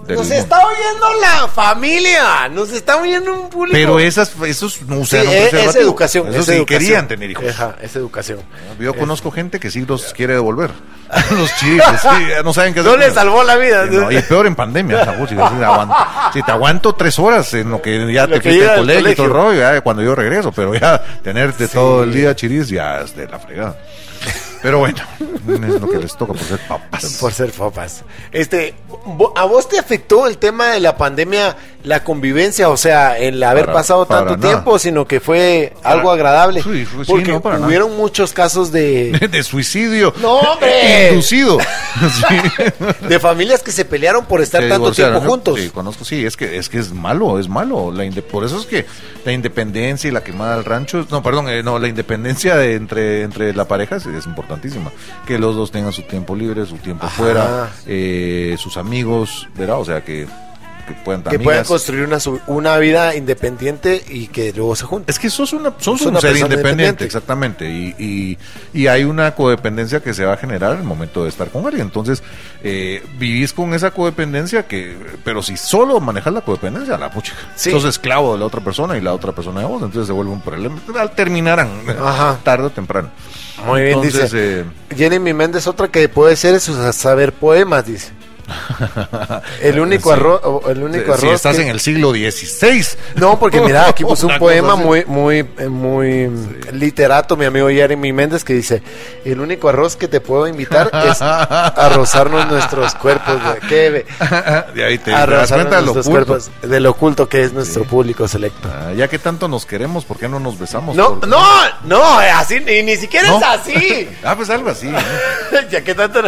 Del 0.06 0.16
Nos 0.16 0.30
está 0.30 0.58
oyendo 0.64 1.06
la 1.20 1.48
familia, 1.48 2.48
nos 2.48 2.70
está 2.70 2.96
oyendo 2.96 3.32
un 3.34 3.48
público. 3.50 3.74
Pero 3.76 3.98
esas, 3.98 4.32
esos 4.46 4.82
no 4.82 4.96
Sí, 4.96 5.00
usaron 5.02 5.32
es, 5.32 5.52
es 5.52 5.76
educación. 5.76 6.28
Esos 6.28 6.40
es 6.40 6.46
sí 6.46 6.52
educación. 6.52 6.80
querían 6.80 7.08
tener 7.08 7.30
hijos. 7.30 7.44
Ajá, 7.48 7.76
es 7.80 7.94
educación. 7.96 8.40
Yo 8.78 8.94
conozco 8.94 9.30
gente 9.30 9.60
que 9.60 9.70
sí 9.70 9.84
los 9.86 10.12
quiere 10.14 10.34
devolver. 10.34 10.70
los 11.30 11.54
chiles, 11.56 11.84
sí, 12.02 12.08
no 12.44 12.52
saben 12.52 12.74
qué. 12.74 12.82
No 12.82 12.90
con 12.90 12.98
le 13.00 13.06
ellos. 13.06 13.14
salvó 13.14 13.42
la 13.42 13.56
vida. 13.56 13.86
No, 13.86 14.10
y 14.12 14.20
peor 14.22 14.46
en 14.46 14.54
pandemia. 14.54 15.16
Si, 15.28 15.34
si 15.34 15.40
aguanto, 15.40 15.94
si 16.32 16.42
te 16.42 16.52
aguanto 16.52 16.94
tres 16.94 17.18
horas 17.18 17.52
en 17.54 17.70
lo 17.70 17.80
que 17.82 18.12
ya 18.12 18.26
Lo 18.26 18.34
te 18.34 18.40
fuiste 18.40 18.64
al 18.64 18.70
al 18.70 18.78
colegio 18.80 19.10
y 19.10 19.14
todo 19.14 19.26
el 19.26 19.32
colegio. 19.32 19.48
rollo, 19.52 19.60
ya 19.60 19.80
cuando 19.80 20.02
yo 20.02 20.14
regreso, 20.14 20.52
pero 20.52 20.74
ya 20.74 21.02
tenerte 21.22 21.68
todo 21.68 22.04
el 22.04 22.12
día 22.12 22.34
chiris 22.36 22.68
ya 22.68 23.00
es 23.00 23.14
de 23.16 23.26
la 23.26 23.38
fregada. 23.38 23.76
Pero 24.62 24.78
bueno, 24.80 24.98
es 25.20 25.80
lo 25.80 25.88
que 25.88 25.98
les 25.98 26.16
toca 26.16 26.32
por 26.32 26.42
ser 26.42 26.58
papas. 26.66 27.16
Por 27.20 27.32
ser 27.32 27.50
papas. 27.52 28.02
Este, 28.32 28.74
¿a 29.36 29.44
vos 29.44 29.68
te 29.68 29.78
afectó 29.78 30.26
el 30.26 30.38
tema 30.38 30.72
de 30.72 30.80
la 30.80 30.96
pandemia, 30.96 31.56
la 31.84 32.02
convivencia? 32.04 32.68
O 32.68 32.76
sea, 32.76 33.16
el 33.18 33.42
haber 33.42 33.66
Para- 33.66 33.78
pasado 33.78 34.06
para 34.06 34.26
tanto 34.26 34.36
nada. 34.38 34.54
tiempo, 34.54 34.78
sino 34.78 35.06
que 35.06 35.20
fue 35.20 35.72
algo 35.82 36.10
agradable. 36.10 36.62
Sí, 36.62 36.84
sí, 36.86 36.96
Porque 37.06 37.30
no, 37.32 37.40
nada. 37.44 37.66
hubieron 37.66 37.96
muchos 37.96 38.32
casos 38.32 38.72
de, 38.72 39.12
De 39.30 39.42
suicidio. 39.42 40.12
¡No, 40.20 40.38
hombre! 40.38 41.10
Inducido. 41.10 41.58
Sí. 41.98 42.36
de 43.08 43.18
familias 43.18 43.62
que 43.64 43.72
se 43.72 43.84
pelearon 43.84 44.24
por 44.26 44.40
estar 44.40 44.66
tanto 44.68 44.92
tiempo 44.92 45.20
juntos. 45.20 45.58
Sí, 45.58 45.68
conozco, 45.70 46.04
sí, 46.04 46.24
es 46.24 46.36
que 46.36 46.56
es 46.56 46.68
que 46.68 46.78
es 46.78 46.92
malo, 46.92 47.40
es 47.40 47.48
malo. 47.48 47.90
La 47.92 48.08
por 48.22 48.44
eso 48.44 48.60
es 48.60 48.66
que 48.66 48.86
la 49.24 49.32
independencia 49.32 50.06
y 50.06 50.12
la 50.12 50.22
quemada 50.22 50.54
del 50.56 50.64
rancho, 50.64 51.04
no, 51.10 51.22
perdón, 51.24 51.48
eh, 51.48 51.62
no, 51.64 51.78
la 51.80 51.88
independencia 51.88 52.56
de 52.56 52.76
entre 52.76 53.22
entre 53.22 53.52
la 53.52 53.66
pareja 53.66 53.96
es 53.96 54.06
importantísima. 54.48 54.90
Que 55.26 55.38
los 55.38 55.54
dos 55.54 55.70
tengan 55.70 55.92
su 55.92 56.02
tiempo 56.02 56.34
libre, 56.34 56.64
su 56.66 56.76
tiempo 56.76 57.06
Ajá. 57.06 57.16
fuera, 57.16 57.70
eh, 57.86 58.56
sus 58.58 58.76
amigos, 58.76 59.48
¿verdad? 59.56 59.78
O 59.80 59.84
sea, 59.84 60.02
que, 60.02 60.26
que 60.88 60.94
puedan 61.04 61.22
que 61.22 61.28
amigas. 61.36 61.44
puedan 61.44 61.64
construir 61.64 62.08
una, 62.46 62.78
vida 62.78 63.14
independiente 63.14 64.02
y 64.08 64.26
que 64.28 64.52
luego 64.52 64.74
se 64.74 64.84
junten. 64.84 65.10
Es 65.10 65.18
que 65.18 65.30
sos 65.30 65.52
una, 65.52 65.70
sos 65.78 65.98
Sos 65.98 66.02
un 66.02 66.08
una 66.08 66.20
ser 66.20 66.30
independiente, 66.36 66.60
independiente. 66.60 67.04
exactamente. 67.04 67.70
Y, 67.70 67.94
y, 67.98 68.38
y 68.72 68.86
hay 68.88 69.04
una 69.04 69.34
codependencia 69.34 70.00
que 70.00 70.14
se 70.14 70.24
va 70.24 70.32
a 70.34 70.36
generar 70.36 70.72
en 70.72 70.78
el 70.80 70.84
momento 70.84 71.22
de 71.22 71.28
estar 71.28 71.48
con 71.50 71.64
alguien. 71.66 71.82
Entonces, 71.86 72.22
eh, 72.64 73.02
vivís 73.18 73.52
con 73.52 73.74
esa 73.74 73.90
codependencia 73.90 74.66
que, 74.66 74.96
pero 75.24 75.42
si 75.42 75.56
solo 75.56 76.00
manejas 76.00 76.32
la 76.32 76.40
codependencia, 76.40 76.96
la 76.98 77.10
pucha. 77.10 77.32
Sí. 77.54 77.70
Sos 77.70 77.84
esclavo 77.84 78.32
de 78.32 78.40
la 78.40 78.46
otra 78.46 78.60
persona 78.60 78.96
y 78.96 79.00
la 79.00 79.12
otra 79.12 79.32
persona 79.32 79.60
de 79.60 79.66
vos. 79.66 79.82
Entonces 79.82 80.06
se 80.06 80.12
vuelve 80.12 80.32
un 80.32 80.40
problema. 80.40 80.76
Terminarán 81.14 81.68
Ajá. 82.02 82.38
tarde 82.44 82.66
o 82.66 82.70
temprano. 82.70 83.10
Muy 83.66 83.82
bien, 83.82 83.94
Entonces, 83.94 84.30
dice. 84.32 84.60
eh, 84.60 84.64
Jenny 84.96 85.18
Méndez, 85.34 85.66
otra 85.66 85.88
que 85.88 86.08
puede 86.08 86.36
ser 86.36 86.54
es 86.54 86.70
saber 86.92 87.32
poemas, 87.32 87.84
dice. 87.86 88.12
El 89.62 89.78
único 89.80 90.10
Sí. 90.10 90.14
arroz, 90.18 90.40
el 90.68 90.82
único 90.82 91.16
si 91.16 91.26
arroz. 91.26 91.34
estás 91.36 91.56
que- 91.56 91.62
en 91.62 91.68
el 91.68 91.80
siglo 91.80 92.10
XVI. 92.12 92.84
No, 93.16 93.38
porque 93.38 93.60
mira, 93.60 93.88
aquí 93.88 94.04
puso 94.04 94.26
un 94.26 94.38
poema 94.38 94.74
así. 94.74 94.82
muy, 94.82 95.04
muy, 95.06 95.38
eh, 95.58 95.68
muy 95.68 96.30
literato, 96.72 97.36
mi 97.36 97.44
amigo 97.44 97.68
Jeremy 97.68 98.12
Méndez, 98.12 98.44
que 98.44 98.54
dice: 98.54 98.82
El 99.24 99.40
único 99.40 99.68
arroz 99.68 99.96
que 99.96 100.08
te 100.08 100.20
puedo 100.20 100.46
invitar 100.46 100.90
es 101.10 101.18
a 101.20 101.90
rozarnos 101.94 102.46
nuestros 102.48 102.94
cuerpos. 102.94 103.34
güey. 103.42 103.60
¿Qué, 103.68 104.06
de 104.74 104.84
ahí 104.84 104.98
te, 104.98 105.14
A 105.14 105.26
te 105.26 105.30
das 105.32 105.40
rozarnos 105.42 105.48
cuenta 105.68 105.76
de 105.76 105.82
lo 105.82 105.92
nuestros 105.94 106.06
oculto. 106.06 106.26
cuerpos, 106.26 106.50
de 106.62 106.80
lo 106.80 106.90
oculto 106.90 107.28
que 107.28 107.42
es 107.44 107.52
nuestro 107.52 107.84
público 107.84 108.26
selecto. 108.28 108.68
Ah, 108.72 108.92
ya 108.94 109.08
que 109.08 109.18
tanto 109.18 109.48
nos 109.48 109.66
queremos, 109.66 110.04
¿por 110.04 110.18
qué 110.18 110.28
no 110.28 110.40
nos 110.40 110.58
besamos? 110.58 110.96
No, 110.96 111.18
Por- 111.20 111.28
no, 111.28 111.42
no, 111.84 112.22
eh, 112.22 112.30
así, 112.30 112.60
ni, 112.60 112.82
ni 112.82 112.96
siquiera 112.96 113.28
¿No? 113.28 113.38
es 113.38 113.44
así. 113.44 114.08
Ah, 114.24 114.34
pues 114.36 114.48
algo 114.50 114.70
así. 114.70 114.86
¿no? 114.86 114.98
ya 115.70 115.82
que 115.82 115.94
tanto. 115.94 116.20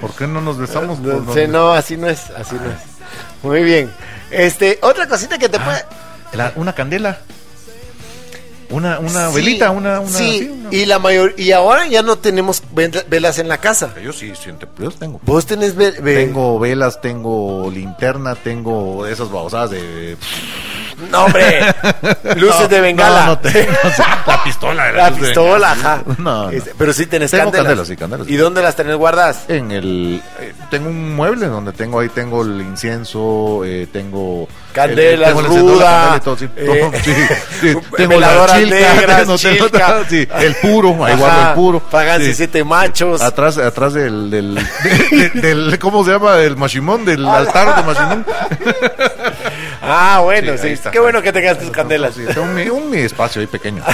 ¿Por 0.00 0.12
qué 0.14 0.26
no 0.28 0.40
nos 0.40 0.57
No, 0.66 1.34
sí, 1.34 1.40
no, 1.48 1.72
así 1.72 1.96
no 1.96 2.08
es, 2.08 2.30
así 2.36 2.54
no 2.56 2.70
es. 2.70 2.78
Muy 3.42 3.62
bien. 3.62 3.90
Este, 4.30 4.78
otra 4.82 5.06
cosita 5.08 5.38
que 5.38 5.48
te 5.48 5.58
puede. 5.60 5.84
La- 6.32 6.52
una 6.56 6.74
candela. 6.74 7.18
Una, 8.70 8.98
una 8.98 9.30
Sí, 9.30 9.34
velita, 9.36 9.70
una, 9.70 9.98
una, 10.00 10.10
sí, 10.18 10.40
sí, 10.40 10.48
una- 10.50 10.74
y 10.74 10.84
la 10.84 10.98
mayor 10.98 11.32
y 11.38 11.52
ahora 11.52 11.86
ya 11.86 12.02
no 12.02 12.16
tenemos 12.18 12.62
vel- 12.74 13.02
velas 13.08 13.38
en 13.38 13.48
la 13.48 13.56
casa. 13.56 13.94
Yo 14.02 14.12
sí, 14.12 14.34
siento, 14.38 14.68
yo 14.78 14.90
tengo. 14.90 15.20
Vos 15.24 15.46
tenés 15.46 15.74
ve- 15.74 15.92
ve- 16.02 16.16
Tengo 16.26 16.58
velas, 16.58 17.00
tengo 17.00 17.70
linterna, 17.72 18.34
tengo 18.34 19.06
esas 19.06 19.30
babosadas 19.30 19.70
de... 19.70 20.18
no 21.10 21.24
hombre, 21.24 21.60
luces 22.36 22.60
No, 22.62 22.68
de 22.68 22.80
bengala. 22.80 23.26
no, 23.26 23.38
no 23.42 23.50
sé, 23.50 23.68
la 24.26 24.44
pistola. 24.44 24.92
la 24.92 25.10
luz 25.10 25.20
de 25.20 25.26
pistola, 25.26 25.72
ajá. 25.72 26.02
No, 26.18 26.44
no. 26.44 26.50
Este, 26.50 26.72
Pero 26.76 26.92
sí 26.92 27.06
tenés 27.06 27.30
Tengo 27.30 27.44
candelas. 27.44 27.66
candelas, 27.66 27.88
sí, 27.88 27.96
candelas. 27.96 28.28
¿Y 28.28 28.36
dónde 28.36 28.62
las 28.62 28.76
tenés 28.76 28.96
guardadas? 28.96 29.44
En 29.48 29.70
el... 29.72 30.22
eh, 30.40 30.52
tengo 30.70 30.88
un 30.90 31.14
mueble 31.16 31.46
donde 31.46 31.72
tengo, 31.72 32.00
ahí 32.00 32.08
tengo 32.08 32.42
el 32.42 32.60
incienso, 32.60 33.62
eh, 33.64 33.86
tengo... 33.92 34.48
Candelas, 34.72 35.30
el- 35.30 35.36
tengo 35.36 35.42
la 35.42 35.48
ruda, 35.48 35.84
candela 35.84 36.16
y 36.16 36.20
todo, 36.20 36.36
sí. 36.36 36.48
eh, 36.56 36.88
No, 36.92 36.98
sí, 36.98 37.12
sí, 37.60 37.76
tengo 37.96 38.08
veladoras 38.10 38.56
la 38.56 38.58
chilca, 38.62 38.94
negras, 38.94 39.26
no, 39.26 39.38
tengo- 39.38 39.68
chilca. 39.68 40.00
sí, 40.08 40.28
el 40.40 40.54
puro, 40.56 41.04
ahí 41.04 41.12
Ajá, 41.12 41.16
guardo 41.20 41.48
el 41.48 41.54
puro. 41.54 41.80
Pagan 41.80 42.22
Sí. 42.22 42.34
siete 42.34 42.64
machos. 42.64 43.20
Atrás, 43.22 43.58
atrás 43.58 43.94
del, 43.94 44.30
del, 44.30 44.54
de- 44.54 45.30
de- 45.30 45.40
del- 45.40 45.78
¿cómo 45.78 46.04
se 46.04 46.10
llama? 46.12 46.34
Del 46.36 46.56
machimón, 46.56 47.04
del 47.04 47.26
altar 47.26 47.76
de 47.76 47.82
machimón. 47.82 48.26
Ah, 49.88 50.20
bueno, 50.20 50.52
Sí, 50.52 50.58
sí. 50.58 50.66
ahí 50.68 50.72
está. 50.74 50.90
Qué 50.90 51.00
bueno 51.00 51.22
que 51.22 51.32
tengas 51.32 51.58
tus 51.58 51.70
candelas. 51.70 52.14
Sí, 52.14 52.24
tengo 52.26 52.46
mi, 52.46 52.68
un 52.68 52.90
mi 52.90 52.98
espacio 52.98 53.40
ahí 53.40 53.46
pequeño. 53.46 53.82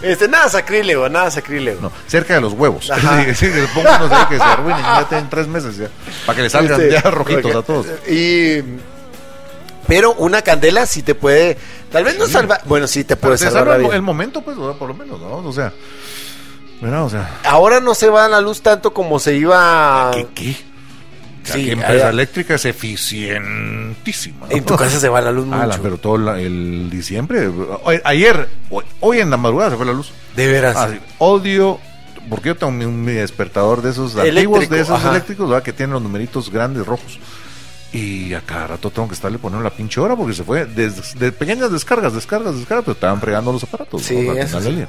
Este, 0.00 0.28
nada 0.28 0.48
sacrílego, 0.48 1.08
nada 1.08 1.28
sacrílego. 1.30 1.80
No, 1.80 1.92
cerca 2.06 2.34
de 2.34 2.40
los 2.40 2.52
huevos. 2.52 2.90
Sí, 3.34 3.34
sí, 3.34 3.46
que 3.50 3.60
ahí 4.34 4.38
se 4.38 4.44
arruinen 4.44 4.82
ya 4.82 5.06
tienen 5.08 5.28
tres 5.28 5.48
meses 5.48 5.76
ya. 5.76 5.88
Para 6.24 6.36
que 6.36 6.42
les 6.42 6.52
salgan 6.52 6.80
Este, 6.80 6.92
ya 6.92 7.10
rojitos 7.10 7.54
a 7.54 7.62
todos. 7.62 7.86
Y 8.08 8.62
pero 9.88 10.12
una 10.14 10.42
candela 10.42 10.84
sí 10.84 11.02
te 11.02 11.14
puede, 11.14 11.56
tal 11.90 12.04
vez 12.04 12.18
no 12.18 12.26
salva, 12.26 12.60
bueno, 12.66 12.86
sí 12.86 13.04
te 13.04 13.16
puede 13.16 13.38
Te 13.38 13.44
salvar 13.44 13.80
salva 13.80 13.96
el, 13.96 14.02
momento, 14.02 14.42
pues, 14.42 14.56
por 14.78 14.86
lo 14.86 14.94
menos, 14.94 15.18
¿no? 15.18 15.36
O 15.38 15.52
sea, 15.52 15.72
o 16.82 17.08
sea, 17.08 17.38
Ahora 17.44 17.80
no 17.80 17.94
se 17.94 18.08
va 18.10 18.26
a 18.26 18.28
la 18.28 18.42
luz 18.42 18.60
tanto 18.60 18.92
como 18.92 19.18
se 19.18 19.34
iba 19.34 20.10
¿qué? 20.12 20.26
qué? 20.34 20.56
O 21.48 21.52
sea, 21.52 21.56
Sí, 21.60 21.66
que 21.66 21.72
empresa 21.72 21.92
allá- 21.94 22.10
eléctrica 22.10 22.54
es 22.56 22.64
eficientísima. 22.64 24.46
¿no? 24.46 24.52
En 24.56 24.64
tu 24.64 24.76
casa 24.76 24.98
se 25.00 25.08
va 25.08 25.20
la 25.20 25.32
luz 25.32 25.46
mucho. 25.46 25.62
Ala, 25.62 25.78
pero 25.82 25.98
todo 25.98 26.18
la- 26.18 26.40
el 26.40 26.88
diciembre. 26.90 27.50
ayer, 28.04 28.48
hoy, 28.70 28.84
hoy 29.00 29.20
en 29.20 29.30
la 29.30 29.36
madrugada 29.36 29.70
se 29.70 29.76
fue 29.76 29.86
la 29.86 29.92
luz. 29.92 30.12
De 30.36 30.46
veras. 30.46 30.76
Ah, 30.76 30.88
sí. 30.92 30.98
Odio, 31.18 31.78
porque 32.28 32.48
yo 32.48 32.56
tengo 32.56 32.72
mi, 32.72 32.86
mi 32.86 33.12
despertador 33.12 33.82
de 33.82 33.90
esos 33.90 34.12
Eléctrico, 34.14 34.56
antiguos, 34.56 34.68
de 34.70 34.80
esos 34.80 34.98
ajá. 35.00 35.10
eléctricos, 35.10 35.48
¿verdad? 35.48 35.62
que 35.62 35.72
tienen 35.72 35.94
los 35.94 36.02
numeritos 36.02 36.50
grandes 36.50 36.86
rojos. 36.86 37.18
Y 37.92 38.34
a 38.34 38.42
cada 38.42 38.66
rato 38.66 38.90
tengo 38.90 39.08
que 39.08 39.14
estarle 39.14 39.38
poniendo 39.38 39.64
la 39.64 39.74
pinche 39.74 39.98
hora 39.98 40.14
porque 40.14 40.34
se 40.34 40.44
fue 40.44 40.66
des- 40.66 41.18
de, 41.18 41.32
pequeñas 41.32 41.72
descargas, 41.72 42.12
descargas, 42.12 42.54
descargas, 42.54 42.84
pero 42.84 42.92
estaban 42.92 43.18
fregando 43.20 43.50
los 43.50 43.64
aparatos. 43.64 44.02
Sí, 44.02 44.14
¿no? 44.20 44.34
Eso 44.34 44.60
sí. 44.60 44.84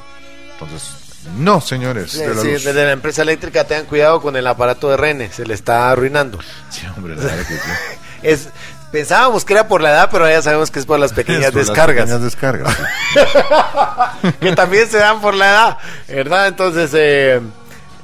Entonces, 0.52 0.95
no, 1.38 1.62
señores. 1.62 2.12
Sí, 2.12 2.20
de 2.20 2.34
la 2.34 2.41
sí, 2.41 2.52
luz. 2.54 2.64
desde 2.64 2.86
la 2.86 2.91
empresa 2.91 3.22
eléctrica 3.22 3.66
tengan 3.66 3.86
cuidado 3.86 4.22
con 4.22 4.36
el 4.36 4.48
aparato 4.48 4.90
de 4.90 4.98
Rene, 4.98 5.32
se 5.32 5.46
le 5.46 5.54
está 5.54 5.91
arruinando. 5.91 6.40
Sí, 6.70 6.86
hombre, 6.96 7.16
la 7.16 7.24
verdad 7.24 7.48
que 7.48 7.56
sí. 7.56 7.62
Es 8.22 8.50
pensábamos 8.91 9.46
que 9.46 9.54
era 9.54 9.68
por 9.68 9.82
la 9.82 9.91
edad, 9.91 10.10
pero 10.12 10.28
ya 10.28 10.41
sabemos 10.41 10.72
que 10.72 10.80
es 10.80 10.86
por 10.86 11.00
las 11.00 11.14
pequeñas 11.14 11.50
Eso, 11.50 11.58
las 11.58 11.68
descargas, 11.68 12.06
pequeñas 12.06 12.22
descargas. 12.22 12.78
que 14.40 14.52
también 14.54 14.90
se 14.90 14.98
dan 14.98 15.22
por 15.22 15.34
la 15.36 15.50
edad, 15.50 15.78
¿verdad? 16.08 16.48
Entonces, 16.48 16.91
eh, 16.94 17.40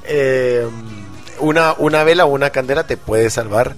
eh, 0.04 0.66
una 1.38 1.74
una 1.78 2.04
vela 2.04 2.24
o 2.24 2.28
una 2.28 2.50
candela 2.50 2.86
te 2.86 2.96
puede 2.96 3.30
salvar 3.30 3.74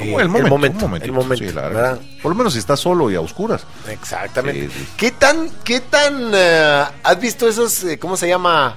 eh, 0.00 0.16
el 0.18 0.28
momento, 0.28 0.38
un 0.38 0.44
el 0.44 0.50
momentito, 0.50 1.12
momento, 1.12 1.44
sí, 1.44 1.52
la 1.52 1.62
verdad. 1.62 2.00
Por 2.22 2.30
lo 2.30 2.36
menos 2.36 2.52
si 2.52 2.58
estás 2.58 2.80
solo 2.80 3.10
y 3.10 3.14
a 3.14 3.20
oscuras. 3.20 3.64
Exactamente. 3.88 4.68
Sí, 4.68 4.80
sí. 4.80 4.88
¿Qué 4.96 5.10
tan, 5.12 5.50
qué 5.64 5.80
tan, 5.80 6.30
eh, 6.34 6.84
has 7.02 7.20
visto 7.20 7.48
esos, 7.48 7.84
eh, 7.84 7.98
cómo 7.98 8.16
se 8.16 8.28
llama? 8.28 8.74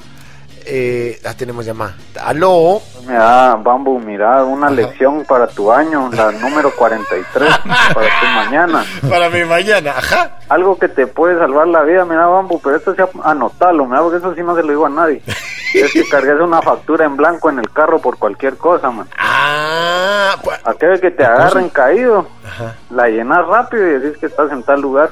Eh, 0.66 1.20
ah, 1.26 1.34
tenemos 1.36 1.66
llamada. 1.66 1.96
Aló. 2.24 2.82
Mira, 3.08 3.56
Bambu, 3.56 4.00
mira, 4.00 4.44
una 4.44 4.70
lección 4.70 5.26
para 5.28 5.48
tu 5.48 5.72
año, 5.72 6.10
la 6.14 6.32
número 6.32 6.72
43, 6.76 7.50
para 7.94 8.08
tu 8.20 8.26
mañana. 8.36 8.86
Para 9.10 9.30
mi 9.30 9.44
mañana, 9.44 9.92
ajá. 9.98 10.38
Algo 10.50 10.78
que 10.78 10.88
te 10.88 11.08
puede 11.08 11.38
salvar 11.38 11.68
la 11.68 11.82
vida, 11.84 12.06
mira, 12.06 12.28
Bambu, 12.28 12.60
pero 12.62 12.76
esto 12.76 12.94
sí 12.96 13.02
anotalo, 13.24 13.86
mira, 13.86 14.02
porque 14.02 14.18
eso 14.18 14.36
sí 14.36 14.42
no 14.44 14.56
se 14.56 14.62
lo 14.64 14.70
digo 14.70 14.86
a 14.86 14.90
nadie. 14.90 15.22
Es 15.74 15.94
que 15.94 16.06
cargues 16.06 16.38
una 16.42 16.62
factura 16.62 17.06
en 17.06 17.16
blanco 17.16 17.50
en 17.50 17.58
el 17.58 17.72
carro 17.72 18.00
por 18.00 18.18
cualquier 18.18 18.58
cosa, 18.58 18.92
man. 18.92 19.08
Ah, 19.18 20.36
pues, 20.44 20.60
Aquel 20.66 21.00
que 21.00 21.12
te 21.12 21.24
agarren 21.24 21.70
caído, 21.70 22.28
Ajá. 22.46 22.76
la 22.90 23.08
llenas 23.08 23.48
rápido 23.48 23.88
y 23.88 24.00
decís 24.00 24.18
que 24.20 24.26
estás 24.26 24.52
en 24.52 24.64
tal 24.64 24.82
lugar. 24.82 25.12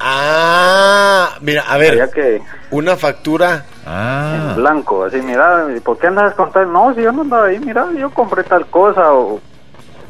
Ah, 0.00 1.36
mira, 1.40 1.62
a 1.68 1.72
Ya 1.72 1.78
ver, 1.78 2.10
que 2.10 2.42
una 2.70 2.96
factura. 2.96 3.64
Ah, 3.86 4.50
en 4.50 4.56
blanco, 4.56 5.04
así, 5.04 5.20
mira, 5.22 5.66
¿y 5.76 5.80
¿por 5.80 5.98
qué 5.98 6.08
andas 6.08 6.34
con 6.34 6.50
tal? 6.52 6.72
No, 6.72 6.94
si 6.94 7.02
yo 7.02 7.12
no 7.12 7.22
andaba 7.22 7.46
ahí, 7.46 7.58
mira, 7.58 7.86
yo 7.96 8.10
compré 8.10 8.42
tal 8.44 8.66
cosa 8.66 9.12
o... 9.12 9.40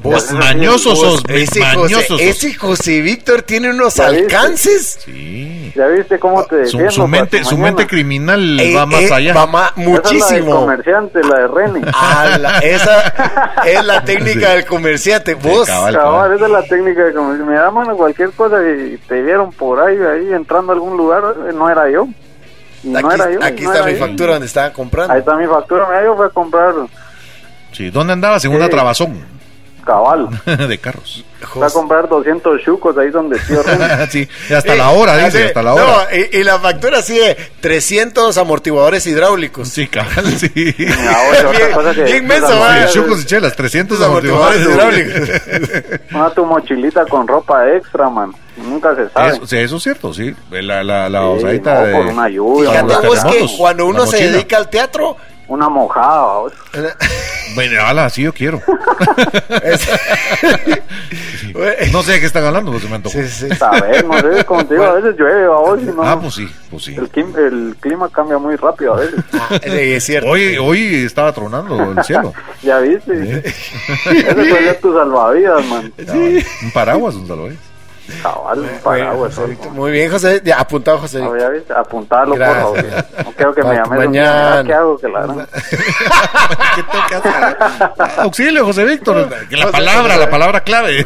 Vos, 0.02 0.32
mañosos 0.32 0.98
vos, 0.98 1.12
sos, 1.20 1.22
ese 1.28 1.60
mañosos 1.60 1.90
José, 1.90 2.06
sos. 2.08 2.20
ese 2.22 2.54
José 2.54 3.00
Víctor 3.02 3.42
tiene 3.42 3.68
unos 3.70 3.96
¿Ya 3.96 4.08
viste? 4.08 4.34
alcances. 4.36 4.98
sí. 5.04 5.72
¿Ya 5.76 5.86
viste 5.88 6.18
cómo 6.18 6.42
te 6.46 6.64
Su, 6.66 6.78
su 6.90 7.06
mente, 7.06 7.38
tu 7.40 7.44
su 7.44 7.50
mañana? 7.58 7.76
mente 7.76 7.86
criminal 7.86 8.58
Eh, 8.60 8.74
va 8.74 8.86
más 8.86 9.02
eh, 9.02 9.12
allá. 9.12 9.34
va 9.34 9.46
ma- 9.46 9.66
Esa 9.66 9.70
es 9.70 9.76
la 9.76 9.82
del 9.82 9.90
muchísimo. 9.92 10.54
comerciante, 10.60 11.20
la 11.22 11.38
de 11.40 11.46
Rene. 11.48 11.80
Ah, 11.94 12.38
la- 12.40 12.58
esa 12.60 13.14
es 13.66 13.84
la 13.84 14.02
técnica 14.04 14.48
Sí. 14.48 14.54
del 14.56 14.64
comerciante. 14.64 15.34
Vos, 15.34 15.66
cabal. 15.68 15.94
Cabal, 15.94 16.32
esa 16.32 16.44
es 16.46 16.50
la 16.50 16.62
técnica 16.62 17.04
de 17.04 17.12
como 17.12 17.36
si 17.36 17.42
me 17.42 17.54
da 17.54 17.70
mano 17.70 17.94
cualquier 17.96 18.30
cosa 18.30 18.56
y 18.62 18.96
te 19.06 19.22
vieron 19.22 19.52
por 19.52 19.80
ahí, 19.80 19.96
ahí 19.98 20.32
entrando 20.32 20.72
a 20.72 20.74
algún 20.76 20.96
lugar, 20.96 21.22
eh, 21.48 21.52
no 21.54 21.68
era 21.70 21.90
yo. 21.90 22.08
Y 22.82 22.88
no 22.88 22.98
aquí, 22.98 23.08
era 23.14 23.30
yo. 23.30 23.38
aquí 23.44 23.62
no 23.64 23.72
está 23.72 23.78
era 23.84 23.92
mi 23.92 23.98
yo. 23.98 24.06
factura 24.06 24.32
donde 24.32 24.46
estaba 24.46 24.72
comprando. 24.72 25.12
Ahí 25.12 25.20
está 25.20 25.36
mi 25.36 25.46
factura, 25.46 25.86
mira, 25.88 26.04
yo 26.04 26.16
fui 26.16 26.26
a 26.26 26.30
comprar 26.30 26.74
Sí, 27.72 27.90
¿dónde 27.90 28.14
andabas? 28.14 28.44
En 28.46 28.52
una 28.52 28.64
Sí. 28.64 28.70
trabazón 28.72 29.39
cabal. 29.90 30.28
de 30.68 30.78
carros. 30.78 31.24
Fui 31.40 31.62
a 31.62 31.70
comprar 31.70 32.06
200 32.08 32.60
chucos 32.62 32.96
ahí 32.98 33.08
donde 33.10 33.38
tío 33.38 33.62
sí, 34.10 34.28
hasta 34.54 34.74
la 34.74 34.90
hora, 34.90 35.16
dice, 35.16 35.38
así- 35.38 35.46
hasta 35.48 35.62
la 35.62 35.74
hora. 35.74 35.84
No, 36.10 36.16
y, 36.16 36.36
y 36.38 36.44
la 36.44 36.58
factura 36.58 36.98
así 36.98 37.18
de 37.18 37.34
300 37.60 38.36
amortiguadores 38.36 39.06
hidráulicos. 39.06 39.68
Sí, 39.68 39.88
cabal, 39.88 40.26
sí. 40.38 40.50
Mira, 40.78 41.16
oye, 41.30 41.38
otra 41.46 41.50
Bien- 41.50 41.72
cosa 41.72 41.94
que- 41.94 42.04
bien 42.04 42.26
menso, 42.26 42.48
que 42.48 42.54
va. 42.58 42.86
Sí, 42.88 42.92
chucos 42.94 43.22
y 43.22 43.26
chelas, 43.26 43.56
300 43.56 43.96
Esos 43.96 44.06
amortiguadores 44.08 44.60
amortiguadores. 44.66 45.06
hidráulicos. 45.08 46.00
Una 46.12 46.30
tu 46.30 46.44
mochilita 46.46 47.06
con 47.06 47.26
ropa 47.26 47.68
extra, 47.70 48.08
man. 48.10 48.32
Nunca 48.58 48.94
se 48.94 49.08
sabe. 49.08 49.30
Eso, 49.32 49.46
sí, 49.46 49.56
eso 49.56 49.76
es 49.78 49.82
cierto, 49.82 50.12
sí. 50.12 50.34
La, 50.50 50.84
la, 50.84 51.08
la 51.08 51.20
Sí, 51.20 51.26
osadita 51.38 51.74
no, 51.80 51.86
de... 51.86 51.92
por 51.94 52.06
una 52.06 52.28
lluvia, 52.28 52.70
Fíjate 52.70 52.86
vos 52.92 53.00
que 53.00 53.08
terremotos, 53.30 53.52
cuando 53.56 53.86
uno 53.86 54.06
se 54.06 54.30
dedica 54.30 54.56
al 54.58 54.68
teatro, 54.68 55.16
una 55.50 55.68
mojada, 55.68 56.38
vos. 56.38 56.52
Bueno, 57.56 57.84
ala, 57.84 58.08
sí 58.10 58.22
yo 58.22 58.32
quiero. 58.32 58.62
es- 59.64 59.88
No 61.92 62.00
sé 62.04 62.12
de 62.12 62.20
qué 62.20 62.26
están 62.26 62.44
hablando, 62.44 62.70
pues 62.70 62.84
se 62.84 62.88
me 62.88 62.94
antojó. 62.94 63.18
Sí, 63.20 63.26
sí. 63.28 63.48
Saber, 63.56 64.04
no 64.04 64.16
sé, 64.20 64.44
como 64.44 64.64
te 64.64 64.74
digo, 64.74 64.86
a 64.86 64.92
veces 64.94 65.16
llueve, 65.18 65.48
vos, 65.48 65.82
no, 65.82 66.02
Ah, 66.04 66.20
pues 66.20 66.34
sí, 66.34 66.48
pues 66.70 66.84
sí. 66.84 66.94
el, 66.94 67.10
clim- 67.10 67.36
el 67.36 67.74
clima 67.80 68.08
cambia 68.08 68.38
muy 68.38 68.54
rápido 68.54 68.94
a 68.94 68.98
veces. 69.00 69.18
Ah, 69.32 69.48
sí, 69.60 69.68
es 69.72 70.04
cierto. 70.04 70.30
Hoy, 70.30 70.56
hoy 70.58 71.04
estaba 71.04 71.32
tronando 71.32 71.90
el 71.90 72.04
cielo. 72.04 72.32
Ya 72.62 72.78
viste. 72.78 73.42
Ese 73.44 74.32
puede 74.34 74.64
ser 74.64 74.80
tu 74.80 74.92
salvavidas, 74.94 75.66
man. 75.66 75.92
Un 76.62 76.70
paraguas, 76.72 77.16
un 77.16 77.26
salvavidas. 77.26 77.58
Cabal, 78.22 78.58
un 78.58 78.66
Bueno, 78.66 78.80
paraguas. 78.82 79.34
José 79.34 79.40
¿no? 79.42 79.46
Víctor, 79.48 79.72
Muy 79.72 79.90
bien, 79.92 80.10
José. 80.10 80.40
Ya, 80.44 80.58
apuntado, 80.60 80.98
José. 80.98 81.20
Viste, 81.52 81.72
apuntalo, 81.72 82.34
Gracias. 82.34 82.64
por 82.64 82.76
favor. 82.82 83.24
No 83.24 83.32
quiero 83.32 83.54
que 83.54 83.62
me 83.64 83.74
llames 83.74 83.98
mañana. 83.98 84.62
¿Qué 84.64 84.74
hago? 84.74 84.98
Que 84.98 85.08
la 85.08 85.20
gran- 85.26 85.48
¿Qué 87.08 87.14
hacer? 87.14 87.56
Auxilio, 88.18 88.64
José 88.64 88.84
Víctor. 88.84 89.28
Que 89.48 89.56
la 89.56 89.64
José- 89.66 89.72
palabra, 89.72 90.16
la 90.16 90.30
palabra 90.30 90.60
clave. 90.60 91.04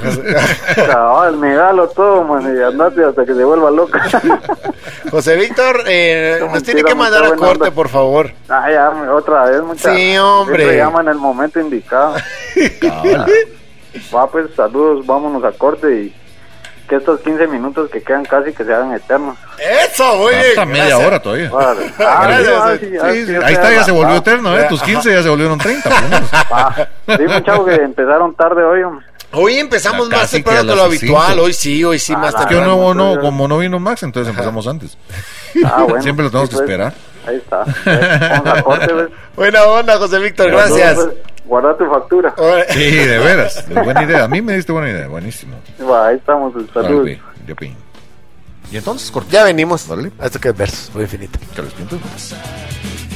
Cabal, 0.74 1.40
negalo 1.40 1.89
todo, 1.89 2.24
man, 2.24 2.56
y 2.56 2.62
andate 2.62 3.05
hasta 3.05 3.24
que 3.24 3.35
se 3.35 3.44
vuelva 3.44 3.70
loca. 3.70 4.02
José 5.10 5.36
Víctor, 5.36 5.82
eh, 5.86 6.39
No, 6.40 6.47
nos 6.47 6.62
tiene 6.62 6.82
mentira, 6.82 6.89
que 6.89 6.94
mandar 6.94 7.24
a 7.24 7.36
corte, 7.36 7.64
onda. 7.64 7.70
por 7.70 7.89
favor. 7.89 8.31
ah, 8.48 8.70
ya, 8.70 8.90
otra 9.12 9.44
vez, 9.47 9.62
muchachos. 9.62 9.97
Sí, 9.97 10.16
hombre. 10.18 10.56
Siempre 10.64 10.76
llama 10.78 11.01
en 11.02 11.09
el 11.09 11.16
momento 11.18 11.60
indicado. 11.60 12.14
Va, 14.14 14.26
pues, 14.31 14.47
saludos, 14.56 15.06
vámonos 15.06 15.44
a 15.44 15.52
corte 15.52 15.89
y 16.02 16.14
que 16.89 16.97
estos 16.97 17.20
15 17.20 17.47
minutos 17.48 17.90
que 17.90 18.02
quedan 18.02 18.24
casi 18.24 18.52
que 18.52 18.65
se 18.65 18.74
hagan 18.74 18.93
eternos. 18.93 19.36
Eso, 19.59 20.27
bien. 20.28 20.40
Hasta 20.51 20.65
media 20.66 20.85
gracias. 20.89 21.06
hora 21.06 21.23
todavía. 21.23 21.52
Órale. 21.52 21.93
Ah, 21.98 22.27
Gracias, 22.27 22.47
sí, 22.48 22.56
ah, 22.61 22.77
sí, 22.81 22.86
Sí, 22.90 22.97
ah, 23.02 23.11
sí, 23.12 23.27
sí, 23.27 23.32
yo 23.32 23.44
ahí 23.44 23.52
está, 23.55 23.73
ya 23.73 23.85
se 23.85 23.90
volvió 23.90 24.06
adelantado. 24.09 24.36
eterno, 24.36 24.59
¿eh? 24.59 24.66
Tus 24.69 24.82
15 24.82 25.12
ya 25.12 25.23
se 25.23 25.28
volvieron 25.28 25.59
30. 25.59 25.90
por 25.90 26.02
lo 26.02 26.09
menos. 26.09 26.31
Ah, 26.51 26.86
sí, 27.06 27.23
muchachos, 27.23 27.66
que 27.66 27.74
empezaron 27.77 28.35
tarde 28.35 28.62
hoy, 28.65 28.82
hombre. 28.82 29.06
Hoy 29.36 29.56
empezamos 29.59 30.09
más 30.11 30.31
temprano 30.31 30.65
que 30.66 30.73
a 30.73 30.77
lo 30.77 30.82
habitual. 30.85 31.32
cinco. 31.32 31.43
Hoy 31.44 31.52
sí, 31.52 31.82
hoy 31.85 31.98
sí, 31.98 32.12
Ah, 32.15 32.19
más 32.19 32.35
Que 32.35 32.40
temprano. 32.47 32.77
no, 32.77 32.94
no, 32.94 33.09
entonces- 33.09 33.24
como 33.24 33.48
no 33.48 33.59
vino 33.59 33.81
Max, 33.81 34.02
entonces 34.05 34.31
empezamos 34.31 34.66
antes. 34.69 34.97
Ah, 35.65 35.85
bueno. 35.89 36.02
Siempre 36.02 36.24
lo 36.24 36.31
tenemos 36.31 36.51
sí, 36.51 36.56
que 36.56 36.62
pues, 36.62 36.70
esperar. 36.70 36.94
Ahí 37.27 37.36
está. 37.36 37.65
Pues, 38.62 38.89
pues. 38.89 39.09
Buena 39.36 39.65
onda, 39.65 39.97
José 39.98 40.19
Víctor, 40.20 40.51
gracias. 40.52 40.98
Guarda 41.44 41.76
tu 41.76 41.84
factura. 41.86 42.34
Sí, 42.70 42.90
de 42.90 43.18
veras. 43.18 43.64
buena 43.84 44.02
idea. 44.02 44.24
A 44.24 44.28
mí 44.28 44.40
me 44.40 44.54
diste 44.56 44.72
buena 44.72 44.90
idea. 44.90 45.08
Buenísimo. 45.08 45.56
Va, 45.88 46.08
ahí 46.08 46.16
estamos. 46.16 46.52
Saludos. 46.72 47.00
Órale, 47.00 47.20
ya 47.46 47.54
pin. 47.54 47.76
Y 48.72 48.76
entonces, 48.76 49.10
corta. 49.10 49.30
Ya 49.30 49.44
venimos. 49.44 49.88
Órale. 49.88 50.10
A 50.18 50.26
Esto 50.26 50.40
que 50.40 50.48
es 50.48 50.56
versos, 50.56 50.90
muy 50.94 51.04
infinito. 51.04 51.38
¿Qué 51.54 51.62
les 51.62 53.13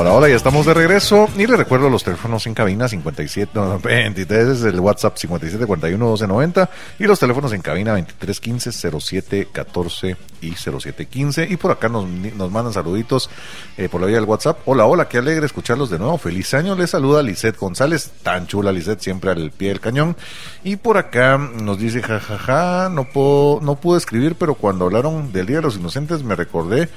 Hola, 0.00 0.14
hola, 0.14 0.28
ya 0.30 0.36
estamos 0.36 0.64
de 0.64 0.72
regreso. 0.72 1.28
Y 1.36 1.46
les 1.46 1.58
recuerdo 1.58 1.90
los 1.90 2.02
teléfonos 2.02 2.46
en 2.46 2.54
cabina 2.54 2.88
57, 2.88 3.50
no, 3.52 3.78
23 3.84 4.48
es 4.48 4.62
el 4.62 4.80
WhatsApp 4.80 5.18
5741 5.18 6.02
1290 6.02 6.70
y 7.00 7.04
los 7.04 7.20
teléfonos 7.20 7.52
en 7.52 7.60
cabina 7.60 7.90
2315 7.90 8.72
0714 8.98 10.16
y 10.40 10.52
0715. 10.52 11.48
Y 11.50 11.58
por 11.58 11.72
acá 11.72 11.90
nos, 11.90 12.08
nos 12.08 12.50
mandan 12.50 12.72
saluditos 12.72 13.28
eh, 13.76 13.90
por 13.90 14.00
la 14.00 14.06
vía 14.06 14.16
del 14.16 14.24
WhatsApp. 14.24 14.60
Hola, 14.64 14.86
hola, 14.86 15.06
qué 15.06 15.18
alegre 15.18 15.44
escucharlos 15.44 15.90
de 15.90 15.98
nuevo. 15.98 16.16
Feliz 16.16 16.54
año. 16.54 16.74
Les 16.74 16.88
saluda 16.88 17.22
Lisette 17.22 17.58
González, 17.58 18.10
tan 18.22 18.46
chula 18.46 18.72
Lisette, 18.72 19.02
siempre 19.02 19.32
al 19.32 19.50
pie 19.50 19.68
del 19.68 19.80
cañón. 19.80 20.16
Y 20.64 20.76
por 20.76 20.96
acá 20.96 21.36
nos 21.36 21.78
dice, 21.78 22.00
jajaja, 22.00 22.88
no, 22.88 23.04
puedo, 23.04 23.60
no 23.60 23.76
pude 23.76 23.98
escribir, 23.98 24.34
pero 24.36 24.54
cuando 24.54 24.86
hablaron 24.86 25.30
del 25.30 25.44
Día 25.44 25.56
de 25.56 25.62
los 25.64 25.76
Inocentes 25.76 26.22
me 26.22 26.36
recordé 26.36 26.88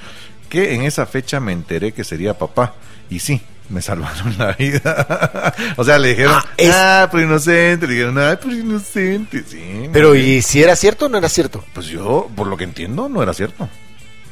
que 0.48 0.76
en 0.76 0.84
esa 0.84 1.06
fecha 1.06 1.42
me 1.42 1.52
enteré 1.52 1.92
que 1.92 2.06
sería 2.06 2.38
papá. 2.38 2.76
Y 3.10 3.20
sí, 3.20 3.42
me 3.70 3.82
salvaron 3.82 4.36
la 4.38 4.54
vida. 4.54 5.54
o 5.78 5.84
sea, 5.84 6.00
le 6.00 6.10
dijeron, 6.10 6.34
Ah, 6.36 6.46
es- 6.58 6.72
ah, 6.74 7.08
pero 7.12 7.24
inocente. 7.24 7.88
Le 7.88 7.94
dijeron, 7.94 8.18
ah, 8.20 8.38
pero 8.42 8.54
inocente. 8.56 9.44
Sí. 9.48 9.90
Pero, 9.92 10.16
¿y 10.16 10.42
si 10.42 10.62
era 10.64 10.76
cierto 10.76 11.06
o 11.06 11.10
no 11.10 11.18
era 11.18 11.30
cierto? 11.30 11.64
Pues 11.74 11.88
yo, 11.88 12.30
por 12.36 12.48
lo 12.48 12.58
que 12.58 12.64
entiendo, 12.64 13.08
no 13.10 13.22
era 13.24 13.34
cierto. 13.34 13.70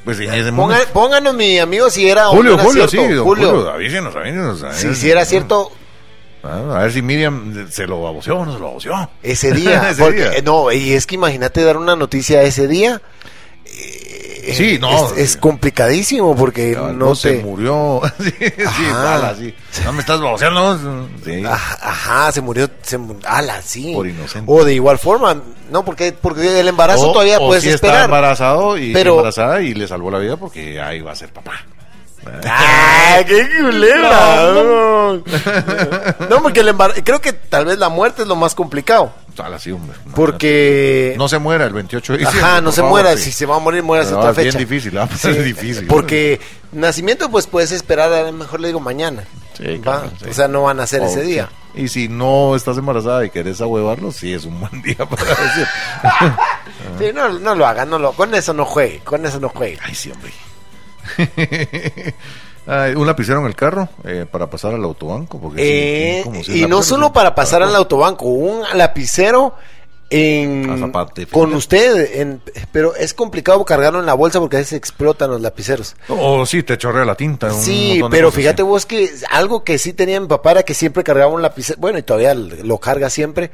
Pues 0.03 0.19
en 0.19 0.34
ese 0.34 0.52
Ponga- 0.52 0.85
pónganos, 0.93 1.35
mi 1.35 1.60
amigo, 1.60 1.89
si 1.91 2.10
era 2.10 2.30
o 2.30 2.31
Julio, 2.31 2.53
no 2.53 2.56
era 2.61 2.64
Julio, 2.64 2.88
sí, 2.88 2.98
cierto. 2.98 3.15
don 3.18 3.23
Julio. 3.26 3.49
Julio, 3.52 3.69
avísenos, 3.72 4.15
avísenos. 4.15 4.65
Si, 4.76 4.95
si 4.95 5.11
era 5.11 5.26
cierto 5.26 5.72
Ah, 6.43 6.77
A 6.77 6.81
ver 6.81 6.91
si 6.91 7.03
Miriam 7.03 7.68
se 7.69 7.85
lo 7.85 8.02
baboseó 8.02 8.38
o 8.38 8.45
no 8.48 8.53
se 8.53 8.57
lo 8.60 8.65
baboseó. 8.65 9.11
ese 9.22 9.52
día. 9.52 9.89
Ese 9.91 10.02
porque, 10.02 10.22
día. 10.22 10.34
eh, 10.38 10.41
No, 10.41 10.72
y 10.72 10.93
es 10.93 11.06
que 11.06 11.14
imagínate 11.14 11.61
dar 11.64 11.77
una 11.77 11.95
noticia 11.95 12.41
ese 12.41 12.68
día. 12.68 12.99
eh, 13.65 14.10
Sí, 14.53 14.77
no. 14.80 15.07
Es, 15.13 15.18
es 15.18 15.38
complicadísimo 15.38 16.35
porque 16.35 16.73
Cabal, 16.73 16.97
no 16.97 17.15
se 17.15 17.38
te... 17.38 17.43
murió. 17.43 18.01
sí, 18.19 18.34
sí, 18.39 18.53
sí. 19.39 19.53
No 19.85 19.93
me 19.93 19.99
estás 20.01 20.19
baboseando. 20.22 21.07
Sí. 21.23 21.43
Ajá, 21.45 21.77
ajá, 21.81 22.31
se 22.31 22.41
murió, 22.41 22.69
se 22.81 22.99
ala, 23.26 23.61
sí. 23.61 23.93
Por 23.93 24.07
inocente. 24.07 24.51
O 24.51 24.63
de 24.65 24.73
igual 24.73 24.97
forma, 24.97 25.38
no, 25.69 25.85
porque, 25.85 26.11
porque 26.13 26.59
el 26.59 26.68
embarazo 26.68 27.09
O- 27.09 27.13
todavía 27.13 27.38
o 27.39 27.47
puedes 27.47 27.63
sí 27.63 27.69
está 27.69 27.88
esperar. 27.88 28.05
embarazado 28.05 28.77
y 28.77 28.93
Pero- 28.93 29.11
embarazada 29.11 29.61
y 29.61 29.73
le 29.73 29.88
salvó 29.88 30.09
la 30.11 30.19
vida 30.19 30.38
porque 30.38 30.81
ahí 30.81 31.01
va 31.01 31.11
a 31.11 31.15
ser 31.15 31.31
papá. 31.31 31.53
¡Ay, 32.47 33.26
qué 33.26 33.47
culebra! 33.59 34.51
No, 35.11 35.23
No, 36.30 36.41
porque 36.43 36.61
el 36.61 36.69
embarazo, 36.69 37.01
creo 37.03 37.19
que 37.19 37.34
tal 37.34 37.65
vez 37.65 37.77
la 37.77 37.89
muerte 37.89 38.22
es 38.22 38.27
lo 38.27 38.35
más 38.35 38.55
complicado. 38.55 39.11
Sala, 39.35 39.59
sí, 39.59 39.71
hombre. 39.71 39.97
Porque... 40.15 41.15
No 41.17 41.27
se 41.27 41.39
muera 41.39 41.65
el 41.65 41.73
28 41.73 42.13
de 42.13 42.19
diciembre. 42.19 42.43
Ajá, 42.49 42.61
no 42.61 42.71
se 42.71 42.81
favor, 42.81 42.91
muera, 42.91 43.17
sí. 43.17 43.23
si 43.23 43.31
se 43.31 43.45
va 43.45 43.55
a 43.55 43.59
morir, 43.59 43.81
muera 43.83 44.03
Pero 44.03 44.17
otra 44.19 44.31
es 44.31 44.37
bien 44.37 44.47
fecha. 44.51 44.59
difícil, 44.59 44.91
pues 44.91 45.25
es 45.37 45.43
difícil. 45.43 45.87
Porque 45.87 46.39
nacimiento, 46.71 47.29
pues 47.29 47.47
puedes 47.47 47.71
esperar, 47.71 48.11
a 48.11 48.23
lo 48.23 48.33
mejor 48.33 48.59
le 48.59 48.67
digo 48.67 48.79
mañana. 48.79 49.23
Sí, 49.57 49.77
¿va? 49.77 49.81
claro, 50.01 50.11
sí. 50.21 50.29
O 50.29 50.33
sea, 50.33 50.47
no 50.47 50.63
van 50.63 50.79
a 50.79 50.83
Oh, 50.83 50.85
ese 50.85 51.21
día. 51.23 51.49
Y 51.73 51.87
si 51.87 52.07
no 52.09 52.55
estás 52.55 52.77
embarazada 52.77 53.23
y 53.25 53.29
querés 53.29 53.61
ahuevarlo, 53.61 54.11
sí 54.11 54.33
es 54.33 54.43
un 54.45 54.59
buen 54.59 54.81
día 54.83 54.97
para 54.97 55.23
decir. 55.23 55.67
Sí, 56.97 57.05
no, 57.13 57.29
no 57.39 57.53
lo 57.53 57.67
hagan, 57.67 57.89
no 57.89 57.99
lo, 57.99 58.11
con 58.13 58.33
eso 58.33 58.53
no 58.53 58.65
juegue, 58.65 58.99
con 59.03 59.23
eso 59.25 59.39
no 59.39 59.49
juegue. 59.49 59.77
Ay, 59.83 59.93
sí, 59.93 60.11
hombre. 60.11 60.33
Ay, 62.67 62.93
un 62.95 63.07
lapicero 63.07 63.39
en 63.39 63.47
el 63.47 63.55
carro 63.55 63.89
eh, 64.03 64.25
para 64.29 64.49
pasar 64.49 64.73
al 64.73 64.83
autobanco. 64.83 65.39
Porque 65.39 66.19
Eh, 66.19 66.23
sí, 66.43 66.63
y 66.63 66.67
no 66.67 66.83
solo 66.83 67.11
para 67.11 67.33
pasar 67.35 67.63
al 67.63 67.75
autobanco, 67.75 68.25
un 68.25 68.61
lapicero 68.75 69.55
en 70.13 70.77
zapate, 70.77 71.25
con 71.25 71.53
usted, 71.53 72.19
en- 72.19 72.41
pero 72.73 72.93
es 72.95 73.13
complicado 73.13 73.63
cargarlo 73.63 73.99
en 74.01 74.05
la 74.05 74.13
bolsa 74.13 74.41
porque 74.41 74.57
a 74.57 74.59
veces 74.59 74.73
explotan 74.73 75.29
los 75.31 75.39
lapiceros. 75.41 75.95
O 76.09 76.45
sí, 76.45 76.63
te 76.63 76.77
chorrea 76.77 77.05
la 77.05 77.15
tinta. 77.15 77.49
Sí, 77.51 78.01
pero 78.11 78.29
fíjate 78.29 78.61
vos 78.61 78.85
que 78.85 79.09
algo 79.29 79.63
que 79.63 79.77
sí 79.77 79.93
tenía 79.93 80.19
mi 80.19 80.27
papá 80.27 80.51
era 80.51 80.63
que 80.63 80.73
siempre 80.73 81.03
cargaba 81.05 81.31
un 81.31 81.41
lapicero, 81.41 81.79
bueno, 81.79 81.97
y 81.97 82.03
todavía 82.03 82.33
lo 82.33 82.77
carga 82.77 83.09
siempre, 83.09 83.51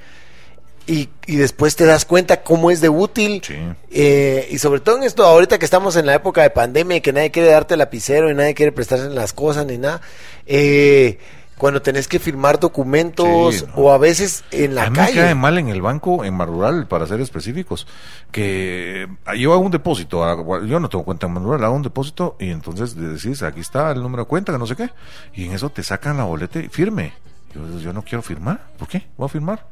y, 0.87 1.09
y 1.25 1.35
después 1.35 1.75
te 1.75 1.85
das 1.85 2.05
cuenta 2.05 2.41
cómo 2.43 2.71
es 2.71 2.79
de 2.81 2.89
útil, 2.89 3.41
Sí. 3.45 3.55
eh, 3.91 4.47
y 4.49 4.57
sobre 4.57 4.79
todo 4.79 4.97
en 4.97 5.03
esto, 5.03 5.25
ahorita 5.25 5.59
que 5.59 5.65
estamos 5.65 5.95
en 5.97 6.05
la 6.05 6.15
época 6.15 6.41
de 6.41 6.49
pandemia 6.49 6.97
y 6.97 7.01
que 7.01 7.11
nadie 7.13 7.29
quiere 7.31 7.49
darte 7.49 7.75
lapicero 7.77 8.31
y 8.31 8.33
nadie 8.35 8.53
quiere 8.55 8.71
prestarse 8.71 9.09
las 9.09 9.33
cosas 9.33 9.65
ni 9.65 9.77
nada, 9.77 10.01
eh, 10.45 11.19
cuando 11.57 11.81
tenés 11.81 12.07
que 12.07 12.19
firmar 12.19 12.59
documentos 12.59 13.55
Sí, 13.55 13.65
no. 13.67 13.73
o 13.81 13.91
a 13.91 13.97
veces 13.97 14.43
en 14.51 14.75
la 14.75 14.83
a 14.83 14.89
mí 14.91 14.95
calle. 14.95 15.15
me 15.15 15.21
cae 15.21 15.35
mal 15.35 15.57
en 15.57 15.69
el 15.69 15.81
banco, 15.81 16.23
en 16.23 16.35
Marural, 16.35 16.87
para 16.87 17.07
ser 17.07 17.19
específicos, 17.19 17.87
que 18.31 19.07
yo 19.37 19.53
hago 19.53 19.61
un 19.63 19.71
depósito, 19.71 20.23
hago- 20.23 20.63
yo 20.65 20.79
no 20.79 20.87
tengo 20.87 21.03
cuenta 21.03 21.25
en 21.27 21.33
Marural, 21.33 21.63
hago 21.63 21.75
un 21.75 21.81
depósito 21.81 22.35
y 22.39 22.51
entonces 22.51 22.95
decís, 22.95 23.41
aquí 23.43 23.59
está 23.61 23.91
el 23.91 24.01
número 24.01 24.23
de 24.23 24.27
cuenta, 24.27 24.51
que 24.53 24.59
no 24.59 24.67
sé 24.67 24.75
qué, 24.75 24.89
y 25.33 25.45
en 25.45 25.53
eso 25.53 25.69
te 25.69 25.81
sacan 25.83 26.17
la 26.17 26.23
boleta 26.25 26.59
y 26.59 26.69
firme. 26.69 27.13
Yo, 27.55 27.79
yo 27.79 27.91
no 27.91 28.03
quiero 28.03 28.21
firmar, 28.21 28.59
¿por 28.77 28.87
qué? 28.87 29.07
¿Voy 29.17 29.25
a 29.25 29.29
firmar? 29.29 29.65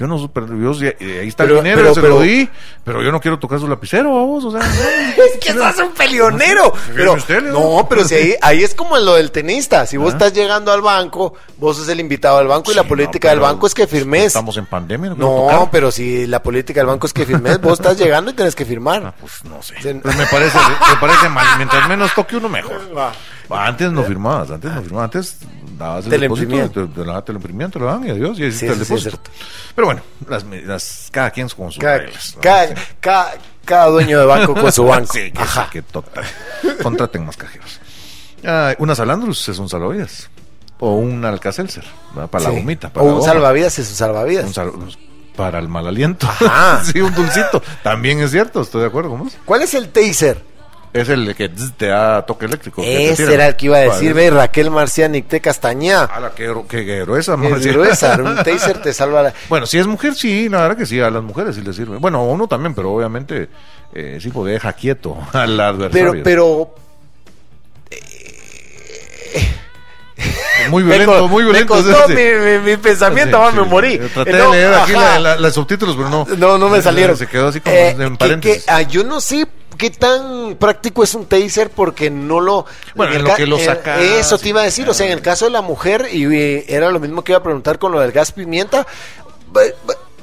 Yo 0.00 0.06
no, 0.06 0.28
pero 0.32 0.46
yo, 0.58 0.72
sí, 0.72 0.86
eh, 0.86 1.18
ahí 1.20 1.28
está 1.28 1.44
Pero- 1.44 1.58
el 1.58 1.62
dinero, 1.64 1.76
pero- 1.82 1.88
yo 1.90 1.94
se 1.94 2.00
pero- 2.00 2.14
lo 2.14 2.20
di, 2.22 2.48
pero 2.84 3.02
yo 3.02 3.12
no 3.12 3.20
quiero 3.20 3.38
tocar 3.38 3.60
su 3.60 3.68
lapicero, 3.68 4.14
vamos, 4.14 4.42
o 4.46 4.50
sea, 4.50 4.60
no. 4.60 4.66
Es 5.22 5.38
que 5.38 5.52
sos 5.52 5.76
un 5.78 5.92
peleonero. 5.92 6.72
Fíjese 6.72 7.22
Pero, 7.26 7.42
no, 7.52 7.86
pero 7.86 8.04
si 8.04 8.14
ahí, 8.14 8.34
ahí 8.40 8.62
es 8.64 8.74
como 8.74 8.96
lo 8.96 9.16
del 9.16 9.30
tenista. 9.30 9.86
Si 9.86 9.98
vos 9.98 10.12
Ah. 10.14 10.16
estás 10.16 10.32
llegando 10.32 10.72
al 10.72 10.80
banco, 10.80 11.34
vos 11.58 11.76
sos 11.76 11.86
el 11.90 12.00
invitado 12.00 12.38
al 12.38 12.46
banco 12.48 12.72
y 12.72 12.74
la 12.74 12.84
política 12.84 13.28
no, 13.28 13.32
del 13.32 13.40
banco 13.40 13.66
es 13.66 13.74
que 13.74 13.86
firmes. 13.86 14.28
Estamos 14.28 14.56
en 14.56 14.64
pandemia, 14.64 15.10
no 15.10 15.16
No, 15.16 15.26
tocar. 15.52 15.68
pero 15.70 15.90
si 15.90 16.26
la 16.26 16.42
política 16.42 16.80
del 16.80 16.86
banco 16.86 17.06
es 17.06 17.12
que 17.12 17.26
firmes, 17.26 17.60
vos 17.60 17.74
estás 17.78 17.98
llegando 17.98 18.30
y 18.30 18.34
tenés 18.34 18.54
que 18.54 18.62
Ah, 18.62 18.66
firmar. 18.66 19.14
pues 19.20 19.44
no 19.44 19.62
sé. 19.62 19.74
Pues 19.82 20.16
me 20.16 20.26
parece, 20.26 20.56
me 20.58 20.96
parece 20.98 21.28
mal. 21.28 21.46
Mientras 21.58 21.86
menos 21.90 22.14
toque 22.14 22.36
uno 22.38 22.48
mejor. 22.48 22.80
Va. 22.96 23.12
Antes 23.66 23.90
no 23.92 24.02
firmabas, 24.04 24.50
antes 24.50 24.70
no 24.72 24.80
firmabas, 24.80 25.04
antes 25.06 25.36
el 25.80 26.04
Te 26.10 26.18
depósito, 26.18 26.70
te, 26.70 26.86
te 26.86 27.04
lo- 27.04 27.22
te 27.24 27.32
lo 27.32 27.38
imprimían, 27.38 27.70
te 27.70 27.78
lo 27.78 27.86
dan 27.86 28.06
y 28.06 28.10
adiós, 28.10 28.38
y 28.38 28.42
Sí, 28.42 28.44
el 28.44 28.52
sí, 28.52 28.58
sí, 28.58 28.66
es 28.66 28.78
depósito. 28.80 29.18
Pero 29.74 29.86
bueno, 29.86 30.02
las, 30.28 30.44
las, 30.44 31.08
cada 31.10 31.30
quien 31.30 31.48
con 31.48 31.70
sus 31.72 31.80
Cada, 31.80 31.98
reglas. 31.98 32.32
¿no? 32.36 32.40
cada, 32.42 32.74
cada, 33.00 33.32
cada 33.64 33.86
dueño 33.86 34.18
de 34.20 34.26
banco 34.26 34.54
con 34.54 34.70
su 34.72 34.84
banco. 34.86 35.12
Sí, 35.12 35.30
que, 35.32 35.42
Ajá. 35.42 35.68
que 35.70 35.82
total. 35.82 36.24
Contraten 36.82 37.24
más 37.26 37.36
cajeros. 37.36 37.80
Ah, 38.44 38.74
una 38.78 38.94
salandrus 38.94 39.48
es 39.48 39.58
un 39.58 39.68
salvavidas. 39.68 40.28
O 40.78 40.94
un 40.94 41.24
alcacelser, 41.24 41.84
¿verdad? 42.14 42.30
para 42.30 42.44
la 42.44 42.50
gomita. 42.50 42.90
Para 42.90 43.04
o 43.06 43.16
un 43.16 43.22
salvavidas 43.22 43.78
es 43.78 43.90
un 43.90 43.96
salvavidas. 43.96 44.46
Un 44.46 44.54
sal- 44.54 44.72
para 45.36 45.58
el 45.58 45.68
mal 45.68 45.86
aliento. 45.86 46.26
Ajá. 46.26 46.82
sí, 46.90 47.00
un 47.00 47.14
dulcito. 47.14 47.62
También 47.82 48.20
es 48.20 48.30
cierto, 48.30 48.62
estoy 48.62 48.80
de 48.82 48.86
acuerdo 48.88 49.10
con 49.10 49.20
vos. 49.20 49.36
¿Cuál 49.44 49.62
es 49.62 49.74
el 49.74 49.88
taser? 49.90 50.42
Es 50.92 51.08
el 51.08 51.36
que 51.36 51.48
te 51.48 51.86
da 51.86 52.26
toque 52.26 52.46
eléctrico. 52.46 52.82
que 52.82 53.10
Ese 53.10 53.32
era 53.32 53.46
el 53.46 53.54
que 53.56 53.66
iba 53.66 53.76
a 53.76 53.80
decir, 53.80 54.12
ve, 54.12 54.28
Raquel 54.30 54.70
Marcianic 54.72 55.28
te 55.28 55.40
castañá. 55.40 56.02
Ala, 56.04 56.32
qué, 56.34 56.50
gru- 56.50 56.66
qué 56.66 56.82
gruesa. 57.02 57.36
Es 57.56 57.64
gruesa, 57.66 58.16
un 58.20 58.34
taser 58.44 58.82
te 58.82 58.92
salva 58.92 59.22
la... 59.22 59.32
Bueno, 59.48 59.66
si 59.66 59.78
es 59.78 59.86
mujer, 59.86 60.14
sí, 60.16 60.48
la 60.48 60.62
verdad 60.62 60.76
que 60.76 60.86
sí, 60.86 60.98
a 61.00 61.08
las 61.10 61.22
mujeres 61.22 61.54
sí 61.54 61.62
les 61.62 61.76
sirve. 61.76 61.96
Bueno, 61.98 62.18
a 62.18 62.22
uno 62.24 62.48
también, 62.48 62.74
pero 62.74 62.92
obviamente 62.92 63.48
eh, 63.94 64.18
sí, 64.20 64.30
porque 64.30 64.52
deja 64.54 64.72
quieto 64.72 65.16
al 65.32 65.60
adversario. 65.60 66.10
Pero, 66.24 66.24
pero 66.24 66.74
muy 70.70 70.82
violento, 70.82 71.18
co- 71.20 71.28
muy 71.28 71.44
violento. 71.44 71.74
Me 71.76 71.82
costó 71.82 72.08
mi, 72.08 72.14
mi- 72.16 72.58
mi 72.70 72.76
pensamiento, 72.76 73.36
Sí, 73.38 73.42
va, 73.44 73.50
sí, 73.52 73.56
me 73.58 73.64
morí. 73.64 73.98
Traté 74.12 74.32
de 74.32 74.48
leer 74.50 74.74
aquí 74.74 74.92
ajá. 74.94 75.18
la- 75.18 75.20
la- 75.20 75.36
los 75.36 75.54
subtítulos, 75.54 75.96
pero 75.96 76.08
no. 76.10 76.26
No, 76.36 76.58
no 76.58 76.68
me 76.68 76.82
salieron. 76.82 77.16
Se 77.16 77.26
quedó 77.26 77.48
así 77.48 77.60
como 77.60 77.74
Eh, 77.76 77.90
en 77.90 78.10
que- 78.12 78.16
paréntesis. 78.18 78.64
que, 78.64 78.70
ah, 78.70 78.82
yo 78.82 79.04
no 79.04 79.20
sé 79.20 79.46
qué 79.80 79.88
tan 79.90 80.56
práctico 80.56 81.02
es 81.02 81.14
un 81.14 81.24
taser 81.24 81.70
porque 81.70 82.10
no 82.10 82.38
lo... 82.40 82.66
Bueno, 82.94 83.12
en 83.12 83.18
el 83.18 83.24
lo 83.24 83.30
ca- 83.30 83.36
que 83.36 83.46
lo 83.46 83.56
eh, 83.56 83.64
sacas, 83.64 84.00
Eso 84.02 84.36
te 84.38 84.50
iba 84.50 84.60
a 84.60 84.64
decir, 84.64 84.86
o 84.88 84.92
sea, 84.92 85.06
en 85.06 85.12
el 85.12 85.22
caso 85.22 85.46
de 85.46 85.50
la 85.52 85.62
mujer, 85.62 86.08
y 86.12 86.24
eh, 86.26 86.66
era 86.68 86.90
lo 86.90 87.00
mismo 87.00 87.24
que 87.24 87.32
iba 87.32 87.38
a 87.38 87.42
preguntar 87.42 87.78
con 87.78 87.90
lo 87.90 87.98
del 88.00 88.12
gas 88.12 88.32
pimienta, 88.32 88.86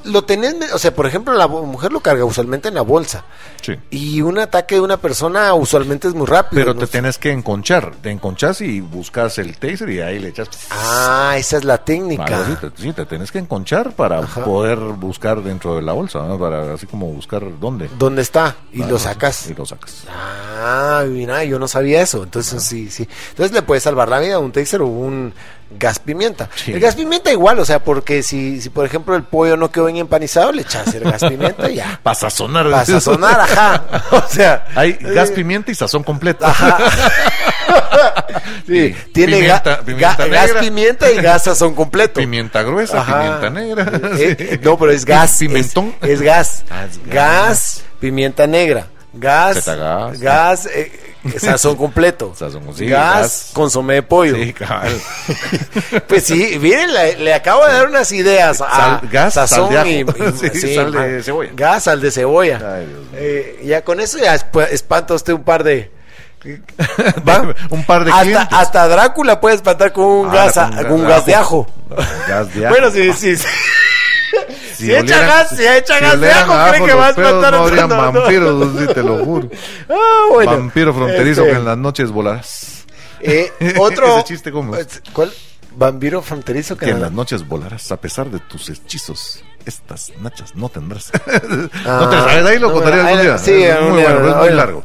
lo 0.08 0.24
tenés, 0.24 0.54
o 0.72 0.78
sea, 0.78 0.94
por 0.94 1.06
ejemplo, 1.06 1.34
la 1.34 1.46
mujer 1.46 1.92
lo 1.92 2.00
carga 2.00 2.24
usualmente 2.24 2.68
en 2.68 2.74
la 2.74 2.82
bolsa. 2.82 3.24
Sí. 3.62 3.74
Y 3.90 4.22
un 4.22 4.38
ataque 4.38 4.76
de 4.76 4.80
una 4.80 4.96
persona 4.96 5.52
usualmente 5.54 6.08
es 6.08 6.14
muy 6.14 6.26
rápido. 6.26 6.60
Pero 6.62 6.74
¿no? 6.74 6.80
te 6.80 6.86
tenés 6.86 7.18
que 7.18 7.30
enconchar. 7.30 7.94
Te 8.02 8.10
enconchás 8.10 8.60
y 8.60 8.80
buscas 8.80 9.38
el 9.38 9.56
taser 9.58 9.90
y 9.90 10.00
ahí 10.00 10.18
le 10.18 10.28
echas. 10.28 10.48
Ah, 10.70 11.34
esa 11.36 11.58
es 11.58 11.64
la 11.64 11.78
técnica. 11.78 12.58
Te, 12.60 12.82
sí, 12.82 12.92
te 12.92 13.04
tenés 13.06 13.30
que 13.30 13.38
enconchar 13.38 13.92
para 13.92 14.20
Ajá. 14.20 14.44
poder 14.44 14.78
buscar 14.78 15.42
dentro 15.42 15.76
de 15.76 15.82
la 15.82 15.92
bolsa, 15.92 16.20
¿no? 16.26 16.38
para 16.38 16.74
así 16.74 16.86
como 16.86 17.06
buscar 17.06 17.42
dónde. 17.60 17.90
¿Dónde 17.98 18.22
está? 18.22 18.56
Y 18.72 18.84
lo 18.84 18.98
sacas. 18.98 19.48
Y 19.50 19.54
lo 19.54 19.66
sacas. 19.66 20.04
Ah, 20.10 21.04
mira, 21.06 21.44
yo 21.44 21.58
no 21.58 21.68
sabía 21.68 22.02
eso. 22.02 22.22
Entonces, 22.22 22.62
sí, 22.62 22.90
sí. 22.90 23.08
Entonces 23.30 23.52
le 23.52 23.62
puede 23.62 23.80
salvar 23.80 24.08
la 24.08 24.18
vida 24.18 24.36
a 24.36 24.38
un 24.38 24.52
taser 24.52 24.82
o 24.82 24.86
un 24.86 25.32
gas 25.70 25.98
pimienta. 25.98 26.48
Sí. 26.54 26.72
El 26.72 26.80
gas 26.80 26.94
pimienta 26.96 27.30
igual, 27.30 27.58
o 27.58 27.64
sea, 27.64 27.78
porque 27.84 28.22
si, 28.22 28.60
si 28.60 28.70
por 28.70 28.86
ejemplo 28.86 29.14
el 29.16 29.22
pollo 29.22 29.56
no 29.56 29.70
quedó 29.70 29.84
bien 29.86 29.98
empanizado, 29.98 30.50
le 30.52 30.62
echas 30.62 30.92
el 30.94 31.04
gas 31.04 31.22
pimienta 31.24 31.70
y 31.70 31.76
ya. 31.76 32.00
Para 32.02 32.14
sazonar. 32.14 32.68
Vas 32.68 32.88
a 32.88 33.00
sonar, 33.00 33.40
ajá. 33.40 33.84
O 34.10 34.28
sea, 34.28 34.66
Hay 34.74 34.92
gas, 34.94 35.30
eh, 35.30 35.34
pimienta 35.34 35.70
y 35.70 35.74
sazón 35.74 36.02
completo. 36.04 36.46
Sí, 38.66 38.94
tiene 39.12 39.38
Pimienta- 39.38 39.78
ga- 39.80 39.84
pimienta 39.84 40.26
ga- 40.26 40.30
gas 40.30 40.50
pimienta 40.60 41.10
y 41.10 41.16
gas 41.16 41.44
sazón 41.44 41.74
completo. 41.74 42.20
Pimienta 42.20 42.62
gruesa, 42.62 43.00
Ajá. 43.00 43.22
pimienta 43.22 43.50
negra. 43.50 43.82
Eh, 44.18 44.36
sí. 44.38 44.44
eh, 44.44 44.60
no, 44.62 44.78
pero 44.78 44.92
es 44.92 45.04
gas. 45.04 45.36
Pimentón. 45.38 45.94
Es, 46.02 46.10
es 46.10 46.22
gas. 46.22 46.64
Ah, 46.70 46.84
es 46.84 46.98
gas. 47.06 47.12
gas. 47.14 47.82
pimienta 48.00 48.46
negra. 48.46 48.86
Gas. 49.14 49.56
Zetagas. 49.64 50.20
Gas. 50.20 50.66
eh, 50.66 51.07
sazón 51.38 51.76
completo. 51.76 52.32
Sazón, 52.36 52.62
sí, 52.76 52.86
gas, 52.86 53.20
gas. 53.20 53.50
consomé 53.52 53.94
de 53.94 54.02
pollo. 54.02 54.34
Sí, 54.36 54.52
cabal. 54.52 55.00
Pues 56.08 56.24
sí, 56.24 56.58
miren, 56.60 56.92
le, 56.92 57.16
le 57.16 57.34
acabo 57.34 57.64
de 57.66 57.72
dar 57.72 57.86
unas 57.88 58.10
ideas. 58.12 58.60
a 58.60 58.70
Sal- 58.70 59.08
gas, 59.10 59.34
sazón 59.34 59.72
sal 59.72 59.84
de 59.84 59.90
y, 59.92 60.00
ajo. 60.02 60.44
y- 60.54 60.58
Sí, 60.58 60.74
sal 60.74 60.92
de 60.92 60.98
man. 60.98 61.22
cebolla. 61.22 61.50
Gas, 61.54 61.82
sal 61.84 62.00
de 62.00 62.10
cebolla. 62.10 62.56
Ay, 62.76 62.86
Dios 62.86 63.00
mío. 63.00 63.10
Eh, 63.14 63.60
ya 63.64 63.82
con 63.82 64.00
eso 64.00 64.18
ya 64.18 64.34
esp- 64.34 64.68
espanta 64.70 65.14
usted 65.14 65.32
un 65.34 65.44
par 65.44 65.64
de. 65.64 65.90
¿Va? 67.28 67.52
Un 67.70 67.84
par 67.84 68.04
de 68.04 68.12
hasta, 68.12 68.42
hasta 68.56 68.88
Drácula 68.88 69.40
puede 69.40 69.56
espantar 69.56 69.92
con 69.92 70.04
un, 70.04 70.28
Ah, 70.30 70.48
gas, 70.52 70.54
con 70.86 70.92
un 70.92 71.04
gas 71.08 71.26
de 71.26 71.34
ajo. 71.34 71.66
Gas 72.28 72.54
de 72.54 72.64
ajo. 72.66 72.74
Bueno, 72.74 72.90
sí, 72.92 73.12
sí. 73.12 73.36
sí. 73.36 73.46
Si 74.78 74.84
Si 74.86 74.94
echa 74.94 75.20
gas, 75.26 75.48
si 75.50 75.66
echa 75.66 75.94
si 75.98 76.04
gas 76.04 76.16
cree 76.70 76.80
que 76.82 76.86
los 76.92 76.96
va 77.00 77.06
a 77.06 77.10
espantar 77.10 77.52
No 77.52 77.58
habrían 77.64 77.88
todo. 77.88 77.98
vampiros, 78.12 78.68
sí, 78.78 78.86
te 78.94 79.02
lo 79.02 79.24
juro. 79.24 79.48
Ah, 79.90 80.26
bueno. 80.30 80.50
Vampiro 80.52 80.94
fronterizo 80.94 81.40
Este, 81.42 81.52
que 81.52 81.58
en 81.58 81.64
las 81.64 81.76
noches 81.78 82.10
volarás. 82.12 82.84
Eh, 83.20 83.52
otro. 83.78 84.18
Ese 84.18 84.24
chiste, 84.24 84.52
¿cómo 84.52 84.76
es? 84.76 85.02
¿Cuál? 85.12 85.32
Vampiro 85.76 86.22
fronterizo 86.22 86.76
que 86.76 86.86
Que 86.86 86.92
en 86.92 87.00
las 87.02 87.10
noches 87.12 87.46
volarás 87.46 87.90
a 87.92 87.96
pesar 87.96 88.30
de 88.30 88.38
tus 88.38 88.68
hechizos. 88.70 89.42
Estas 89.66 90.12
nachas 90.20 90.54
no 90.54 90.68
tendrás. 90.68 91.10
Ah, 91.84 91.98
no 92.02 92.08
te 92.08 92.16
sabes, 92.16 92.46
ahí 92.46 92.58
lo 92.58 92.68
no, 92.68 92.74
contaré 92.74 93.00
algún 93.00 93.20
día. 93.22 93.36
sí, 93.38 93.52
es 93.62 93.80
muy 93.82 94.00
bueno, 94.02 94.28
es 94.30 94.36
muy 94.36 94.50
largo. 94.50 94.84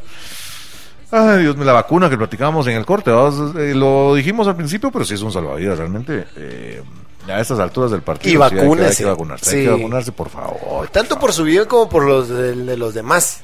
Ay, 1.10 1.42
Dios 1.42 1.56
mío, 1.56 1.64
la 1.64 1.72
vacuna 1.72 2.10
que 2.10 2.18
platicábamos 2.18 2.66
en 2.66 2.74
el 2.76 2.84
corte. 2.84 3.10
Eh, 3.12 3.72
lo 3.74 4.14
dijimos 4.16 4.48
al 4.48 4.56
principio, 4.56 4.90
pero 4.90 5.04
sí 5.04 5.14
es 5.14 5.22
un 5.22 5.30
salvavidas, 5.30 5.78
realmente. 5.78 6.26
eh, 6.36 6.82
a 7.28 7.40
estas 7.40 7.58
alturas 7.58 7.90
del 7.90 8.02
partido. 8.02 8.30
Y 8.32 8.36
sí 8.36 8.42
hay 8.42 8.50
que- 8.50 8.56
vacúnese. 8.66 9.04
vacunarse, 9.04 9.50
hay 9.50 9.62
Sí. 9.62 9.66
que 9.66 9.72
vacunarse, 9.72 10.12
por 10.12 10.28
favor. 10.28 10.88
Tanto 10.88 11.18
por 11.18 11.32
su 11.32 11.44
bien 11.44 11.64
como 11.66 11.88
por 11.88 12.04
los 12.04 12.28
de, 12.28 12.54
de 12.54 12.76
los 12.76 12.94
demás. 12.94 13.40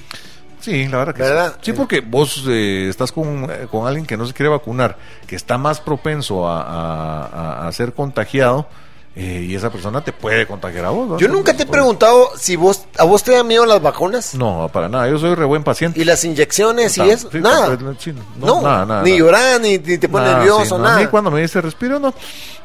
Sí, 0.61 0.87
la 0.89 0.99
verdad 0.99 1.15
que 1.15 1.23
¿Verdad? 1.23 1.53
sí. 1.63 1.71
Sí, 1.71 1.73
porque 1.73 2.01
vos 2.01 2.45
eh, 2.47 2.89
estás 2.91 3.13
con, 3.13 3.45
eh, 3.51 3.67
con 3.71 3.87
alguien 3.87 4.05
que 4.05 4.17
no 4.19 4.27
se 4.27 4.35
quiere 4.35 4.51
vacunar, 4.51 4.99
que 5.27 5.35
está 5.35 5.57
más 5.57 5.81
propenso 5.81 6.47
a, 6.47 6.61
a- 6.63 7.27
a- 7.27 7.69
a 7.69 7.73
ser 7.73 7.95
contagiado, 7.95 8.69
eh, 9.17 9.45
y 9.49 9.55
esa 9.57 9.71
persona 9.71 10.03
te 10.03 10.13
puede 10.13 10.47
contagiar 10.47 10.85
a 10.85 10.91
vos. 10.91 11.09
¿no? 11.09 11.19
Yo 11.19 11.27
nunca 11.29 11.53
te 11.55 11.65
he 11.65 11.67
Por- 11.67 11.73
preguntado 11.75 12.31
si 12.39 12.55
vos 12.57 12.85
a 12.97 13.05
vos 13.05 13.23
te 13.25 13.33
dan 13.33 13.47
miedo 13.47 13.67
las 13.67 13.83
vacunas 13.83 14.35
No, 14.37 14.71
para 14.73 14.89
nada. 14.89 15.09
Yo 15.09 15.19
soy 15.19 15.35
re 15.35 15.45
buen 15.45 15.65
paciente. 15.65 16.01
y 16.01 16.05
las 16.05 16.25
inyecciones 16.25 16.97
y 16.99 17.03
eso. 17.03 17.29
sí, 17.31 17.41
nada. 17.41 17.77
pues, 17.77 17.97
sí, 17.99 18.13
No, 18.39 18.47
no, 18.47 18.63
nada, 18.63 18.87
nada, 18.87 19.03
ni 19.03 19.19
llorar, 19.19 19.61
ni, 19.61 19.79
ni 19.79 19.99
te 19.99 20.09
pones 20.09 20.29
Nada, 20.29 20.39
nervioso, 20.39 20.77
sí, 20.77 20.83
nada. 20.83 20.97
A 20.97 21.01
mí 21.01 21.07
cuando 21.09 21.31
me 21.31 21.41
dice 21.43 21.61
respiro, 21.61 21.99
no. 21.99 22.15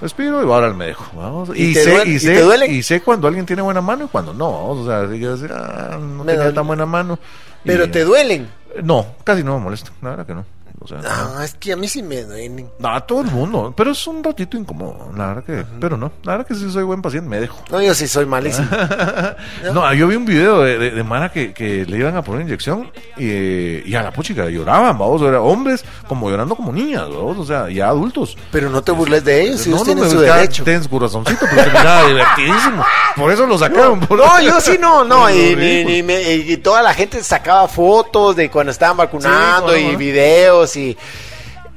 Respiro 0.01 0.41
y 0.47 0.51
ahora 0.51 0.71
me 0.73 0.85
dejo. 0.87 1.05
Vamos. 1.15 1.49
¿Y 1.55 1.71
Y, 1.71 1.73
te 1.73 1.83
sé, 1.83 1.91
duele- 1.91 2.11
y, 2.11 2.15
y 2.15 2.19
sé, 2.19 2.33
te 2.35 2.41
duele? 2.41 2.67
y 2.67 2.83
sé 2.83 3.01
cuando 3.01 3.27
alguien 3.27 3.45
tiene 3.45 3.61
buena 3.63 3.81
mano 3.81 4.05
y 4.05 4.07
cuando 4.07 4.33
no. 4.33 4.67
O 4.69 4.85
sea, 4.85 5.03
si 5.09 5.17
quieres 5.17 5.41
decir, 5.41 5.55
ah, 5.57 5.97
no 5.99 6.23
Me 6.23 6.33
tenía 6.33 6.35
duele. 6.43 6.53
tan 6.53 6.67
buena 6.67 6.85
mano. 6.85 7.17
Pero 7.63 7.85
Y- 7.85 7.91
te 7.91 8.03
duelen. 8.03 8.49
No, 8.83 9.05
casi 9.23 9.41
no 9.43 9.57
me 9.57 9.63
molesta. 9.63 9.91
La 10.01 10.09
verdad 10.11 10.25
que 10.27 10.35
no. 10.35 10.45
O 10.85 10.87
sea, 10.87 10.99
no. 10.99 11.09
Ah, 11.09 11.41
es 11.43 11.53
que 11.55 11.73
a 11.73 11.75
mí 11.75 11.87
sí 11.87 12.01
me 12.03 12.21
duelen. 12.23 12.69
No, 12.79 12.89
a 12.89 13.01
todo 13.05 13.21
el 13.21 13.27
mundo, 13.31 13.73
pero 13.75 13.91
es 13.91 14.07
un 14.07 14.23
ratito 14.23 14.55
incómodo, 14.57 15.11
la 15.17 15.27
verdad 15.33 15.43
que, 15.43 15.65
pero 15.81 15.97
no, 15.97 16.11
la 16.23 16.33
verdad 16.33 16.47
que 16.47 16.55
si 16.55 16.71
soy 16.71 16.83
buen 16.83 17.01
paciente, 17.01 17.27
me 17.29 17.39
dejo. 17.39 17.57
No, 17.71 17.81
yo 17.81 17.93
sí 17.93 18.07
soy 18.07 18.25
malísimo. 18.25 18.67
No, 19.73 19.93
yo 19.93 20.07
vi 20.07 20.15
un 20.15 20.25
video 20.25 20.61
de, 20.61 20.77
de, 20.77 20.91
de 20.91 21.03
Mara 21.03 21.31
que, 21.31 21.53
que 21.53 21.85
le 21.85 21.97
iban 21.97 22.15
a 22.15 22.21
poner 22.21 22.41
inyección 22.43 22.91
y, 23.17 23.27
eh, 23.29 23.83
y 23.85 23.95
a 23.95 24.03
la 24.03 24.11
puchica 24.11 24.47
lloraban, 24.49 24.97
vamos, 24.97 25.21
era 25.21 25.41
hombres 25.41 25.83
como 26.07 26.29
llorando 26.29 26.55
como 26.55 26.71
niñas, 26.71 27.03
vamos, 27.09 27.37
o 27.39 27.45
sea, 27.45 27.69
ya 27.69 27.87
adultos. 27.89 28.37
Pero 28.51 28.69
no 28.69 28.81
te 28.81 28.91
burles 28.91 29.23
de 29.25 29.41
ellos, 29.41 29.61
si 29.61 29.69
no, 29.69 29.77
ellos 29.77 29.87
no, 29.87 29.93
tienen 29.93 30.11
su 30.11 30.19
derecho. 30.21 30.63
Tens 30.63 30.87
corazoncito, 30.87 31.45
pero 31.53 31.71
miraba 31.71 32.07
divertidísimo. 32.07 32.85
Por 33.15 33.31
eso 33.31 33.45
lo 33.47 33.57
sacaron. 33.57 33.99
por- 34.01 34.17
No, 34.19 34.41
yo 34.41 34.59
sí 34.61 34.77
no, 34.79 35.03
no, 35.03 35.29
y, 35.29 35.55
ni 35.85 36.03
me- 36.03 36.21
y 36.33 36.57
toda 36.57 36.81
la 36.81 36.93
gente 36.93 37.23
sacaba 37.23 37.67
fotos 37.67 38.35
de 38.35 38.49
cuando 38.49 38.71
estaban 38.71 38.97
vacunando 38.97 39.73
Sí, 39.73 39.79
y 39.79 39.83
bueno. 39.83 39.97
videos 39.99 40.74
y, 40.77 40.97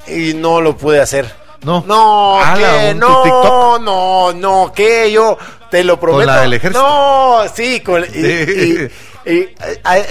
y 0.07 0.35
no 0.35 0.61
lo 0.61 0.77
pude 0.77 1.01
hacer. 1.01 1.31
No. 1.63 1.85
No, 1.87 2.37
un 2.37 2.99
no, 2.99 3.79
no, 3.79 4.33
no, 4.33 4.73
que 4.73 5.11
yo 5.11 5.37
te 5.71 5.83
lo 5.85 5.99
prometo. 5.99 6.27
la 6.27 6.43
del 6.43 6.55
ejército. 6.55 6.81
No, 6.83 7.43
sí, 7.55 7.81
con, 7.81 8.05
y, 8.05 8.07
Sí. 8.07 8.89
y- 9.27 9.31
y- 9.33 9.49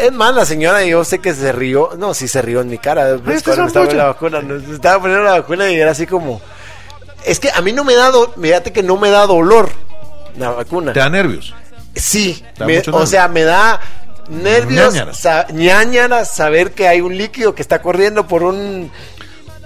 es 0.01 0.11
más, 0.11 0.35
la 0.35 0.45
señora, 0.45 0.83
yo 0.83 1.03
sé 1.05 1.19
que 1.19 1.33
se 1.33 1.51
rió, 1.53 1.91
no, 1.97 2.13
sí 2.13 2.27
se 2.27 2.41
rió 2.41 2.59
en 2.61 2.69
mi 2.69 2.77
cara, 2.77 3.17
pues, 3.23 3.41
cuando 3.43 3.63
me 3.63 3.67
es 3.67 3.69
estaba 3.69 3.85
poniendo 3.85 3.95
la 4.03 4.07
vacuna, 4.09 4.41
nos 4.41 4.63
estaba 4.63 5.01
poniendo 5.01 5.23
la 5.23 5.31
vacuna 5.39 5.69
y 5.71 5.79
era 5.79 5.91
así 5.91 6.05
como, 6.05 6.41
es 7.25 7.39
que 7.39 7.49
a 7.49 7.61
mí 7.61 7.71
no 7.71 7.83
me 7.85 7.95
da, 7.95 8.11
do- 8.11 8.33
fíjate 8.39 8.71
que 8.73 8.83
no 8.83 8.97
me 8.97 9.09
da 9.09 9.25
dolor 9.25 9.69
la 10.37 10.51
vacuna. 10.51 10.91
Te 10.93 10.99
da 10.99 11.09
nervios. 11.09 11.53
Sí, 11.95 12.43
Da 12.57 12.65
me- 12.67 12.83
o 12.91 13.05
sea, 13.07 13.27
me 13.29 13.43
da 13.43 13.79
nervios, 14.29 14.93
Ñáñaras. 14.93 15.19
sa- 15.19 15.47
saber 16.25 16.71
que 16.71 16.87
hay 16.87 17.01
un 17.01 17.17
líquido 17.17 17.55
que 17.55 17.61
está 17.61 17.81
corriendo 17.81 18.27
por 18.27 18.43
un... 18.43 18.91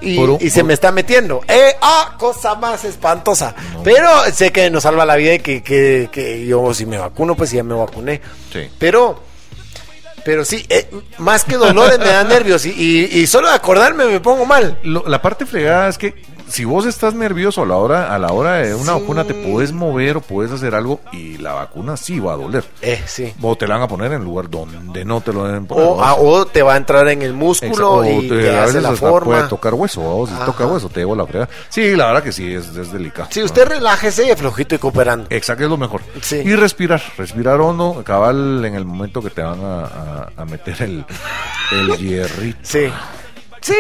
Y, 0.04 0.16
Por 0.18 0.32
un- 0.32 0.38
y 0.42 0.50
se 0.50 0.62
por- 0.62 0.68
me 0.68 0.74
está 0.74 0.92
metiendo. 0.92 1.42
¡Eh! 1.48 1.76
¡Ah! 1.80 2.16
Cosa 2.18 2.56
más 2.56 2.84
espantosa. 2.86 3.54
Pero 3.84 4.08
sé 4.34 4.52
que 4.52 4.70
nos 4.72 4.82
salva 4.84 5.06
la 5.06 5.16
vida 5.16 5.36
y 5.36 5.40
que, 5.40 5.62
que, 5.62 6.10
que 6.12 6.44
yo 6.48 6.74
si 6.74 6.88
me 6.88 6.98
vacuno, 6.98 7.36
pues 7.36 7.52
ya 7.52 7.64
me 7.64 7.76
vacuné. 7.76 8.20
Sí. 8.52 8.68
Pero... 8.80 9.22
Pero 10.24 10.46
sí, 10.46 10.64
eh, 10.70 10.88
más 11.18 11.44
que 11.44 11.56
dolores 11.56 11.98
me 12.00 12.06
da 12.06 12.24
nervios 12.26 12.66
y, 12.66 12.70
y- 12.72 13.20
y 13.20 13.28
solo 13.28 13.48
de 13.50 13.56
acordarme 13.56 14.06
me 14.06 14.20
pongo 14.20 14.46
mal. 14.46 14.80
Lo- 14.84 15.04
la 15.08 15.22
parte 15.22 15.46
fregada 15.46 15.90
es 15.90 15.98
que 15.98 16.14
si 16.52 16.66
vos 16.66 16.86
estás 16.86 17.14
nervioso 17.14 17.64
a 17.64 17.66
la 17.66 17.76
hora, 17.78 18.14
a 18.14 18.20
la 18.20 18.32
hora 18.34 18.56
de 18.58 18.76
una 18.76 18.94
Sí. 18.94 19.00
vacuna, 19.02 19.24
te 19.26 19.34
puedes 19.34 19.72
mover 19.72 20.18
o 20.18 20.22
puedes 20.22 20.52
hacer 20.52 20.76
algo 20.76 21.00
y 21.12 21.38
la 21.38 21.54
vacuna 21.54 21.98
sí 21.98 22.20
va 22.20 22.34
a 22.34 22.38
doler. 22.38 22.64
Eh, 22.82 23.02
sí. 23.06 23.34
O 23.42 23.56
te 23.56 23.68
la 23.68 23.76
van 23.76 23.84
a 23.84 23.88
poner 23.88 24.12
en 24.12 24.20
el 24.20 24.24
lugar 24.26 24.50
donde 24.50 25.04
no 25.06 25.22
te 25.22 25.34
lo 25.34 25.46
deben 25.46 25.66
poner. 25.66 25.86
O, 25.88 25.96
¿no? 25.98 26.04
ah, 26.04 26.16
o 26.16 26.46
te 26.46 26.62
va 26.62 26.74
a 26.74 26.78
entrar 26.78 27.08
en 27.08 27.22
el 27.22 27.34
músculo 27.34 27.92
o 27.94 28.06
y 28.06 28.28
te- 28.28 28.38
te 28.42 28.50
a 28.56 28.64
hace 28.64 28.74
veces 28.78 28.84
la 28.84 28.96
forma. 28.96 29.26
puede 29.38 29.48
tocar 29.48 29.74
hueso, 29.74 30.02
o 30.04 30.28
si 30.28 30.34
Ajá. 30.34 30.46
toca 30.46 30.66
hueso 30.66 30.90
te 30.90 31.00
llevo 31.00 31.16
la 31.16 31.26
fregada. 31.26 31.50
Sí, 31.70 31.96
la 31.96 32.08
verdad 32.08 32.24
que 32.24 32.32
sí, 32.32 32.54
es, 32.54 32.68
es 32.76 32.92
delicado. 32.92 33.30
Sí, 33.32 33.42
usted 33.42 33.66
relájese 33.68 34.32
y 34.32 34.36
flojito 34.36 34.76
y 34.76 34.78
cooperando. 34.78 35.28
Exacto, 35.30 35.64
es 35.64 35.70
lo 35.70 35.78
mejor. 35.78 36.02
Sí. 36.22 36.38
Y 36.44 36.56
respirar, 36.56 37.02
respirar 37.18 37.60
hondo, 37.62 38.02
cabal 38.06 38.64
en 38.66 38.76
el 38.76 38.86
momento 38.86 39.22
que 39.22 39.30
te 39.30 39.42
van 39.42 39.64
a, 39.64 39.84
a- 39.86 40.30
a 40.38 40.46
meter 40.46 40.82
el, 40.82 41.06
el 41.72 41.98
hierrito. 41.98 42.60
Sí. 42.64 42.92
Sí, 43.62 43.76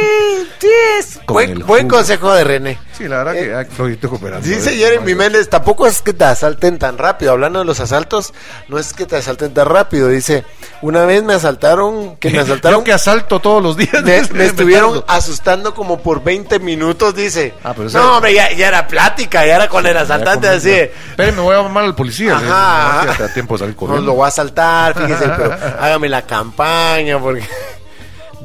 sí, 0.59 0.67
es 0.99 1.19
Con 1.25 1.65
buen, 1.65 1.87
consejo 1.87 2.31
de 2.33 2.43
René. 2.43 2.77
Sí, 2.95 3.07
la 3.07 3.23
verdad 3.23 3.33
que 3.33 3.55
hay 3.55 3.65
flojito 3.65 4.09
cooperando. 4.09 4.47
Dice 4.47 4.73
¿eh? 4.73 4.77
Jeremy 4.77 5.15
Méndez, 5.15 5.49
tampoco 5.49 5.87
es 5.87 6.03
que 6.03 6.13
te 6.13 6.23
asalten 6.23 6.77
tan 6.77 6.99
rápido. 6.99 7.31
Hablando 7.31 7.57
de 7.59 7.65
los 7.65 7.79
asaltos, 7.79 8.31
no 8.67 8.77
es 8.77 8.93
que 8.93 9.07
te 9.07 9.15
asalten 9.15 9.55
tan 9.55 9.65
rápido. 9.65 10.07
Dice, 10.07 10.45
una 10.83 11.05
vez 11.05 11.23
me 11.23 11.33
asaltaron, 11.33 12.15
que 12.17 12.29
me 12.29 12.35
Yo 12.37 12.41
asaltaron, 12.43 12.83
que 12.83 12.93
asalto 12.93 13.39
todos 13.39 13.63
los 13.63 13.75
días. 13.75 14.03
me, 14.03 14.19
dice, 14.19 14.33
me 14.35 14.45
estuvieron 14.45 15.03
asustando 15.07 15.73
como 15.73 15.99
por 15.99 16.23
20 16.23 16.59
minutos, 16.59 17.15
dice. 17.15 17.55
Ah, 17.63 17.73
pero 17.75 17.89
no, 17.89 18.17
hombre, 18.17 18.35
ya, 18.35 18.51
ya 18.51 18.67
era 18.67 18.87
plática, 18.87 19.47
ya 19.47 19.55
era 19.55 19.67
con 19.67 19.87
el 19.87 19.97
asaltante 19.97 20.47
así. 20.47 20.69
Espere, 20.69 21.31
me 21.31 21.41
voy 21.41 21.55
a 21.55 21.63
llamar 21.63 21.85
al 21.85 21.95
policía. 21.95 22.37
Ajá, 22.37 23.15
No, 23.19 23.27
tiempo 23.29 23.55
de 23.55 23.59
salir 23.59 23.73
No 23.73 23.79
corriendo. 23.79 24.05
lo 24.05 24.13
voy 24.13 24.27
a 24.27 24.31
saltar, 24.31 24.93
fíjese, 24.93 25.27
pero 25.27 25.53
hágame 25.79 26.07
la 26.07 26.21
campaña 26.21 27.17
porque 27.19 27.43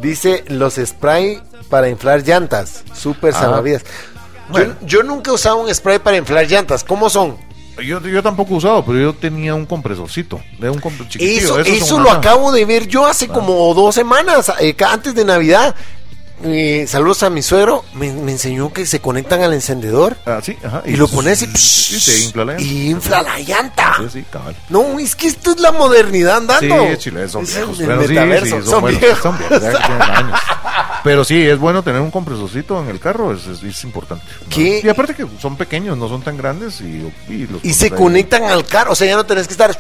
dice 0.07 0.45
los 0.49 0.74
spray 0.77 1.43
para 1.69 1.89
inflar 1.89 2.23
llantas, 2.23 2.85
súper 2.95 3.35
Ah. 3.35 3.41
salvavidas. 3.41 3.85
Bueno. 4.49 4.74
Yo, 4.83 4.87
yo 4.87 5.03
nunca 5.03 5.31
he 5.31 5.35
usado 5.35 5.57
un 5.57 5.74
spray 5.74 5.99
para 5.99 6.16
inflar 6.16 6.47
llantas, 6.47 6.85
¿cómo 6.85 7.11
son? 7.11 7.37
Yo, 7.85 8.01
yo 8.01 8.23
tampoco 8.23 8.55
he 8.55 8.57
usado, 8.57 8.85
pero 8.85 8.99
yo 8.99 9.12
tenía 9.12 9.55
un 9.55 9.66
compresorcito. 9.66 10.41
De 10.59 10.70
un 10.70 10.81
chiquitillo. 11.09 11.59
Eso, 11.59 11.61
eso 11.61 12.01
lo 12.01 12.11
acabo 12.11 12.51
de 12.51 12.65
ver 12.65 12.87
yo 12.87 13.07
hace 13.07 13.28
como 13.28 13.74
dos 13.74 13.95
semanas, 13.95 14.51
eh, 14.61 14.74
antes 14.89 15.15
de 15.15 15.24
Navidad. 15.24 15.74
Eh, 16.44 16.84
saludos 16.86 17.22
a 17.22 17.30
mi 17.30 17.40
suegro, 17.42 17.82
me, 17.94 18.12
me 18.12 18.32
enseñó 18.32 18.70
que 18.70 18.84
se 18.84 19.00
conectan 19.00 19.42
al 19.42 19.54
encendedor 19.54 20.16
Ah, 20.26 20.40
sí, 20.42 20.54
ajá. 20.62 20.82
y, 20.84 20.94
lo 20.96 21.08
pones 21.08 21.40
y, 21.42 21.46
Sí, 21.56 21.98
te 22.12 22.18
infla 22.24 22.44
la 22.44 22.52
llanta. 22.52 22.62
y 22.64 22.90
infla 22.90 23.22
la 23.22 23.38
llanta. 23.38 23.94
Sí, 23.98 24.04
sí, 24.12 24.24
cabal. 24.30 24.54
No, 24.68 24.98
es 24.98 25.16
que 25.16 25.28
esto 25.28 25.52
es 25.52 25.60
la 25.60 25.72
modernidad 25.72 26.36
andando. 26.36 26.88
Sí, 26.90 26.96
Chile, 26.98 27.26
son 27.28 27.46
viejos. 27.46 27.80
el 27.80 27.86
Pero 27.86 28.02
sí, 28.02 28.08
metaverso, 28.08 28.50
son, 28.56 28.64
son 28.66 28.80
buenos, 28.82 29.00
viejos. 29.00 29.22
son 29.22 29.38
viejos, 29.38 29.64
años. 29.64 30.40
Pero 31.02 31.24
sí, 31.24 31.40
es 31.40 31.58
bueno 31.58 31.82
tener 31.82 32.00
un 32.02 32.10
compresorcito 32.10 32.82
en 32.82 32.88
el 32.90 33.00
carro, 33.00 33.32
es, 33.32 33.46
es, 33.46 33.62
es 33.62 33.84
importante. 33.84 34.24
¿no? 34.42 34.48
¿Qué? 34.50 34.82
Y 34.84 34.88
aparte 34.88 35.14
que 35.14 35.24
son 35.40 35.56
pequeños, 35.56 35.96
no 35.96 36.08
son 36.08 36.20
tan 36.22 36.36
grandes 36.36 36.80
y, 36.82 37.10
y 37.28 37.46
los 37.46 37.64
Y 37.64 37.72
se 37.72 37.86
ahí. 37.86 37.90
conectan 37.92 38.44
al 38.44 38.66
carro, 38.66 38.92
o 38.92 38.94
sea, 38.94 39.06
ya 39.06 39.16
no 39.16 39.24
tenés 39.24 39.46
que 39.46 39.52
estar. 39.54 39.74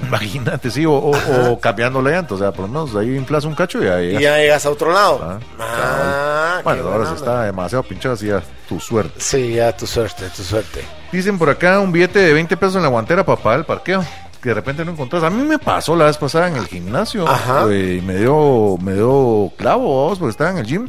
Imagínate, 0.00 0.70
sí, 0.70 0.84
o, 0.84 0.92
o, 0.92 1.12
o 1.52 1.60
cambiando 1.60 2.02
la 2.02 2.10
llanta, 2.10 2.34
o 2.34 2.38
sea, 2.38 2.50
por 2.52 2.62
lo 2.62 2.68
menos 2.68 2.96
ahí 2.96 3.16
inflas 3.16 3.44
un 3.44 3.54
cacho 3.54 3.82
y 3.82 3.86
ahí 3.86 4.16
Y 4.16 4.20
ya 4.22 4.36
llegas 4.38 4.66
a 4.66 4.70
otro 4.70 4.92
lado. 4.92 5.20
Ah, 5.22 5.38
Ah, 5.58 6.60
Bueno, 6.64 6.82
ahora 6.84 7.04
onda. 7.04 7.14
está 7.14 7.42
demasiado 7.44 7.82
pinchado, 7.84 8.14
así 8.14 8.26
ya 8.26 8.42
tu 8.68 8.80
suerte. 8.80 9.20
Sí, 9.20 9.54
ya 9.54 9.76
tu 9.76 9.86
suerte, 9.86 10.28
tu 10.34 10.42
suerte. 10.42 10.84
Dicen 11.12 11.38
por 11.38 11.48
acá 11.50 11.78
un 11.80 11.92
billete 11.92 12.18
de 12.18 12.32
20 12.32 12.56
pesos 12.56 12.76
en 12.76 12.82
la 12.82 12.88
guantera 12.88 13.24
para 13.24 13.40
pagar 13.40 13.58
el 13.60 13.64
parqueo. 13.66 14.04
Que 14.42 14.50
de 14.50 14.54
repente 14.56 14.84
no 14.84 14.90
encontrás. 14.92 15.22
A 15.22 15.30
mí 15.30 15.42
me 15.42 15.58
pasó 15.58 15.96
la 15.96 16.04
vez 16.04 16.18
pasada 16.18 16.48
en 16.48 16.56
el 16.56 16.66
gimnasio. 16.66 17.26
Ajá. 17.26 17.64
güey, 17.64 17.98
y 17.98 18.00
me 18.02 18.16
dio, 18.16 18.76
me 18.82 18.92
dio 18.94 19.50
clavo, 19.56 20.02
vamos, 20.04 20.18
porque 20.18 20.32
estaba 20.32 20.50
en 20.50 20.58
el 20.58 20.66
gym. 20.66 20.88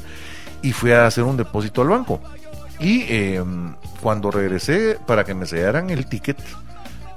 Y 0.61 0.73
fui 0.73 0.91
a 0.91 1.05
hacer 1.05 1.23
un 1.23 1.37
depósito 1.37 1.81
al 1.81 1.87
banco. 1.89 2.19
Y 2.79 3.05
eh, 3.07 3.41
cuando 4.01 4.29
regresé 4.31 4.99
para 5.05 5.23
que 5.23 5.33
me 5.33 5.45
sellaran 5.45 5.89
el 5.89 6.05
ticket, 6.07 6.37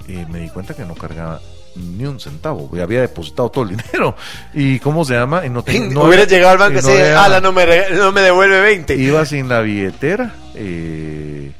eh, 0.06 0.26
me 0.30 0.38
di 0.40 0.48
cuenta 0.50 0.74
que 0.74 0.84
no 0.84 0.94
cargaba 0.94 1.40
ni 1.76 2.04
un 2.04 2.18
centavo. 2.18 2.68
había 2.82 3.00
depositado 3.02 3.50
todo 3.50 3.64
el 3.64 3.70
dinero. 3.76 4.16
¿Y 4.54 4.78
cómo 4.80 5.04
se 5.04 5.14
llama? 5.14 5.44
Y 5.46 5.50
no, 5.50 5.62
ten- 5.62 5.92
no 5.92 6.04
Hubieras 6.04 6.26
había- 6.26 6.36
llegado 6.38 6.52
al 6.52 6.58
banco 6.58 6.78
y 6.78 6.82
no 6.82 6.88
decir, 6.88 7.04
había- 7.04 7.24
ala, 7.24 7.40
no 7.40 7.52
me, 7.52 7.66
reg- 7.66 7.90
no 7.96 8.12
me 8.12 8.20
devuelve 8.22 8.60
20. 8.60 8.94
Iba 8.96 9.24
sin 9.26 9.48
la 9.48 9.60
billetera 9.60 10.34
eh, 10.54 11.52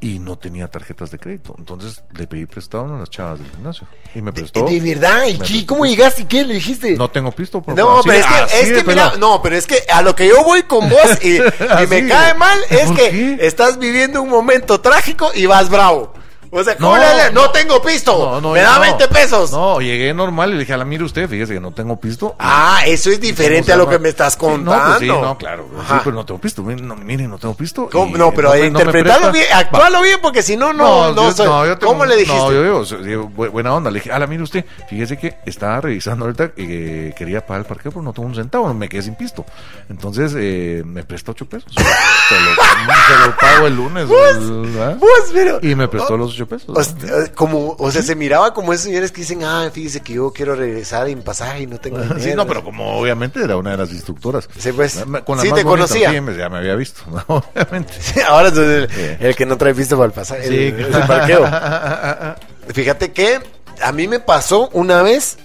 y 0.00 0.18
no 0.18 0.36
tenía 0.36 0.66
tarjetas 0.66 1.12
de 1.12 1.18
crédito. 1.18 1.54
Entonces 1.58 2.02
le 2.16 2.26
pedí 2.26 2.44
prestado 2.46 2.82
a 2.82 2.86
una 2.86 2.94
de 2.94 3.00
las 3.00 3.10
chavas 3.10 3.38
del 3.38 3.48
gimnasio. 3.52 3.86
Y 4.16 4.20
me 4.20 4.32
prestó. 4.32 4.64
de 4.66 4.80
verdad, 4.80 5.26
¿y 5.28 5.38
qué? 5.38 5.64
¿cómo 5.64 5.86
llegaste? 5.86 6.22
¿Y 6.22 6.24
qué 6.24 6.44
le 6.44 6.54
dijiste? 6.54 6.96
No 6.96 7.08
tengo 7.08 7.30
pisto. 7.30 7.62
por 7.62 7.76
No, 7.76 8.00
pero 8.04 8.18
es 8.18 8.26
que, 8.26 8.60
es 8.62 8.68
de 8.70 8.74
que 8.82 8.84
mira, 8.90 9.12
no, 9.20 9.40
pero 9.40 9.54
es 9.56 9.64
que 9.66 9.76
a 9.92 10.02
lo 10.02 10.16
que 10.16 10.26
yo 10.28 10.42
voy 10.42 10.64
con 10.64 10.88
vos 10.90 11.24
y, 11.24 11.38
me 11.88 12.08
cae 12.08 12.34
mal 12.34 12.58
es 12.68 12.86
¿por 12.88 12.96
que 12.96 13.10
qué? 13.10 13.38
estás 13.46 13.78
viviendo 13.78 14.20
un 14.20 14.28
momento 14.28 14.80
trágico 14.80 15.30
y 15.34 15.46
vas 15.46 15.70
bravo. 15.70 16.12
O 16.54 16.62
sea, 16.62 16.76
¿cómo 16.76 16.96
No, 16.96 17.02
le? 17.02 17.32
No, 17.32 17.44
no. 17.46 17.50
tengo 17.50 17.80
pisto. 17.80 18.12
No, 18.32 18.40
no, 18.42 18.52
Me 18.52 18.60
da 18.60 18.74
no. 18.74 18.80
20 18.82 19.08
pesos. 19.08 19.50
No, 19.52 19.80
llegué 19.80 20.12
normal 20.12 20.50
y 20.50 20.52
le 20.52 20.58
dije, 20.60 20.74
a 20.74 20.76
la 20.76 20.84
mire 20.84 21.02
usted, 21.02 21.26
fíjese 21.26 21.54
que 21.54 21.60
no 21.60 21.70
tengo 21.72 21.98
pisto. 21.98 22.36
Ah, 22.38 22.80
eso 22.84 23.08
es 23.10 23.18
diferente 23.22 23.72
a 23.72 23.76
lo 23.76 23.88
que 23.88 23.98
me 23.98 24.10
estás 24.10 24.34
Sí, 24.34 24.38
no, 24.42 24.48
contando. 24.48 24.86
pues 24.88 24.98
sí, 25.00 25.06
no, 25.06 25.38
claro. 25.38 25.66
Sí, 25.72 25.76
Ajá. 25.80 26.00
pero 26.04 26.14
no 26.14 26.26
tengo 26.26 26.38
pisto. 26.40 26.62
Mire, 26.62 27.26
No, 27.26 27.38
tengo 27.38 27.54
pisto. 27.54 27.88
No, 27.92 28.32
pero 28.34 28.54
interpretalo 28.54 29.30
presta. 29.30 29.32
bien, 29.32 29.46
actualo 29.54 30.02
bien, 30.02 30.18
porque 30.20 30.42
si 30.42 30.58
no, 30.58 30.74
no, 30.74 31.12
no, 31.14 31.30
yo- 31.30 31.32
soy- 31.32 31.68
yo 31.68 31.78
tengo- 31.78 31.92
¿Cómo 31.94 32.04
le 32.04 32.16
dijiste? 32.16 32.36
No, 32.38 32.52
yo 32.52 32.84
digo, 33.02 33.28
buena 33.28 33.72
onda. 33.74 33.90
Le 33.90 34.00
dije, 34.00 34.12
ala, 34.12 34.26
mire 34.26 34.42
usted, 34.42 34.66
fíjese 34.90 35.16
que 35.16 35.36
estaba 35.46 35.80
revisando 35.80 36.26
ahorita 36.26 36.50
y 36.56 36.66
que 36.66 37.14
quería 37.16 37.46
pagar 37.46 37.60
el 37.62 37.66
parqueo, 37.66 37.92
pero 37.92 38.02
no 38.02 38.12
tengo 38.12 38.28
un 38.28 38.34
centavo, 38.34 38.74
me 38.74 38.90
quedé 38.90 39.00
sin 39.00 39.14
pisto. 39.14 39.46
Entonces, 39.88 40.34
eh, 40.36 40.82
me 40.84 41.02
presta 41.02 41.30
ocho 41.32 41.46
pesos. 41.46 41.72
se, 42.28 42.34
lo, 42.40 42.50
se 42.54 43.26
lo 43.26 43.36
pago 43.38 43.66
el 43.66 43.74
lunes. 43.76 44.06
Pues, 44.06 45.30
pero- 45.32 45.58
Y 45.62 45.74
me 45.74 45.88
prestó 45.88 46.16
los 46.18 46.41
ocho 46.42 46.48
pesos. 46.48 46.76
O 46.76 46.82
sea, 46.82 47.32
como, 47.34 47.76
o 47.78 47.90
sea, 47.90 48.02
se 48.02 48.14
miraba 48.14 48.52
como 48.54 48.72
esos 48.72 48.84
señores 48.86 49.12
que 49.12 49.20
dicen, 49.22 49.42
ah, 49.44 49.70
fíjese 49.72 50.00
que 50.00 50.14
yo 50.14 50.32
quiero 50.32 50.54
regresar 50.54 51.08
en 51.08 51.22
pasaje 51.22 51.62
y 51.62 51.66
no 51.66 51.78
tengo 51.78 51.98
dinero. 52.00 52.20
Sí, 52.22 52.32
no, 52.34 52.46
pero 52.46 52.62
como 52.64 52.98
obviamente 52.98 53.42
era 53.42 53.56
una 53.56 53.72
de 53.72 53.76
las 53.78 53.90
instructoras. 53.92 54.48
Sí, 54.58 54.72
pues. 54.72 54.94
Con 55.24 55.36
la 55.36 55.42
Sí, 55.42 55.48
más 55.50 55.58
te 55.58 55.64
bonita, 55.64 55.64
conocía. 55.64 56.10
Sí, 56.10 56.16
ya 56.38 56.48
me 56.48 56.58
había 56.58 56.74
visto, 56.74 57.02
¿no? 57.10 57.24
obviamente. 57.28 57.92
Ahora 58.28 58.48
es 58.48 58.56
el, 58.56 58.88
Sí. 58.92 59.16
el 59.20 59.36
que 59.36 59.46
no 59.46 59.56
trae 59.56 59.74
pisto 59.74 59.96
para 59.96 60.06
el 60.06 60.12
pasaje. 60.12 60.48
Sí, 60.48 60.54
el, 60.56 60.80
el 60.94 61.06
parqueo. 61.06 61.44
Fíjate 62.74 63.12
que 63.12 63.40
a 63.80 63.92
mí 63.92 64.06
me 64.08 64.20
pasó 64.20 64.68
una 64.72 65.02
vez, 65.02 65.36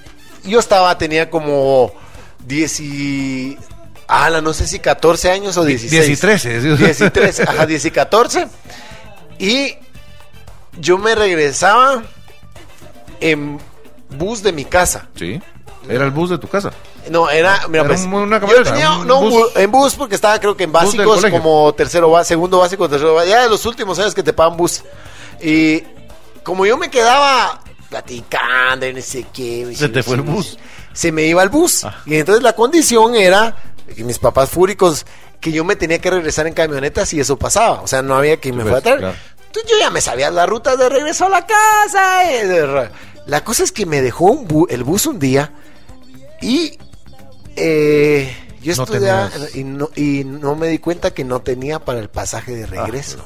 yo 0.43 0.59
estaba, 0.59 0.97
tenía 0.97 1.29
como 1.29 1.91
10 2.45 2.79
y... 2.81 3.57
ala, 4.07 4.41
no 4.41 4.53
sé 4.53 4.67
si 4.67 4.79
14 4.79 5.31
años 5.31 5.57
o 5.57 5.65
16. 5.65 6.05
10 6.05 6.17
y 6.17 6.21
13. 6.21 6.61
sí. 6.61 6.67
10 6.83 7.01
y 7.01 7.09
13, 7.09 7.43
ajá, 7.43 7.65
10 7.65 7.85
y 7.85 7.91
14. 7.91 8.47
Y 9.39 9.75
yo 10.79 10.97
me 10.97 11.15
regresaba 11.15 12.03
en 13.19 13.59
bus 14.09 14.43
de 14.43 14.51
mi 14.53 14.65
casa. 14.65 15.07
Sí. 15.15 15.41
Era 15.89 16.05
el 16.05 16.11
bus 16.11 16.29
de 16.29 16.37
tu 16.37 16.47
casa. 16.47 16.71
No, 17.09 17.29
era, 17.29 17.65
mira, 17.69 17.81
Era 17.85 17.87
pues, 17.87 18.01
un- 18.01 18.13
una 18.15 18.35
yo 18.39 18.41
camioneta, 18.47 18.71
tenía, 18.73 18.97
un 18.97 19.07
no, 19.07 19.21
bus. 19.21 19.33
bu- 19.33 19.51
en 19.59 19.71
bus 19.71 19.95
porque 19.95 20.15
estaba 20.15 20.37
creo 20.39 20.57
que 20.57 20.65
en 20.65 20.71
básicos 20.73 21.25
como 21.31 21.73
tercero 21.73 22.11
segundo 22.25 22.59
básico, 22.59 22.89
tercero 22.89 23.13
básico, 23.15 23.31
ya 23.31 23.43
de 23.43 23.49
los 23.49 23.65
últimos 23.65 23.97
años 23.99 24.13
que 24.13 24.23
te 24.23 24.33
pagan 24.33 24.57
bus. 24.57 24.83
Y 25.41 25.83
como 26.43 26.65
yo 26.65 26.77
me 26.77 26.89
quedaba 26.89 27.61
platicando 27.89 28.85
y 28.85 28.93
no 28.93 29.01
sé 29.01 29.25
qué. 29.33 29.73
Se 29.73 29.87
te 29.87 30.03
fue 30.03 30.15
el 30.15 30.21
bus. 30.23 30.57
Se 30.91 31.11
me 31.13 31.23
iba 31.23 31.41
el 31.43 31.49
bus. 31.49 31.85
Ah. 31.85 31.95
Y 32.05 32.15
entonces 32.15 32.43
la 32.43 32.53
condición 32.53 33.15
era, 33.15 33.55
y 33.95 34.03
mis 34.03 34.19
papás 34.19 34.49
fúricos, 34.49 35.05
que 35.39 35.51
yo 35.53 35.63
me 35.63 35.75
tenía 35.77 35.99
que 35.99 36.09
regresar 36.09 36.47
en 36.47 36.53
camionetas 36.53 37.13
y 37.13 37.21
eso 37.21 37.37
pasaba. 37.37 37.81
O 37.81 37.87
sea, 37.87 38.01
no 38.01 38.15
había 38.17 38.37
quien 38.37 38.57
me 38.57 38.63
pues, 38.63 38.71
fuera 38.73 38.79
a 38.79 38.81
traer. 38.81 38.99
claro. 38.99 39.15
Entonces 39.57 39.71
yo 39.71 39.77
ya 39.79 39.89
me 39.89 40.01
sabía 40.01 40.29
la 40.31 40.45
ruta 40.45 40.75
de 40.75 40.89
regreso 40.89 41.25
a 41.25 41.29
la 41.29 41.45
casa. 41.45 42.31
eh, 42.31 42.89
La 43.25 43.43
cosa 43.43 43.63
es 43.63 43.71
que 43.71 43.85
me 43.85 44.01
dejó 44.01 44.25
un 44.25 44.47
bu- 44.47 44.67
el 44.69 44.83
bus 44.83 45.05
un 45.05 45.19
día 45.19 45.51
y 46.41 46.77
eh, 47.55 48.35
yo 48.61 48.73
No 48.75 48.83
estudiaba 48.83 49.29
y, 49.53 49.63
no, 49.63 49.89
y 49.95 50.23
no 50.25 50.55
me 50.55 50.67
di 50.67 50.79
cuenta 50.79 51.11
que 51.11 51.23
no 51.23 51.41
tenía 51.41 51.79
para 51.79 51.99
el 51.99 52.09
pasaje 52.09 52.55
de 52.55 52.65
regreso. 52.67 53.17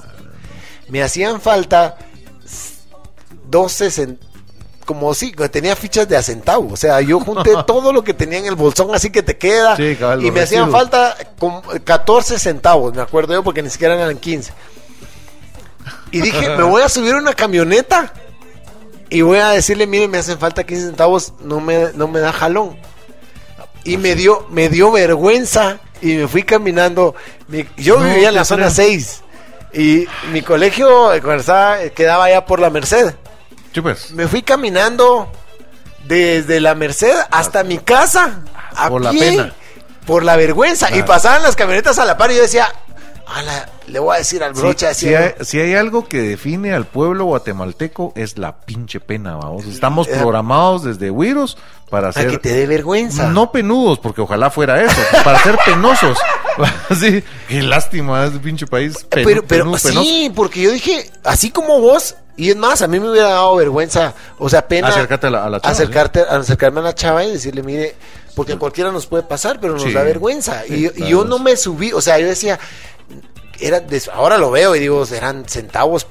me 0.90 1.02
hacían 1.04 1.40
falta 1.42 1.98
12 3.50 3.88
cen- 3.90 4.18
como 4.86 5.14
si 5.14 5.32
tenía 5.32 5.76
fichas 5.76 6.08
de 6.10 6.18
a 6.18 6.24
centavo, 6.24 6.74
o 6.74 6.78
sea, 6.78 7.00
yo 7.02 7.20
junté 7.20 7.52
todo 7.68 7.94
lo 7.94 8.04
que 8.04 8.14
tenía 8.14 8.40
en 8.40 8.46
el 8.46 8.56
bolsón, 8.56 8.94
así 8.94 9.10
que 9.10 9.22
te 9.24 9.38
queda, 9.38 9.76
Sí, 9.78 9.96
y 10.26 10.32
me 10.32 10.42
hacían 10.42 10.64
falta 10.72 11.16
como 11.40 11.62
14 11.84 12.40
centavos, 12.40 12.94
me 12.94 13.02
acuerdo 13.02 13.34
yo, 13.34 13.44
porque 13.44 13.62
ni 13.62 13.70
siquiera 13.70 13.96
eran 13.96 14.18
15. 14.18 14.52
Y 16.12 16.22
dije, 16.22 16.50
me 16.56 16.64
voy 16.64 16.82
a 16.82 16.90
subir 16.90 17.14
a 17.14 17.18
una 17.18 17.34
camioneta 17.34 18.14
y 19.10 19.22
voy 19.22 19.40
a 19.40 19.50
decirle, 19.50 19.88
mire, 19.88 20.08
me 20.08 20.18
hacen 20.20 20.38
falta 20.40 20.64
15 20.64 20.86
centavos, 20.88 21.34
no 21.42 21.60
me, 21.60 21.90
no 21.96 22.08
me 22.08 22.20
da 22.20 22.32
jalón. 22.34 22.78
Y 23.84 23.98
me 23.98 24.16
dio, 24.16 24.46
me 24.50 24.70
dio 24.70 24.92
vergüenza 24.92 25.80
y 26.02 26.14
me 26.16 26.28
fui 26.28 26.44
caminando. 26.44 27.16
Mi- 27.48 27.68
yo 27.78 28.00
No, 28.00 28.06
vivía 28.06 28.30
en 28.30 28.36
la 28.36 28.46
zona 28.46 28.66
creo. 28.66 28.76
6 28.76 29.22
y 29.74 30.06
mi 30.32 30.42
colegio 30.42 31.10
quedaba 31.96 32.26
allá 32.26 32.46
por 32.46 32.60
la 32.60 32.70
Merced. 32.70 33.16
Pues. 33.82 34.12
Me 34.12 34.28
fui 34.28 34.42
caminando 34.42 35.32
desde 36.06 36.60
la 36.60 36.76
Merced 36.76 37.16
hasta 37.32 37.64
mi 37.64 37.78
casa. 37.80 38.42
a 38.76 38.88
Por 38.90 39.02
la 39.02 39.12
pie, 39.12 39.32
pena. 39.32 39.54
Por 40.06 40.24
la 40.24 40.36
vergüenza. 40.36 40.88
Y 40.90 40.94
Claro. 40.94 41.06
pasaban 41.08 41.44
las 41.44 41.56
camionetas 41.56 41.98
a 42.00 42.06
la 42.06 42.18
par 42.18 42.32
y 42.32 42.36
yo 42.36 42.42
decía, 42.42 42.68
"Ala, 43.28 43.70
le 43.88 44.00
voy 44.00 44.16
a 44.16 44.20
decir 44.20 44.44
al 44.44 44.54
brocha. 44.54 44.94
Si, 44.94 45.08
si 45.08 45.14
hay, 45.16 45.34
si 45.42 45.60
hay 45.60 45.74
algo 45.76 46.08
que 46.08 46.22
define 46.22 46.74
al 46.74 46.86
pueblo 46.86 47.26
guatemalteco 47.26 48.14
es 48.16 48.38
la 48.38 48.58
pinche 48.62 49.00
pena, 49.00 49.36
vamos. 49.36 49.66
Estamos 49.66 50.08
Eh, 50.08 50.12
programados 50.20 50.84
desde 50.84 51.10
Wiros 51.12 51.58
para 51.90 52.12
para 52.12 52.26
que 52.26 52.32
ser 52.32 52.40
te 52.42 52.54
dé 52.54 52.68
vergüenza. 52.68 53.28
no 53.30 53.52
penudos, 53.52 54.00
porque 54.00 54.22
ojalá 54.22 54.50
fuera 54.50 54.82
eso, 54.82 54.96
para 55.24 55.40
ser 55.44 55.58
penosos. 55.66 56.18
sí, 57.00 57.24
qué 57.48 57.62
lástima 57.62 58.26
ese 58.26 58.40
pinche 58.40 58.66
país. 58.68 59.06
pero, 59.10 59.44
pero 59.44 59.78
sí, 59.78 60.32
porque 60.36 60.62
yo 60.62 60.72
dije, 60.72 61.10
así 61.24 61.52
como 61.52 61.80
vos, 61.80 62.16
y 62.38 62.50
es 62.50 62.56
más, 62.56 62.82
a 62.82 62.88
mí 62.88 63.00
me 63.00 63.10
hubiera 63.12 63.30
dado 63.30 63.56
vergüenza, 63.56 64.14
o 64.40 64.50
sea, 64.50 64.68
pena 64.68 64.88
Acércate 64.88 65.28
a 65.28 65.30
la- 65.30 65.46
a 65.46 65.50
la 65.50 65.60
chava, 65.60 65.72
acercarte, 65.74 66.22
acercarme 66.22 66.80
a 66.80 66.84
la 66.84 66.96
chava 66.96 67.24
y 67.26 67.32
decirle, 67.32 67.62
mire, 67.64 67.96
porque 68.36 68.54
a 68.54 68.58
cualquiera 68.58 68.92
nos 68.92 69.06
puede 69.08 69.24
pasar, 69.24 69.60
pero 69.60 69.74
nos 69.74 69.84
Sí. 69.84 69.92
da 69.92 70.04
vergüenza. 70.04 70.64
Sí, 70.66 70.90
y, 70.96 71.04
y 71.04 71.10
yo 71.10 71.26
no 71.26 71.38
sí. 71.38 71.44
me 71.44 71.58
subí, 71.58 71.92
o 71.92 72.00
sea, 72.02 72.18
yo 72.20 72.28
decía, 72.28 72.58
era 73.62 73.82
ahora 74.14 74.38
lo 74.38 74.52
veo 74.52 74.76
y 74.76 74.80
digo, 74.80 75.06
eran 75.16 75.46
centavos, 75.48 76.08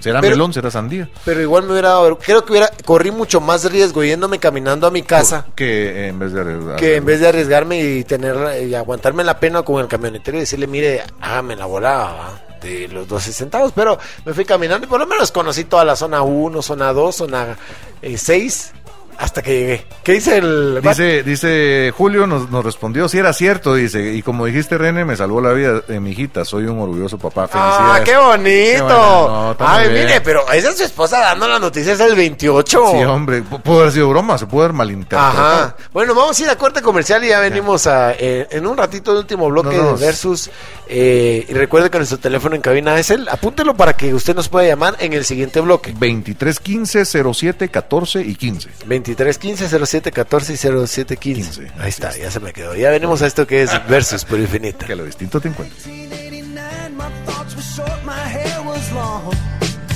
Será 0.00 0.20
pero- 0.20 0.32
melón, 0.34 0.52
será 0.52 0.68
sandía. 0.70 1.08
pero 1.24 1.40
igual 1.40 1.62
me 1.62 1.72
hubiera 1.72 1.90
dado, 1.90 2.18
creo 2.18 2.44
que 2.44 2.50
hubiera, 2.52 2.70
corrí 2.84 3.10
mucho 3.12 3.40
más 3.40 3.70
riesgo 3.70 4.02
yéndome 4.02 4.40
caminando 4.40 4.86
a 4.86 4.90
mi 4.90 5.02
casa. 5.02 5.46
Que 5.54 6.08
en 6.08 6.18
vez 6.18 6.32
de 6.32 6.40
arriesgar- 6.42 6.76
Que 6.76 6.96
en 6.96 7.04
vez 7.04 7.20
de 7.20 7.28
arriesgarme 7.28 7.80
y 7.80 8.02
tener 8.04 8.66
y 8.66 8.74
aguantarme 8.74 9.22
la 9.22 9.38
pena 9.38 9.62
con 9.62 9.80
el 9.80 9.86
camionetero 9.86 10.36
y 10.36 10.40
decirle, 10.40 10.66
mire, 10.66 11.02
hágame 11.20 11.54
la 11.54 11.66
volada 11.66 12.42
de 12.60 12.88
los 12.88 13.06
12 13.06 13.32
centavos, 13.32 13.72
pero 13.74 13.96
me 14.24 14.34
fui 14.34 14.44
caminando 14.44 14.86
y 14.86 14.88
por 14.88 14.98
lo 15.00 15.06
menos 15.06 15.30
conocí 15.30 15.64
toda 15.64 15.84
la 15.84 15.94
zona 15.96 16.22
1, 16.22 16.62
zona 16.62 16.92
2, 16.92 17.14
zona 17.14 17.56
6, 18.16 18.72
hasta 19.22 19.40
que 19.40 19.50
llegué. 19.58 19.86
¿Qué 20.02 20.12
dice 20.14 20.38
el 20.38 20.80
Dice, 20.82 21.22
dice 21.22 21.92
Julio, 21.96 22.26
nos, 22.26 22.50
nos 22.50 22.64
respondió, 22.64 23.08
si 23.08 23.18
era 23.18 23.32
cierto, 23.32 23.74
dice, 23.74 24.12
y 24.14 24.22
como 24.22 24.46
dijiste 24.46 24.76
René, 24.76 25.04
me 25.04 25.14
salvó 25.16 25.40
la 25.40 25.52
vida 25.52 25.80
de 25.80 26.00
mi 26.00 26.10
hijita, 26.10 26.44
soy 26.44 26.64
un 26.66 26.80
orgulloso 26.80 27.18
papá, 27.18 27.48
Ah, 27.52 28.00
qué 28.04 28.16
bonito. 28.16 29.54
Qué 29.58 29.64
Ay, 29.64 29.84
muy 29.86 29.94
bien. 29.94 30.06
mire, 30.06 30.20
pero 30.22 30.50
esa 30.52 30.70
es 30.70 30.76
su 30.78 30.84
esposa 30.84 31.20
dando 31.20 31.46
las 31.46 31.60
noticias 31.60 32.00
el 32.00 32.14
28. 32.16 32.84
Sí, 32.92 33.04
hombre, 33.04 33.42
pu- 33.44 33.60
pudo 33.62 33.80
haber 33.80 33.92
sido 33.92 34.08
broma, 34.08 34.36
se 34.38 34.46
pudo 34.46 34.62
haber 34.62 34.72
malinterpretado. 34.74 35.28
Ajá. 35.30 35.76
Bueno, 35.92 36.14
vamos 36.14 36.38
a 36.38 36.42
ir 36.42 36.48
a 36.50 36.56
corte 36.56 36.82
comercial 36.82 37.22
y 37.24 37.28
ya 37.28 37.38
venimos 37.40 37.86
a, 37.86 38.12
eh, 38.12 38.48
en 38.50 38.66
un 38.66 38.76
ratito 38.76 39.12
el 39.12 39.18
último 39.18 39.48
bloque 39.48 39.76
de 39.78 39.92
Versus. 39.94 40.50
eh, 40.88 41.46
y 41.48 41.52
recuerde 41.54 41.90
que 41.90 41.98
nuestro 41.98 42.18
teléfono 42.18 42.56
en 42.56 42.60
cabina 42.62 42.98
es 42.98 43.10
el. 43.10 43.28
Apúntelo 43.28 43.74
para 43.76 43.92
que 43.94 44.12
usted 44.14 44.34
nos 44.34 44.48
pueda 44.48 44.66
llamar 44.66 44.96
en 44.98 45.12
el 45.12 45.24
siguiente 45.24 45.60
bloque. 45.60 45.94
23 45.96 46.58
15 46.60 47.04
07 47.04 47.68
14 47.68 48.20
y 48.22 48.34
15. 48.34 48.68
23 48.86 49.11
15 49.14 49.86
07 49.86 50.12
14 50.12 50.52
y 50.52 50.56
07 50.56 51.16
15. 51.16 51.60
15. 51.60 51.72
Ahí 51.78 51.88
está, 51.88 52.16
ya 52.16 52.30
se 52.30 52.40
me 52.40 52.52
quedó. 52.52 52.74
Ya 52.74 52.90
venimos 52.90 53.22
a 53.22 53.26
esto 53.26 53.46
que 53.46 53.62
es 53.62 53.70
Versus 53.88 54.24
por 54.24 54.38
Infinita. 54.38 54.86
Que 54.86 54.96
lo 54.96 55.04
distinto 55.04 55.40
te 55.40 55.48
encuentres. 55.48 55.86
1989, 55.86 56.90
my 56.96 57.04
thoughts 57.26 57.54
were 57.54 57.62
short, 57.62 58.04
my 58.04 58.12
hair 58.12 58.60
was 58.66 58.92
long. 58.92 59.34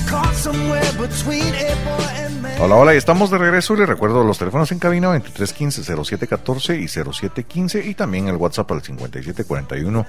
Caught 0.09 0.34
somewhere 0.34 0.93
between 0.98 1.52
a 1.55 1.74
boy 1.84 2.24
and 2.24 2.40
man. 2.40 2.60
Hola, 2.60 2.76
hola, 2.76 2.94
y 2.94 2.97
estamos 2.97 3.30
de 3.30 3.38
regreso. 3.38 3.74
Les 3.74 3.88
recuerdo 3.88 4.22
los 4.22 4.38
teléfonos 4.38 4.70
en 4.70 4.78
cabina 4.78 5.09
23 5.09 5.52
15 5.52 6.05
07 6.05 6.26
14 6.28 6.78
y 6.78 6.86
07 6.86 7.43
15 7.44 7.84
y 7.84 7.94
también 7.94 8.28
el 8.28 8.36
WhatsApp 8.36 8.70
al 8.70 8.82
57 8.82 9.44
41 9.44 10.06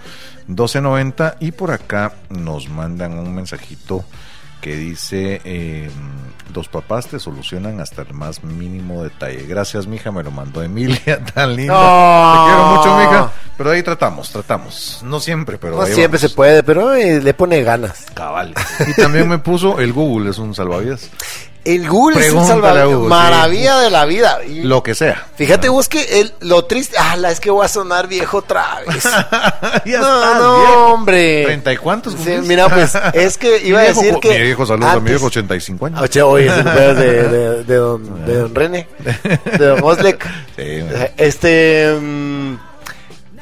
12 0.47 0.81
90. 0.81 1.37
Y 1.39 1.51
por 1.51 1.71
acá 1.71 2.13
nos 2.29 2.69
mandan 2.69 3.17
un 3.17 3.33
mensajito 3.33 4.05
que 4.61 4.75
dice: 4.75 5.41
eh, 5.43 5.89
Dos 6.57 6.69
papás 6.69 7.05
te 7.05 7.19
solucionan 7.19 7.79
hasta 7.81 8.01
el 8.01 8.15
más 8.15 8.43
mínimo 8.43 9.03
detalle. 9.03 9.45
Gracias, 9.45 9.85
mija, 9.85 10.11
me 10.11 10.23
lo 10.23 10.31
mandó 10.31 10.63
Emilia, 10.63 11.23
tan 11.35 11.55
linda. 11.55 11.75
Oh. 11.77 12.33
Te 12.33 12.51
quiero 12.51 12.65
mucho, 12.65 12.97
mija. 12.97 13.31
Pero 13.55 13.69
ahí 13.69 13.83
tratamos, 13.83 14.31
tratamos. 14.31 15.01
No 15.03 15.19
siempre, 15.19 15.59
pero 15.59 15.75
No 15.75 15.83
ahí 15.83 15.93
siempre 15.93 16.19
se 16.19 16.29
puede, 16.29 16.63
pero 16.63 16.95
eh, 16.95 17.21
le 17.21 17.35
pone 17.35 17.61
ganas. 17.61 18.07
Cabal. 18.15 18.55
Y 18.87 18.99
también 18.99 19.29
me 19.29 19.37
puso: 19.37 19.79
El 19.79 19.93
Google 19.93 20.31
es 20.31 20.39
un 20.39 20.55
salvavidas. 20.55 21.11
El 21.75 21.89
Google 21.89 22.25
es 22.25 22.31
un 22.33 22.45
sí. 22.47 22.53
Maravilla 23.07 23.79
de 23.79 23.89
la 23.89 24.05
vida. 24.05 24.39
Y- 24.47 24.61
Lo 24.61 24.81
que 24.83 24.95
sea. 24.95 25.25
Fíjate 25.35 25.69
vos 25.69 25.89
que 25.89 26.21
el, 26.21 26.33
lo 26.39 26.65
triste, 26.65 26.95
ah, 26.99 27.15
es 27.29 27.39
que 27.39 27.49
voy 27.51 27.65
a 27.65 27.67
sonar 27.67 28.07
viejo 28.07 28.37
otra 28.37 28.79
vez. 28.87 29.03
ya 29.85 29.99
no, 29.99 30.15
estás, 30.23 30.39
no, 30.39 30.57
viejo. 30.59 30.85
hombre. 30.93 31.43
¿Treinta 31.45 31.73
y 31.73 31.77
cuántos 31.77 32.13
Sí, 32.13 32.37
mira, 32.43 32.69
pues, 32.69 32.93
es 33.13 33.37
que 33.37 33.61
iba 33.67 33.79
a 33.81 33.83
decir 33.83 34.15
que. 34.21 34.29
Mi 34.29 34.41
viejo, 34.45 34.65
saludos 34.65 34.89
a 34.89 34.93
mi 34.93 34.97
antes- 34.99 35.11
viejo, 35.11 35.25
85 35.27 35.85
años. 35.87 36.01
Oye, 36.01 36.21
oye, 36.21 36.45
es 36.47 36.53
el 36.53 36.63
cumpleaños 36.63 36.97
de, 36.97 37.23
de, 37.27 37.63
de 37.65 37.75
don, 37.75 38.25
de 38.25 38.35
don 38.37 38.55
René, 38.55 38.87
de 39.57 39.65
don 39.65 39.83
Oslek. 39.83 40.25
Sí. 40.55 40.85
Este. 41.17 41.97
mm, 41.99 42.55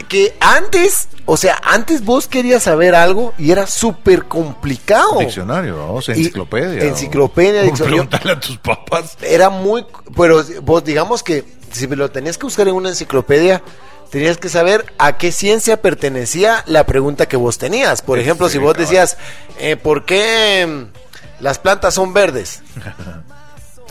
que 0.08 0.36
antes, 0.40 1.08
o 1.26 1.38
sea, 1.38 1.60
antes 1.64 2.04
vos 2.06 2.28
querías 2.28 2.64
saber 2.64 2.96
algo 2.96 3.34
y 3.38 3.52
era 3.52 3.68
súper 3.68 4.26
complicado. 4.26 5.20
Diccionario, 5.20 5.76
¿no? 5.76 5.94
O 5.96 6.02
sea, 6.02 6.16
Y- 6.16 6.20
enciclopedia. 6.20 6.84
enciclopedia, 6.84 7.62
¿no? 7.62 7.68
diccionario. 7.68 8.04
Preguntarle 8.08 8.32
a 8.34 8.40
tus 8.40 8.58
papás. 8.58 9.18
Era 9.22 9.50
muy, 9.50 9.86
pero 10.16 10.44
vos 10.62 10.84
digamos 10.84 11.24
que 11.24 11.44
si 11.72 11.88
lo 11.88 12.10
tenías 12.12 12.38
que 12.38 12.46
buscar 12.46 12.68
en 12.68 12.76
una 12.76 12.90
enciclopedia, 12.90 13.62
tenías 14.10 14.38
que 14.38 14.50
saber 14.50 14.86
a 14.98 15.18
qué 15.18 15.32
ciencia 15.32 15.82
pertenecía 15.82 16.64
la 16.68 16.86
pregunta 16.86 17.28
que 17.28 17.36
vos 17.38 17.58
tenías. 17.58 18.02
Por 18.02 18.20
ejemplo, 18.20 18.48
Sí, 18.48 18.54
si 18.54 18.58
vos 18.60 18.78
decías, 18.78 19.18
eh, 19.60 19.76
¿por 19.76 20.06
qué 20.06 20.66
mm, 20.66 21.44
las 21.44 21.60
plantas 21.60 21.94
son 21.96 22.14
verdes? 22.14 22.62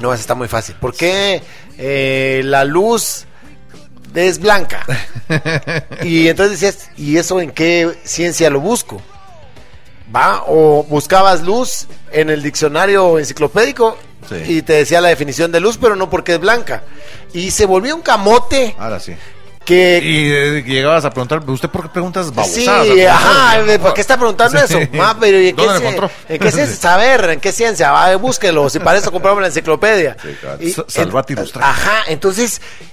No, 0.00 0.12
eso 0.12 0.20
está 0.22 0.34
muy 0.34 0.48
fácil. 0.48 0.74
¿Por 0.80 0.92
qué 0.96 1.40
eh, 1.78 2.40
la 2.44 2.64
luz 2.64 3.26
es 4.14 4.38
blanca? 4.38 4.84
Y 6.02 6.28
entonces 6.28 6.60
decías, 6.60 6.90
¿y 6.96 7.16
eso 7.16 7.40
en 7.40 7.50
qué 7.50 7.94
ciencia 8.04 8.50
lo 8.50 8.60
busco? 8.60 9.00
¿Va? 10.14 10.44
O 10.46 10.84
buscabas 10.84 11.42
luz 11.42 11.86
en 12.12 12.30
el 12.30 12.42
diccionario 12.42 13.18
enciclopédico 13.18 13.96
Sí. 14.28 14.36
y 14.46 14.62
te 14.62 14.72
decía 14.74 15.00
la 15.02 15.08
definición 15.08 15.52
de 15.52 15.60
luz, 15.60 15.76
pero 15.78 15.96
no 15.96 16.08
porque 16.08 16.32
es 16.34 16.40
blanca. 16.40 16.82
Y 17.34 17.50
se 17.50 17.66
volvió 17.66 17.94
un 17.94 18.00
camote 18.02 18.74
Ahora 18.78 18.98
sí. 18.98 19.14
que... 19.66 20.00
Y 20.02 20.32
eh, 20.32 20.62
llegabas 20.66 21.04
a 21.04 21.10
preguntar, 21.10 21.42
¿usted 21.46 21.68
por 21.68 21.82
qué 21.82 21.88
preguntas 21.90 22.26
Sí, 22.28 22.32
babosadas? 22.66 22.88
ajá, 23.10 23.62
¿de 23.64 23.78
¿por 23.78 23.92
qué 23.92 24.00
está 24.00 24.16
preguntando 24.16 24.58
Sí. 24.60 24.64
eso? 24.64 24.78
Ah, 24.98 25.14
pero 25.20 25.38
¿y 25.40 25.48
en 25.48 25.56
qué, 25.56 25.62
¿Dónde 25.66 25.78
cien- 25.80 25.88
encontró? 25.92 26.10
¿en 26.28 26.38
qué 26.38 26.50
ciencia? 26.52 26.76
Saber, 26.76 27.30
¿en 27.30 27.40
qué 27.40 27.52
ciencia? 27.52 27.90
Va, 27.90 28.16
búsquelo, 28.16 28.70
si 28.70 28.78
para 28.78 28.98
eso 28.98 29.12
compramos 29.12 29.42
la 29.42 29.48
enciclopedia. 29.48 30.16
Sí, 30.22 30.28
claro. 30.40 30.58
Y- 30.62 30.74
en-. 31.00 31.62
Ajá, 31.62 32.04
entonces, 32.08 32.62
ah, 32.62 32.84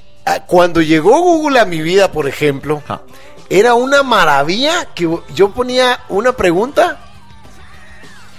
cuando 0.47 0.81
llegó 0.81 1.19
Google 1.21 1.59
a 1.59 1.65
mi 1.65 1.81
vida, 1.81 2.11
por 2.11 2.27
ejemplo, 2.27 2.81
Ajá. 2.85 3.01
era 3.49 3.73
una 3.73 4.03
maravilla 4.03 4.87
que 4.95 5.09
yo 5.33 5.49
ponía 5.51 5.99
una 6.09 6.31
pregunta 6.33 6.99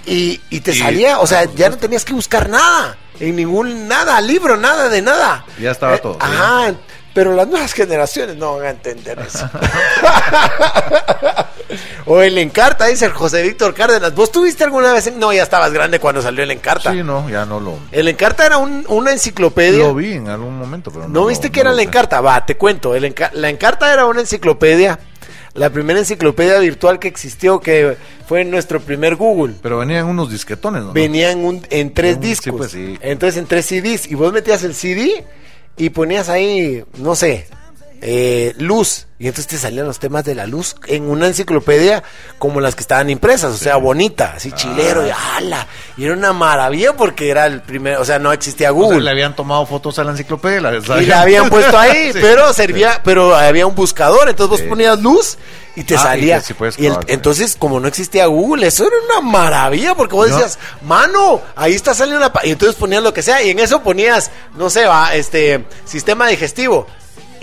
y, 0.05 0.41
y 0.49 0.59
te 0.61 0.71
Y- 0.71 0.79
salía, 0.79 1.19
o 1.19 1.27
sea, 1.27 1.45
ya 1.45 1.69
no 1.69 1.77
tenías 1.77 2.03
que 2.05 2.13
buscar 2.13 2.49
nada, 2.49 2.97
en 3.19 3.35
ningún 3.35 3.87
nada, 3.87 4.19
libro, 4.21 4.57
nada 4.57 4.89
de 4.89 5.01
nada. 5.01 5.45
Ya 5.59 5.71
estaba 5.71 5.95
Eh, 5.95 5.99
todo. 5.99 6.17
Ajá, 6.19 6.73
pero 7.13 7.33
las 7.33 7.47
nuevas 7.47 7.73
generaciones 7.73 8.35
no 8.37 8.57
van 8.57 8.65
a 8.65 8.69
entender 8.71 9.19
eso. 9.19 9.47
o 12.05 12.21
el 12.21 12.37
Encarta, 12.37 12.87
dice 12.87 13.05
el 13.05 13.13
José 13.13 13.41
Víctor 13.43 13.73
Cárdenas. 13.73 14.13
¿Vos 14.13 14.31
tuviste 14.31 14.63
alguna 14.63 14.93
vez? 14.93 15.07
en- 15.07 15.19
No, 15.19 15.33
ya 15.33 15.43
estabas 15.43 15.71
grande 15.73 15.99
cuando 15.99 16.21
salió 16.21 16.43
el 16.43 16.51
Encarta. 16.51 16.91
Sí, 16.91 17.03
no, 17.03 17.29
ya 17.29 17.45
no 17.45 17.59
lo... 17.59 17.77
El 17.91 18.07
Encarta 18.07 18.45
era 18.45 18.57
un- 18.57 18.85
una 18.89 19.11
enciclopedia. 19.11 19.79
Lo 19.79 19.95
vi 19.95 20.13
en 20.13 20.27
algún 20.29 20.57
momento, 20.57 20.91
pero 20.91 21.07
no 21.07 21.13
¿No 21.13 21.19
lo- 21.21 21.25
viste 21.27 21.51
que 21.51 21.63
no 21.63 21.69
era 21.71 21.77
sé. 21.77 21.83
Encarta? 21.83 22.21
Va, 22.21 22.45
te 22.45 22.57
cuento. 22.57 22.95
El 22.95 23.05
Enca- 23.05 23.31
la 23.33 23.49
Encarta 23.49 23.91
era 23.91 24.05
una 24.05 24.19
enciclopedia, 24.21 24.99
la 25.53 25.69
primera 25.69 25.99
enciclopedia 25.99 26.59
virtual 26.59 26.99
que 26.99 27.07
existió, 27.07 27.59
que 27.59 27.97
fue 28.27 28.43
nuestro 28.43 28.79
primer 28.81 29.15
Google. 29.15 29.55
Pero 29.61 29.77
venían 29.79 30.05
unos 30.05 30.29
disquetones, 30.31 30.83
¿no? 30.83 30.93
Venía 30.93 31.31
en, 31.31 31.45
un- 31.45 31.65
en 31.69 31.93
tres 31.93 32.15
Sí, 32.15 32.21
discos. 32.27 32.53
pues 32.57 32.71
sí. 32.71 32.97
Entonces 33.01 33.37
en 33.39 33.47
tres 33.47 33.65
CDs. 33.67 34.07
Y 34.11 34.15
vos 34.15 34.33
metías 34.33 34.63
el 34.63 34.75
CD 34.75 35.23
y 35.77 35.89
ponías 35.89 36.29
ahí, 36.29 36.83
no 36.97 37.15
sé, 37.15 37.47
eh, 38.05 38.53
luz. 38.57 39.07
Y 39.17 39.27
entonces 39.27 39.47
te 39.47 39.57
salían 39.57 39.85
los 39.87 39.99
temas 39.99 40.25
de 40.25 40.35
la 40.35 40.45
luz 40.45 40.75
en 40.87 41.09
una 41.09 41.27
enciclopedia 41.27 42.03
como 42.39 42.59
las 42.59 42.75
que 42.75 42.81
estaban 42.81 43.09
impresas. 43.09 43.53
O 43.53 43.57
sea, 43.57 43.77
bonita, 43.77 44.33
así 44.35 44.51
chilero. 44.51 45.07
Y, 45.07 45.09
Ah. 45.11 45.37
ala, 45.37 45.67
y 45.95 46.03
era 46.03 46.13
una 46.13 46.33
maravilla 46.33 46.93
porque 46.97 47.29
era 47.29 47.45
el 47.45 47.61
primer, 47.61 47.95
o 47.97 48.03
sea, 48.05 48.19
no 48.19 48.33
existía 48.33 48.73
O 48.73 48.75
sea, 48.75 48.83
Google. 48.83 49.01
le 49.05 49.09
habían 49.11 49.33
tomado 49.35 49.65
fotos 49.65 49.97
a 49.99 50.03
la 50.03 50.11
enciclopedia 50.11 50.59
la, 50.59 51.01
y 51.01 51.05
la 51.05 51.21
habían 51.21 51.49
puesto 51.49 51.77
ahí, 51.77 52.11
Sí. 52.13 52.19
pero 52.21 52.51
servía, 52.51 52.99
pero 53.05 53.33
había 53.33 53.65
un 53.65 53.75
buscador, 53.75 54.27
entonces 54.27 54.49
vos 54.49 54.59
Sí. 54.59 54.65
ponías 54.67 54.99
luz 54.99 55.37
y 55.77 55.85
te 55.85 55.95
Ah, 55.95 55.99
y 55.99 56.01
salía. 56.01 56.43
puedes 56.57 56.77
Y 56.77 56.87
el- 56.87 56.93
sí. 56.95 56.99
entonces, 57.07 57.55
como 57.57 57.79
no 57.79 57.87
existía 57.87 58.25
Google, 58.25 58.67
eso 58.67 58.85
era 58.85 58.95
una 59.19 59.21
maravilla, 59.31 59.95
porque 59.95 60.15
vos 60.15 60.27
No. 60.29 60.35
decías, 60.35 60.59
mano, 60.81 61.39
ahí 61.55 61.73
está 61.73 61.93
saliendo 61.93 62.17
una... 62.17 62.33
pa-", 62.33 62.45
Y 62.45 62.51
entonces 62.51 62.75
ponías 62.75 63.01
lo 63.01 63.13
que 63.13 63.21
sea, 63.21 63.41
y 63.41 63.51
en 63.51 63.59
eso 63.59 63.81
ponías, 63.81 64.31
no 64.57 64.69
sé, 64.69 64.85
va, 64.85 65.15
este, 65.15 65.63
sistema 65.85 66.27
digestivo, 66.27 66.87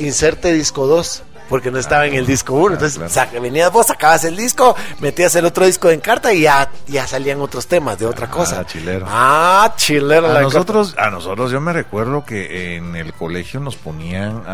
inserte 0.01 0.53
disco 0.53 0.87
2. 0.87 1.23
Porque 1.49 1.73
no 1.73 1.81
estaba 1.81 2.07
en 2.07 2.15
el 2.15 2.27
disco 2.27 2.55
1. 2.55 2.75
Entonces, 2.75 2.97
claro. 2.97 3.13
saca- 3.13 3.41
venías 3.41 3.73
vos, 3.73 3.87
sacabas 3.89 4.23
el 4.25 4.37
disco, 4.37 4.77
metías 5.01 5.35
el 5.35 5.45
otro 5.45 5.67
disco 5.67 5.91
en 5.91 5.99
carta 5.99 6.33
y 6.33 6.43
ya, 6.43 6.71
ya 6.87 7.09
salían 7.09 7.41
otros 7.41 7.67
temas 7.67 7.99
de 7.99 8.07
otra 8.07 8.27
Ah, 8.27 8.31
cosa. 8.31 8.65
chilero. 8.65 9.05
Ah, 9.09 9.75
chilero. 9.77 10.29
A 10.31 10.35
la 10.35 10.43
nosotros, 10.43 10.95
a 10.97 11.11
nosotros 11.11 11.51
yo 11.51 11.61
me 11.61 11.73
recuerdo 11.73 12.25
que 12.25 12.77
en 12.77 12.95
el 12.95 13.13
colegio 13.15 13.59
nos 13.59 13.75
ponían 13.75 14.45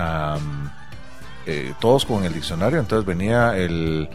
eh, 1.44 1.74
todos 1.81 2.06
con 2.06 2.24
el 2.24 2.32
diccionario, 2.32 2.81
entonces 2.81 3.05
venía 3.06 3.55
el, 3.59 4.09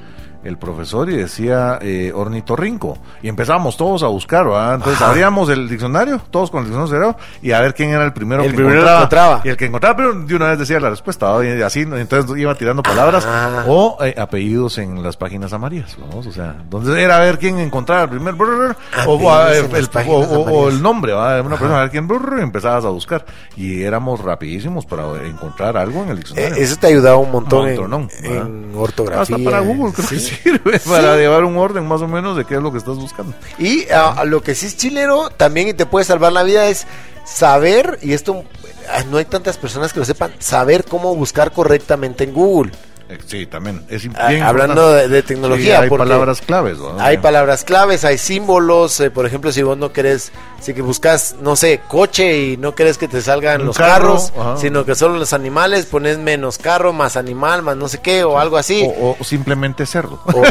el 0.44 0.58
profesor 0.58 1.10
y 1.10 1.16
decía 1.18 1.78
eh, 1.82 2.12
ornitorrinco 2.16 2.98
y 3.22 3.30
empezábamos 3.30 3.78
todos 3.78 4.04
a 4.04 4.08
buscar, 4.08 4.46
¿verdad? 4.46 4.76
entonces 4.76 5.02
Ajá. 5.02 5.12
abríamos 5.12 5.50
el 5.50 5.70
diccionario, 5.70 6.22
todos 6.32 6.50
con 6.52 6.60
el 6.62 6.66
diccionario 6.66 6.92
cerrado 6.94 7.18
y 7.42 7.52
a 7.52 7.62
ver 7.62 7.74
quién 7.76 7.90
era 7.92 8.04
el 8.06 8.14
primero 8.14 8.44
El 8.44 8.52
que 8.52 8.56
primero 8.56 8.82
que 8.82 8.88
encontraba. 8.88 9.00
encontraba. 9.02 9.42
y 9.44 9.50
el 9.50 9.58
que 9.58 9.66
encontraba, 9.66 9.96
pero 9.96 10.14
de 10.14 10.36
una 10.36 10.48
vez 10.50 10.60
decía 10.60 10.80
la 10.80 10.90
respuesta, 10.90 11.32
¿verdad? 11.38 11.58
y 11.58 11.62
así, 11.62 11.82
entonces 11.82 12.38
iba 12.38 12.56
tirando 12.56 12.82
palabras 12.84 13.28
o 13.68 13.98
eh, 14.04 14.16
apellidos 14.18 14.78
en 14.78 15.04
las 15.04 15.18
páginas 15.18 15.54
amarillas, 15.54 15.96
vamos, 16.00 16.26
o 16.28 16.32
sea, 16.32 16.56
entonces 16.62 16.96
era 16.98 17.18
a 17.18 17.20
ver 17.20 17.38
quién 17.38 17.60
encontraba 17.60 18.04
el 18.04 18.10
primer 18.10 18.34
brr, 18.36 18.76
o, 19.08 19.48
eh, 19.50 19.70
el- 19.74 19.90
o- 20.08 20.20
o- 20.20 20.72
nombre 20.72 21.12
de 21.12 21.42
una 21.42 21.58
persona, 21.58 21.78
a 21.78 21.82
ver 21.82 21.92
quién 21.92 22.08
brr, 22.08 22.38
y 22.40 22.42
empezabas 22.42 22.86
a 22.86 22.90
buscar. 22.90 23.26
Y 23.56 23.84
éramos 23.84 24.20
rapidísimos 24.22 24.86
para 24.86 25.04
encontrar 25.26 25.78
algo 25.78 26.04
en 26.04 26.10
el 26.10 26.18
Eh, 26.18 26.20
diccionario. 26.20 26.56
eso 26.56 26.76
te 26.78 26.88
ayudaba 26.88 27.18
un 27.18 27.32
montón 27.32 27.68
en, 27.68 27.80
Montón, 27.80 28.10
en 28.24 28.30
¿verdad? 28.72 28.82
ortografía. 28.82 29.36
Hasta 29.36 29.38
para 29.50 29.60
Google 29.60 29.94
creo 29.94 30.08
Sí. 30.08 30.16
que 30.16 30.22
sirve, 30.36 30.80
para 30.80 31.18
llevar 31.18 31.44
un 31.44 31.58
orden 31.58 31.88
más 31.88 32.02
o 32.02 32.08
menos 32.08 32.38
de 32.38 32.46
qué 32.46 32.56
es 32.56 32.62
lo 32.62 32.72
que 32.72 32.78
estás 32.78 32.98
buscando. 32.98 33.34
Y 33.58 33.86
ah, 33.94 34.24
lo 34.26 34.42
que 34.42 34.56
sí 34.56 34.68
es 34.68 34.78
chilero 34.78 35.30
también 35.30 35.68
y 35.68 35.74
te 35.74 35.86
puede 35.86 36.06
salvar 36.06 36.32
la 36.32 36.44
vida 36.44 36.68
es 36.68 36.88
saber, 37.26 38.00
y 38.02 38.14
esto 38.14 38.44
ah, 38.90 39.04
no 39.10 39.18
hay 39.18 39.26
tantas 39.26 39.58
personas 39.58 39.94
que 39.94 40.00
lo 40.00 40.06
sepan, 40.06 40.34
saber 40.40 40.86
cómo 40.86 41.16
buscar 41.16 41.52
correctamente 41.52 42.24
en 42.24 42.34
Google. 42.34 42.72
Eh, 43.12 43.18
Sí, 43.28 43.46
también. 43.46 43.86
Es 43.90 44.04
Ah, 44.16 44.30
bien 44.30 44.44
hablando 44.44 44.92
de, 44.94 45.08
de 45.08 45.22
tecnología. 45.24 45.78
Sí, 45.78 45.84
hay 45.84 45.90
palabras 45.90 46.42
claves. 46.42 46.78
¿no? 46.78 47.00
Hay 47.00 47.18
palabras 47.18 47.64
claves, 47.64 48.04
hay 48.06 48.18
símbolos. 48.18 49.00
eh, 49.02 49.12
por 49.12 49.26
ejemplo, 49.26 49.52
si 49.52 49.62
vos 49.64 49.78
no 49.78 49.92
querés, 49.92 50.32
si 50.62 50.74
que 50.74 50.82
buscas, 50.82 51.36
no 51.42 51.56
sé, 51.56 51.82
coche 51.88 52.38
y 52.38 52.58
no 52.58 52.74
querés 52.76 52.98
que 52.98 53.08
te 53.08 53.22
salgan 53.22 53.66
los 53.66 53.78
carro, 53.78 53.92
carros, 54.16 54.34
ajá. 54.38 54.58
sino 54.58 54.86
que 54.86 54.96
solo 54.96 55.18
los 55.18 55.34
animales, 55.34 55.86
pones 55.88 56.18
menos 56.18 56.58
carro, 56.58 56.94
más 56.94 57.18
animal, 57.18 57.62
más 57.64 57.76
no 57.78 57.88
sé 57.90 58.00
qué, 58.02 58.24
o 58.24 58.40
algo 58.40 58.58
así. 58.58 58.88
O, 58.98 59.18
o 59.20 59.24
simplemente 59.24 59.86
cerdo. 59.86 60.20
O- 60.26 60.44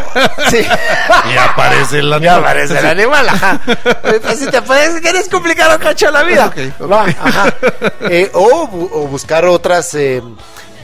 sí. 0.51 0.59
y 1.35 1.37
aparece 1.39 2.01
el 2.01 2.13
animal. 2.13 2.39
aparece 2.41 2.79
el 2.79 2.87
animal, 2.87 3.29
ajá. 3.29 3.61
Pues, 4.21 4.39
si 4.39 4.47
te 4.51 4.61
parece, 4.63 5.01
quieres 5.01 5.29
complicar 5.29 5.71
un 5.77 5.79
cacho 5.83 6.11
la 6.11 6.23
vida. 6.23 6.47
Ok, 6.47 6.57
ok. 6.81 6.91
Va, 6.91 7.05
ajá. 7.05 7.55
Eh, 8.03 8.31
o, 8.35 8.69
o 8.93 9.07
buscar 9.07 9.45
otras 9.47 9.95
eh, 9.95 10.23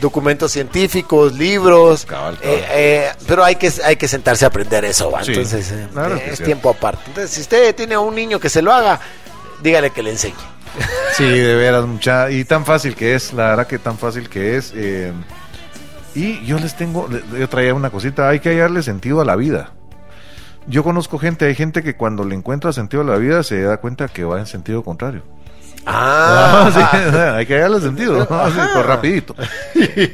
documentos 0.01 0.53
científicos, 0.53 1.33
libros. 1.35 2.05
Cabal, 2.05 2.39
cabal. 2.39 2.55
eh, 2.59 2.65
eh, 2.71 3.13
pero 3.27 3.45
hay 3.45 3.57
que, 3.57 3.73
hay 3.85 3.97
que 3.97 4.09
sentarse 4.09 4.45
a 4.45 4.49
aprender 4.49 4.85
eso, 4.85 5.11
¿va? 5.11 5.23
Sí, 5.25 5.33
Entonces, 5.33 5.71
eh, 5.73 5.89
claro 5.93 6.17
eh, 6.17 6.31
es 6.33 6.43
tiempo 6.43 6.71
aparte. 6.71 7.03
Entonces, 7.07 7.31
si 7.31 7.41
usted 7.41 7.75
tiene 7.75 7.95
a 7.95 8.01
un 8.01 8.15
niño 8.15 8.39
que 8.41 8.49
se 8.49 8.63
lo 8.63 8.73
haga, 8.73 9.01
dígale 9.63 9.91
que 9.91 10.03
le 10.03 10.11
enseñe. 10.11 10.35
Sí, 11.17 11.25
de 11.25 11.55
veras, 11.55 11.87
mucha. 11.87 12.31
Y 12.31 12.45
tan 12.45 12.65
fácil 12.67 12.95
que 12.95 13.15
es, 13.15 13.33
la 13.33 13.49
verdad 13.51 13.67
que 13.67 13.79
tan 13.79 13.97
fácil 13.97 14.29
que 14.29 14.57
es. 14.57 14.73
eh, 14.75 15.13
y 16.15 16.45
yo 16.47 16.59
les 16.59 16.75
tengo, 16.77 17.09
yo 17.39 17.49
traía 17.49 17.75
una 17.75 17.91
cosita, 17.91 18.29
hay 18.29 18.41
que 18.41 18.49
hallarle 18.51 18.83
sentido 18.83 19.21
a 19.21 19.25
la 19.25 19.37
vida. 19.37 19.73
Yo 20.67 20.83
conozco 20.83 21.19
gente, 21.19 21.45
hay 21.45 21.55
gente 21.55 21.83
que 21.83 21.95
cuando 21.97 22.25
le 22.25 22.35
encuentra 22.35 22.73
sentido 22.73 23.03
a 23.03 23.07
la 23.07 23.17
vida 23.17 23.43
se 23.43 23.61
da 23.63 23.77
cuenta 23.77 24.09
que 24.09 24.25
va 24.25 24.39
en 24.39 24.47
sentido 24.47 24.83
contrario. 24.83 25.23
Ah, 25.87 26.69
sí, 26.75 26.99
hay 27.17 27.47
que 27.47 27.55
hallarle 27.55 27.81
sentido, 27.81 28.27
¿no? 28.29 28.37
Así, 28.37 28.59
Ajá. 28.59 28.71
pues, 28.75 28.87
rapidito. 28.87 29.37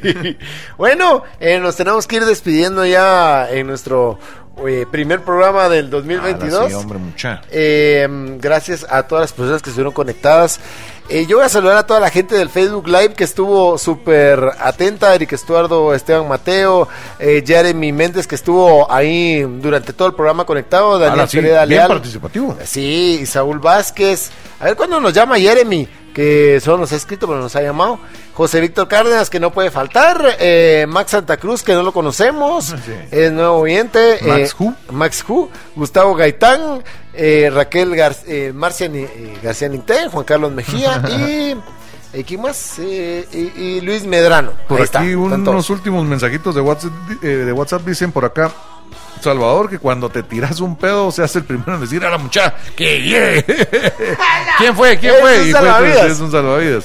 bueno, 0.77 1.23
eh, 1.39 1.59
nos 1.59 1.75
tenemos 1.75 2.05
que 2.05 2.17
ir 2.17 2.25
despidiendo 2.25 2.85
ya 2.85 3.49
en 3.49 3.67
nuestro 3.67 4.19
eh, 4.67 4.85
primer 4.89 5.21
programa 5.21 5.69
del 5.69 5.89
2022. 5.89 6.53
Ahora 6.53 6.69
sí, 6.69 6.75
hombre, 6.75 6.99
mucha. 6.99 7.41
Eh, 7.51 8.07
gracias 8.39 8.85
a 8.89 9.03
todas 9.03 9.23
las 9.23 9.33
personas 9.33 9.61
que 9.61 9.69
estuvieron 9.69 9.93
conectadas. 9.93 10.59
Eh, 11.09 11.25
yo 11.27 11.35
voy 11.37 11.45
a 11.45 11.49
saludar 11.49 11.77
a 11.77 11.85
toda 11.85 11.99
la 11.99 12.09
gente 12.09 12.35
del 12.35 12.49
Facebook 12.49 12.87
Live 12.87 13.13
que 13.13 13.25
estuvo 13.25 13.77
súper 13.77 14.39
atenta, 14.59 15.13
Eric 15.13 15.33
Estuardo, 15.33 15.93
Esteban 15.93 16.29
Mateo, 16.29 16.87
eh, 17.19 17.43
Jeremy 17.45 17.91
Méndez 17.91 18.25
que 18.25 18.35
estuvo 18.35 18.89
ahí 18.89 19.41
durante 19.41 19.91
todo 19.91 20.07
el 20.07 20.13
programa 20.13 20.45
conectado, 20.45 20.93
Daniel 20.93 21.19
Ahora 21.19 21.27
sí, 21.27 21.37
Pereda 21.37 21.65
bien 21.65 21.79
Leal. 21.79 21.87
participativo. 21.89 22.57
Sí, 22.63 23.19
y 23.21 23.25
Saúl 23.25 23.59
Vázquez. 23.59 24.31
A 24.61 24.65
ver 24.65 24.77
cuándo 24.77 25.01
nos 25.01 25.11
llama 25.13 25.37
Jeremy, 25.37 25.87
que 26.13 26.59
solo 26.61 26.77
nos 26.79 26.91
ha 26.91 26.95
escrito, 26.95 27.27
pero 27.27 27.39
nos 27.39 27.55
ha 27.55 27.61
llamado. 27.61 27.99
José 28.33 28.61
Víctor 28.61 28.87
Cárdenas, 28.87 29.29
que 29.29 29.39
no 29.39 29.51
puede 29.51 29.71
faltar. 29.71 30.37
Eh, 30.39 30.85
Max 30.87 31.11
Santa 31.11 31.37
Cruz, 31.37 31.63
que 31.63 31.73
no 31.73 31.83
lo 31.83 31.91
conocemos. 31.91 32.65
Sí. 32.65 32.93
Es 33.11 33.31
nuevo 33.31 33.57
oyente. 33.57 34.19
Max 34.25 34.55
eh. 34.59 34.71
Max 34.91 35.25
Who. 35.27 35.49
Gustavo 35.75 36.15
Gaitán. 36.15 36.83
eh, 37.13 37.51
Raquel 37.53 37.95
Gar 37.95 38.15
eh, 38.27 38.51
Marcia 38.53 38.87
eh, 38.87 39.37
García 39.41 39.69
Nintén. 39.69 40.09
Juan 40.09 40.25
Carlos 40.25 40.51
Mejía. 40.51 41.01
y 41.09 41.55
Eh, 42.13 42.23
¿Quién 42.23 42.41
más? 42.41 42.75
Eh, 42.77 43.27
y, 43.31 43.59
y 43.59 43.81
Luis 43.81 44.05
Medrano. 44.05 44.51
Por 44.67 44.77
Ahí 44.79 44.83
aquí 44.83 45.09
está, 45.09 45.49
unos 45.49 45.69
últimos 45.71 46.05
mensajitos 46.05 46.53
de 46.53 46.61
WhatsApp, 46.61 46.91
eh, 47.23 47.27
de 47.27 47.51
WhatsApp 47.51 47.81
dicen 47.87 48.11
por 48.11 48.23
acá. 48.23 48.51
Salvador, 49.23 49.69
que 49.69 49.79
cuando 49.79 50.09
te 50.09 50.21
tiras 50.23 50.59
un 50.59 50.75
pedo 50.75 51.11
se 51.11 51.23
hace 51.23 51.39
el 51.39 51.45
primero 51.45 51.75
en 51.75 51.81
decir 51.81 52.05
a 52.05 52.09
la 52.09 52.17
muchacha 52.17 52.55
que 52.75 53.01
yeah". 53.01 53.43
¿Quién 54.57 54.75
fue? 54.75 54.97
¿Quién 54.99 55.15
Es 55.15 55.21
fue? 55.21 55.41
un 55.41 55.47
Y 55.47 55.51
fue, 55.51 55.61
salvavidas. 55.61 56.05
es 56.11 56.19
un 56.19 56.31
salvavidas. 56.31 56.83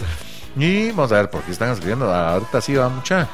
Y 0.56 0.88
vamos 0.90 1.12
a 1.12 1.16
ver 1.16 1.30
por 1.30 1.42
qué 1.42 1.52
están 1.52 1.70
escribiendo. 1.70 2.12
Ah, 2.12 2.32
Ahorita 2.34 2.60
sí 2.60 2.74
va 2.74 2.88
mucha. 2.88 3.28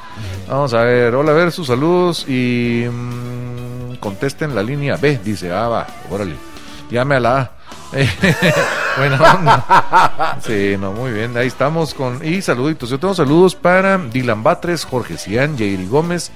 Vamos 0.49 0.75
a 0.75 0.83
ver. 0.83 1.15
Hola, 1.15 1.31
a 1.31 1.35
ver 1.35 1.53
sus 1.53 1.69
saludos 1.69 2.27
y 2.29 2.85
mm, 2.91 3.95
contesten 3.97 4.55
la 4.55 4.63
línea 4.63 4.97
B. 4.97 5.21
Dice, 5.25 5.51
ah, 5.53 5.69
va, 5.69 5.87
órale. 6.11 6.35
Llame 6.91 7.15
a 7.17 7.21
la 7.21 7.39
A. 7.39 7.51
Buena 8.99 9.23
onda. 9.35 10.39
Sí, 10.45 10.77
no, 10.79 10.93
muy 10.93 11.13
bien. 11.13 11.37
Ahí 11.37 11.47
estamos 11.47 11.95
con. 11.95 12.21
Y 12.27 12.43
saluditos. 12.43 12.91
Yo 12.91 12.99
tengo 12.99 13.15
saludos 13.15 13.55
para 13.55 13.97
Dylan 13.99 14.43
Batres, 14.43 14.85
Jorge 14.85 15.17
Cian, 15.17 15.57
Jairi 15.57 15.87
Gómez, 15.87 16.31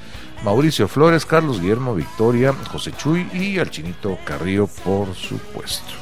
Mauricio 0.45 0.89
Flores, 0.89 1.27
Carlos 1.27 1.61
Guillermo 1.61 1.95
Victoria, 1.95 2.55
José 2.71 2.93
Chuy 2.93 3.29
y 3.33 3.59
al 3.59 3.71
Chinito 3.71 4.19
Carrillo, 4.25 4.69
por 4.85 5.15
supuesto. 5.15 5.93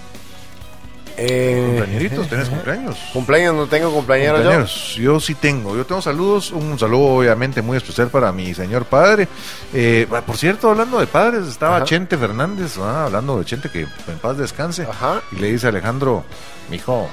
Eh, 1.18 1.76
Compañeritos, 1.78 2.28
¿tenés 2.28 2.48
cumpleaños? 2.50 2.98
cumpleaños, 3.12 3.54
no 3.54 3.66
tengo 3.66 3.90
cumpleaños 3.90 4.96
yo. 4.96 5.02
Yo 5.02 5.20
sí 5.20 5.34
tengo. 5.34 5.74
Yo 5.74 5.86
tengo 5.86 6.02
saludos. 6.02 6.52
Un 6.52 6.78
saludo, 6.78 7.16
obviamente, 7.16 7.62
muy 7.62 7.78
especial 7.78 8.08
para 8.08 8.32
mi 8.32 8.52
señor 8.52 8.84
padre. 8.84 9.26
Eh, 9.72 10.06
por 10.26 10.36
cierto, 10.36 10.70
hablando 10.70 10.98
de 10.98 11.06
padres, 11.06 11.46
estaba 11.46 11.76
Ajá. 11.76 11.86
Chente 11.86 12.18
Fernández, 12.18 12.76
ah, 12.78 13.06
hablando 13.06 13.38
de 13.38 13.46
Chente, 13.46 13.70
que 13.70 13.82
en 13.82 14.18
paz 14.20 14.36
descanse. 14.36 14.82
Ajá. 14.82 15.22
Y 15.32 15.36
le 15.36 15.52
dice 15.52 15.66
a 15.66 15.70
Alejandro, 15.70 16.22
mijo, 16.70 17.08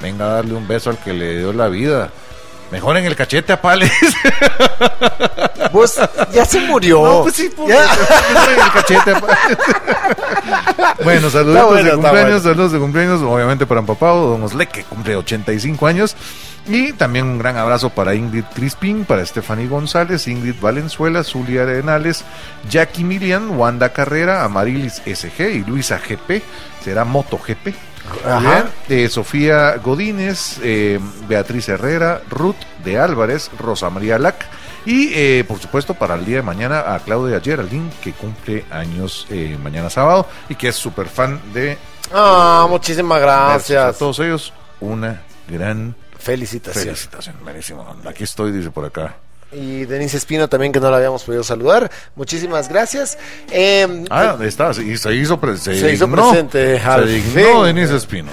venga 0.00 0.24
a 0.24 0.28
darle 0.28 0.54
un 0.54 0.66
beso 0.66 0.90
al 0.90 0.98
que 0.98 1.12
le 1.12 1.38
dio 1.38 1.52
la 1.52 1.68
vida. 1.68 2.10
Mejor 2.70 2.96
en 2.96 3.04
el 3.04 3.14
cachete 3.16 3.52
a 3.52 3.60
Pales. 3.60 3.92
Vos, 5.72 5.94
ya 6.32 6.44
se 6.44 6.60
murió. 6.60 7.02
No, 7.02 7.22
pues 7.22 7.34
sí, 7.36 7.50
pues, 7.54 7.68
Ya. 7.68 7.80
mejor 7.80 8.52
en 8.52 8.60
el 8.60 8.72
cachete 8.72 9.10
a 9.12 9.20
Pales. 9.20 9.58
bueno, 11.04 11.30
saludos 11.30 11.84
de 11.84 11.92
cumpleaños, 11.92 12.42
saludos 12.42 12.72
de 12.72 12.78
cumpleaños, 12.78 13.22
obviamente 13.22 13.66
para 13.66 13.82
papá, 13.82 14.08
don 14.08 14.42
Osle, 14.42 14.66
que 14.66 14.84
cumple 14.84 15.16
85 15.16 15.86
años. 15.86 16.16
Y 16.68 16.92
también 16.94 17.26
un 17.26 17.38
gran 17.38 17.56
abrazo 17.56 17.90
para 17.90 18.14
Ingrid 18.14 18.44
Crispin, 18.54 19.04
para 19.04 19.24
Stephanie 19.24 19.68
González, 19.68 20.26
Ingrid 20.26 20.56
Valenzuela, 20.60 21.22
Zulia 21.22 21.62
Arenales, 21.62 22.24
Jackie 22.68 23.04
Miriam, 23.04 23.58
Wanda 23.58 23.92
Carrera, 23.92 24.44
Amarilis 24.44 25.00
SG 25.06 25.50
y 25.54 25.64
Luisa 25.64 25.98
GP, 25.98 26.42
será 26.82 27.04
Moto 27.04 27.38
GP. 27.38 27.72
Ajá. 28.24 28.40
Bien, 28.40 28.64
eh, 28.88 29.08
Sofía 29.08 29.76
Godínez, 29.76 30.58
eh, 30.62 30.98
Beatriz 31.28 31.68
Herrera, 31.68 32.20
Ruth 32.30 32.56
de 32.84 32.98
Álvarez, 32.98 33.50
Rosa 33.58 33.90
María 33.90 34.18
Lac 34.18 34.44
y 34.84 35.10
eh, 35.14 35.44
por 35.46 35.58
supuesto 35.58 35.94
para 35.94 36.14
el 36.14 36.24
día 36.24 36.36
de 36.36 36.42
mañana 36.42 36.94
a 36.94 37.00
Claudia 37.00 37.40
Geraldine 37.40 37.90
que 38.00 38.12
cumple 38.12 38.64
años 38.70 39.26
eh, 39.30 39.58
mañana 39.60 39.90
sábado 39.90 40.28
y 40.48 40.54
que 40.54 40.68
es 40.68 40.76
súper 40.76 41.08
fan 41.08 41.40
de 41.52 41.76
Ah, 42.14 42.66
muchísimas 42.70 43.18
a 43.18 43.20
gracias. 43.20 43.98
todos 43.98 44.20
ellos. 44.20 44.52
Una 44.78 45.22
gran 45.48 45.96
Felicitaciones. 46.18 46.84
felicitación. 46.84 47.36
Buenísimo. 47.42 47.96
Aquí 48.04 48.24
estoy, 48.24 48.52
dice 48.52 48.70
por 48.70 48.84
acá. 48.84 49.16
Y 49.52 49.84
Denise 49.84 50.16
Espino 50.16 50.48
también, 50.48 50.72
que 50.72 50.80
no 50.80 50.90
la 50.90 50.96
habíamos 50.96 51.22
podido 51.22 51.44
saludar. 51.44 51.90
Muchísimas 52.16 52.68
gracias. 52.68 53.16
Eh, 53.50 54.04
Ah, 54.10 54.36
está, 54.42 54.74
se 54.74 54.82
hizo, 54.84 55.38
pre- 55.40 55.56
se 55.56 55.78
Se 55.80 55.92
hizo 55.92 56.06
dignó, 56.06 56.28
presente, 56.30 56.78
Se 56.80 56.84
al 56.86 57.06
dignó 57.06 57.64
fin. 57.64 57.64
Denise 57.64 57.96
Espino. 57.96 58.30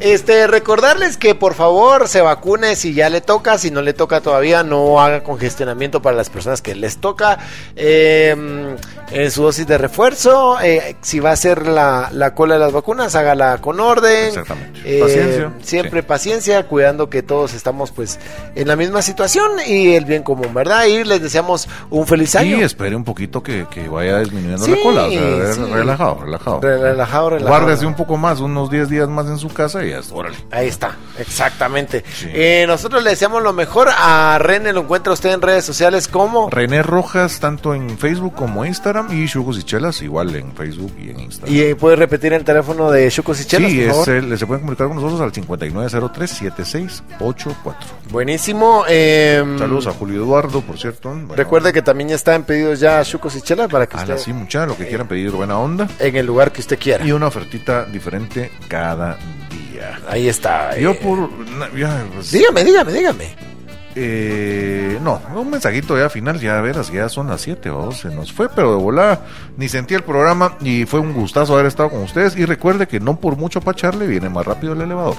Este, 0.00 0.46
recordarles 0.46 1.16
que 1.16 1.34
por 1.34 1.54
favor 1.54 2.08
se 2.08 2.20
vacune 2.20 2.76
si 2.76 2.94
ya 2.94 3.10
le 3.10 3.20
toca, 3.20 3.58
si 3.58 3.70
no 3.70 3.82
le 3.82 3.92
toca 3.94 4.20
todavía, 4.20 4.62
no 4.62 5.00
haga 5.02 5.22
congestionamiento 5.24 6.00
para 6.00 6.16
las 6.16 6.30
personas 6.30 6.62
que 6.62 6.74
les 6.74 6.98
toca. 6.98 7.38
Eh, 7.76 8.76
en 9.10 9.30
su 9.30 9.42
dosis 9.42 9.66
de 9.66 9.76
refuerzo, 9.78 10.58
eh, 10.62 10.96
si 11.02 11.20
va 11.20 11.32
a 11.32 11.36
ser 11.36 11.66
la, 11.66 12.08
la 12.12 12.34
cola 12.34 12.54
de 12.54 12.60
las 12.60 12.72
vacunas, 12.72 13.14
hágala 13.14 13.58
con 13.58 13.80
orden. 13.80 14.28
Exactamente. 14.28 14.80
Eh, 14.84 15.00
Paciencia, 15.00 15.52
Siempre 15.62 16.00
sí. 16.00 16.06
paciencia, 16.06 16.62
cuidando 16.66 17.10
que 17.10 17.22
todos 17.22 17.54
estamos 17.54 17.90
pues 17.90 18.18
en 18.54 18.68
la 18.68 18.76
misma 18.76 19.02
situación 19.02 19.52
y 19.66 19.94
el 19.94 20.04
bien 20.04 20.22
común, 20.22 20.43
¿verdad? 20.52 20.84
Y 20.86 21.04
les 21.04 21.22
deseamos 21.22 21.68
un 21.90 22.06
feliz 22.06 22.34
año. 22.36 22.58
Y 22.58 22.62
espere 22.62 22.96
un 22.96 23.04
poquito 23.04 23.42
que, 23.42 23.66
que 23.70 23.88
vaya 23.88 24.18
disminuyendo 24.18 24.64
Sí, 24.64 24.72
la 24.72 24.76
cola. 24.82 25.04
O 25.04 25.10
sea, 25.10 25.54
sí. 25.54 25.60
relajado, 25.72 26.18
relajado. 26.22 26.60
Re- 26.60 26.78
relajado, 26.78 27.30
relajado. 27.30 27.60
Guárdese 27.60 27.86
un 27.86 27.94
poco 27.94 28.16
más, 28.16 28.40
unos 28.40 28.70
10 28.70 28.88
días 28.90 29.08
más 29.08 29.26
en 29.28 29.38
su 29.38 29.48
casa 29.48 29.84
y 29.84 29.90
ya, 29.90 30.00
órale. 30.12 30.36
Ahí 30.50 30.66
está, 30.68 30.96
exactamente. 31.18 32.04
Sí. 32.12 32.28
Eh, 32.32 32.64
nosotros 32.66 33.02
le 33.02 33.10
deseamos 33.10 33.42
lo 33.42 33.52
mejor. 33.52 33.88
A 33.96 34.38
René 34.40 34.72
lo 34.72 34.80
encuentra 34.80 35.12
usted 35.12 35.32
en 35.32 35.40
redes 35.40 35.64
sociales 35.64 36.08
como... 36.08 36.50
René 36.50 36.82
Rojas, 36.82 37.38
tanto 37.40 37.74
en 37.74 37.96
Facebook 37.98 38.34
como 38.34 38.64
Instagram, 38.64 39.08
y 39.12 39.26
Chugos 39.28 39.58
y 39.58 39.62
Chelas, 39.62 40.02
igual 40.02 40.34
en 40.34 40.52
Facebook 40.54 40.92
y 41.00 41.10
en 41.10 41.20
Instagram. 41.20 41.54
Y 41.54 41.60
eh, 41.60 41.76
puede 41.76 41.96
repetir 41.96 42.32
el 42.32 42.44
teléfono 42.44 42.90
de 42.90 43.10
Chucos 43.10 43.40
y 43.40 43.44
Chelas, 43.44 43.70
sí, 43.70 43.80
por 43.82 43.90
favor? 43.90 44.08
el- 44.10 44.38
se 44.38 44.46
pueden 44.46 44.60
comunicar 44.62 44.88
con 44.88 44.96
nosotros 44.96 45.20
al 45.20 45.32
5903-7684. 45.32 47.74
Buenísimo. 48.10 48.84
eh, 48.88 49.42
Saludos 49.58 49.86
a 49.86 49.92
Julio 49.92 50.22
Eduardo, 50.22 50.33
por 50.42 50.78
cierto. 50.78 51.10
Bueno, 51.10 51.34
Recuerde 51.34 51.72
que 51.72 51.82
también 51.82 52.10
ya 52.10 52.16
están 52.16 52.44
pedidos 52.44 52.80
ya 52.80 53.02
Chucos 53.04 53.36
y 53.36 53.42
Chelas 53.42 53.68
para 53.68 53.86
que 53.86 53.96
A 53.96 54.00
usted... 54.00 54.14
la 54.14 54.18
sí, 54.18 54.32
mucha, 54.32 54.66
lo 54.66 54.76
que 54.76 54.86
quieran 54.86 55.08
pedir, 55.08 55.30
buena 55.30 55.58
onda. 55.58 55.88
En 55.98 56.16
el 56.16 56.26
lugar 56.26 56.52
que 56.52 56.60
usted 56.60 56.78
quiera. 56.78 57.04
Y 57.04 57.12
una 57.12 57.26
ofertita 57.26 57.84
diferente 57.84 58.50
cada 58.68 59.16
día. 59.50 60.00
Ahí 60.08 60.28
está. 60.28 60.76
Yo 60.78 60.92
eh. 60.92 61.00
por... 61.02 61.30
ya, 61.76 62.04
pues, 62.14 62.30
Dígame, 62.30 62.64
dígame, 62.64 62.92
dígame. 62.92 63.54
Eh, 63.96 64.98
no, 65.02 65.22
un 65.36 65.50
mensajito 65.50 65.96
ya 65.96 66.10
final, 66.10 66.40
ya 66.40 66.60
verás, 66.60 66.90
ya 66.90 67.08
son 67.08 67.28
las 67.28 67.42
7 67.42 67.70
o 67.70 67.92
se 67.92 68.08
nos 68.08 68.32
fue, 68.32 68.48
pero 68.48 68.76
de 68.76 68.82
volada 68.82 69.24
ni 69.56 69.68
sentí 69.68 69.94
el 69.94 70.02
programa 70.02 70.56
y 70.60 70.84
fue 70.84 70.98
un 70.98 71.12
gustazo 71.12 71.54
haber 71.54 71.66
estado 71.66 71.90
con 71.90 72.02
ustedes. 72.02 72.36
Y 72.36 72.44
recuerde 72.44 72.88
que 72.88 73.00
no 73.00 73.20
por 73.20 73.36
mucho 73.36 73.60
pacharle 73.60 74.06
viene 74.06 74.28
más 74.28 74.44
rápido 74.44 74.72
el 74.72 74.80
elevador. 74.80 75.16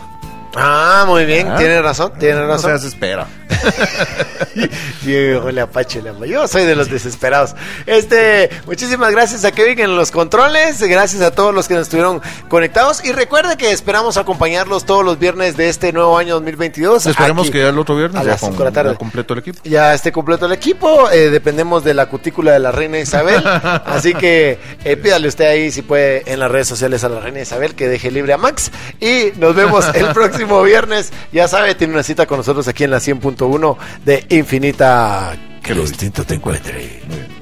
Ah, 0.56 1.04
muy 1.08 1.26
bien, 1.26 1.48
Ah. 1.50 1.56
tiene 1.58 1.82
razón, 1.82 2.14
tiene 2.18 2.40
No 2.42 2.48
razón. 2.48 2.80
se 2.80 2.88
espera. 2.88 3.28
Viejo, 5.04 5.52
le 5.52 5.62
apache. 5.62 6.02
Yo 6.28 6.48
soy 6.48 6.66
de 6.66 6.76
los 6.76 6.90
desesperados. 6.90 7.56
Este, 7.86 8.50
muchísimas 8.66 9.12
gracias 9.12 9.46
a 9.46 9.52
Kevin 9.52 9.80
en 9.80 9.96
los 9.96 10.12
controles, 10.12 10.82
gracias 10.82 11.22
a 11.22 11.32
todos 11.32 11.54
los 11.54 11.68
que 11.68 11.74
nos 11.76 11.84
estuvieron 11.84 12.22
conectados 12.48 13.04
y 13.04 13.12
recuerde 13.12 13.58
que 13.58 13.72
esperamos 13.72 14.18
acompañarlos 14.18 14.86
todos 14.86 15.04
los 15.06 15.20
viernes 15.20 15.58
de 15.58 15.70
este 15.70 15.92
nuevo 15.94 16.18
año 16.18 16.36
2022. 16.36 17.06
Esperemos 17.06 17.48
aquí. 17.48 17.54
que 17.54 17.60
ya 17.64 17.70
el 17.70 17.80
otro 17.80 17.96
viernes 17.96 18.20
a 18.22 18.24
ya, 18.24 18.32
las 18.32 18.40
con, 18.42 18.52
cinco 18.52 18.64
de 18.64 18.70
la 18.70 18.74
tarde. 18.74 18.92
ya 18.94 18.98
completo 18.98 19.34
el 19.34 19.40
equipo. 19.40 19.60
Ya 19.64 19.94
esté 19.94 20.12
completo 20.12 20.46
el 20.46 20.52
equipo, 20.54 21.10
eh, 21.12 21.30
dependemos 21.30 21.84
de 21.84 21.94
la 21.94 22.08
cutícula 22.08 22.52
de 22.54 22.60
la 22.60 22.72
reina 22.72 23.00
Isabel, 23.00 23.44
así 23.86 24.14
que 24.14 24.60
eh, 24.84 24.98
pídale 24.98 25.28
usted 25.28 25.46
ahí 25.46 25.72
si 25.72 25.82
puede 25.82 26.24
en 26.32 26.40
las 26.40 26.50
redes 26.52 26.68
sociales 26.68 27.04
a 27.04 27.10
la 27.10 27.20
reina 27.20 27.42
Isabel 27.42 27.76
que 27.76 27.88
deje 27.88 28.12
libre 28.12 28.34
a 28.34 28.38
Max 28.38 28.72
y 29.00 29.32
nos 29.38 29.56
vemos 29.56 29.86
el 29.94 30.08
próximo 30.08 30.45
viernes, 30.64 31.12
ya 31.32 31.48
sabe, 31.48 31.76
tiene 31.76 31.94
una 31.94 32.04
cita 32.04 32.26
con 32.26 32.38
nosotros 32.38 32.68
aquí 32.68 32.84
en 32.84 32.92
la 32.92 32.98
100.1 32.98 33.78
de 34.06 34.26
Infinita, 34.30 35.36
que 35.62 35.74
lo 35.76 35.82
distinto 35.84 36.24
te 36.24 36.36
encuentre. 36.36 37.02
Muy 37.08 37.18
bien. 37.18 37.36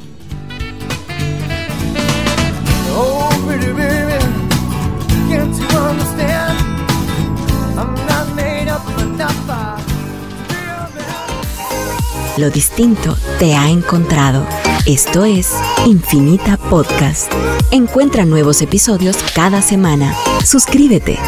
Oh, 2.95 3.29
pretty 3.47 3.71
baby, 3.71 4.19
can't 5.29 5.55
you 5.57 5.77
understand? 5.77 6.59
I'm 7.77 7.93
not 8.07 8.35
made 8.35 8.69
up 8.69 8.81
enough. 8.99 9.49
I- 9.49 9.81
Lo 12.37 12.49
distinto 12.49 13.15
te 13.37 13.55
ha 13.55 13.69
encontrado. 13.69 14.43
Esto 14.87 15.23
es 15.23 15.51
Infinita 15.85 16.57
Podcast. 16.57 17.31
Encuentra 17.71 18.25
nuevos 18.25 18.61
episodios 18.63 19.17
cada 19.35 19.61
semana. 19.61 20.15
Suscríbete. 20.43 21.19